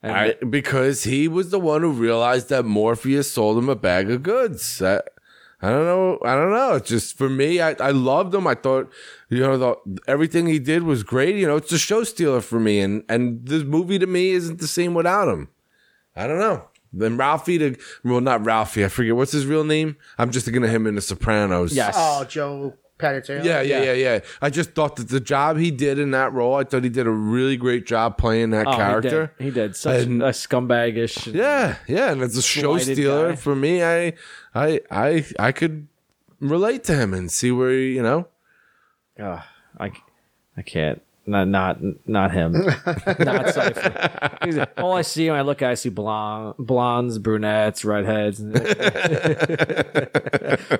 And 0.03 0.11
I, 0.11 0.33
because 0.33 1.03
he 1.03 1.27
was 1.27 1.51
the 1.51 1.59
one 1.59 1.81
who 1.81 1.91
realized 1.91 2.49
that 2.49 2.65
Morpheus 2.65 3.31
sold 3.31 3.57
him 3.57 3.69
a 3.69 3.75
bag 3.75 4.09
of 4.09 4.23
goods. 4.23 4.81
I, 4.81 4.99
I 5.61 5.69
don't 5.69 5.85
know. 5.85 6.19
I 6.25 6.35
don't 6.35 6.51
know. 6.51 6.73
It's 6.73 6.89
just 6.89 7.17
for 7.17 7.29
me. 7.29 7.61
I, 7.61 7.75
I 7.79 7.91
loved 7.91 8.33
him. 8.33 8.47
I 8.47 8.55
thought, 8.55 8.91
you 9.31 9.39
know, 9.39 9.57
the, 9.57 9.99
everything 10.07 10.45
he 10.45 10.59
did 10.59 10.83
was 10.83 11.01
great. 11.03 11.35
You 11.37 11.47
know, 11.47 11.55
it's 11.55 11.71
a 11.71 11.79
show 11.79 12.03
stealer 12.03 12.41
for 12.41 12.59
me, 12.59 12.79
and 12.81 13.03
and 13.09 13.45
this 13.47 13.63
movie 13.63 13.97
to 13.97 14.05
me 14.07 14.29
isn't 14.31 14.59
the 14.59 14.67
same 14.67 14.93
without 14.93 15.27
him. 15.27 15.47
I 16.15 16.27
don't 16.27 16.39
know. 16.39 16.65
Then 16.93 17.15
Ralphie 17.17 17.57
to 17.57 17.75
well, 18.03 18.19
not 18.21 18.45
Ralphie. 18.45 18.83
I 18.85 18.89
forget 18.89 19.15
what's 19.15 19.31
his 19.31 19.45
real 19.45 19.63
name. 19.63 19.95
I'm 20.17 20.29
just 20.31 20.45
thinking 20.45 20.63
of 20.63 20.69
him 20.69 20.85
in 20.85 20.95
The 20.95 21.01
Sopranos. 21.01 21.73
yes. 21.73 21.95
Oh, 21.97 22.25
Joe 22.25 22.75
Patterson. 22.97 23.45
Yeah, 23.45 23.61
yeah, 23.61 23.81
yeah, 23.81 23.93
yeah. 23.93 24.19
I 24.41 24.49
just 24.49 24.71
thought 24.73 24.97
that 24.97 25.07
the 25.07 25.21
job 25.21 25.57
he 25.57 25.71
did 25.71 25.97
in 25.97 26.11
that 26.11 26.33
role, 26.33 26.55
I 26.55 26.65
thought 26.65 26.83
he 26.83 26.89
did 26.89 27.07
a 27.07 27.11
really 27.11 27.55
great 27.55 27.87
job 27.87 28.17
playing 28.17 28.49
that 28.49 28.67
Oh, 28.67 28.75
character. 28.75 29.31
He 29.39 29.45
did. 29.45 29.53
He 29.55 29.59
did. 29.61 29.75
Such 29.77 30.01
And- 30.03 30.21
a 30.21 30.31
scumbagish. 30.31 31.33
Yeah, 31.33 31.77
yeah, 31.87 32.11
and 32.11 32.21
it's 32.21 32.35
a 32.37 32.41
show 32.41 32.77
Slighted 32.77 32.95
stealer 32.97 33.29
guy. 33.29 33.35
for 33.37 33.55
me, 33.55 33.81
I, 33.83 34.13
I, 34.53 34.81
I, 34.91 35.25
I 35.39 35.51
could 35.53 35.87
relate 36.41 36.83
to 36.85 36.95
him 36.95 37.13
and 37.13 37.31
see 37.31 37.51
where 37.51 37.71
he, 37.71 37.95
you 37.95 38.03
know. 38.03 38.27
Ugh, 39.19 39.41
I, 39.79 39.91
I 40.57 40.61
can't. 40.61 41.01
Not, 41.27 41.47
not, 41.47 41.77
not 42.07 42.31
him. 42.31 42.53
not 43.19 43.49
Cypher. 43.53 44.67
All 44.77 44.93
I 44.93 45.03
see 45.03 45.29
when 45.29 45.37
I 45.37 45.43
look 45.43 45.61
at, 45.61 45.69
I 45.69 45.75
see 45.75 45.89
blonde, 45.89 46.55
blondes, 46.57 47.19
brunettes, 47.19 47.85
redheads. 47.85 48.41
At 48.51 48.55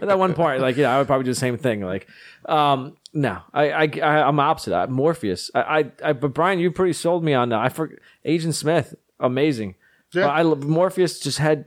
that 0.01 0.17
one 0.17 0.33
part, 0.33 0.59
like, 0.59 0.77
yeah, 0.77 0.95
I 0.95 0.97
would 0.97 1.05
probably 1.05 1.25
do 1.25 1.31
the 1.31 1.35
same 1.35 1.57
thing. 1.57 1.81
Like, 1.81 2.07
um, 2.47 2.97
no, 3.13 3.37
I, 3.53 3.71
I, 3.71 3.91
I 4.01 4.27
I'm 4.27 4.39
opposite. 4.39 4.75
I, 4.75 4.87
Morpheus. 4.87 5.51
I, 5.53 5.61
I, 5.61 5.91
I, 6.03 6.13
but 6.13 6.33
Brian, 6.33 6.59
you 6.59 6.71
pretty 6.71 6.93
sold 6.93 7.23
me 7.23 7.35
on 7.35 7.49
that. 7.49 7.59
I 7.59 7.69
for 7.69 7.99
Agent 8.25 8.55
Smith, 8.55 8.95
amazing. 9.19 9.75
Yeah. 10.11 10.23
But 10.23 10.31
I 10.31 10.43
Morpheus 10.43 11.19
just 11.19 11.37
had. 11.37 11.65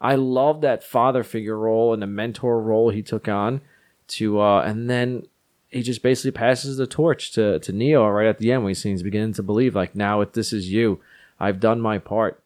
I 0.00 0.14
love 0.16 0.62
that 0.62 0.82
father 0.82 1.22
figure 1.22 1.56
role 1.56 1.92
and 1.92 2.02
the 2.02 2.08
mentor 2.08 2.60
role 2.60 2.90
he 2.90 3.02
took 3.02 3.28
on 3.28 3.60
to, 4.08 4.40
uh, 4.40 4.62
and 4.62 4.90
then 4.90 5.26
he 5.72 5.82
just 5.82 6.02
basically 6.02 6.30
passes 6.30 6.76
the 6.76 6.86
torch 6.86 7.32
to 7.32 7.58
to 7.60 7.72
Neo 7.72 8.06
right 8.08 8.26
at 8.26 8.38
the 8.38 8.52
end 8.52 8.62
when 8.64 8.74
he's 8.74 9.02
beginning 9.02 9.32
to 9.34 9.42
believe 9.42 9.74
like 9.74 9.96
now 9.96 10.20
if 10.20 10.32
this 10.32 10.52
is 10.52 10.70
you, 10.70 11.00
I've 11.40 11.58
done 11.60 11.80
my 11.80 11.98
part. 11.98 12.42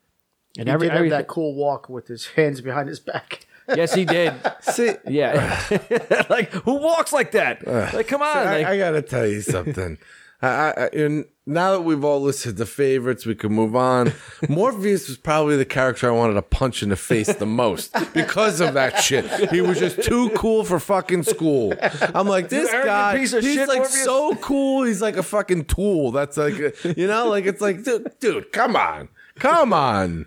And 0.59 0.69
he 0.69 0.73
every, 0.73 0.87
did 0.87 0.93
have 0.93 0.99
everything- 0.99 1.19
that 1.19 1.29
cool 1.29 1.55
walk 1.55 1.89
with 1.89 2.09
his 2.09 2.27
hands 2.29 2.61
behind 2.63 2.89
his 2.89 3.01
back. 3.01 3.47
yes, 3.69 3.93
he 3.93 4.05
did. 4.05 4.33
See, 4.61 4.93
Yeah, 5.07 5.61
like 6.31 6.53
who 6.53 6.75
walks 6.75 7.13
like 7.13 7.33
that? 7.33 7.67
Uh, 7.67 7.91
like, 7.93 8.09
come 8.09 8.23
on, 8.23 8.37
I, 8.37 8.59
like, 8.59 8.67
I 8.67 8.79
gotta 8.79 9.03
tell 9.03 9.27
you 9.27 9.41
something. 9.43 9.99
I, 10.43 10.89
I, 10.93 11.25
now 11.47 11.73
that 11.73 11.81
we've 11.83 12.05
all 12.05 12.21
listed 12.21 12.57
the 12.57 12.67
favorites, 12.67 13.25
we 13.25 13.35
can 13.35 13.53
move 13.53 13.75
on. 13.75 14.13
Morpheus 14.49 15.09
was 15.09 15.17
probably 15.17 15.57
the 15.57 15.65
character 15.65 16.09
I 16.09 16.11
wanted 16.13 16.35
to 16.35 16.43
punch 16.43 16.83
in 16.83 16.89
the 16.91 16.97
face 16.97 17.33
the 17.35 17.47
most 17.47 17.95
because 18.13 18.61
of 18.61 18.75
that 18.75 19.01
shit. 19.03 19.25
He 19.51 19.61
was 19.61 19.79
just 19.79 20.03
too 20.03 20.29
cool 20.31 20.65
for 20.65 20.79
fucking 20.81 21.23
school. 21.23 21.73
I'm 22.15 22.27
like, 22.27 22.49
this 22.49 22.71
guy, 22.71 23.19
he's 23.19 23.31
shit, 23.31 23.69
like 23.69 23.79
Morpheus. 23.79 24.05
so 24.05 24.35
cool. 24.37 24.83
He's 24.83 25.01
like 25.01 25.17
a 25.17 25.23
fucking 25.23 25.67
tool. 25.67 26.11
That's 26.11 26.37
like, 26.37 26.57
you 26.97 27.07
know, 27.07 27.29
like 27.29 27.47
it's 27.47 27.61
like, 27.61 27.83
dude, 27.85 28.11
dude 28.21 28.53
come 28.53 28.77
on, 28.77 29.09
come 29.37 29.73
on. 29.73 30.27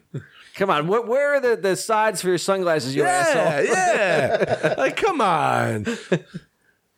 come 0.55 0.70
on. 0.70 0.88
Where, 0.88 1.01
where 1.01 1.36
are 1.36 1.39
the, 1.39 1.55
the 1.55 1.76
sides 1.76 2.22
for 2.22 2.30
your 2.30 2.38
sunglasses, 2.38 2.95
you 2.95 3.03
Yeah, 3.03 3.10
asshole? 3.10 3.66
yeah. 3.76 4.76
like, 4.78 4.95
come 4.95 5.22
on. 5.22 5.86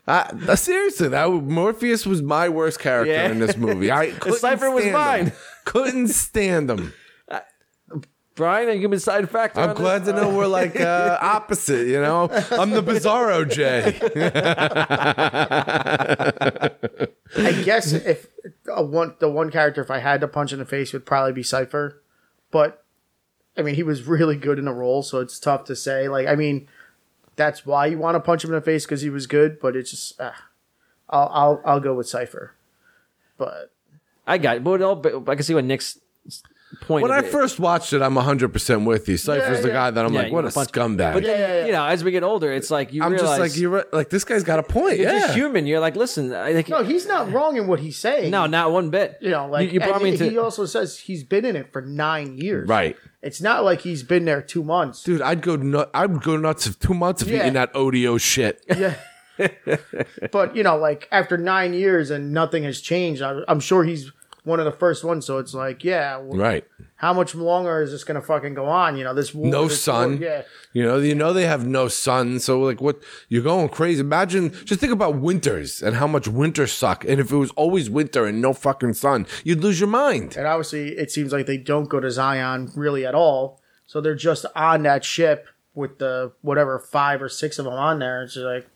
I, 0.08 0.32
uh, 0.47 0.56
seriously, 0.56 1.08
that 1.10 1.30
Morpheus 1.30 2.06
was 2.06 2.22
my 2.22 2.49
worst 2.49 2.80
character 2.80 3.12
Yeah. 3.14 3.30
in 3.30 3.39
this 3.39 3.56
movie. 3.56 3.91
I 3.91 4.12
couldn't 4.20 4.39
Cypher 4.39 4.72
was 4.72 4.84
stand 4.84 4.93
mine. 4.93 5.26
him. 5.28 5.34
Couldn't 5.66 6.08
stand 6.08 6.70
him. 6.72 6.93
Brian, 8.34 8.70
are 8.70 8.72
you 8.72 8.78
giving 8.80 8.91
me 8.91 8.97
a 8.97 8.99
side 8.99 9.30
factor? 9.30 9.60
I'm 9.60 9.70
on 9.72 9.76
this? 9.76 9.82
glad 9.82 10.06
to 10.06 10.14
know 10.14 10.36
we're 10.36 10.47
like 10.47 10.80
uh, 10.80 11.18
opposite. 11.22 11.86
You 11.88 12.02
know, 12.02 12.24
I'm 12.52 12.72
the 12.72 12.82
Bizarro 12.82 13.47
Jay. 13.47 13.99
I 17.38 17.52
guess 17.64 17.91
if 17.93 18.28
uh, 18.76 18.84
one 18.84 19.16
the 19.20 19.30
one 19.30 19.52
character, 19.52 19.82
if 19.82 19.91
I 19.91 19.99
had 19.99 20.22
to 20.22 20.28
punch 20.28 20.54
in 20.54 20.60
the 20.60 20.66
face, 20.66 20.93
would 20.93 21.06
probably 21.06 21.34
be 21.34 21.43
Cypher. 21.43 22.02
But 22.52 22.84
I 23.58 23.62
mean, 23.62 23.76
he 23.76 23.84
was 23.84 24.04
really 24.08 24.38
good 24.38 24.58
in 24.58 24.66
the 24.66 24.74
role, 24.74 25.04
so 25.04 25.20
it's 25.20 25.39
tough 25.39 25.66
to 25.66 25.76
say. 25.76 26.08
Like, 26.08 26.28
I 26.28 26.36
mean, 26.36 26.68
that's 27.36 27.65
why 27.65 27.88
you 27.88 27.97
want 27.97 28.15
to 28.15 28.19
punch 28.19 28.43
him 28.43 28.51
in 28.51 28.55
the 28.55 28.61
face 28.61 28.86
because 28.86 29.01
he 29.01 29.09
was 29.09 29.27
good. 29.27 29.59
But 29.59 29.75
it's 29.75 29.91
just, 29.91 30.19
uh, 30.19 30.32
I'll 31.09 31.29
I'll 31.32 31.61
I'll 31.65 31.79
go 31.79 31.93
with 31.93 32.07
Cypher. 32.07 32.53
But 33.38 33.71
I 34.27 34.38
got 34.38 34.57
it. 34.57 34.63
But 34.63 34.82
all, 34.82 34.95
but 34.95 35.27
I 35.29 35.36
can 35.36 35.43
see 35.43 35.53
what 35.53 35.65
Nick's 35.65 35.99
point. 36.82 37.03
When 37.03 37.11
of 37.11 37.17
I 37.24 37.28
it- 37.28 37.32
first 37.32 37.59
watched 37.59 37.93
it, 37.93 38.01
I'm 38.01 38.15
100 38.15 38.53
percent 38.53 38.86
with 38.86 39.07
you. 39.09 39.17
Cypher's 39.17 39.57
Yeah, 39.57 39.61
the 39.61 39.67
yeah. 39.67 39.74
guy 39.74 39.91
that 39.91 40.05
I'm 40.05 40.13
Yeah, 40.13 40.22
like, 40.24 40.32
what 40.32 40.39
a 40.39 40.47
wanna 40.47 40.51
punch- 40.51 40.72
scumbag. 40.72 41.13
But 41.13 41.24
then, 41.24 41.39
Yeah, 41.39 41.47
yeah, 41.47 41.59
yeah. 41.59 41.65
you 41.65 41.72
know, 41.74 41.86
as 41.86 42.03
we 42.03 42.11
get 42.11 42.24
older, 42.24 42.51
it's 42.51 42.72
like 42.72 42.93
you 42.93 43.03
I'm 43.03 43.11
realize 43.11 43.30
just 43.38 43.39
like 43.39 43.57
you're 43.61 43.86
like 43.91 44.09
this 44.09 44.24
guy's 44.24 44.43
got 44.43 44.59
a 44.59 44.63
point. 44.63 44.97
you're 44.99 45.11
yeah, 45.11 45.19
just 45.19 45.34
human. 45.36 45.65
You're 45.67 45.80
like, 45.80 45.95
listen, 45.95 46.34
I 46.34 46.53
think 46.53 46.69
no, 46.69 46.84
he's 46.84 47.05
not 47.05 47.32
wrong 47.32 47.57
in 47.57 47.67
what 47.67 47.80
he's 47.80 47.97
saying. 47.97 48.32
no, 48.32 48.45
not 48.45 48.72
one 48.72 48.89
bit. 48.89 49.17
you 49.22 49.30
know, 49.32 49.47
like 49.47 49.67
you, 49.72 49.74
you 49.74 49.80
brought 49.80 50.01
me 50.01 50.09
he, 50.09 50.13
into 50.15 50.30
he 50.30 50.38
also 50.38 50.65
says 50.65 50.97
he's 50.97 51.24
been 51.24 51.45
in 51.45 51.55
it 51.55 51.72
for 51.72 51.82
nine 51.82 52.38
years. 52.38 52.67
right. 52.69 52.95
It's 53.24 53.39
not 53.39 53.63
like 53.63 53.82
he's 53.82 54.01
been 54.01 54.26
there 54.26 54.41
two 54.41 54.63
months. 54.63 55.03
Dude, 55.03 55.22
I'd 55.22 55.41
go 55.43 55.55
nut. 55.55 55.91
I'd 55.93 56.24
go 56.24 56.38
nuts 56.38 56.65
if 56.65 56.80
two 56.80 56.95
months 56.95 57.22
of 57.22 57.28
Yeah. 57.30 57.41
eating 57.41 57.53
that 57.53 57.72
Odio 57.74 58.19
shit. 58.19 58.65
Yeah. 58.76 58.95
but 60.32 60.55
you 60.55 60.63
know, 60.63 60.78
like 60.78 61.07
after 61.11 61.38
nine 61.38 61.74
years 61.74 62.11
and 62.11 62.32
nothing 62.34 62.63
has 62.63 62.82
changed, 62.82 63.22
I, 63.22 63.41
I'm 63.47 63.59
sure 63.59 63.84
he's 63.84 64.11
one 64.44 64.60
of 64.60 64.66
the 64.66 64.72
first 64.72 65.04
ones. 65.04 65.26
So 65.26 65.38
it's 65.38 65.54
like, 65.54 65.84
yeah, 65.84 66.18
well, 66.18 66.38
Right. 66.38 66.66
how 66.96 67.14
much 67.14 67.36
longer 67.36 67.82
is 67.82 67.92
this 67.92 68.04
gonna 68.04 68.22
fucking 68.22 68.54
go 68.56 68.66
on? 68.66 68.98
You 68.98 69.04
know, 69.04 69.14
this 69.14 69.34
war, 69.36 69.46
no 69.48 69.68
this 69.68 69.82
sun. 69.84 70.20
war- 70.20 70.30
yeah, 70.30 70.42
You 70.74 70.84
know, 70.84 70.98
you 70.98 71.14
know 71.16 71.32
they 71.34 71.46
have 71.46 71.66
no 71.68 71.88
sun. 71.88 72.39
So 72.39 72.60
like 72.62 72.82
what 72.82 73.00
you're 73.30 73.44
going 73.44 73.70
crazy. 73.70 74.00
Imagine 74.02 74.52
just 74.66 74.80
think 74.82 74.92
about 74.94 75.16
winters 75.18 75.82
and 75.84 75.96
how 75.96 76.08
much 76.08 76.28
winters 76.28 76.72
suck. 76.72 77.06
And 77.06 77.20
if 77.20 77.32
it 77.32 77.36
was 77.38 77.52
always 77.52 77.89
winter 77.89 78.26
and 78.26 78.42
no 78.42 78.54
fucking 78.54 78.94
sun, 78.94 79.28
you'd 79.44 79.62
lose 79.62 79.80
your 79.80 79.89
mind. 79.89 80.36
and 80.38 80.48
obviously 80.48 80.98
it 80.98 81.12
seems 81.12 81.32
like 81.32 81.46
they 81.46 81.58
don't 81.58 81.89
go 81.89 82.00
to 82.00 82.10
Zion 82.10 82.72
really 82.76 83.06
at 83.06 83.14
all. 83.16 83.60
So 83.86 84.00
they're 84.02 84.16
just 84.16 84.46
on 84.56 84.84
that 84.84 85.04
ship 85.06 85.48
with 85.76 86.00
the 86.00 86.32
whatever 86.42 86.80
five 86.80 87.22
or 87.22 87.30
six 87.30 87.60
of 87.60 87.66
them 87.66 87.74
on 87.74 88.00
there. 88.00 88.24
It's 88.24 88.34
just 88.34 88.46
like, 88.46 88.68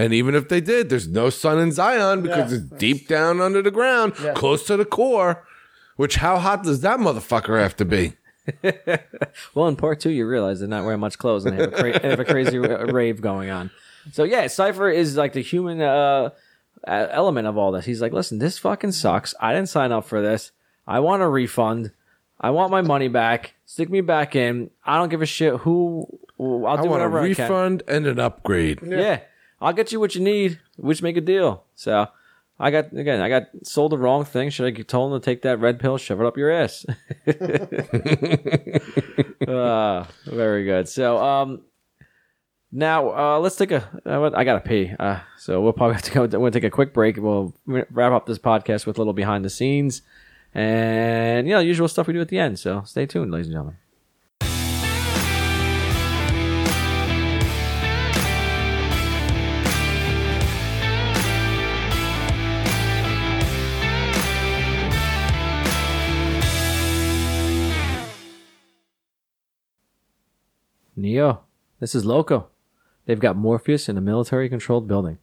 And 0.00 0.14
even 0.14 0.34
if 0.34 0.48
they 0.48 0.60
did, 0.60 0.88
there's 0.88 1.08
no 1.08 1.28
sun 1.30 1.58
in 1.58 1.72
Zion 1.72 2.22
because 2.22 2.50
Yeah. 2.52 2.58
it's 2.58 2.66
deep 2.78 3.08
down 3.08 3.40
under 3.40 3.60
the 3.62 3.70
ground, 3.70 4.14
Yeah. 4.22 4.32
close 4.32 4.64
to 4.66 4.76
the 4.76 4.84
core. 4.84 5.44
Which 5.96 6.16
how 6.16 6.38
hot 6.38 6.62
does 6.62 6.80
that 6.80 6.98
motherfucker 7.00 7.60
have 7.60 7.76
to 7.76 7.84
be? 7.84 8.14
Well, 9.54 9.68
in 9.68 9.76
part 9.76 10.00
two, 10.00 10.10
you 10.10 10.26
realize 10.26 10.60
they're 10.60 10.68
not 10.68 10.84
wearing 10.84 11.00
much 11.00 11.18
clothes 11.18 11.44
and 11.44 11.56
they 11.58 11.62
have 11.62 11.72
a, 11.72 11.76
cra- 11.76 12.02
have 12.10 12.20
a 12.20 12.24
crazy 12.24 12.58
rave 12.98 13.20
going 13.20 13.50
on. 13.50 13.70
So 14.12 14.24
yeah, 14.24 14.46
Cypher 14.46 14.88
is 14.88 15.16
like 15.16 15.32
the 15.34 15.42
human 15.42 15.80
uh, 15.80 16.30
element 16.86 17.46
of 17.46 17.58
all 17.58 17.70
this. 17.72 17.84
He's 17.84 18.00
like, 18.00 18.12
listen, 18.12 18.38
this 18.38 18.58
fucking 18.58 18.92
sucks. 18.92 19.34
I 19.40 19.52
didn't 19.52 19.68
sign 19.68 19.92
up 19.92 20.04
for 20.06 20.22
this. 20.22 20.52
I 20.86 21.00
want 21.00 21.22
a 21.22 21.28
refund. 21.28 21.92
I 22.40 22.50
want 22.50 22.70
my 22.70 22.80
money 22.80 23.08
back. 23.08 23.54
Stick 23.66 23.90
me 23.90 24.00
back 24.00 24.34
in. 24.34 24.70
I 24.84 24.96
don't 24.96 25.10
give 25.10 25.20
a 25.22 25.26
shit 25.26 25.56
who. 25.58 26.06
I'll 26.40 26.66
I 26.66 26.82
do 26.82 26.88
want 26.88 27.02
a 27.02 27.08
whatever 27.08 27.20
I 27.20 27.34
can. 27.34 27.44
refund 27.44 27.82
and 27.86 28.06
an 28.06 28.18
upgrade. 28.18 28.80
Yeah. 28.82 29.20
I'll 29.60 29.72
get 29.72 29.92
you 29.92 30.00
what 30.00 30.14
you 30.14 30.20
need. 30.20 30.60
We 30.76 30.88
Which 30.88 31.02
make 31.02 31.16
a 31.16 31.20
deal. 31.20 31.64
So 31.74 32.08
I 32.58 32.70
got 32.70 32.92
again. 32.92 33.20
I 33.20 33.28
got 33.28 33.48
sold 33.62 33.92
the 33.92 33.98
wrong 33.98 34.24
thing. 34.24 34.50
Should 34.50 34.66
I 34.66 34.70
get 34.70 34.88
told 34.88 35.12
them 35.12 35.20
to 35.20 35.24
take 35.24 35.42
that 35.42 35.60
red 35.60 35.80
pill, 35.80 35.98
shove 35.98 36.20
it 36.20 36.26
up 36.26 36.36
your 36.36 36.50
ass? 36.50 36.86
uh, 39.48 40.04
very 40.26 40.64
good. 40.64 40.88
So 40.88 41.18
um, 41.18 41.62
now 42.72 43.10
uh, 43.10 43.38
let's 43.38 43.56
take 43.56 43.72
a. 43.72 43.88
Uh, 44.06 44.30
I 44.34 44.44
gotta 44.44 44.60
pee. 44.60 44.92
Uh, 44.98 45.20
so 45.38 45.60
we'll 45.60 45.72
probably 45.72 45.94
have 45.94 46.02
to 46.02 46.12
go. 46.12 46.38
We'll 46.38 46.50
take 46.50 46.64
a 46.64 46.70
quick 46.70 46.94
break. 46.94 47.16
We'll 47.16 47.54
wrap 47.66 48.12
up 48.12 48.26
this 48.26 48.38
podcast 48.38 48.86
with 48.86 48.96
a 48.96 49.00
little 49.00 49.12
behind 49.12 49.44
the 49.44 49.50
scenes 49.50 50.02
and 50.54 51.46
you 51.46 51.54
know 51.54 51.60
usual 51.60 51.88
stuff 51.88 52.06
we 52.06 52.12
do 52.12 52.20
at 52.20 52.28
the 52.28 52.38
end. 52.38 52.58
So 52.58 52.82
stay 52.84 53.06
tuned, 53.06 53.30
ladies 53.30 53.46
and 53.46 53.54
gentlemen. 53.54 53.76
Neo, 71.00 71.44
this 71.80 71.94
is 71.94 72.04
Loco. 72.04 72.48
They've 73.06 73.18
got 73.18 73.36
Morpheus 73.36 73.88
in 73.88 73.96
a 73.96 74.00
military 74.00 74.48
controlled 74.48 74.86
building. 74.86 75.18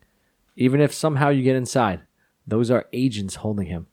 Even 0.55 0.81
if 0.81 0.93
somehow 0.93 1.29
you 1.29 1.43
get 1.43 1.55
inside, 1.55 2.01
those 2.45 2.71
are 2.71 2.87
agents 2.91 3.35
holding 3.35 3.67
him. 3.67 3.87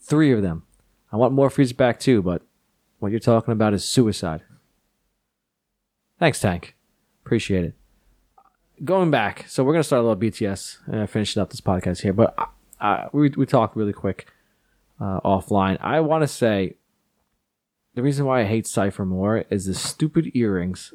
Three 0.00 0.32
of 0.32 0.42
them. 0.42 0.64
I 1.12 1.16
want 1.16 1.32
Morpheus 1.32 1.72
back 1.72 1.98
too, 1.98 2.22
but 2.22 2.42
what 2.98 3.10
you're 3.10 3.20
talking 3.20 3.52
about 3.52 3.74
is 3.74 3.84
suicide. 3.84 4.42
Thanks, 6.18 6.40
Tank. 6.40 6.76
Appreciate 7.24 7.64
it. 7.64 7.74
Going 8.84 9.10
back, 9.10 9.46
so 9.48 9.62
we're 9.62 9.72
going 9.72 9.82
to 9.82 9.86
start 9.86 10.04
a 10.04 10.06
little 10.06 10.20
BTS 10.20 10.78
and 10.86 11.08
finishing 11.08 11.40
up 11.40 11.50
this 11.50 11.60
podcast 11.60 12.02
here, 12.02 12.12
but 12.12 12.34
uh, 12.38 12.46
uh, 12.80 13.08
we, 13.12 13.30
we 13.30 13.46
talked 13.46 13.76
really 13.76 13.92
quick 13.92 14.26
uh, 15.00 15.20
offline. 15.20 15.78
I 15.80 16.00
want 16.00 16.22
to 16.22 16.28
say 16.28 16.76
the 17.94 18.02
reason 18.02 18.26
why 18.26 18.40
I 18.40 18.44
hate 18.44 18.66
Cypher 18.66 19.04
more 19.04 19.44
is 19.50 19.66
the 19.66 19.74
stupid 19.74 20.30
earrings. 20.34 20.92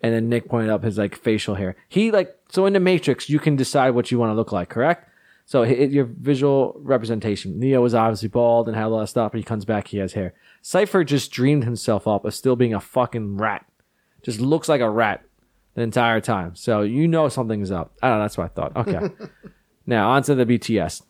and 0.00 0.14
then 0.14 0.28
Nick 0.28 0.48
pointed 0.48 0.70
up 0.70 0.84
his 0.84 0.98
like 0.98 1.16
facial 1.16 1.54
hair. 1.56 1.76
He 1.88 2.10
like 2.10 2.36
so 2.48 2.66
in 2.66 2.72
the 2.72 2.80
Matrix 2.80 3.28
you 3.28 3.38
can 3.38 3.56
decide 3.56 3.90
what 3.90 4.10
you 4.10 4.18
want 4.18 4.30
to 4.30 4.34
look 4.34 4.52
like, 4.52 4.68
correct? 4.68 5.08
So 5.44 5.64
hi- 5.64 5.72
your 5.74 6.04
visual 6.04 6.76
representation. 6.80 7.58
Neo 7.58 7.84
is 7.84 7.94
obviously 7.94 8.28
bald 8.28 8.68
and 8.68 8.76
had 8.76 8.86
a 8.86 8.88
lot 8.88 9.02
of 9.02 9.08
stuff, 9.08 9.32
but 9.32 9.38
he 9.38 9.44
comes 9.44 9.64
back, 9.64 9.88
he 9.88 9.98
has 9.98 10.12
hair. 10.12 10.34
Cypher 10.62 11.04
just 11.04 11.30
dreamed 11.30 11.64
himself 11.64 12.06
up 12.06 12.24
of 12.24 12.34
still 12.34 12.56
being 12.56 12.74
a 12.74 12.80
fucking 12.80 13.36
rat. 13.36 13.64
Just 14.22 14.40
looks 14.40 14.68
like 14.68 14.80
a 14.80 14.90
rat 14.90 15.22
the 15.74 15.82
entire 15.82 16.20
time. 16.20 16.56
So 16.56 16.82
you 16.82 17.06
know 17.06 17.28
something's 17.28 17.70
up. 17.70 17.92
I 18.02 18.08
don't 18.08 18.18
know, 18.18 18.24
that's 18.24 18.36
what 18.38 18.44
I 18.44 18.48
thought. 18.48 18.76
Okay. 18.76 19.08
now 19.86 20.10
on 20.10 20.22
to 20.24 20.34
the 20.34 20.46
BTS. 20.46 21.02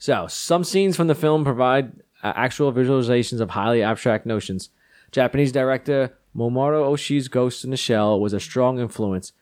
So, 0.00 0.28
some 0.28 0.62
scenes 0.62 0.96
from 0.96 1.08
the 1.08 1.14
film 1.16 1.42
provide 1.44 1.92
uh, 2.22 2.32
actual 2.36 2.72
visualizations 2.72 3.40
of 3.40 3.50
highly 3.50 3.82
abstract 3.82 4.26
notions. 4.26 4.70
Japanese 5.10 5.52
director 5.52 6.16
Mamoru 6.36 6.84
Oshii's 6.84 7.28
Ghost 7.28 7.64
in 7.64 7.70
the 7.70 7.76
Shell 7.76 8.20
was 8.20 8.32
a 8.32 8.40
strong 8.40 8.78
influence. 8.78 9.32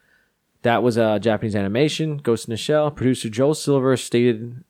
That 0.62 0.82
was 0.82 0.96
a 0.96 1.18
Japanese 1.20 1.54
animation, 1.54 2.18
Ghost 2.18 2.48
in 2.48 2.52
the 2.52 2.56
Shell. 2.56 2.90
Producer 2.90 3.28
Joel 3.28 3.54
Silver 3.54 3.96
stated 3.96 4.64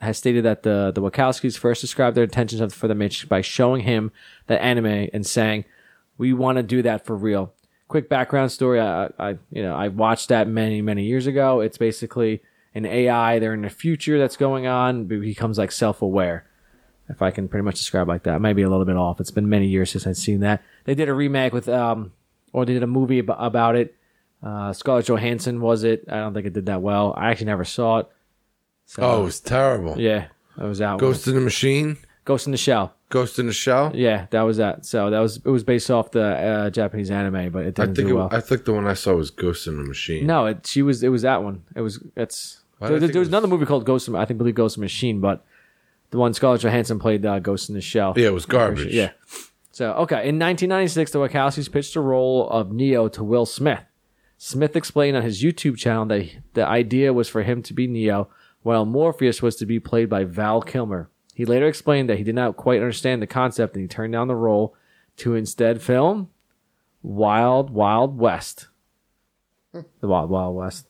has 0.00 0.18
stated 0.18 0.44
that 0.44 0.62
the 0.62 0.92
the 0.94 1.02
Wachowskis 1.02 1.58
first 1.58 1.80
described 1.80 2.16
their 2.16 2.24
intentions 2.24 2.60
of, 2.60 2.72
for 2.72 2.88
the 2.88 2.94
Matrix 2.94 3.28
by 3.28 3.40
showing 3.40 3.82
him 3.82 4.12
that 4.46 4.62
anime 4.62 5.08
and 5.12 5.26
saying, 5.26 5.64
"We 6.18 6.32
want 6.32 6.56
to 6.56 6.62
do 6.62 6.82
that 6.82 7.04
for 7.04 7.16
real." 7.16 7.52
Quick 7.88 8.08
background 8.08 8.52
story: 8.52 8.80
I, 8.80 9.10
I 9.18 9.30
you 9.50 9.62
know 9.62 9.74
I 9.74 9.88
watched 9.88 10.28
that 10.28 10.48
many 10.48 10.82
many 10.82 11.04
years 11.04 11.26
ago. 11.26 11.60
It's 11.60 11.78
basically 11.78 12.42
an 12.74 12.86
AI. 12.86 13.38
They're 13.38 13.54
in 13.54 13.62
the 13.62 13.70
future 13.70 14.18
that's 14.18 14.36
going 14.36 14.66
on, 14.66 15.06
but 15.06 15.20
becomes 15.20 15.58
like 15.58 15.72
self 15.72 16.02
aware. 16.02 16.46
If 17.08 17.20
I 17.20 17.30
can 17.30 17.48
pretty 17.48 17.64
much 17.64 17.76
describe 17.76 18.08
like 18.08 18.22
that, 18.22 18.40
maybe 18.40 18.62
a 18.62 18.68
little 18.70 18.84
bit 18.86 18.96
off. 18.96 19.20
It's 19.20 19.30
been 19.30 19.48
many 19.48 19.66
years 19.66 19.90
since 19.90 20.06
I've 20.06 20.16
seen 20.16 20.40
that. 20.40 20.62
They 20.84 20.94
did 20.94 21.08
a 21.08 21.14
remake 21.14 21.52
with 21.52 21.68
um, 21.68 22.12
or 22.52 22.64
they 22.64 22.72
did 22.72 22.82
a 22.82 22.86
movie 22.86 23.18
ab- 23.18 23.34
about 23.38 23.76
it. 23.76 23.94
Uh, 24.42 24.72
Scarlett 24.72 25.06
Johansson 25.06 25.60
was 25.60 25.84
it? 25.84 26.04
I 26.08 26.16
don't 26.16 26.32
think 26.34 26.46
it 26.46 26.52
did 26.54 26.66
that 26.66 26.80
well. 26.82 27.14
I 27.16 27.30
actually 27.30 27.46
never 27.46 27.64
saw 27.64 27.98
it. 27.98 28.08
So, 28.86 29.02
Oh, 29.02 29.24
was 29.24 29.40
terrible. 29.40 29.98
yeah, 29.98 30.26
I 30.58 30.64
was 30.64 30.80
out. 30.82 30.98
Ghost 30.98 31.26
in 31.26 31.34
the 31.34 31.40
Machine. 31.40 31.96
Ghost 32.24 32.46
in 32.46 32.52
the 32.52 32.58
Shell. 32.58 32.94
Ghost 33.10 33.38
in 33.38 33.46
the 33.46 33.52
Shell. 33.52 33.92
Yeah, 33.94 34.26
that 34.30 34.42
was 34.42 34.56
that. 34.56 34.84
So 34.86 35.10
that 35.10 35.18
was 35.20 35.36
it 35.36 35.48
was 35.48 35.62
based 35.64 35.90
off 35.90 36.10
the 36.10 36.22
uh, 36.24 36.70
Japanese 36.70 37.10
anime, 37.10 37.50
but 37.52 37.64
it 37.66 37.78
I 37.78 37.84
didn't 37.84 37.96
think 37.96 38.08
do 38.08 38.14
it, 38.14 38.18
well. 38.18 38.28
I 38.32 38.40
think 38.40 38.64
the 38.64 38.72
one 38.72 38.86
I 38.86 38.94
saw 38.94 39.14
was 39.14 39.30
Ghost 39.30 39.66
in 39.66 39.76
the 39.76 39.84
Machine. 39.84 40.26
no, 40.26 40.46
it, 40.46 40.66
she 40.66 40.82
was. 40.82 41.02
It 41.02 41.08
was 41.08 41.22
that 41.22 41.42
one. 41.42 41.64
It 41.76 41.82
was. 41.82 42.02
It's. 42.16 42.62
There, 42.80 42.96
I 42.96 42.98
there 42.98 43.18
was 43.20 43.28
it 43.28 43.30
another 43.30 43.46
movie 43.46 43.66
called 43.66 43.84
Ghost. 43.86 44.08
In, 44.08 44.16
I 44.16 44.24
think 44.24 44.38
believe 44.38 44.54
Ghost 44.54 44.76
in 44.76 44.80
the 44.80 44.84
Machine, 44.86 45.20
but 45.20 45.44
the 46.14 46.18
one 46.20 46.32
Scarlett 46.32 46.60
Johansson 46.62 47.00
played 47.00 47.26
uh, 47.26 47.40
Ghost 47.40 47.68
in 47.68 47.74
the 47.74 47.80
Shell. 47.80 48.14
Yeah, 48.16 48.28
it 48.28 48.32
was 48.32 48.46
garbage. 48.46 48.94
Yeah. 48.94 49.10
So 49.72 49.90
okay, 49.94 50.28
in 50.28 50.38
1996, 50.38 51.10
the 51.10 51.18
Wachowskis 51.18 51.72
pitched 51.72 51.94
the 51.94 52.00
role 52.00 52.48
of 52.50 52.70
Neo 52.70 53.08
to 53.08 53.24
Will 53.24 53.44
Smith. 53.46 53.80
Smith 54.38 54.76
explained 54.76 55.16
on 55.16 55.24
his 55.24 55.42
YouTube 55.42 55.76
channel 55.76 56.06
that 56.06 56.22
he- 56.22 56.38
the 56.52 56.64
idea 56.64 57.12
was 57.12 57.28
for 57.28 57.42
him 57.42 57.62
to 57.62 57.74
be 57.74 57.88
Neo, 57.88 58.28
while 58.62 58.84
Morpheus 58.84 59.42
was 59.42 59.56
to 59.56 59.66
be 59.66 59.80
played 59.80 60.08
by 60.08 60.22
Val 60.22 60.62
Kilmer. 60.62 61.10
He 61.34 61.44
later 61.44 61.66
explained 61.66 62.08
that 62.08 62.18
he 62.18 62.22
did 62.22 62.36
not 62.36 62.56
quite 62.56 62.78
understand 62.80 63.20
the 63.20 63.26
concept 63.26 63.74
and 63.74 63.82
he 63.82 63.88
turned 63.88 64.12
down 64.12 64.28
the 64.28 64.36
role 64.36 64.76
to 65.16 65.34
instead 65.34 65.82
film 65.82 66.28
Wild 67.02 67.70
Wild 67.70 68.16
West. 68.16 68.68
The 69.72 70.06
Wild 70.06 70.30
Wild 70.30 70.54
West. 70.54 70.86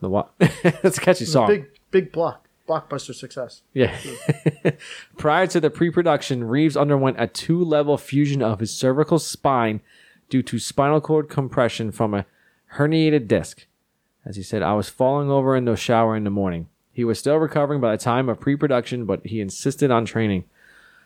The 0.00 0.08
Wild. 0.08 0.28
That's 0.38 0.98
a 0.98 1.00
catchy 1.00 1.24
song. 1.24 1.48
Big 1.48 1.66
big 1.90 2.12
block 2.12 2.47
blockbuster 2.68 3.14
success. 3.14 3.62
Yeah. 3.72 3.96
Prior 5.16 5.46
to 5.48 5.60
the 5.60 5.70
pre 5.70 5.90
production, 5.90 6.44
Reeves 6.44 6.76
underwent 6.76 7.16
a 7.18 7.26
two 7.26 7.62
level 7.62 7.96
fusion 7.96 8.42
of 8.42 8.60
his 8.60 8.74
cervical 8.74 9.18
spine 9.18 9.80
due 10.28 10.42
to 10.42 10.58
spinal 10.58 11.00
cord 11.00 11.28
compression 11.28 11.90
from 11.90 12.14
a 12.14 12.26
herniated 12.74 13.26
disc. 13.26 13.66
As 14.24 14.36
he 14.36 14.42
said, 14.42 14.62
I 14.62 14.74
was 14.74 14.88
falling 14.88 15.30
over 15.30 15.56
in 15.56 15.64
the 15.64 15.76
shower 15.76 16.14
in 16.14 16.24
the 16.24 16.30
morning. 16.30 16.68
He 16.92 17.04
was 17.04 17.18
still 17.18 17.36
recovering 17.36 17.80
by 17.80 17.92
the 17.92 18.02
time 18.02 18.28
of 18.28 18.40
pre 18.40 18.56
production, 18.56 19.06
but 19.06 19.24
he 19.24 19.40
insisted 19.40 19.90
on 19.90 20.04
training. 20.04 20.44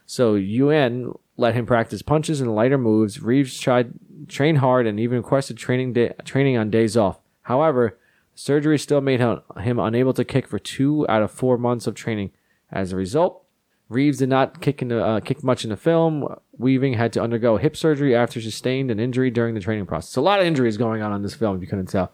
So 0.06 0.34
Yuen 0.34 1.12
let 1.36 1.54
him 1.54 1.66
practice 1.66 2.02
punches 2.02 2.40
and 2.40 2.54
lighter 2.54 2.78
moves. 2.78 3.22
Reeves 3.22 3.58
tried 3.60 3.92
trained 4.28 4.58
hard 4.58 4.86
and 4.86 4.98
even 4.98 5.18
requested 5.18 5.56
training 5.56 5.92
day, 5.92 6.12
training 6.24 6.56
on 6.56 6.70
days 6.70 6.96
off. 6.96 7.18
However, 7.42 7.98
surgery 8.34 8.78
still 8.78 9.00
made 9.00 9.20
him, 9.20 9.78
unable 9.78 10.12
to 10.14 10.24
kick 10.24 10.46
for 10.46 10.58
two 10.58 11.06
out 11.08 11.22
of 11.22 11.30
four 11.30 11.58
months 11.58 11.86
of 11.86 11.94
training. 11.94 12.30
As 12.70 12.92
a 12.92 12.96
result, 12.96 13.44
Reeves 13.88 14.18
did 14.18 14.30
not 14.30 14.62
kick 14.62 14.80
in 14.80 14.88
the, 14.88 15.04
uh, 15.04 15.20
kick 15.20 15.44
much 15.44 15.64
in 15.64 15.70
the 15.70 15.76
film. 15.76 16.26
Weaving 16.56 16.94
had 16.94 17.12
to 17.12 17.22
undergo 17.22 17.58
hip 17.58 17.76
surgery 17.76 18.16
after 18.16 18.40
sustained 18.40 18.90
an 18.90 18.98
injury 18.98 19.30
during 19.30 19.54
the 19.54 19.60
training 19.60 19.84
process. 19.84 20.16
a 20.16 20.22
lot 20.22 20.40
of 20.40 20.46
injuries 20.46 20.78
going 20.78 21.02
on 21.02 21.12
in 21.12 21.22
this 21.22 21.34
film. 21.34 21.56
If 21.56 21.62
you 21.62 21.68
couldn't 21.68 21.86
tell. 21.90 22.10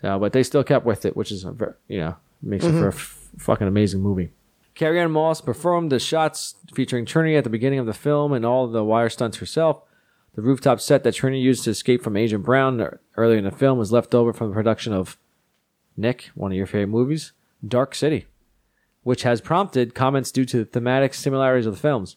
So, 0.00 0.18
but 0.18 0.32
they 0.32 0.44
still 0.44 0.62
kept 0.62 0.86
with 0.86 1.04
it, 1.04 1.16
which 1.16 1.32
is 1.32 1.44
you 1.88 2.00
know 2.00 2.16
makes 2.40 2.64
it 2.64 2.72
for 2.72 2.86
a 2.86 2.92
f- 2.92 3.30
fucking 3.38 3.66
amazing 3.66 4.00
movie. 4.00 4.30
Carrie 4.74 5.00
Ann 5.00 5.10
Moss 5.10 5.40
performed 5.40 5.92
the 5.92 5.98
shots 5.98 6.54
featuring 6.74 7.04
Trinity 7.04 7.36
at 7.36 7.44
the 7.44 7.50
beginning 7.50 7.78
of 7.78 7.86
the 7.86 7.92
film 7.92 8.32
and 8.32 8.46
all 8.46 8.66
the 8.68 8.84
wire 8.84 9.08
stunts 9.08 9.38
herself. 9.38 9.82
The 10.34 10.42
rooftop 10.42 10.80
set 10.80 11.04
that 11.04 11.14
Trinity 11.14 11.42
used 11.42 11.64
to 11.64 11.70
escape 11.70 12.02
from 12.02 12.16
Agent 12.16 12.44
Brown 12.44 12.80
earlier 13.16 13.38
in 13.38 13.44
the 13.44 13.50
film 13.50 13.78
was 13.78 13.92
left 13.92 14.14
over 14.14 14.32
from 14.32 14.48
the 14.48 14.54
production 14.54 14.92
of 14.92 15.18
Nick, 15.96 16.30
one 16.34 16.52
of 16.52 16.56
your 16.56 16.66
favorite 16.66 16.88
movies, 16.88 17.32
Dark 17.66 17.94
City, 17.94 18.26
which 19.02 19.22
has 19.22 19.40
prompted 19.40 19.94
comments 19.94 20.32
due 20.32 20.44
to 20.46 20.58
the 20.58 20.64
thematic 20.64 21.14
similarities 21.14 21.66
of 21.66 21.74
the 21.74 21.80
films. 21.80 22.16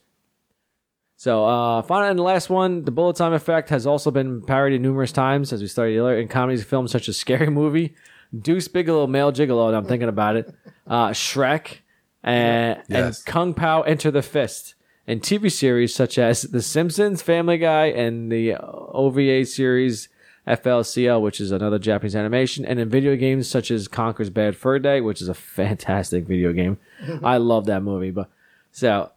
So, 1.18 1.46
uh, 1.46 1.82
finally, 1.82 2.10
and 2.10 2.20
the 2.20 2.24
last 2.24 2.50
one, 2.50 2.84
the 2.84 2.92
bullet 2.92 3.16
time 3.16 3.32
effect 3.34 3.70
has 3.70 3.88
also 3.88 4.12
been 4.12 4.42
parodied 4.42 4.82
numerous 4.82 5.12
times, 5.14 5.54
as 5.54 5.62
we 5.62 5.68
started 5.68 5.98
earlier, 5.98 6.20
in 6.20 6.28
comedies 6.28 6.60
and 6.62 6.68
films 6.70 6.92
such 6.92 7.08
as 7.08 7.16
Scary 7.18 7.50
Movie, 7.50 7.96
Deuce 8.38 8.68
Bigalow, 8.68 9.08
Male 9.08 9.32
Gigolo, 9.32 9.68
and 9.68 9.78
I'm 9.78 9.86
thinking 9.86 10.10
about 10.10 10.36
it, 10.36 10.54
uh, 10.88 11.10
Shrek, 11.10 11.78
and, 12.22 12.82
Yes. 12.90 13.18
and 13.20 13.26
Kung 13.26 13.54
Pao 13.54 13.82
Enter 13.84 14.12
the 14.12 14.22
Fist, 14.22 14.76
and 15.08 15.22
TV 15.22 15.50
series 15.50 15.94
such 15.96 16.18
as 16.18 16.42
The 16.42 16.62
Simpsons, 16.62 17.22
Family 17.22 17.60
Guy, 17.60 17.86
and 17.86 18.30
the 18.32 18.56
OVA 18.58 19.46
series 19.46 20.10
FLCL, 20.48 21.22
which 21.22 21.42
is 21.42 21.52
another 21.52 21.80
Japanese 21.80 22.16
animation, 22.16 22.66
and 22.66 22.80
in 22.80 22.90
video 22.90 23.16
games 23.16 23.50
such 23.50 23.72
as 23.72 23.88
Conker's 23.88 24.30
Bad 24.30 24.56
Fur 24.56 24.80
Day, 24.80 25.02
which 25.02 25.22
is 25.22 25.28
a 25.28 25.34
fantastic 25.34 26.26
video 26.26 26.54
game. 26.54 26.78
I 27.24 27.38
love 27.38 27.66
that 27.66 27.82
movie, 27.84 28.12
but 28.12 28.30
so 28.72 29.12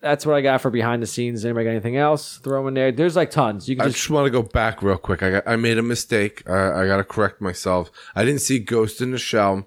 that's 0.00 0.26
what 0.26 0.36
I 0.36 0.40
got 0.40 0.60
for 0.60 0.70
behind 0.70 1.02
the 1.02 1.06
scenes. 1.06 1.44
Anybody 1.44 1.64
got 1.64 1.70
anything 1.70 1.96
else? 1.96 2.38
Throw 2.38 2.60
them 2.60 2.68
in 2.68 2.74
there. 2.74 2.92
There's 2.92 3.16
like 3.16 3.30
tons. 3.30 3.68
You 3.68 3.76
can 3.76 3.82
I 3.82 3.88
just 3.88 3.98
just 3.98 4.10
want 4.10 4.26
to 4.26 4.30
go 4.30 4.42
back 4.42 4.82
real 4.82 4.98
quick. 4.98 5.22
I 5.22 5.30
got, 5.30 5.44
I 5.46 5.56
made 5.56 5.78
a 5.78 5.82
mistake. 5.82 6.48
I, 6.48 6.82
I 6.82 6.86
got 6.86 6.98
to 6.98 7.04
correct 7.04 7.40
myself. 7.40 7.90
I 8.14 8.24
didn't 8.24 8.42
see 8.42 8.58
Ghost 8.58 9.00
in 9.00 9.10
the 9.10 9.18
Shell. 9.18 9.66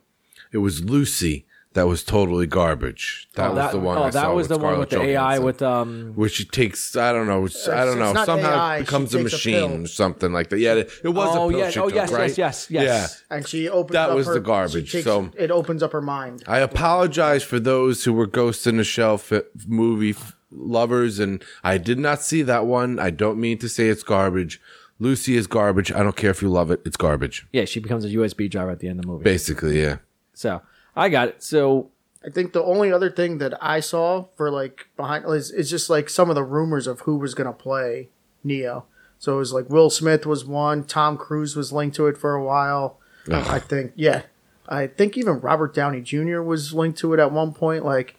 It 0.51 0.59
was 0.59 0.83
Lucy 0.83 1.45
that 1.73 1.87
was 1.87 2.03
totally 2.03 2.47
garbage. 2.47 3.29
That 3.35 3.51
oh, 3.51 3.53
was 3.55 3.71
the 3.71 3.79
one. 3.79 3.97
Oh, 3.97 4.03
I 4.03 4.09
that 4.09 4.23
saw 4.23 4.33
was 4.33 4.47
the 4.49 4.57
one 4.57 4.77
with 4.77 4.89
Scarlett 4.89 5.07
the 5.07 5.13
AI 5.13 5.39
with 5.39 5.61
um. 5.61 6.13
Which 6.15 6.33
she 6.33 6.45
takes, 6.45 6.95
I 6.97 7.13
don't 7.13 7.27
know, 7.27 7.45
it's, 7.45 7.67
I 7.67 7.85
don't 7.85 7.97
know, 7.97 8.13
somehow 8.25 8.49
AI, 8.51 8.77
it 8.77 8.79
becomes 8.81 9.13
a 9.15 9.19
takes 9.19 9.31
a 9.31 9.35
machine 9.35 9.83
or 9.83 9.87
something 9.87 10.33
like 10.33 10.49
that. 10.49 10.59
Yeah, 10.59 10.73
it, 10.75 10.91
it 11.03 11.09
was 11.09 11.35
Oh 11.35 11.47
a 11.47 11.49
pill 11.51 11.59
yes, 11.59 11.73
she 11.73 11.79
oh 11.79 11.85
took, 11.85 11.95
yes, 11.95 12.11
right? 12.11 12.37
yes, 12.37 12.67
yes, 12.69 12.83
yes. 12.83 13.23
And 13.29 13.47
she 13.47 13.69
opens 13.69 13.93
That 13.93 14.09
up 14.09 14.15
was 14.15 14.27
her, 14.27 14.33
the 14.33 14.39
garbage, 14.41 14.91
takes- 14.91 15.05
so- 15.05 15.31
it 15.37 15.49
opens 15.51 15.81
up 15.81 15.93
her 15.93 16.01
mind. 16.01 16.43
I 16.47 16.59
apologize 16.59 17.43
for 17.43 17.59
those 17.59 18.03
who 18.03 18.11
were 18.13 18.27
Ghost 18.27 18.67
in 18.67 18.77
the 18.77 18.83
Shell 18.83 19.19
fi- 19.19 19.43
movie 19.65 20.11
f- 20.11 20.35
lovers, 20.51 21.19
and 21.19 21.41
I 21.63 21.77
did 21.77 21.99
not 21.99 22.21
see 22.21 22.41
that 22.41 22.65
one. 22.65 22.99
I 22.99 23.11
don't 23.11 23.39
mean 23.39 23.57
to 23.59 23.69
say 23.69 23.87
it's 23.87 24.03
garbage. 24.03 24.59
Lucy 24.99 25.35
is 25.37 25.47
garbage. 25.47 25.91
I 25.91 26.03
don't 26.03 26.15
care 26.17 26.29
if 26.31 26.41
you 26.41 26.49
love 26.49 26.69
it. 26.69 26.81
It's 26.85 26.97
garbage. 26.97 27.47
Yeah, 27.53 27.65
she 27.65 27.79
becomes 27.79 28.03
a 28.05 28.09
USB 28.09 28.49
driver 28.51 28.69
at 28.71 28.79
the 28.79 28.87
end 28.89 28.99
of 28.99 29.03
the 29.05 29.07
movie. 29.11 29.23
Basically, 29.23 29.81
yeah. 29.81 29.97
So 30.33 30.61
I 31.01 31.09
got 31.09 31.29
it. 31.29 31.43
So 31.43 31.89
I 32.23 32.29
think 32.29 32.53
the 32.53 32.63
only 32.63 32.91
other 32.91 33.09
thing 33.09 33.39
that 33.39 33.57
I 33.61 33.79
saw 33.79 34.25
for 34.35 34.51
like 34.51 34.87
behind 34.95 35.25
is, 35.25 35.49
is 35.49 35.69
just 35.69 35.89
like 35.89 36.09
some 36.09 36.29
of 36.29 36.35
the 36.35 36.43
rumors 36.43 36.85
of 36.85 37.01
who 37.01 37.17
was 37.17 37.33
gonna 37.33 37.53
play 37.53 38.09
Neo. 38.43 38.85
So 39.17 39.33
it 39.33 39.37
was 39.37 39.51
like 39.53 39.69
Will 39.69 39.89
Smith 39.89 40.25
was 40.25 40.45
one, 40.45 40.83
Tom 40.83 41.17
Cruise 41.17 41.55
was 41.55 41.71
linked 41.73 41.95
to 41.95 42.07
it 42.07 42.17
for 42.17 42.33
a 42.33 42.43
while. 42.43 42.97
I 43.31 43.59
think, 43.59 43.93
yeah, 43.95 44.23
I 44.67 44.87
think 44.87 45.17
even 45.17 45.39
Robert 45.39 45.73
Downey 45.73 46.01
Jr. 46.01 46.41
was 46.41 46.73
linked 46.73 46.99
to 46.99 47.13
it 47.13 47.19
at 47.19 47.31
one 47.31 47.53
point. 47.53 47.83
Like 47.83 48.15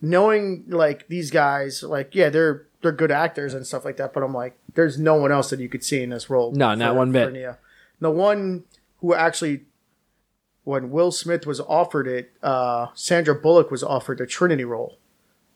knowing 0.00 0.64
like 0.68 1.08
these 1.08 1.30
guys, 1.30 1.82
like 1.82 2.14
yeah, 2.14 2.28
they're 2.28 2.66
they're 2.82 2.92
good 2.92 3.10
actors 3.10 3.54
and 3.54 3.66
stuff 3.66 3.84
like 3.84 3.96
that. 3.96 4.12
But 4.12 4.22
I'm 4.22 4.34
like, 4.34 4.58
there's 4.74 4.98
no 4.98 5.14
one 5.14 5.32
else 5.32 5.50
that 5.50 5.60
you 5.60 5.68
could 5.68 5.84
see 5.84 6.02
in 6.02 6.10
this 6.10 6.28
role. 6.28 6.52
No, 6.52 6.74
not 6.74 6.94
one 6.94 7.12
bit. 7.12 7.32
Neo. 7.32 7.56
The 8.00 8.10
one 8.10 8.64
who 9.00 9.14
actually 9.14 9.64
when 10.66 10.90
Will 10.90 11.12
Smith 11.12 11.46
was 11.46 11.60
offered 11.60 12.08
it, 12.08 12.32
uh, 12.42 12.88
Sandra 12.94 13.36
Bullock 13.36 13.70
was 13.70 13.84
offered 13.84 14.18
the 14.18 14.26
Trinity 14.26 14.64
role, 14.64 14.98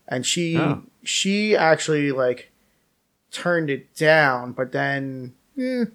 and 0.07 0.25
she 0.25 0.57
Oh. 0.57 0.83
she 1.03 1.57
actually 1.57 2.13
like 2.13 2.53
turned 3.33 3.69
it 3.71 3.93
down. 3.97 4.53
But 4.53 4.71
then 4.71 5.35
eh, 5.59 5.87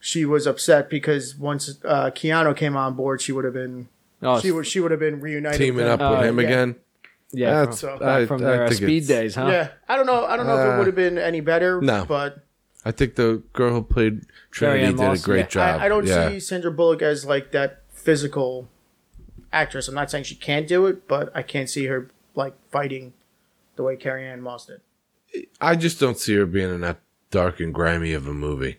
she 0.00 0.24
was 0.24 0.46
upset 0.48 0.90
because 0.90 1.36
once 1.36 1.78
uh, 1.84 2.10
Keanu 2.10 2.56
came 2.56 2.76
on 2.76 2.94
board, 2.94 3.22
she 3.22 3.30
would 3.30 3.44
have 3.44 3.54
been 3.54 3.88
oh, 4.20 4.40
she 4.40 4.50
would 4.50 4.66
she 4.66 4.80
would 4.80 4.90
have 4.90 5.00
been 5.00 5.20
reunited. 5.20 5.58
Teaming 5.58 5.76
with 5.76 5.86
up 5.86 6.00
with 6.00 6.18
Oh, 6.18 6.22
him 6.22 6.40
yeah. 6.40 6.46
again. 6.46 6.74
yeah, 7.32 7.50
That's- 7.60 7.80
from, 7.82 8.02
I- 8.02 8.26
from 8.26 8.42
I 8.42 8.44
their 8.44 8.64
uh, 8.64 8.68
think 8.68 8.82
speed 8.82 9.06
days, 9.06 9.36
huh? 9.36 9.46
Yeah, 9.46 9.68
I 9.88 9.94
don't 9.96 10.06
know. 10.06 10.24
I 10.26 10.36
don't 10.36 10.46
know 10.48 10.58
if 10.58 10.66
Uh, 10.66 10.74
it 10.74 10.78
would 10.78 10.86
have 10.88 10.96
been 10.96 11.18
any 11.18 11.40
better. 11.40 11.80
no. 11.80 12.04
but 12.04 12.42
I 12.84 12.90
think 12.90 13.14
the 13.14 13.42
girl 13.52 13.72
who 13.74 13.82
played 13.82 14.22
Trinity 14.50 14.84
Ann 14.86 14.96
did 14.96 15.10
a 15.10 15.18
great 15.22 15.38
yeah. 15.40 15.46
job. 15.46 15.80
I, 15.80 15.84
I 15.84 15.88
don't 15.88 16.04
yeah. 16.06 16.30
see 16.30 16.40
Sandra 16.40 16.72
Bullock 16.72 17.02
as 17.02 17.24
like 17.26 17.52
that 17.52 17.79
physical 18.04 18.68
actress. 19.52 19.88
I'm 19.88 19.94
not 19.94 20.10
saying 20.10 20.24
she 20.24 20.34
can't 20.34 20.66
do 20.66 20.86
it, 20.86 21.06
but 21.08 21.30
I 21.34 21.42
can't 21.42 21.68
see 21.68 21.86
her 21.86 22.10
like 22.34 22.54
fighting 22.70 23.12
the 23.76 23.82
way 23.82 23.96
Carrie 23.96 24.26
Ann 24.26 24.40
Moss 24.42 24.66
did. 24.66 24.80
I 25.60 25.76
just 25.76 26.00
don't 26.00 26.18
see 26.18 26.34
her 26.36 26.46
being 26.46 26.70
in 26.74 26.80
that 26.80 26.98
dark 27.30 27.60
and 27.60 27.72
grimy 27.72 28.12
of 28.12 28.26
a 28.26 28.34
movie. 28.34 28.78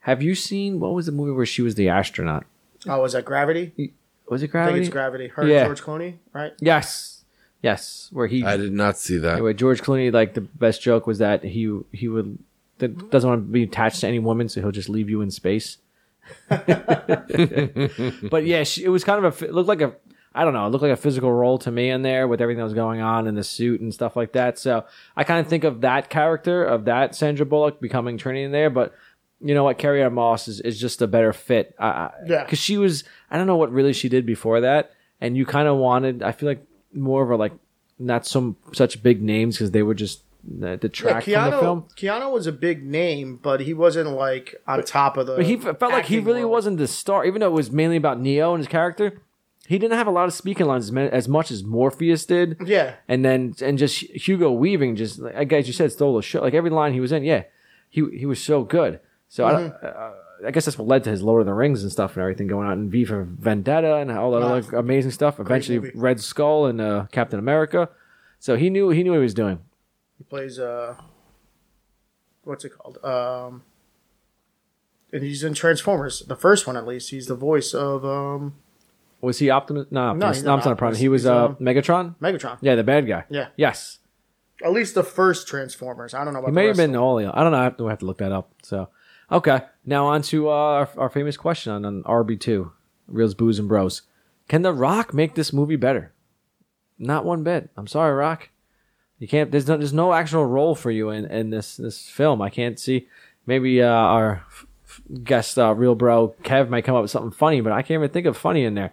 Have 0.00 0.22
you 0.22 0.34
seen 0.34 0.80
what 0.80 0.92
was 0.94 1.06
the 1.06 1.12
movie 1.12 1.32
where 1.32 1.46
she 1.46 1.62
was 1.62 1.76
the 1.76 1.88
astronaut? 1.88 2.44
Oh, 2.86 3.00
was 3.00 3.12
that 3.12 3.24
Gravity? 3.24 3.92
Was 4.28 4.42
it 4.42 4.48
Gravity? 4.48 4.80
I 4.80 4.82
think 4.82 4.92
Gravity? 4.92 5.24
it's 5.26 5.34
Gravity. 5.34 5.48
Her 5.48 5.48
Yeah. 5.48 5.64
George 5.66 5.82
Clooney, 5.82 6.14
right? 6.32 6.52
yes, 6.60 7.24
yes. 7.62 8.08
Where 8.12 8.26
he 8.26 8.44
I 8.44 8.56
did 8.56 8.72
not 8.72 8.98
see 8.98 9.16
that. 9.18 9.34
Anyway, 9.34 9.54
George 9.54 9.80
Clooney, 9.82 10.12
like 10.12 10.34
the 10.34 10.40
best 10.42 10.82
joke 10.82 11.06
was 11.06 11.18
that 11.18 11.42
he 11.44 11.80
he 11.92 12.08
would 12.08 12.38
that 12.78 13.10
doesn't 13.10 13.28
want 13.30 13.46
to 13.46 13.52
be 13.52 13.62
attached 13.62 14.00
to 14.00 14.08
any 14.08 14.18
woman, 14.18 14.48
so 14.48 14.60
he'll 14.60 14.72
just 14.72 14.88
leave 14.88 15.08
you 15.08 15.20
in 15.22 15.30
space. 15.30 15.78
but 18.30 18.44
yeah, 18.44 18.62
she, 18.64 18.84
it 18.84 18.88
was 18.88 19.04
kind 19.04 19.24
of 19.24 19.42
a 19.42 19.44
it 19.46 19.54
looked 19.54 19.68
like 19.68 19.80
a 19.80 19.94
I 20.34 20.42
don't 20.44 20.52
know, 20.52 20.66
it 20.66 20.70
looked 20.70 20.82
like 20.82 20.90
a 20.92 20.96
physical 20.96 21.30
role 21.32 21.58
to 21.58 21.70
me 21.70 21.90
in 21.90 22.02
there 22.02 22.26
with 22.26 22.40
everything 22.40 22.58
that 22.58 22.64
was 22.64 22.74
going 22.74 23.00
on 23.00 23.28
in 23.28 23.36
the 23.36 23.44
suit 23.44 23.80
and 23.80 23.94
stuff 23.94 24.16
like 24.16 24.32
that. 24.32 24.58
So 24.58 24.84
I 25.16 25.22
kind 25.22 25.38
of 25.40 25.46
think 25.48 25.62
of 25.62 25.82
that 25.82 26.10
character 26.10 26.64
of 26.64 26.86
that 26.86 27.14
Sandra 27.14 27.46
Bullock 27.46 27.80
becoming 27.80 28.18
Trinity 28.18 28.44
in 28.44 28.52
there, 28.52 28.70
but. 28.70 28.94
You 29.40 29.52
know 29.52 29.64
what, 29.64 29.76
Carrie 29.76 30.02
Ann 30.02 30.14
Moss 30.14 30.48
is, 30.48 30.60
is 30.60 30.80
just 30.80 31.02
a 31.02 31.06
better 31.06 31.34
fit. 31.34 31.74
Uh, 31.78 32.08
Yeah. 32.24 32.44
because 32.44 32.58
she 32.58 32.78
was. 32.78 33.04
I 33.30 33.36
don't 33.36 33.46
know 33.46 33.56
what 33.56 33.70
really 33.70 33.92
she 33.92 34.08
did 34.08 34.24
before 34.24 34.62
that, 34.62 34.92
and 35.20 35.36
you 35.36 35.44
kind 35.44 35.68
of 35.68 35.76
wanted. 35.76 36.22
I 36.22 36.32
feel 36.32 36.48
like 36.48 36.64
more 36.94 37.22
of 37.22 37.30
a 37.30 37.36
like 37.36 37.52
not 37.98 38.24
some 38.24 38.56
such 38.72 39.02
big 39.02 39.20
names 39.20 39.56
because 39.56 39.72
they 39.72 39.82
were 39.82 39.92
just 39.92 40.22
uh, 40.62 40.66
Yeah, 40.70 40.76
detract 40.76 41.24
from 41.24 41.32
the 41.32 41.38
Keanu. 41.38 41.60
film. 41.60 41.84
Keanu 41.96 42.32
was 42.32 42.46
a 42.46 42.52
big 42.52 42.84
name, 42.84 43.38
but 43.42 43.60
he 43.60 43.74
wasn't 43.74 44.10
like 44.10 44.54
on 44.66 44.82
top 44.84 45.16
of 45.16 45.26
the. 45.26 45.36
But 45.36 45.46
he 45.46 45.56
felt 45.56 45.80
like 45.82 46.06
he 46.06 46.18
really 46.18 46.40
world. 46.40 46.52
wasn't 46.52 46.78
the 46.78 46.86
star, 46.88 47.24
even 47.24 47.40
though 47.40 47.48
it 47.48 47.52
was 47.52 47.70
mainly 47.70 47.96
about 47.96 48.20
Neo 48.20 48.52
and 48.54 48.60
his 48.60 48.68
character. 48.68 49.20
he 49.66 49.78
didn't 49.78 49.96
have 49.96 50.06
a 50.06 50.10
lot 50.10 50.26
of 50.26 50.34
speaking 50.34 50.66
lines 50.66 50.90
as, 50.90 50.96
as 51.10 51.28
much 51.28 51.50
as 51.50 51.64
Morpheus 51.64 52.26
did. 52.26 52.56
Yeah. 52.64 52.96
and 53.08 53.24
then 53.24 53.54
and 53.62 53.78
just 53.78 54.00
Hugo 54.00 54.52
Weaving, 54.52 54.96
just 54.96 55.18
like 55.20 55.52
as 55.52 55.66
you 55.66 55.72
said, 55.72 55.90
stole 55.92 56.16
the 56.16 56.22
show. 56.22 56.40
Like 56.42 56.54
every 56.54 56.70
line 56.70 56.92
he 56.92 57.00
was 57.00 57.12
in, 57.12 57.24
yeah, 57.24 57.44
he 57.88 58.04
he 58.18 58.26
was 58.26 58.42
so 58.42 58.62
good. 58.64 59.00
So 59.28 59.46
I, 59.46 59.52
don't- 59.52 59.72
uh, 59.82 60.12
I 60.46 60.50
guess 60.50 60.66
that's 60.66 60.78
what 60.78 60.86
led 60.86 61.02
to 61.04 61.10
his 61.10 61.22
Lord 61.22 61.40
of 61.40 61.46
the 61.46 61.54
Rings 61.54 61.82
and 61.82 61.90
stuff 61.90 62.12
and 62.14 62.22
everything 62.22 62.46
going 62.46 62.66
on, 62.66 62.72
and 62.74 62.90
V 62.90 63.04
for 63.06 63.24
Vendetta 63.24 63.96
and 63.96 64.10
all 64.12 64.32
that 64.32 64.42
Wow. 64.42 64.56
other 64.56 64.76
amazing 64.76 65.12
stuff. 65.12 65.40
Eventually. 65.40 65.90
Red 65.94 66.20
Skull 66.20 66.66
and 66.66 66.80
uh, 66.80 67.06
Captain 67.10 67.38
America. 67.38 67.88
So 68.38 68.56
he 68.56 68.68
knew 68.68 68.90
he 68.90 69.02
knew 69.02 69.12
what 69.12 69.16
he 69.16 69.22
was 69.22 69.32
doing. 69.34 69.60
Plays 70.34 70.58
uh, 70.58 70.96
what's 72.42 72.64
it 72.64 72.70
called? 72.70 72.98
Um, 73.04 73.62
and 75.12 75.22
he's 75.22 75.44
in 75.44 75.54
Transformers, 75.54 76.24
the 76.26 76.34
first 76.34 76.66
one 76.66 76.76
at 76.76 76.84
least. 76.84 77.10
He's 77.10 77.28
the 77.28 77.36
voice 77.36 77.72
of 77.72 78.04
um 78.04 78.56
Was 79.20 79.38
he 79.38 79.48
Optimus? 79.48 79.86
No, 79.92 80.00
Optimus. 80.08 80.38
he's 80.38 80.44
no, 80.44 80.56
not 80.56 80.64
I'm 80.64 80.70
not 80.70 80.78
Prime. 80.78 80.88
Optimus. 80.88 80.98
He 80.98 81.08
was 81.08 81.24
uh, 81.24 81.44
um, 81.44 81.56
Megatron. 81.60 82.16
Megatron. 82.18 82.58
Yeah, 82.62 82.74
the 82.74 82.82
bad 82.82 83.06
guy. 83.06 83.22
Yeah. 83.30 83.46
Yes. 83.56 84.00
At 84.64 84.72
least 84.72 84.96
the 84.96 85.04
first 85.04 85.46
Transformers. 85.46 86.14
I 86.14 86.24
don't 86.24 86.32
know 86.32 86.40
about 86.40 86.48
He 86.48 86.50
the 86.50 86.60
may 86.60 86.66
have 86.66 86.76
been 86.78 86.96
all. 86.96 87.20
I 87.20 87.22
don't 87.22 87.52
know. 87.52 87.58
I 87.58 87.62
have 87.62 87.76
to, 87.76 87.86
I 87.86 87.90
have 87.90 88.00
to 88.00 88.06
look 88.06 88.18
that 88.18 88.32
up. 88.32 88.50
So, 88.64 88.88
okay. 89.30 89.60
Now 89.86 90.06
on 90.06 90.22
to 90.22 90.48
uh, 90.48 90.52
our, 90.52 90.88
our 90.96 91.10
famous 91.10 91.36
question 91.36 91.70
on, 91.70 91.84
on 91.84 92.02
RB2, 92.02 92.72
Reels, 93.06 93.34
Booze, 93.34 93.60
and 93.60 93.68
Bros. 93.68 94.02
Can 94.48 94.62
The 94.62 94.72
Rock 94.72 95.14
make 95.14 95.36
this 95.36 95.52
movie 95.52 95.76
better? 95.76 96.12
Not 96.98 97.24
one 97.24 97.44
bit. 97.44 97.70
I'm 97.76 97.86
sorry, 97.86 98.12
Rock. 98.14 98.48
You 99.24 99.28
can't. 99.28 99.50
There's 99.50 99.66
no, 99.66 99.78
there's 99.78 99.94
no 99.94 100.12
actual 100.12 100.44
role 100.44 100.74
for 100.74 100.90
you 100.90 101.08
in, 101.08 101.24
in 101.24 101.48
this 101.48 101.78
this 101.78 102.06
film. 102.06 102.42
I 102.42 102.50
can't 102.50 102.78
see. 102.78 103.08
Maybe 103.46 103.80
uh, 103.80 103.88
our 103.88 104.44
f- 104.46 104.66
f- 104.84 105.00
guest, 105.22 105.58
uh, 105.58 105.74
Real 105.74 105.94
Bro 105.94 106.34
Kev, 106.42 106.68
might 106.68 106.84
come 106.84 106.94
up 106.94 107.00
with 107.00 107.10
something 107.10 107.30
funny, 107.30 107.62
but 107.62 107.72
I 107.72 107.80
can't 107.80 107.92
even 108.02 108.10
think 108.10 108.26
of 108.26 108.36
funny 108.36 108.66
in 108.66 108.74
there. 108.74 108.92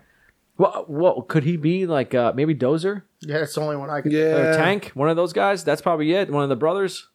What 0.55 0.89
what 0.89 1.27
could 1.27 1.43
he 1.43 1.57
be 1.57 1.85
like? 1.85 2.15
Uh, 2.15 2.31
maybe 2.33 2.55
Dozer. 2.55 3.01
Yeah, 3.19 3.39
it's 3.39 3.55
the 3.55 3.59
only 3.59 3.75
one 3.75 3.89
I 3.89 3.99
could. 3.99 4.13
Yeah. 4.13 4.35
Or 4.35 4.53
Tank, 4.53 4.91
one 4.93 5.09
of 5.09 5.17
those 5.17 5.33
guys. 5.33 5.65
That's 5.65 5.81
probably 5.81 6.13
it. 6.13 6.31
One 6.31 6.43
of 6.43 6.49
the 6.49 6.55
brothers, 6.55 7.09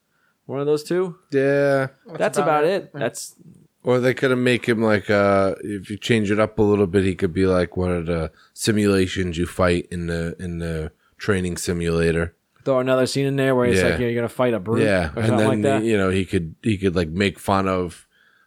one 0.45 0.61
of 0.61 0.67
those 0.67 0.85
two. 0.85 1.17
Yeah. 1.33 1.87
That's, 2.19 2.37
about, 2.37 2.65
it. 2.65 2.93
That's 2.93 3.35
Or 3.83 3.99
they 3.99 4.13
could 4.13 4.29
have 4.29 4.39
make 4.39 4.67
him 4.69 4.83
like 4.83 5.09
uh 5.09 5.55
if 5.61 5.89
you 5.89 5.97
change 5.97 6.31
it 6.31 6.39
up 6.39 6.59
a 6.59 6.63
little 6.63 6.87
bit, 6.87 7.05
he 7.05 7.15
could 7.15 7.33
be 7.33 7.47
like 7.47 7.79
one 7.79 7.93
of 7.93 8.05
the 8.05 8.31
simulations 8.53 9.39
you 9.39 9.47
fight 9.47 9.89
in 9.91 10.07
the 10.07 10.37
in 10.39 10.59
the 10.59 10.93
training 11.17 11.57
simulator. 11.57 12.35
Throw 12.67 12.81
another 12.81 13.07
scene 13.07 13.25
in 13.25 13.37
there 13.37 13.55
where 13.55 13.67
it's 13.67 13.81
Yeah. 13.81 13.89
like 13.91 14.01
you're 14.01 14.15
gonna 14.15 14.29
fight 14.29 14.53
a 14.53 14.59
brute 14.61 14.83
Yeah, 14.85 15.11
or 15.17 15.21
and 15.21 15.29
something 15.29 15.37
then 15.39 15.49
like 15.49 15.63
that. 15.63 15.85
you 15.85 15.97
know 15.97 16.11
he 16.11 16.25
could 16.27 16.55
he 16.63 16.77
could 16.77 16.95
like 16.95 17.09
make 17.09 17.39
fun 17.39 17.67
of 17.67 18.07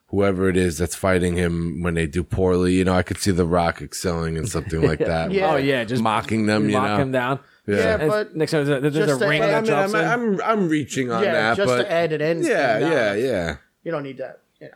whoever 0.10 0.48
it 0.50 0.58
is 0.58 0.78
that's 0.78 0.96
fighting 0.96 1.36
him 1.36 1.82
when 1.82 1.94
they 1.96 2.06
do 2.08 2.24
poorly. 2.24 2.74
You 2.74 2.84
know, 2.86 2.94
I 2.96 3.04
could 3.04 3.18
see 3.18 3.32
The 3.32 3.46
Rock 3.46 3.82
excelling 3.82 4.38
in 4.38 4.46
something 4.48 4.82
like 4.82 5.00
that. 5.14 5.32
Yeah. 5.32 5.54
Oh 5.54 5.56
yeah, 5.58 5.84
just 5.86 6.04
mocking 6.04 6.46
them. 6.46 6.68
You 6.70 6.78
mock 6.78 6.90
know, 6.90 6.98
him 6.98 7.12
down. 7.12 7.40
Yeah, 7.68 7.98
And 8.00 8.10
but 8.10 8.36
next 8.36 8.52
time 8.52 8.66
there's 8.66 8.78
a, 8.78 8.82
there's 8.90 9.08
just 9.08 9.22
a 9.22 9.24
to 9.24 9.30
ring 9.30 9.42
add- 9.44 9.50
that 9.50 9.56
I 9.56 9.62
mean, 9.62 9.92
drops 9.92 9.94
I'm, 9.94 10.34
in. 10.34 10.42
I'm 10.42 10.62
I'm 10.62 10.70
reaching 10.70 11.12
on 11.12 11.24
yeah, 11.24 11.32
that, 11.34 11.58
just 11.58 11.68
but 11.68 11.78
to 11.84 11.92
add 11.92 12.12
it 12.12 12.22
in. 12.22 12.42
yeah, 12.44 12.78
and, 12.78 12.92
yeah, 12.92 13.14
yeah. 13.14 13.56
You 13.84 13.92
don't 13.92 14.04
need 14.04 14.18
that. 14.18 14.40
Yeah. 14.60 14.70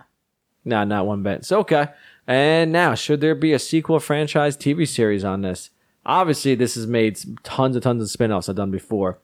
Nah, 0.64 0.84
not 0.86 1.06
one 1.08 1.24
bit. 1.24 1.44
So 1.46 1.60
okay. 1.60 1.88
And 2.28 2.72
now, 2.72 2.94
should 2.96 3.20
there 3.20 3.36
be 3.36 3.52
a 3.52 3.60
sequel 3.60 4.00
franchise 4.00 4.56
TV 4.56 4.88
series 4.88 5.26
on 5.26 5.42
this? 5.42 5.72
Obviously, 6.06 6.54
this 6.56 6.76
has 6.76 6.86
made 6.88 7.20
tons 7.44 7.76
and 7.76 7.84
tons 7.84 8.02
of 8.04 8.10
spin-offs 8.12 8.48
I've 8.48 8.56
done 8.56 8.72
before. 8.72 9.20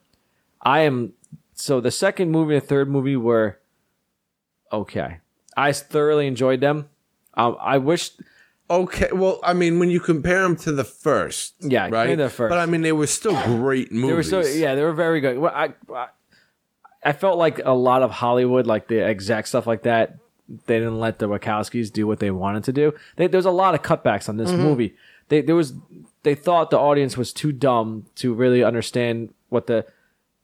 I 0.61 0.81
am 0.81 1.14
so 1.53 1.81
the 1.81 1.91
second 1.91 2.31
movie 2.31 2.56
and 2.56 2.64
third 2.64 2.90
movie 2.90 3.15
were 3.18 3.60
okay. 4.72 5.18
I 5.56 5.72
thoroughly 5.72 6.27
enjoyed 6.27 6.61
them. 6.61 6.90
Um, 7.34 7.57
I 7.60 7.77
wish 7.77 8.11
Okay, 8.72 9.10
well, 9.11 9.40
I 9.44 9.53
mean, 9.53 9.80
when 9.80 9.90
you 9.90 9.99
compare 9.99 10.44
them 10.44 10.56
to 10.57 10.72
the 10.72 10.84
first, 10.84 11.56
Yeah, 11.60 11.90
right? 11.90 12.15
the 12.15 12.30
first. 12.30 12.52
But 12.52 12.60
I 12.60 12.68
mean, 12.68 12.81
they 12.81 12.91
were 12.91 13.07
still 13.07 13.34
great 13.45 13.91
movies. 13.91 14.30
They 14.30 14.38
were 14.38 14.44
so 14.44 14.49
yeah, 14.52 14.76
they 14.76 14.84
were 14.84 14.94
very 14.94 15.22
good. 15.22 15.40
Well, 15.40 15.52
I, 15.53 15.73
I 17.03 17.14
felt 17.14 17.40
like 17.40 17.60
a 17.65 17.72
lot 17.72 18.03
of 18.03 18.11
Hollywood, 18.11 18.68
like 18.68 18.88
the 18.88 19.07
exact 19.10 19.48
stuff 19.48 19.65
like 19.65 19.84
that, 19.84 20.18
they 20.68 20.77
didn't 20.77 20.99
let 20.99 21.18
the 21.18 21.27
Wachowskis 21.27 21.91
do 21.91 22.06
what 22.06 22.19
they 22.19 22.30
wanted 22.30 22.64
to 22.65 22.73
do. 22.73 22.94
They, 23.15 23.26
there 23.26 23.40
was 23.40 23.48
a 23.48 23.52
lot 23.52 23.73
of 23.73 23.81
cutbacks 23.81 24.30
on 24.30 24.38
this 24.38 24.52
movie. 24.52 24.95
They 25.30 25.41
there 25.41 25.56
was 25.56 25.73
they 26.22 26.36
thought 26.36 26.69
the 26.69 26.77
audience 26.80 27.18
was 27.18 27.34
too 27.34 27.52
dumb 27.52 28.06
to 28.15 28.34
really 28.36 28.64
understand 28.64 29.34
what 29.49 29.65
the 29.65 29.86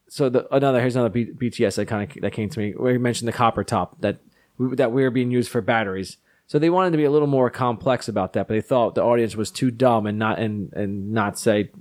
so 0.07 0.29
the 0.29 0.53
another 0.53 0.79
here's 0.79 0.95
another 0.95 1.09
B, 1.09 1.25
BTS 1.25 1.75
that 1.75 1.87
kind 1.87 2.09
of 2.09 2.21
that 2.21 2.31
came 2.31 2.49
to 2.49 2.59
me 2.59 2.71
where 2.71 2.93
you 2.93 2.99
mentioned 2.99 3.27
the 3.27 3.33
copper 3.33 3.63
top 3.63 3.99
that 4.01 4.17
we, 4.57 4.75
that 4.75 4.91
we 4.91 5.03
were 5.03 5.11
being 5.11 5.31
used 5.31 5.49
for 5.49 5.61
batteries. 5.61 6.17
So 6.47 6.59
they 6.59 6.69
wanted 6.69 6.91
to 6.91 6.97
be 6.97 7.05
a 7.05 7.11
little 7.11 7.27
more 7.27 7.49
complex 7.49 8.07
about 8.07 8.33
that, 8.33 8.47
but 8.47 8.53
they 8.53 8.61
thought 8.61 8.93
the 8.93 9.03
audience 9.03 9.35
was 9.35 9.49
too 9.49 9.71
dumb 9.71 10.05
and 10.05 10.19
not 10.19 10.39
and 10.39 10.71
and 10.73 11.11
not 11.11 11.39
say 11.39 11.71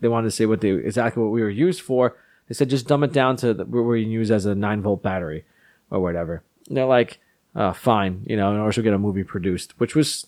they 0.00 0.08
wanted 0.08 0.26
to 0.26 0.32
say 0.32 0.46
what 0.46 0.60
they 0.60 0.70
exactly 0.70 1.22
what 1.22 1.30
we 1.30 1.42
were 1.42 1.50
used 1.50 1.80
for. 1.80 2.16
They 2.48 2.54
said 2.54 2.68
just 2.68 2.86
dumb 2.86 3.04
it 3.04 3.12
down 3.12 3.36
to 3.38 3.54
what 3.54 3.84
we're 3.84 3.96
used 3.96 4.30
as 4.30 4.44
a 4.44 4.54
nine 4.54 4.82
volt 4.82 5.02
battery 5.02 5.44
or 5.90 6.00
whatever. 6.00 6.42
And 6.68 6.76
they're 6.76 6.84
like, 6.86 7.20
uh, 7.54 7.72
fine, 7.72 8.24
you 8.26 8.36
know, 8.36 8.52
in 8.52 8.58
order 8.58 8.72
to 8.72 8.82
get 8.82 8.94
a 8.94 8.98
movie 8.98 9.24
produced, 9.24 9.78
which 9.78 9.94
was 9.94 10.26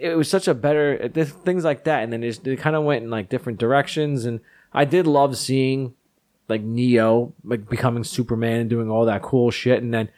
it 0.00 0.16
was 0.16 0.28
such 0.28 0.48
a 0.48 0.54
better 0.54 1.08
things 1.08 1.64
like 1.64 1.84
that. 1.84 2.02
And 2.02 2.12
then 2.12 2.22
it 2.22 2.58
kind 2.58 2.76
of 2.76 2.84
went 2.84 3.04
in 3.04 3.10
like 3.10 3.28
different 3.28 3.58
directions. 3.58 4.24
And 4.24 4.40
I 4.72 4.84
did 4.84 5.06
love 5.06 5.36
seeing 5.36 5.94
like 6.48 6.62
Neo 6.62 7.34
like 7.44 7.68
becoming 7.68 8.04
Superman 8.04 8.60
and 8.60 8.70
doing 8.70 8.90
all 8.90 9.04
that 9.04 9.22
cool 9.22 9.50
shit. 9.50 9.82
And 9.82 9.92
then 9.92 10.08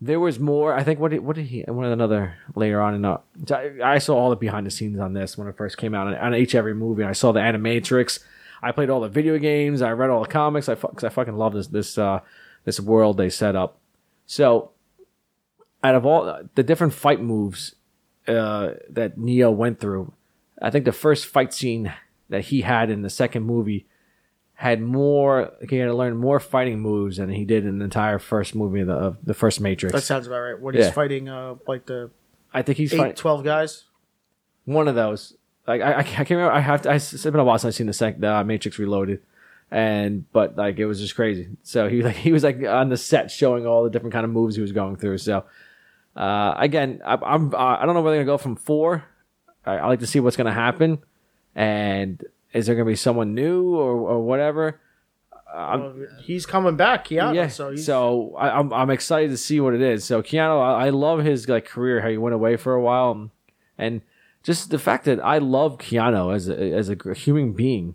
there 0.00 0.20
was 0.20 0.38
more. 0.38 0.74
I 0.74 0.84
think 0.84 1.00
what 1.00 1.10
did 1.10 1.20
what 1.20 1.36
did 1.36 1.46
he? 1.46 1.62
One 1.62 1.86
another 1.86 2.36
later 2.54 2.80
on 2.80 3.04
uh, 3.04 3.18
I, 3.50 3.72
I 3.82 3.98
saw 3.98 4.16
all 4.16 4.30
the 4.30 4.36
behind 4.36 4.66
the 4.66 4.70
scenes 4.70 4.98
on 5.00 5.14
this 5.14 5.36
when 5.36 5.48
it 5.48 5.56
first 5.56 5.76
came 5.76 5.94
out 5.94 6.06
on, 6.06 6.14
on 6.14 6.34
each 6.34 6.54
every 6.54 6.74
movie. 6.74 7.04
I 7.04 7.12
saw 7.12 7.32
the 7.32 7.40
Animatrix. 7.40 8.20
I 8.62 8.72
played 8.72 8.90
all 8.90 9.00
the 9.00 9.08
video 9.08 9.38
games. 9.38 9.82
I 9.82 9.92
read 9.92 10.10
all 10.10 10.22
the 10.22 10.28
comics. 10.28 10.68
I 10.68 10.74
because 10.74 11.04
I 11.04 11.08
fucking 11.08 11.36
love 11.36 11.54
this 11.54 11.68
this 11.68 11.98
uh 11.98 12.20
this 12.64 12.78
world 12.78 13.16
they 13.16 13.30
set 13.30 13.56
up. 13.56 13.78
So 14.26 14.72
out 15.82 15.94
of 15.94 16.04
all 16.04 16.42
the 16.54 16.62
different 16.62 16.92
fight 16.92 17.20
moves 17.20 17.74
uh, 18.26 18.74
that 18.90 19.16
Neo 19.16 19.50
went 19.50 19.80
through, 19.80 20.12
I 20.60 20.70
think 20.70 20.84
the 20.84 20.92
first 20.92 21.26
fight 21.26 21.54
scene 21.54 21.92
that 22.28 22.46
he 22.46 22.60
had 22.60 22.90
in 22.90 23.02
the 23.02 23.10
second 23.10 23.44
movie 23.44 23.86
had 24.60 24.80
more. 24.82 25.52
He 25.70 25.76
had 25.76 25.86
to 25.86 25.94
learn 25.94 26.16
more 26.16 26.40
fighting 26.40 26.80
moves 26.80 27.18
than 27.18 27.28
he 27.30 27.44
did 27.44 27.64
in 27.64 27.78
the 27.78 27.84
entire 27.84 28.18
first 28.18 28.56
movie 28.56 28.80
of 28.80 28.88
the, 28.88 28.92
of 28.94 29.16
the 29.24 29.32
first 29.34 29.60
Matrix. 29.60 29.92
That 29.92 30.00
sounds 30.02 30.26
about 30.26 30.40
right. 30.40 30.60
When 30.60 30.74
he's 30.74 30.86
Yeah. 30.86 30.90
fighting 30.90 31.28
uh 31.28 31.54
like 31.68 31.86
the 31.86 32.10
I 32.52 32.62
think 32.62 32.76
he's 32.76 32.92
eight, 32.92 32.98
fighting 32.98 33.14
12 33.14 33.44
guys. 33.44 33.84
one 34.64 34.88
of 34.88 34.96
those. 34.96 35.34
Like 35.68 35.80
I, 35.80 35.98
I 35.98 36.02
can't 36.02 36.28
remember. 36.30 36.50
I 36.52 36.58
have 36.60 36.82
to. 36.82 36.90
I, 36.90 36.94
it's 36.96 37.22
been 37.22 37.36
a 37.36 37.44
while 37.44 37.56
since 37.58 37.74
I've 37.74 37.76
seen 37.76 37.86
the 37.86 37.92
sec, 37.92 38.18
the 38.18 38.32
uh, 38.36 38.42
Matrix 38.44 38.78
Reloaded, 38.80 39.22
and 39.70 40.24
but 40.32 40.56
like 40.56 40.78
it 40.78 40.86
was 40.86 40.98
just 40.98 41.14
crazy. 41.14 41.48
So 41.62 41.88
he 41.88 42.02
like 42.08 42.16
he 42.16 42.32
was 42.32 42.42
like 42.42 42.60
on 42.64 42.88
the 42.88 42.96
set 42.96 43.30
showing 43.30 43.64
all 43.64 43.84
the 43.84 43.90
different 43.90 44.12
kind 44.12 44.24
of 44.24 44.30
moves 44.32 44.56
he 44.56 44.62
was 44.62 44.72
going 44.72 44.96
through. 44.96 45.18
So 45.18 45.44
uh, 46.16 46.54
again, 46.56 47.00
I, 47.04 47.14
I'm 47.22 47.54
uh, 47.54 47.58
I 47.78 47.86
don't 47.86 47.94
know 47.94 48.00
where 48.02 48.12
they're 48.14 48.24
gonna 48.24 48.34
go 48.34 48.38
from 48.42 48.56
four. 48.56 49.04
I, 49.64 49.74
I 49.76 49.86
like 49.86 50.00
to 50.00 50.06
see 50.06 50.18
what's 50.20 50.36
gonna 50.36 50.52
happen, 50.54 50.98
and 51.54 52.24
is 52.52 52.66
there 52.66 52.74
gonna 52.74 52.84
be 52.86 52.96
someone 52.96 53.34
new 53.34 53.74
or 53.74 53.92
or 53.92 54.22
whatever? 54.24 54.80
Well, 55.54 55.94
he's 56.20 56.44
coming 56.46 56.76
back, 56.76 57.06
Keanu. 57.08 57.34
yeah. 57.34 57.48
So 57.48 57.70
he's, 57.70 57.86
So 57.86 58.34
I, 58.36 58.58
I'm 58.58 58.72
I'm 58.72 58.90
excited 58.90 59.30
to 59.30 59.36
see 59.38 59.60
what 59.60 59.74
it 59.74 59.80
is. 59.80 60.04
So 60.04 60.22
Keanu, 60.22 60.60
I, 60.62 60.86
I 60.86 60.90
love 60.90 61.24
his 61.24 61.48
like 61.48 61.64
career, 61.64 62.00
how 62.02 62.08
he 62.08 62.18
went 62.18 62.34
away 62.34 62.56
for 62.56 62.74
a 62.74 62.80
while, 62.82 63.12
and, 63.12 63.30
and 63.78 64.02
just 64.42 64.70
the 64.70 64.78
fact 64.78 65.04
that 65.06 65.20
I 65.24 65.38
love 65.38 65.78
Keanu 65.78 66.34
as 66.34 66.48
a, 66.48 66.72
as 66.74 66.90
a 66.90 67.14
human 67.14 67.52
being. 67.52 67.94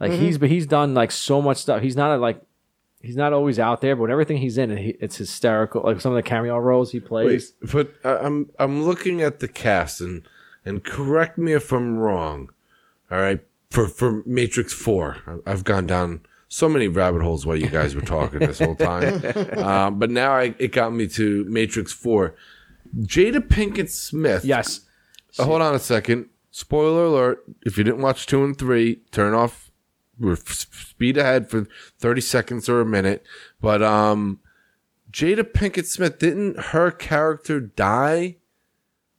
Like 0.00 0.12
Mm-hmm. 0.12 0.22
he's 0.24 0.38
but 0.38 0.48
he's 0.48 0.66
done 0.66 0.94
like 0.94 1.10
so 1.12 1.40
much 1.42 1.58
stuff. 1.58 1.82
He's 1.82 1.96
not 1.96 2.10
a, 2.10 2.16
like 2.16 2.40
he's 3.02 3.16
not 3.16 3.32
always 3.34 3.58
out 3.58 3.80
there, 3.82 3.94
but 3.96 4.10
everything 4.10 4.38
he's 4.38 4.56
in, 4.58 4.74
he, 4.76 4.96
it's 4.98 5.16
hysterical. 5.18 5.82
Like 5.82 6.00
some 6.00 6.12
of 6.12 6.16
the 6.16 6.22
cameo 6.22 6.56
roles 6.58 6.90
he 6.92 6.98
Wait, 7.00 7.06
plays. 7.06 7.52
but 7.72 7.92
I- 8.02 8.16
I'm 8.18 8.50
I'm 8.58 8.82
looking 8.84 9.20
at 9.22 9.40
the 9.40 9.48
cast 9.48 10.00
and 10.00 10.26
and 10.64 10.82
correct 10.82 11.36
me 11.38 11.52
if 11.52 11.70
I'm 11.70 11.98
wrong. 11.98 12.50
All 13.10 13.18
right, 13.20 13.40
for 13.74 13.88
for 13.88 14.22
Matrix 14.24 14.72
Four, 14.72 15.16
I- 15.26 15.50
I've 15.50 15.64
gone 15.64 15.86
down 15.86 16.20
so 16.48 16.68
many 16.68 16.86
rabbit 16.88 17.22
holes 17.22 17.44
while 17.44 17.56
you 17.56 17.68
guys 17.68 17.94
were 17.94 18.00
talking 18.00 18.38
this 18.38 18.60
whole 18.60 18.76
time. 18.76 19.22
um, 19.58 19.98
but 19.98 20.10
now 20.10 20.32
I, 20.32 20.54
it 20.58 20.72
got 20.72 20.92
me 20.92 21.06
to 21.08 21.44
Matrix 21.44 21.92
Four. 21.92 22.34
Jada 23.00 23.40
Pinkett 23.40 23.90
Smith. 23.90 24.44
Yes. 24.44 24.82
Uh, 25.38 25.44
hold 25.44 25.62
on 25.62 25.74
a 25.74 25.78
second. 25.80 26.28
Spoiler 26.52 27.06
alert: 27.06 27.44
If 27.66 27.76
you 27.76 27.82
didn't 27.84 28.02
watch 28.02 28.26
two 28.26 28.44
and 28.44 28.56
three, 28.56 28.96
turn 29.10 29.34
off. 29.34 29.72
We're 30.20 30.34
f- 30.34 30.48
speed 30.72 31.16
ahead 31.16 31.50
for 31.50 31.66
thirty 31.98 32.20
seconds 32.20 32.68
or 32.68 32.80
a 32.80 32.86
minute. 32.86 33.24
But 33.60 33.82
um, 33.82 34.38
Jada 35.10 35.42
Pinkett 35.42 35.86
Smith 35.86 36.20
didn't 36.20 36.58
her 36.70 36.92
character 36.92 37.58
die? 37.58 38.36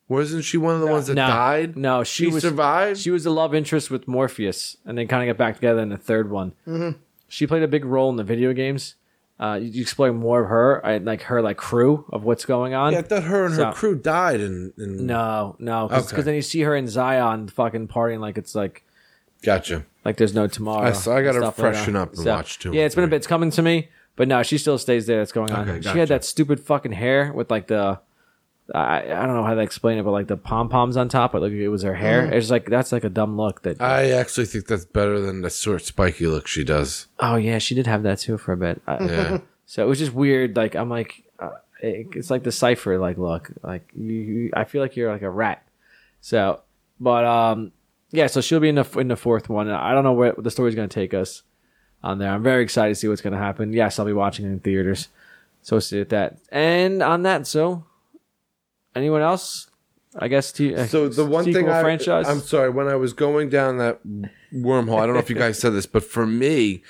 Wasn't 0.08 0.44
she 0.44 0.58
one 0.58 0.76
of 0.76 0.82
the 0.82 0.88
ones 0.88 1.08
that 1.08 1.16
No, 1.16 1.26
died? 1.28 1.76
no, 1.76 2.04
she 2.04 2.26
she 2.26 2.32
was- 2.32 2.44
survived. 2.44 3.00
She 3.00 3.10
was 3.10 3.24
the 3.24 3.32
love 3.32 3.56
interest 3.56 3.90
with 3.90 4.08
Morpheus, 4.08 4.78
and 4.86 4.98
they 4.98 5.06
kind 5.06 5.24
of 5.24 5.28
get 5.34 5.38
back 5.38 5.56
together 5.56 5.82
in 5.82 5.90
the 5.90 5.98
third 5.98 6.30
one. 6.30 6.54
Mm-hmm. 6.68 6.98
She 7.28 7.48
played 7.48 7.64
a 7.64 7.68
big 7.68 7.86
role 7.86 8.10
in 8.12 8.16
the 8.18 8.24
video 8.24 8.54
games. 8.54 8.96
Uh, 9.40 9.60
you, 9.62 9.68
you 9.70 9.82
explore 9.82 10.14
more 10.14 10.44
of 10.44 10.50
her, 10.50 10.86
I, 10.86 10.98
like 11.00 11.24
her 11.24 11.42
like 11.42 11.58
crew 11.58 12.06
of 12.14 12.24
what's 12.24 12.46
going 12.46 12.74
on. 12.74 12.94
yeah, 12.94 13.00
I 13.00 13.02
thought 13.02 13.24
her 13.24 13.46
and 13.48 13.56
her 13.56 13.74
crew 13.74 13.96
died. 13.96 14.40
And, 14.42 14.72
and 14.78 15.02
No, 15.08 15.56
no, 15.60 15.88
because 15.88 16.14
Okay. 16.14 16.22
then 16.22 16.36
you 16.36 16.42
see 16.42 16.62
her 16.62 16.76
in 16.76 16.88
Zion 16.88 17.48
fucking 17.50 17.88
partying 17.90 18.20
like 18.20 18.38
it's 18.38 18.54
like 18.56 18.84
Gotcha. 19.44 19.86
Like 20.06 20.18
there's 20.18 20.34
no 20.34 20.48
tomorrow. 20.48 20.88
I- 20.88 20.92
so 20.94 21.14
I 21.16 21.22
gotta 21.22 21.38
and 21.40 21.46
like 21.48 21.56
freshen 21.56 21.96
up 21.96 22.14
and 22.16 22.26
watch 22.26 22.60
too. 22.60 22.72
Yeah, 22.74 22.84
it's 22.86 22.96
been 22.96 23.04
a 23.04 23.08
bit. 23.08 23.18
It's 23.18 23.28
coming 23.28 23.52
to 23.52 23.62
me, 23.62 23.90
but 24.16 24.28
no, 24.28 24.42
she 24.44 24.58
still 24.58 24.78
stays 24.78 25.06
there. 25.08 25.18
That's 25.18 25.32
going 25.34 25.52
on. 25.52 25.70
Okay, 25.70 25.82
She 25.82 25.98
had 26.00 26.08
that 26.08 26.24
stupid 26.24 26.60
fucking 26.62 26.94
hair 26.94 27.34
with 27.34 27.50
like 27.52 27.68
the. 27.68 28.00
I, 28.74 29.02
I 29.04 29.26
don't 29.26 29.36
know 29.36 29.44
how 29.44 29.54
to 29.54 29.62
explain 29.62 29.98
it, 30.00 30.04
but 30.04 30.12
like 30.12 30.28
the 30.28 30.38
pom 30.38 30.70
poms 30.70 30.98
on 30.98 31.08
top, 31.08 31.34
but 31.34 31.42
like 31.42 31.52
it 31.52 31.70
was 31.70 31.84
her 31.84 31.94
hair. 31.94 32.28
Mm. 32.28 32.32
It's 32.32 32.50
like 32.50 32.66
that's 32.66 32.92
like 32.92 33.04
a 33.04 33.10
dumb 33.10 33.38
look. 33.38 33.62
That 33.62 33.82
I 33.82 34.10
actually 34.12 34.48
think 34.48 34.66
that's 34.68 34.86
better 34.86 35.20
than 35.20 35.42
the 35.42 35.50
sort 35.52 35.76
of 35.82 35.86
spiky 35.88 36.26
look 36.28 36.48
she 36.48 36.64
does. 36.64 37.08
oh 37.20 37.36
yeah, 37.36 37.60
she 37.60 37.76
did 37.76 37.86
have 37.88 38.04
that 38.04 38.20
too 38.20 38.38
for 38.38 38.54
a 38.54 38.58
bit. 38.58 38.82
I- 38.88 39.04
Yeah. 39.06 39.38
So 39.68 39.84
it 39.84 39.88
was 39.88 39.98
just 39.98 40.14
weird. 40.14 40.56
Like 40.56 40.76
I'm 40.76 40.90
like, 40.92 41.24
uh, 41.40 41.50
it, 41.82 42.06
it's 42.16 42.30
like 42.30 42.44
the 42.44 42.52
Cypher 42.52 43.00
like 43.00 43.18
look. 43.18 43.52
Like 43.64 43.90
you, 43.96 44.14
you, 44.14 44.50
I 44.56 44.64
feel 44.64 44.80
like 44.80 44.96
you're 44.96 45.12
like 45.12 45.24
a 45.24 45.30
rat. 45.30 45.68
So, 46.22 46.62
but 47.00 47.26
um, 47.26 47.72
yeah. 48.12 48.28
So 48.28 48.42
she'll 48.42 48.60
be 48.60 48.70
in 48.70 48.76
the 48.76 48.86
in 49.00 49.08
the 49.08 49.16
fourth 49.16 49.50
one. 49.50 49.68
I 49.70 49.92
don't 49.94 50.04
know 50.04 50.14
where 50.14 50.36
the 50.38 50.52
story's 50.52 50.76
gonna 50.76 50.88
take 50.88 51.16
us 51.16 51.42
on 52.04 52.20
there. 52.20 52.30
I'm 52.32 52.44
very 52.44 52.62
excited 52.62 52.90
to 52.90 52.96
see 52.96 53.08
what's 53.08 53.22
gonna 53.24 53.40
happen. 53.40 53.74
Yes, 53.74 53.98
I'll 53.98 54.06
be 54.06 54.14
watching 54.14 54.46
it 54.46 54.50
in 54.50 54.60
theaters. 54.60 55.08
So 55.64 55.78
we'll 55.78 55.82
see 55.82 56.04
that. 56.04 56.38
And 56.52 57.02
on 57.02 57.24
that, 57.24 57.48
so 57.48 57.86
anyone 58.96 59.22
else? 59.22 59.70
I 60.18 60.28
guess. 60.30 60.52
T- 60.52 60.74
uh, 60.74 60.86
So 60.86 61.10
the 61.10 61.26
one 61.26 61.44
thing 61.46 61.70
I, 61.70 61.82
franchise. 61.82 62.26
I'm 62.28 62.40
sorry, 62.40 62.70
when 62.70 62.88
I 62.88 62.96
was 62.96 63.14
going 63.14 63.50
down 63.50 63.78
that 63.80 64.00
wormhole, 64.56 65.00
I 65.00 65.06
don't 65.06 65.14
know 65.14 65.20
if 65.20 65.30
you 65.30 65.36
guys 65.36 65.60
said 65.60 65.74
this, 65.74 65.86
but 65.86 66.04
for 66.04 66.26
me, 66.26 66.82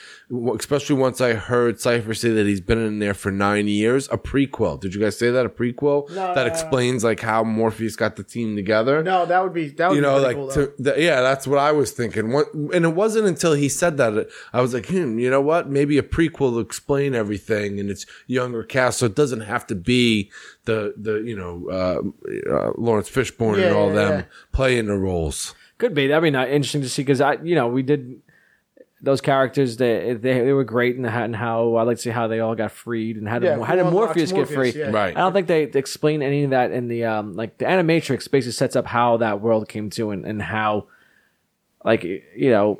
especially 0.57 0.95
once 0.95 1.21
I 1.21 1.33
heard 1.33 1.79
Cypher 1.79 2.13
say 2.13 2.29
that 2.29 2.45
he's 2.45 2.61
been 2.61 2.77
in 2.79 2.99
there 2.99 3.13
for 3.13 3.31
nine 3.31 3.67
years, 3.67 4.07
a 4.11 4.17
prequel. 4.17 4.79
Did 4.79 4.93
you 4.95 5.01
guys 5.01 5.17
say 5.17 5.29
that 5.31 5.45
a 5.45 5.49
prequel 5.49 6.09
that 6.09 6.47
explains 6.47 7.03
like 7.03 7.19
how 7.19 7.43
Morpheus 7.43 7.95
got 7.95 8.15
the 8.15 8.23
team 8.23 8.55
together? 8.55 9.03
No, 9.03 9.25
that 9.25 9.43
would 9.43 9.53
be 9.53 9.69
that 9.69 9.89
would 9.89 9.95
you 9.95 10.01
be 10.01 10.07
know, 10.07 10.17
like 10.19 10.35
cool, 10.35 10.51
to, 10.51 10.73
th- 10.81 10.97
yeah, 10.97 11.21
that's 11.21 11.47
what 11.47 11.59
I 11.59 11.71
was 11.71 11.91
thinking. 11.91 12.31
What, 12.31 12.53
and 12.53 12.85
it 12.85 12.95
wasn't 12.95 13.27
until 13.27 13.53
he 13.53 13.69
said 13.69 13.97
that 13.97 14.27
I 14.53 14.61
was 14.61 14.73
like, 14.73 14.87
hmm, 14.87 15.19
you 15.19 15.29
know 15.29 15.41
what? 15.41 15.69
Maybe 15.69 15.97
a 15.97 16.03
prequel 16.03 16.53
to 16.53 16.59
explain 16.59 17.13
everything, 17.15 17.79
and 17.79 17.89
it's 17.89 18.05
younger 18.27 18.63
cast, 18.63 18.99
so 18.99 19.05
it 19.07 19.15
doesn't 19.15 19.41
have 19.41 19.67
to 19.67 19.75
be 19.75 20.31
the 20.65 20.93
the 20.97 21.15
you 21.21 21.35
know 21.35 21.67
uh, 21.69 22.51
uh, 22.51 22.71
Laurence 22.77 23.09
Fishburne 23.09 23.59
Yeah, 23.59 23.67
and 23.67 23.75
all 23.75 23.89
yeah, 23.89 23.93
them 23.95 24.19
yeah. 24.19 24.25
playing 24.51 24.87
the 24.87 24.97
roles. 24.97 25.53
Could 25.77 25.93
be. 25.93 26.07
That'd 26.07 26.23
be 26.23 26.31
not 26.31 26.49
interesting 26.49 26.81
to 26.81 26.89
see 26.89 27.02
because 27.02 27.19
I, 27.22 27.34
you 27.43 27.56
know, 27.56 27.68
we 27.68 27.84
did 27.84 28.22
those 29.02 29.19
characters. 29.22 29.77
They 29.77 30.14
they, 30.14 30.39
they 30.41 30.53
were 30.53 30.64
great 30.64 30.95
and 30.95 31.06
how, 31.06 31.23
and 31.23 31.35
how 31.35 31.76
I 31.76 31.84
like 31.84 31.97
to 31.97 32.03
see 32.03 32.10
how 32.11 32.27
they 32.27 32.39
all 32.39 32.56
got 32.56 32.72
freed 32.72 33.18
and 33.18 33.27
how 33.27 33.39
did 33.39 33.47
Yeah, 33.47 33.64
how 33.64 33.76
did 33.76 33.85
who 33.85 33.91
Morpheus, 33.91 34.31
get 34.31 34.38
Morpheus, 34.38 34.73
free? 34.73 34.81
yeah. 34.81 34.89
Right. 34.91 35.15
I 35.15 35.19
don't 35.19 35.34
think 35.34 35.47
they 35.47 35.64
explain 35.64 36.22
any 36.22 36.43
of 36.45 36.52
that 36.52 36.72
in 36.72 36.88
the 36.88 37.03
um 37.06 37.34
like 37.35 37.57
the 37.57 37.65
Animatrix 37.65 38.31
basically 38.31 38.53
sets 38.53 38.76
up 38.76 38.85
how 38.88 39.18
that 39.18 39.41
world 39.41 39.68
came 39.68 39.89
to 39.91 40.11
and 40.11 40.26
and 40.26 40.41
how 40.41 40.88
like 41.84 42.03
you 42.03 42.49
know 42.49 42.80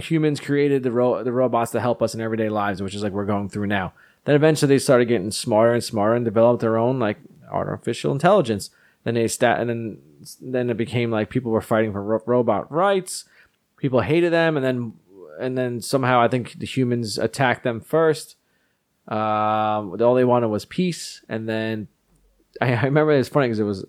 humans 0.00 0.40
created 0.40 0.82
the 0.82 0.90
ro- 0.90 1.22
the 1.22 1.32
robots 1.32 1.70
to 1.72 1.80
help 1.80 2.02
us 2.02 2.14
in 2.14 2.20
everyday 2.20 2.48
lives, 2.48 2.82
which 2.82 2.94
is 2.94 3.02
like 3.02 3.12
we're 3.12 3.24
going 3.24 3.48
through 3.48 3.66
now. 3.68 3.92
Then 4.24 4.34
eventually 4.34 4.68
they 4.68 4.78
started 4.78 5.06
getting 5.06 5.30
smarter 5.30 5.72
and 5.72 5.84
smarter 5.84 6.14
and 6.14 6.24
developed 6.24 6.60
their 6.60 6.76
own 6.76 6.98
like 6.98 7.18
artificial 7.50 8.12
intelligence. 8.12 8.70
Then 9.04 9.14
they 9.14 9.28
stat 9.28 9.60
and 9.60 9.70
then 9.70 9.98
then 10.40 10.70
it 10.70 10.76
became 10.76 11.10
like 11.10 11.30
people 11.30 11.52
were 11.52 11.60
fighting 11.60 11.92
for 11.92 12.02
ro- 12.02 12.22
robot 12.26 12.70
rights. 12.70 13.24
People 13.76 14.00
hated 14.00 14.32
them, 14.32 14.56
and 14.56 14.64
then 14.64 14.92
and 15.38 15.56
then 15.56 15.80
somehow 15.80 16.20
I 16.20 16.28
think 16.28 16.58
the 16.58 16.66
humans 16.66 17.18
attacked 17.18 17.64
them 17.64 17.80
first. 17.80 18.36
Um, 19.08 20.00
all 20.02 20.14
they 20.14 20.24
wanted 20.24 20.48
was 20.48 20.64
peace, 20.64 21.22
and 21.28 21.48
then 21.48 21.88
I, 22.60 22.74
I 22.74 22.84
remember 22.84 23.12
it's 23.12 23.28
funny 23.28 23.46
because 23.46 23.60
it 23.60 23.64
was 23.64 23.84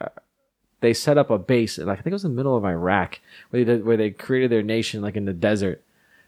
uh, 0.00 0.08
they 0.80 0.92
set 0.92 1.18
up 1.18 1.30
a 1.30 1.38
base, 1.38 1.78
like 1.78 1.98
I 1.98 2.02
think 2.02 2.12
it 2.12 2.14
was 2.14 2.24
in 2.24 2.32
the 2.32 2.36
middle 2.36 2.56
of 2.56 2.64
Iraq, 2.64 3.20
where 3.50 3.64
they 3.64 3.72
did, 3.72 3.84
where 3.84 3.96
they 3.96 4.10
created 4.10 4.50
their 4.50 4.62
nation 4.62 5.00
like 5.00 5.16
in 5.16 5.24
the 5.24 5.32
desert, 5.32 5.82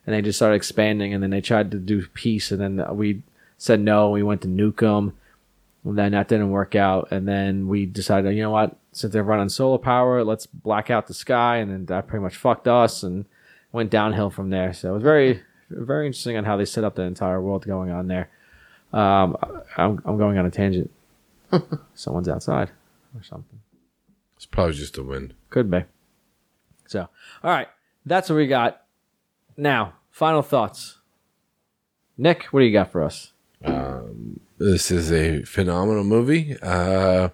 and 0.06 0.14
they 0.14 0.22
just 0.22 0.38
started 0.38 0.56
expanding, 0.56 1.12
and 1.12 1.22
then 1.22 1.30
they 1.30 1.40
tried 1.40 1.70
to 1.72 1.78
do 1.78 2.06
peace, 2.14 2.50
and 2.50 2.60
then 2.60 2.96
we 2.96 3.22
said 3.58 3.80
no, 3.80 4.10
we 4.10 4.22
went 4.22 4.42
to 4.42 4.48
nuke 4.48 4.80
them, 4.80 5.14
and 5.84 5.98
then 5.98 6.12
that 6.12 6.28
didn't 6.28 6.50
work 6.50 6.74
out, 6.74 7.08
and 7.10 7.28
then 7.28 7.68
we 7.68 7.84
decided, 7.84 8.34
you 8.34 8.42
know 8.42 8.50
what, 8.50 8.76
since 8.96 9.12
they're 9.12 9.22
running 9.22 9.48
solar 9.48 9.78
power, 9.78 10.24
let's 10.24 10.46
black 10.46 10.90
out 10.90 11.06
the 11.06 11.14
sky, 11.14 11.56
and 11.56 11.70
then 11.70 11.86
that 11.86 12.06
pretty 12.06 12.22
much 12.22 12.36
fucked 12.36 12.68
us, 12.68 13.02
and 13.02 13.24
went 13.72 13.90
downhill 13.90 14.30
from 14.30 14.50
there. 14.50 14.72
So 14.72 14.90
it 14.90 14.94
was 14.94 15.02
very, 15.02 15.42
very 15.70 16.06
interesting 16.06 16.36
on 16.36 16.44
how 16.44 16.56
they 16.56 16.64
set 16.64 16.84
up 16.84 16.94
the 16.94 17.02
entire 17.02 17.40
world 17.40 17.66
going 17.66 17.90
on 17.90 18.08
there. 18.08 18.28
Um, 18.92 19.36
I'm, 19.76 20.00
I'm 20.04 20.16
going 20.16 20.38
on 20.38 20.46
a 20.46 20.50
tangent. 20.50 20.90
Someone's 21.94 22.28
outside 22.28 22.70
or 23.14 23.22
something. 23.22 23.60
It's 24.36 24.46
probably 24.46 24.74
just 24.74 24.94
the 24.94 25.02
wind. 25.02 25.34
Could 25.50 25.70
be. 25.70 25.84
So, 26.86 27.08
all 27.42 27.50
right, 27.50 27.68
that's 28.06 28.28
what 28.28 28.36
we 28.36 28.46
got. 28.46 28.82
Now, 29.56 29.94
final 30.10 30.42
thoughts. 30.42 30.98
Nick, 32.16 32.44
what 32.44 32.60
do 32.60 32.66
you 32.66 32.72
got 32.72 32.92
for 32.92 33.02
us? 33.02 33.32
This 34.58 34.90
is 34.90 35.10
a 35.10 35.42
phenomenal 35.42 36.04
movie 36.04 36.56
uh, 36.62 37.30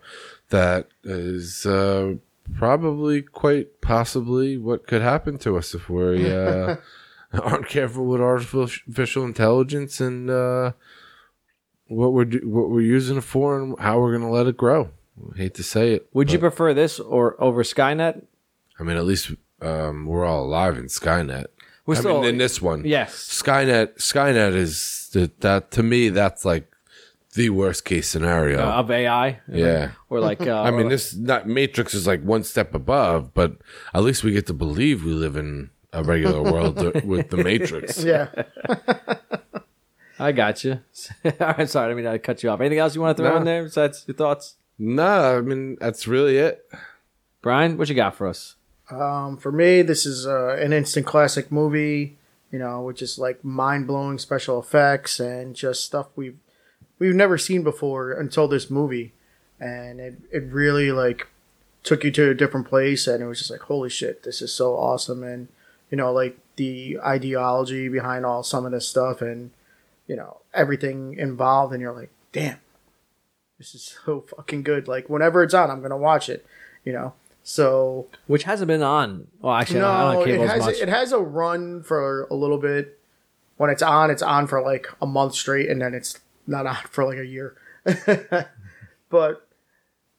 that 0.51 0.89
is 1.05 1.65
uh, 1.67 2.15
probably 2.55 3.23
quite 3.23 3.81
possibly 3.81 4.57
what 4.57 4.87
could 4.87 5.03
happen 5.03 5.39
to 5.39 5.57
us 5.57 5.75
if 5.75 5.89
we 5.89 6.31
uh, 6.33 6.77
aren't 7.33 7.69
careful 7.69 8.07
with 8.07 8.21
artificial 8.21 9.25
intelligence 9.25 10.01
and 10.01 10.29
uh, 10.31 10.73
what 11.89 12.13
we're 12.13 12.25
do- 12.25 12.49
what 12.49 12.71
we're 12.71 12.81
using 12.81 13.19
it 13.19 13.25
for 13.25 13.61
and 13.61 13.79
how 13.81 13.99
we're 14.01 14.11
going 14.17 14.23
to 14.29 14.33
let 14.35 14.47
it 14.47 14.57
grow. 14.57 14.91
I 15.35 15.39
hate 15.39 15.55
to 15.55 15.63
say 15.63 15.93
it. 15.95 16.09
Would 16.13 16.33
you 16.33 16.39
prefer 16.39 16.73
this 16.73 16.99
or 16.99 17.41
over 17.43 17.63
Skynet? 17.63 18.25
I 18.79 18.83
mean, 18.83 18.97
at 18.97 19.05
least 19.05 19.33
um, 19.61 20.07
we're 20.07 20.25
all 20.25 20.45
alive 20.45 20.79
in 20.79 20.87
Skynet. 20.87 21.47
We're 21.85 21.97
I 21.97 21.99
still- 21.99 22.21
mean, 22.21 22.31
in 22.31 22.39
this 22.39 22.63
one, 22.63 22.85
Yes. 22.85 23.15
Skynet. 23.43 23.97
Skynet 23.99 24.55
is 24.55 25.11
the, 25.13 25.31
that 25.41 25.71
to 25.73 25.83
me. 25.83 26.09
That's 26.09 26.45
like 26.45 26.70
the 27.35 27.51
worst 27.51 27.85
case 27.85 28.09
scenario. 28.09 28.61
Uh, 28.61 28.73
of 28.73 28.91
AI? 28.91 29.41
Yeah. 29.49 29.93
Or 30.09 30.21
like, 30.21 30.41
uh, 30.47 30.63
I 30.63 30.71
mean, 30.71 30.87
or- 30.87 30.91
this 30.91 31.15
not 31.15 31.47
Matrix 31.49 31.95
is 31.95 32.07
like 32.07 32.23
one 32.23 32.43
step 32.45 32.75
above, 32.75 33.33
but 33.35 33.57
at 33.95 34.03
least 34.03 34.25
we 34.25 34.33
get 34.33 34.47
to 34.49 34.53
believe 34.55 35.05
we 35.05 35.13
live 35.13 35.37
in 35.37 35.71
a 35.93 36.03
regular 36.05 36.43
world 36.43 36.77
with 37.05 37.31
the 37.31 37.37
Matrix. 37.39 38.03
yeah. 38.05 38.29
I 40.19 40.33
got 40.33 40.65
you. 40.65 40.81
I'm 41.41 41.67
sorry, 41.67 41.93
I 41.93 41.95
mean 41.95 42.07
I 42.07 42.19
cut 42.19 42.43
you 42.43 42.51
off. 42.51 42.61
Anything 42.61 42.79
else 42.79 42.95
you 42.95 43.01
want 43.01 43.17
to 43.17 43.23
throw 43.23 43.33
No. 43.33 43.37
in 43.39 43.45
there 43.45 43.65
besides 43.65 44.05
your 44.07 44.15
thoughts? 44.15 44.57
No, 44.79 45.39
I 45.39 45.41
mean 45.41 45.77
that's 45.81 46.07
really 46.07 46.37
it. 46.37 46.69
Brian, 47.41 47.79
what 47.79 47.89
you 47.89 47.95
got 47.95 48.15
for 48.15 48.27
us? 48.27 48.57
Um, 48.91 49.39
for 49.39 49.51
me, 49.51 49.81
this 49.83 50.05
is 50.05 50.27
uh, 50.27 50.57
an 50.61 50.73
instant 50.75 51.07
classic 51.07 51.51
movie. 51.51 52.19
You 52.53 52.59
know, 52.59 52.83
which 52.83 53.01
is 53.01 53.19
like 53.19 53.43
mind 53.45 53.87
blowing 53.87 54.19
special 54.19 54.59
effects 54.61 55.21
and 55.21 55.55
just 55.55 55.85
stuff 55.85 56.09
we've 56.17 56.37
we've 57.01 57.15
never 57.15 57.37
seen 57.37 57.65
before 57.65 58.13
until 58.13 58.47
this 58.47 58.71
movie, 58.71 59.13
and 59.59 59.99
it 59.99 60.15
it 60.31 60.45
really 60.45 60.93
like 60.93 61.27
took 61.83 62.05
you 62.05 62.13
to 62.13 62.31
a 62.31 62.35
different 62.35 62.69
place, 62.69 63.09
and 63.09 63.21
it 63.21 63.27
was 63.27 63.39
just 63.39 63.51
like 63.51 63.63
holy 63.63 63.91
shit, 63.91 64.23
this 64.23 64.41
is 64.41 64.53
so 64.53 64.77
awesome, 64.77 65.25
and 65.25 65.49
you 65.91 65.97
know 65.97 66.13
like 66.13 66.39
the 66.55 66.99
ideology 67.05 67.89
behind 67.89 68.25
all 68.25 68.45
some 68.45 68.65
of 68.65 68.71
this 68.71 68.87
stuff, 68.87 69.21
and 69.21 69.51
you 70.07 70.15
know 70.15 70.37
everything 70.55 71.15
involved, 71.19 71.73
and 71.73 71.83
you're 71.83 71.93
like, 71.93 72.11
damn, 72.31 72.61
this 73.59 73.75
is 73.75 73.97
so 74.05 74.21
fucking 74.21 74.63
good. 74.63 74.87
Like 74.87 75.09
whenever 75.09 75.43
it's 75.43 75.55
on, 75.55 75.71
I'm 75.71 75.83
gonna 75.83 75.97
watch 75.97 76.29
it. 76.29 76.47
You 76.85 76.93
know, 76.95 77.15
so 77.43 78.07
Which 78.27 78.45
hasn't 78.45 78.69
been 78.69 78.83
on. 78.83 79.27
Well, 79.41 79.55
actually, 79.55 79.81
no, 79.81 80.23
it 80.23 80.41
has 80.41 80.67
much. 80.67 80.77
it 80.77 80.89
has 80.89 81.13
a 81.13 81.19
run 81.19 81.83
for 81.83 82.27
a 82.31 82.35
little 82.35 82.59
bit. 82.59 82.99
When 83.57 83.69
it's 83.69 83.83
on, 83.83 84.11
it's 84.11 84.23
on 84.23 84.47
for 84.47 84.63
like 84.63 84.87
a 85.03 85.07
month 85.07 85.35
straight, 85.35 85.69
and 85.69 85.83
then 85.83 85.93
it's 85.93 86.19
not 86.47 86.67
on 86.67 86.77
for 86.91 87.05
like 87.05 87.19
a 87.19 87.27
year. 87.27 87.57
but 89.11 89.49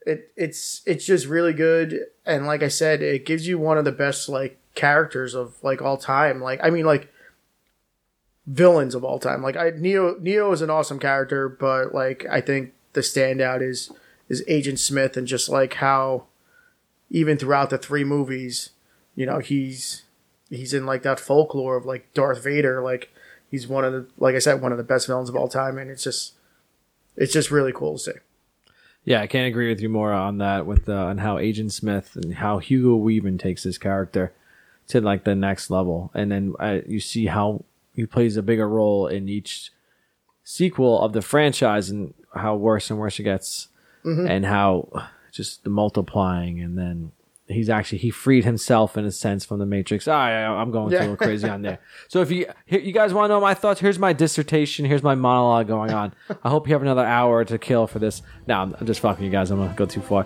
it 0.05 0.31
it's 0.35 0.81
it's 0.85 1.05
just 1.05 1.27
really 1.27 1.53
good, 1.53 1.99
and 2.25 2.45
like 2.45 2.63
I 2.63 2.67
said, 2.67 3.01
it 3.01 3.25
gives 3.25 3.47
you 3.47 3.57
one 3.57 3.77
of 3.77 3.85
the 3.85 3.91
best 3.91 4.29
like 4.29 4.57
characters 4.75 5.35
of 5.35 5.55
like 5.63 5.81
all 5.81 5.97
time. 5.97 6.41
Like 6.41 6.59
I 6.63 6.69
mean, 6.69 6.85
like 6.85 7.11
villains 8.47 8.95
of 8.95 9.03
all 9.03 9.19
time. 9.19 9.41
Like 9.41 9.55
I 9.55 9.71
Neo 9.75 10.17
Neo 10.19 10.51
is 10.51 10.61
an 10.61 10.69
awesome 10.69 10.99
character, 10.99 11.47
but 11.47 11.93
like 11.93 12.25
I 12.29 12.41
think 12.41 12.73
the 12.93 13.01
standout 13.01 13.61
is 13.61 13.91
is 14.29 14.43
Agent 14.47 14.79
Smith, 14.79 15.17
and 15.17 15.27
just 15.27 15.49
like 15.49 15.75
how 15.75 16.25
even 17.09 17.37
throughout 17.37 17.69
the 17.69 17.77
three 17.77 18.03
movies, 18.03 18.71
you 19.15 19.25
know, 19.25 19.39
he's 19.39 20.03
he's 20.49 20.73
in 20.73 20.85
like 20.85 21.03
that 21.03 21.19
folklore 21.19 21.77
of 21.77 21.85
like 21.85 22.13
Darth 22.13 22.43
Vader. 22.43 22.81
Like 22.81 23.13
he's 23.51 23.67
one 23.67 23.83
of 23.83 23.93
the 23.93 24.07
like 24.17 24.33
I 24.33 24.39
said, 24.39 24.61
one 24.61 24.71
of 24.71 24.79
the 24.79 24.83
best 24.83 25.05
villains 25.05 25.29
of 25.29 25.35
all 25.35 25.49
time, 25.49 25.77
and 25.77 25.91
it's 25.91 26.03
just 26.03 26.33
it's 27.15 27.33
just 27.33 27.51
really 27.51 27.73
cool 27.73 27.97
to 27.97 27.99
see. 27.99 28.11
Yeah, 29.03 29.21
I 29.21 29.27
can't 29.27 29.47
agree 29.47 29.69
with 29.69 29.81
you 29.81 29.89
more 29.89 30.13
on 30.13 30.37
that 30.37 30.65
with 30.65 30.87
uh, 30.87 30.93
on 30.93 31.19
how 31.19 31.37
Agent 31.37 31.73
Smith 31.73 32.15
and 32.15 32.35
how 32.35 32.59
Hugo 32.59 32.95
Weaving 32.95 33.37
takes 33.37 33.63
his 33.63 33.77
character 33.77 34.31
to 34.87 35.01
like 35.01 35.23
the 35.23 35.35
next 35.35 35.69
level, 35.69 36.11
and 36.13 36.31
then 36.31 36.53
uh, 36.59 36.79
you 36.87 36.99
see 36.99 37.27
how 37.27 37.63
he 37.93 38.05
plays 38.05 38.37
a 38.37 38.41
bigger 38.41 38.67
role 38.67 39.07
in 39.07 39.27
each 39.27 39.71
sequel 40.43 41.01
of 41.01 41.13
the 41.13 41.21
franchise 41.21 41.89
and 41.89 42.13
how 42.33 42.55
worse 42.55 42.89
and 42.89 42.99
worse 42.99 43.19
it 43.19 43.23
gets, 43.23 43.67
and 44.03 44.45
how 44.45 44.87
just 45.31 45.63
the 45.63 45.69
multiplying, 45.69 46.59
and 46.61 46.77
then 46.77 47.11
he's 47.51 47.69
actually 47.69 47.97
he 47.99 48.09
freed 48.09 48.43
himself 48.45 48.97
in 48.97 49.05
a 49.05 49.11
sense 49.11 49.45
from 49.45 49.59
the 49.59 49.65
Matrix. 49.65 50.07
I, 50.07 50.43
I'm 50.45 50.71
going 50.71 50.91
Yeah. 50.91 50.99
a 50.99 51.01
little 51.01 51.17
crazy 51.17 51.47
on 51.47 51.61
there. 51.61 51.79
So 52.07 52.21
if 52.21 52.31
you 52.31 52.45
you 52.67 52.91
guys 52.91 53.13
want 53.13 53.25
to 53.25 53.35
know 53.35 53.41
my 53.41 53.53
thoughts, 53.53 53.79
here's 53.79 53.99
my 53.99 54.13
dissertation. 54.13 54.85
Here's 54.85 55.03
my 55.03 55.15
monologue 55.15 55.67
going 55.67 55.91
on. 55.91 56.13
I 56.43 56.49
hope 56.49 56.67
you 56.67 56.73
have 56.73 56.81
another 56.81 57.05
hour 57.05 57.43
to 57.45 57.57
kill 57.57 57.87
for 57.87 57.99
this. 57.99 58.21
No, 58.47 58.55
I'm, 58.79 58.85
just 58.85 58.99
fucking 58.99 59.23
you 59.23 59.31
guys. 59.31 59.51
I'm 59.51 59.57
gonna 59.59 59.73
go 59.75 59.85
too 59.85 60.01
far. 60.01 60.25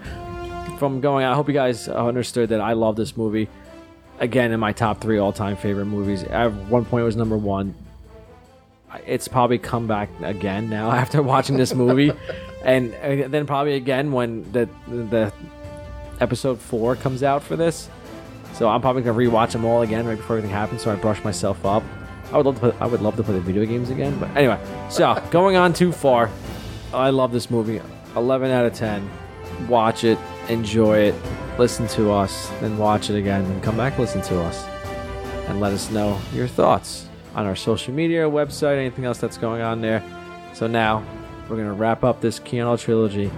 From 0.80 1.02
going 1.02 1.26
on, 1.26 1.32
I 1.32 1.36
hope 1.36 1.48
you 1.48 1.54
guys 1.54 1.88
understood 1.88 2.50
that 2.50 2.62
I 2.62 2.74
love 2.74 2.96
this 2.96 3.16
movie. 3.16 3.48
Again, 4.20 4.52
in 4.52 4.60
my 4.60 4.72
top 4.72 5.02
three 5.02 5.18
all 5.18 5.34
time 5.34 5.58
favorite 5.58 5.86
movies. 5.86 6.24
At 6.24 6.54
one 6.54 6.86
point, 6.86 7.02
it 7.04 7.06
was 7.06 7.16
number 7.16 7.38
one 7.38 7.76
it's 9.06 9.28
probably 9.28 9.58
come 9.58 9.88
back 9.88 10.10
again 10.22 10.70
now 10.70 10.92
after 11.04 11.22
watching 11.22 11.58
this 11.58 11.74
movie, 11.74 12.12
and, 12.64 12.94
uh, 12.96 13.28
then 13.28 13.46
probably 13.46 13.74
again 13.74 14.12
when 14.12 14.50
the 14.52 14.70
the 14.88 15.34
episode 16.20 16.60
four 16.60 16.96
comes 16.96 17.24
out 17.24 17.44
for 17.44 17.56
this. 17.56 17.90
So 18.54 18.70
I'm 18.70 18.82
probably 18.82 19.02
gonna 19.02 19.18
rewatch 19.18 19.52
them 19.52 19.66
all 19.66 19.82
again 19.82 20.06
right 20.06 20.18
before 20.18 20.38
everything 20.38 20.56
happens, 20.56 20.82
so 20.82 20.92
I 20.92 20.96
brush 20.96 21.24
myself 21.24 21.66
up. 21.66 21.84
I 22.32 22.38
would 22.38 22.46
love 22.46 22.56
to 22.56 22.62
play, 22.62 22.78
I 22.80 22.88
would 22.88 23.02
love 23.02 23.16
to 23.18 23.24
play 23.24 23.36
the 23.36 23.42
video 23.42 23.66
games 23.66 23.90
again, 23.90 24.18
but 24.20 24.30
anyway. 24.36 24.60
So 24.90 25.22
going 25.32 25.58
on 25.58 25.74
too 25.74 25.92
far, 25.92 26.30
I 26.94 27.10
love 27.10 27.32
this 27.32 27.52
movie. 27.52 27.82
11 28.16 28.52
out 28.52 28.66
of 28.66 28.74
10. 28.74 29.10
Watch 29.68 30.04
it, 30.04 30.18
enjoy 30.48 31.00
it, 31.00 31.16
listen 31.60 31.88
to 31.90 32.12
us, 32.12 32.50
then 32.62 32.78
watch 32.78 33.10
it 33.10 33.18
again, 33.18 33.44
and 33.44 33.62
come 33.62 33.78
back 33.78 33.98
listen 34.00 34.22
to 34.24 34.42
us, 34.42 34.66
and 35.48 35.60
let 35.60 35.74
us 35.74 35.92
know 35.92 36.20
your 36.34 36.48
thoughts 36.48 37.08
on 37.36 37.46
our 37.46 37.56
social 37.56 37.94
media, 37.94 38.24
website, 38.24 38.78
anything 38.78 39.06
else 39.06 39.18
that's 39.18 39.38
going 39.38 39.62
on 39.62 39.82
there. 39.82 40.02
So 40.54 40.68
now 40.68 41.06
we're 41.50 41.58
gonna 41.58 41.74
wrap 41.74 42.04
up 42.04 42.22
this 42.22 42.40
Keanu 42.40 42.80
trilogy 42.80 43.30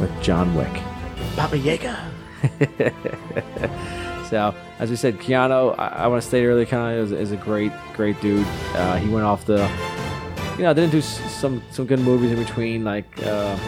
with 0.00 0.22
John 0.22 0.54
Wick. 0.54 0.97
Baba 1.36 1.56
Yaga. 1.58 2.10
So, 4.28 4.54
as 4.78 4.90
we 4.90 4.96
said, 4.96 5.16
Keanu, 5.18 5.74
I, 5.78 5.86
I 5.88 6.06
want 6.06 6.20
to 6.20 6.28
state 6.28 6.44
earlier, 6.44 6.66
Keanu 6.66 6.98
is, 6.98 7.12
is 7.12 7.32
a 7.32 7.36
great, 7.38 7.72
great 7.94 8.20
dude. 8.20 8.46
Uh, 8.74 8.96
he 8.96 9.08
went 9.08 9.24
off 9.24 9.46
the, 9.46 9.66
you 10.58 10.64
know, 10.64 10.74
didn't 10.74 10.90
do 10.90 10.98
s- 10.98 11.32
some 11.32 11.62
some 11.70 11.86
good 11.86 12.00
movies 12.00 12.30
in 12.32 12.36
between, 12.38 12.84
like 12.84 13.06
uh, 13.24 13.58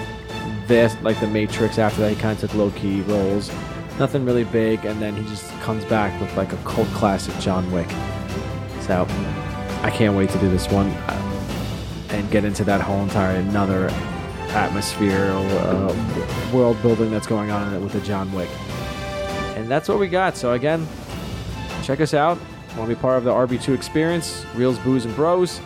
this, 0.67 0.95
like 1.01 1.19
The 1.19 1.29
Matrix. 1.29 1.79
After 1.79 2.03
that, 2.03 2.11
he 2.11 2.17
kind 2.17 2.35
of 2.35 2.41
took 2.41 2.55
low 2.59 2.71
key 2.73 3.01
roles, 3.03 3.51
nothing 3.99 4.27
really 4.27 4.45
big, 4.45 4.85
and 4.85 5.01
then 5.01 5.17
he 5.17 5.23
just 5.31 5.49
comes 5.61 5.83
back 5.87 6.21
with 6.21 6.37
like 6.37 6.53
a 6.53 6.59
cult 6.59 6.89
classic, 6.89 7.35
John 7.41 7.73
Wick. 7.73 7.89
So, 8.83 9.07
I 9.83 9.91
can't 9.91 10.15
wait 10.15 10.29
to 10.29 10.39
do 10.41 10.51
this 10.51 10.69
one 10.71 10.89
uh, 10.89 12.07
and 12.11 12.31
get 12.31 12.45
into 12.45 12.65
that 12.65 12.83
whole 12.83 13.03
entire 13.03 13.37
another 13.37 13.89
atmosphere, 14.51 15.31
uh, 15.31 16.51
world 16.53 16.81
building 16.83 17.11
that's 17.11 17.27
going 17.27 17.51
on 17.51 17.83
with 17.83 17.93
the 17.93 18.01
John 18.01 18.33
Wick. 18.33 18.49
And 19.57 19.69
that's 19.69 19.89
what 19.89 19.99
we 19.99 20.09
got. 20.09 20.37
So 20.37 20.53
again, 20.53 20.87
check 21.83 22.01
us 22.01 22.15
out. 22.15 22.39
Want 22.77 22.89
to 22.89 22.95
be 22.95 23.01
part 23.01 23.19
of 23.19 23.25
the 23.25 23.33
RB2 23.33 23.75
experience? 23.75 24.45
Reels, 24.55 24.79
booze, 24.79 25.05
and 25.05 25.15
bros. 25.15 25.61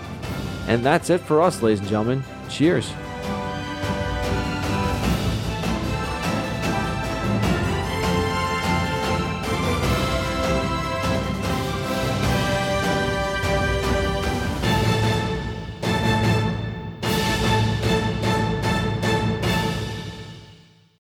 And 0.67 0.85
that's 0.85 1.11
it 1.11 1.21
for 1.21 1.43
us, 1.43 1.63
ladies 1.63 1.81
and 1.81 1.89
gentlemen. 1.89 2.25
Cheers. 2.49 2.93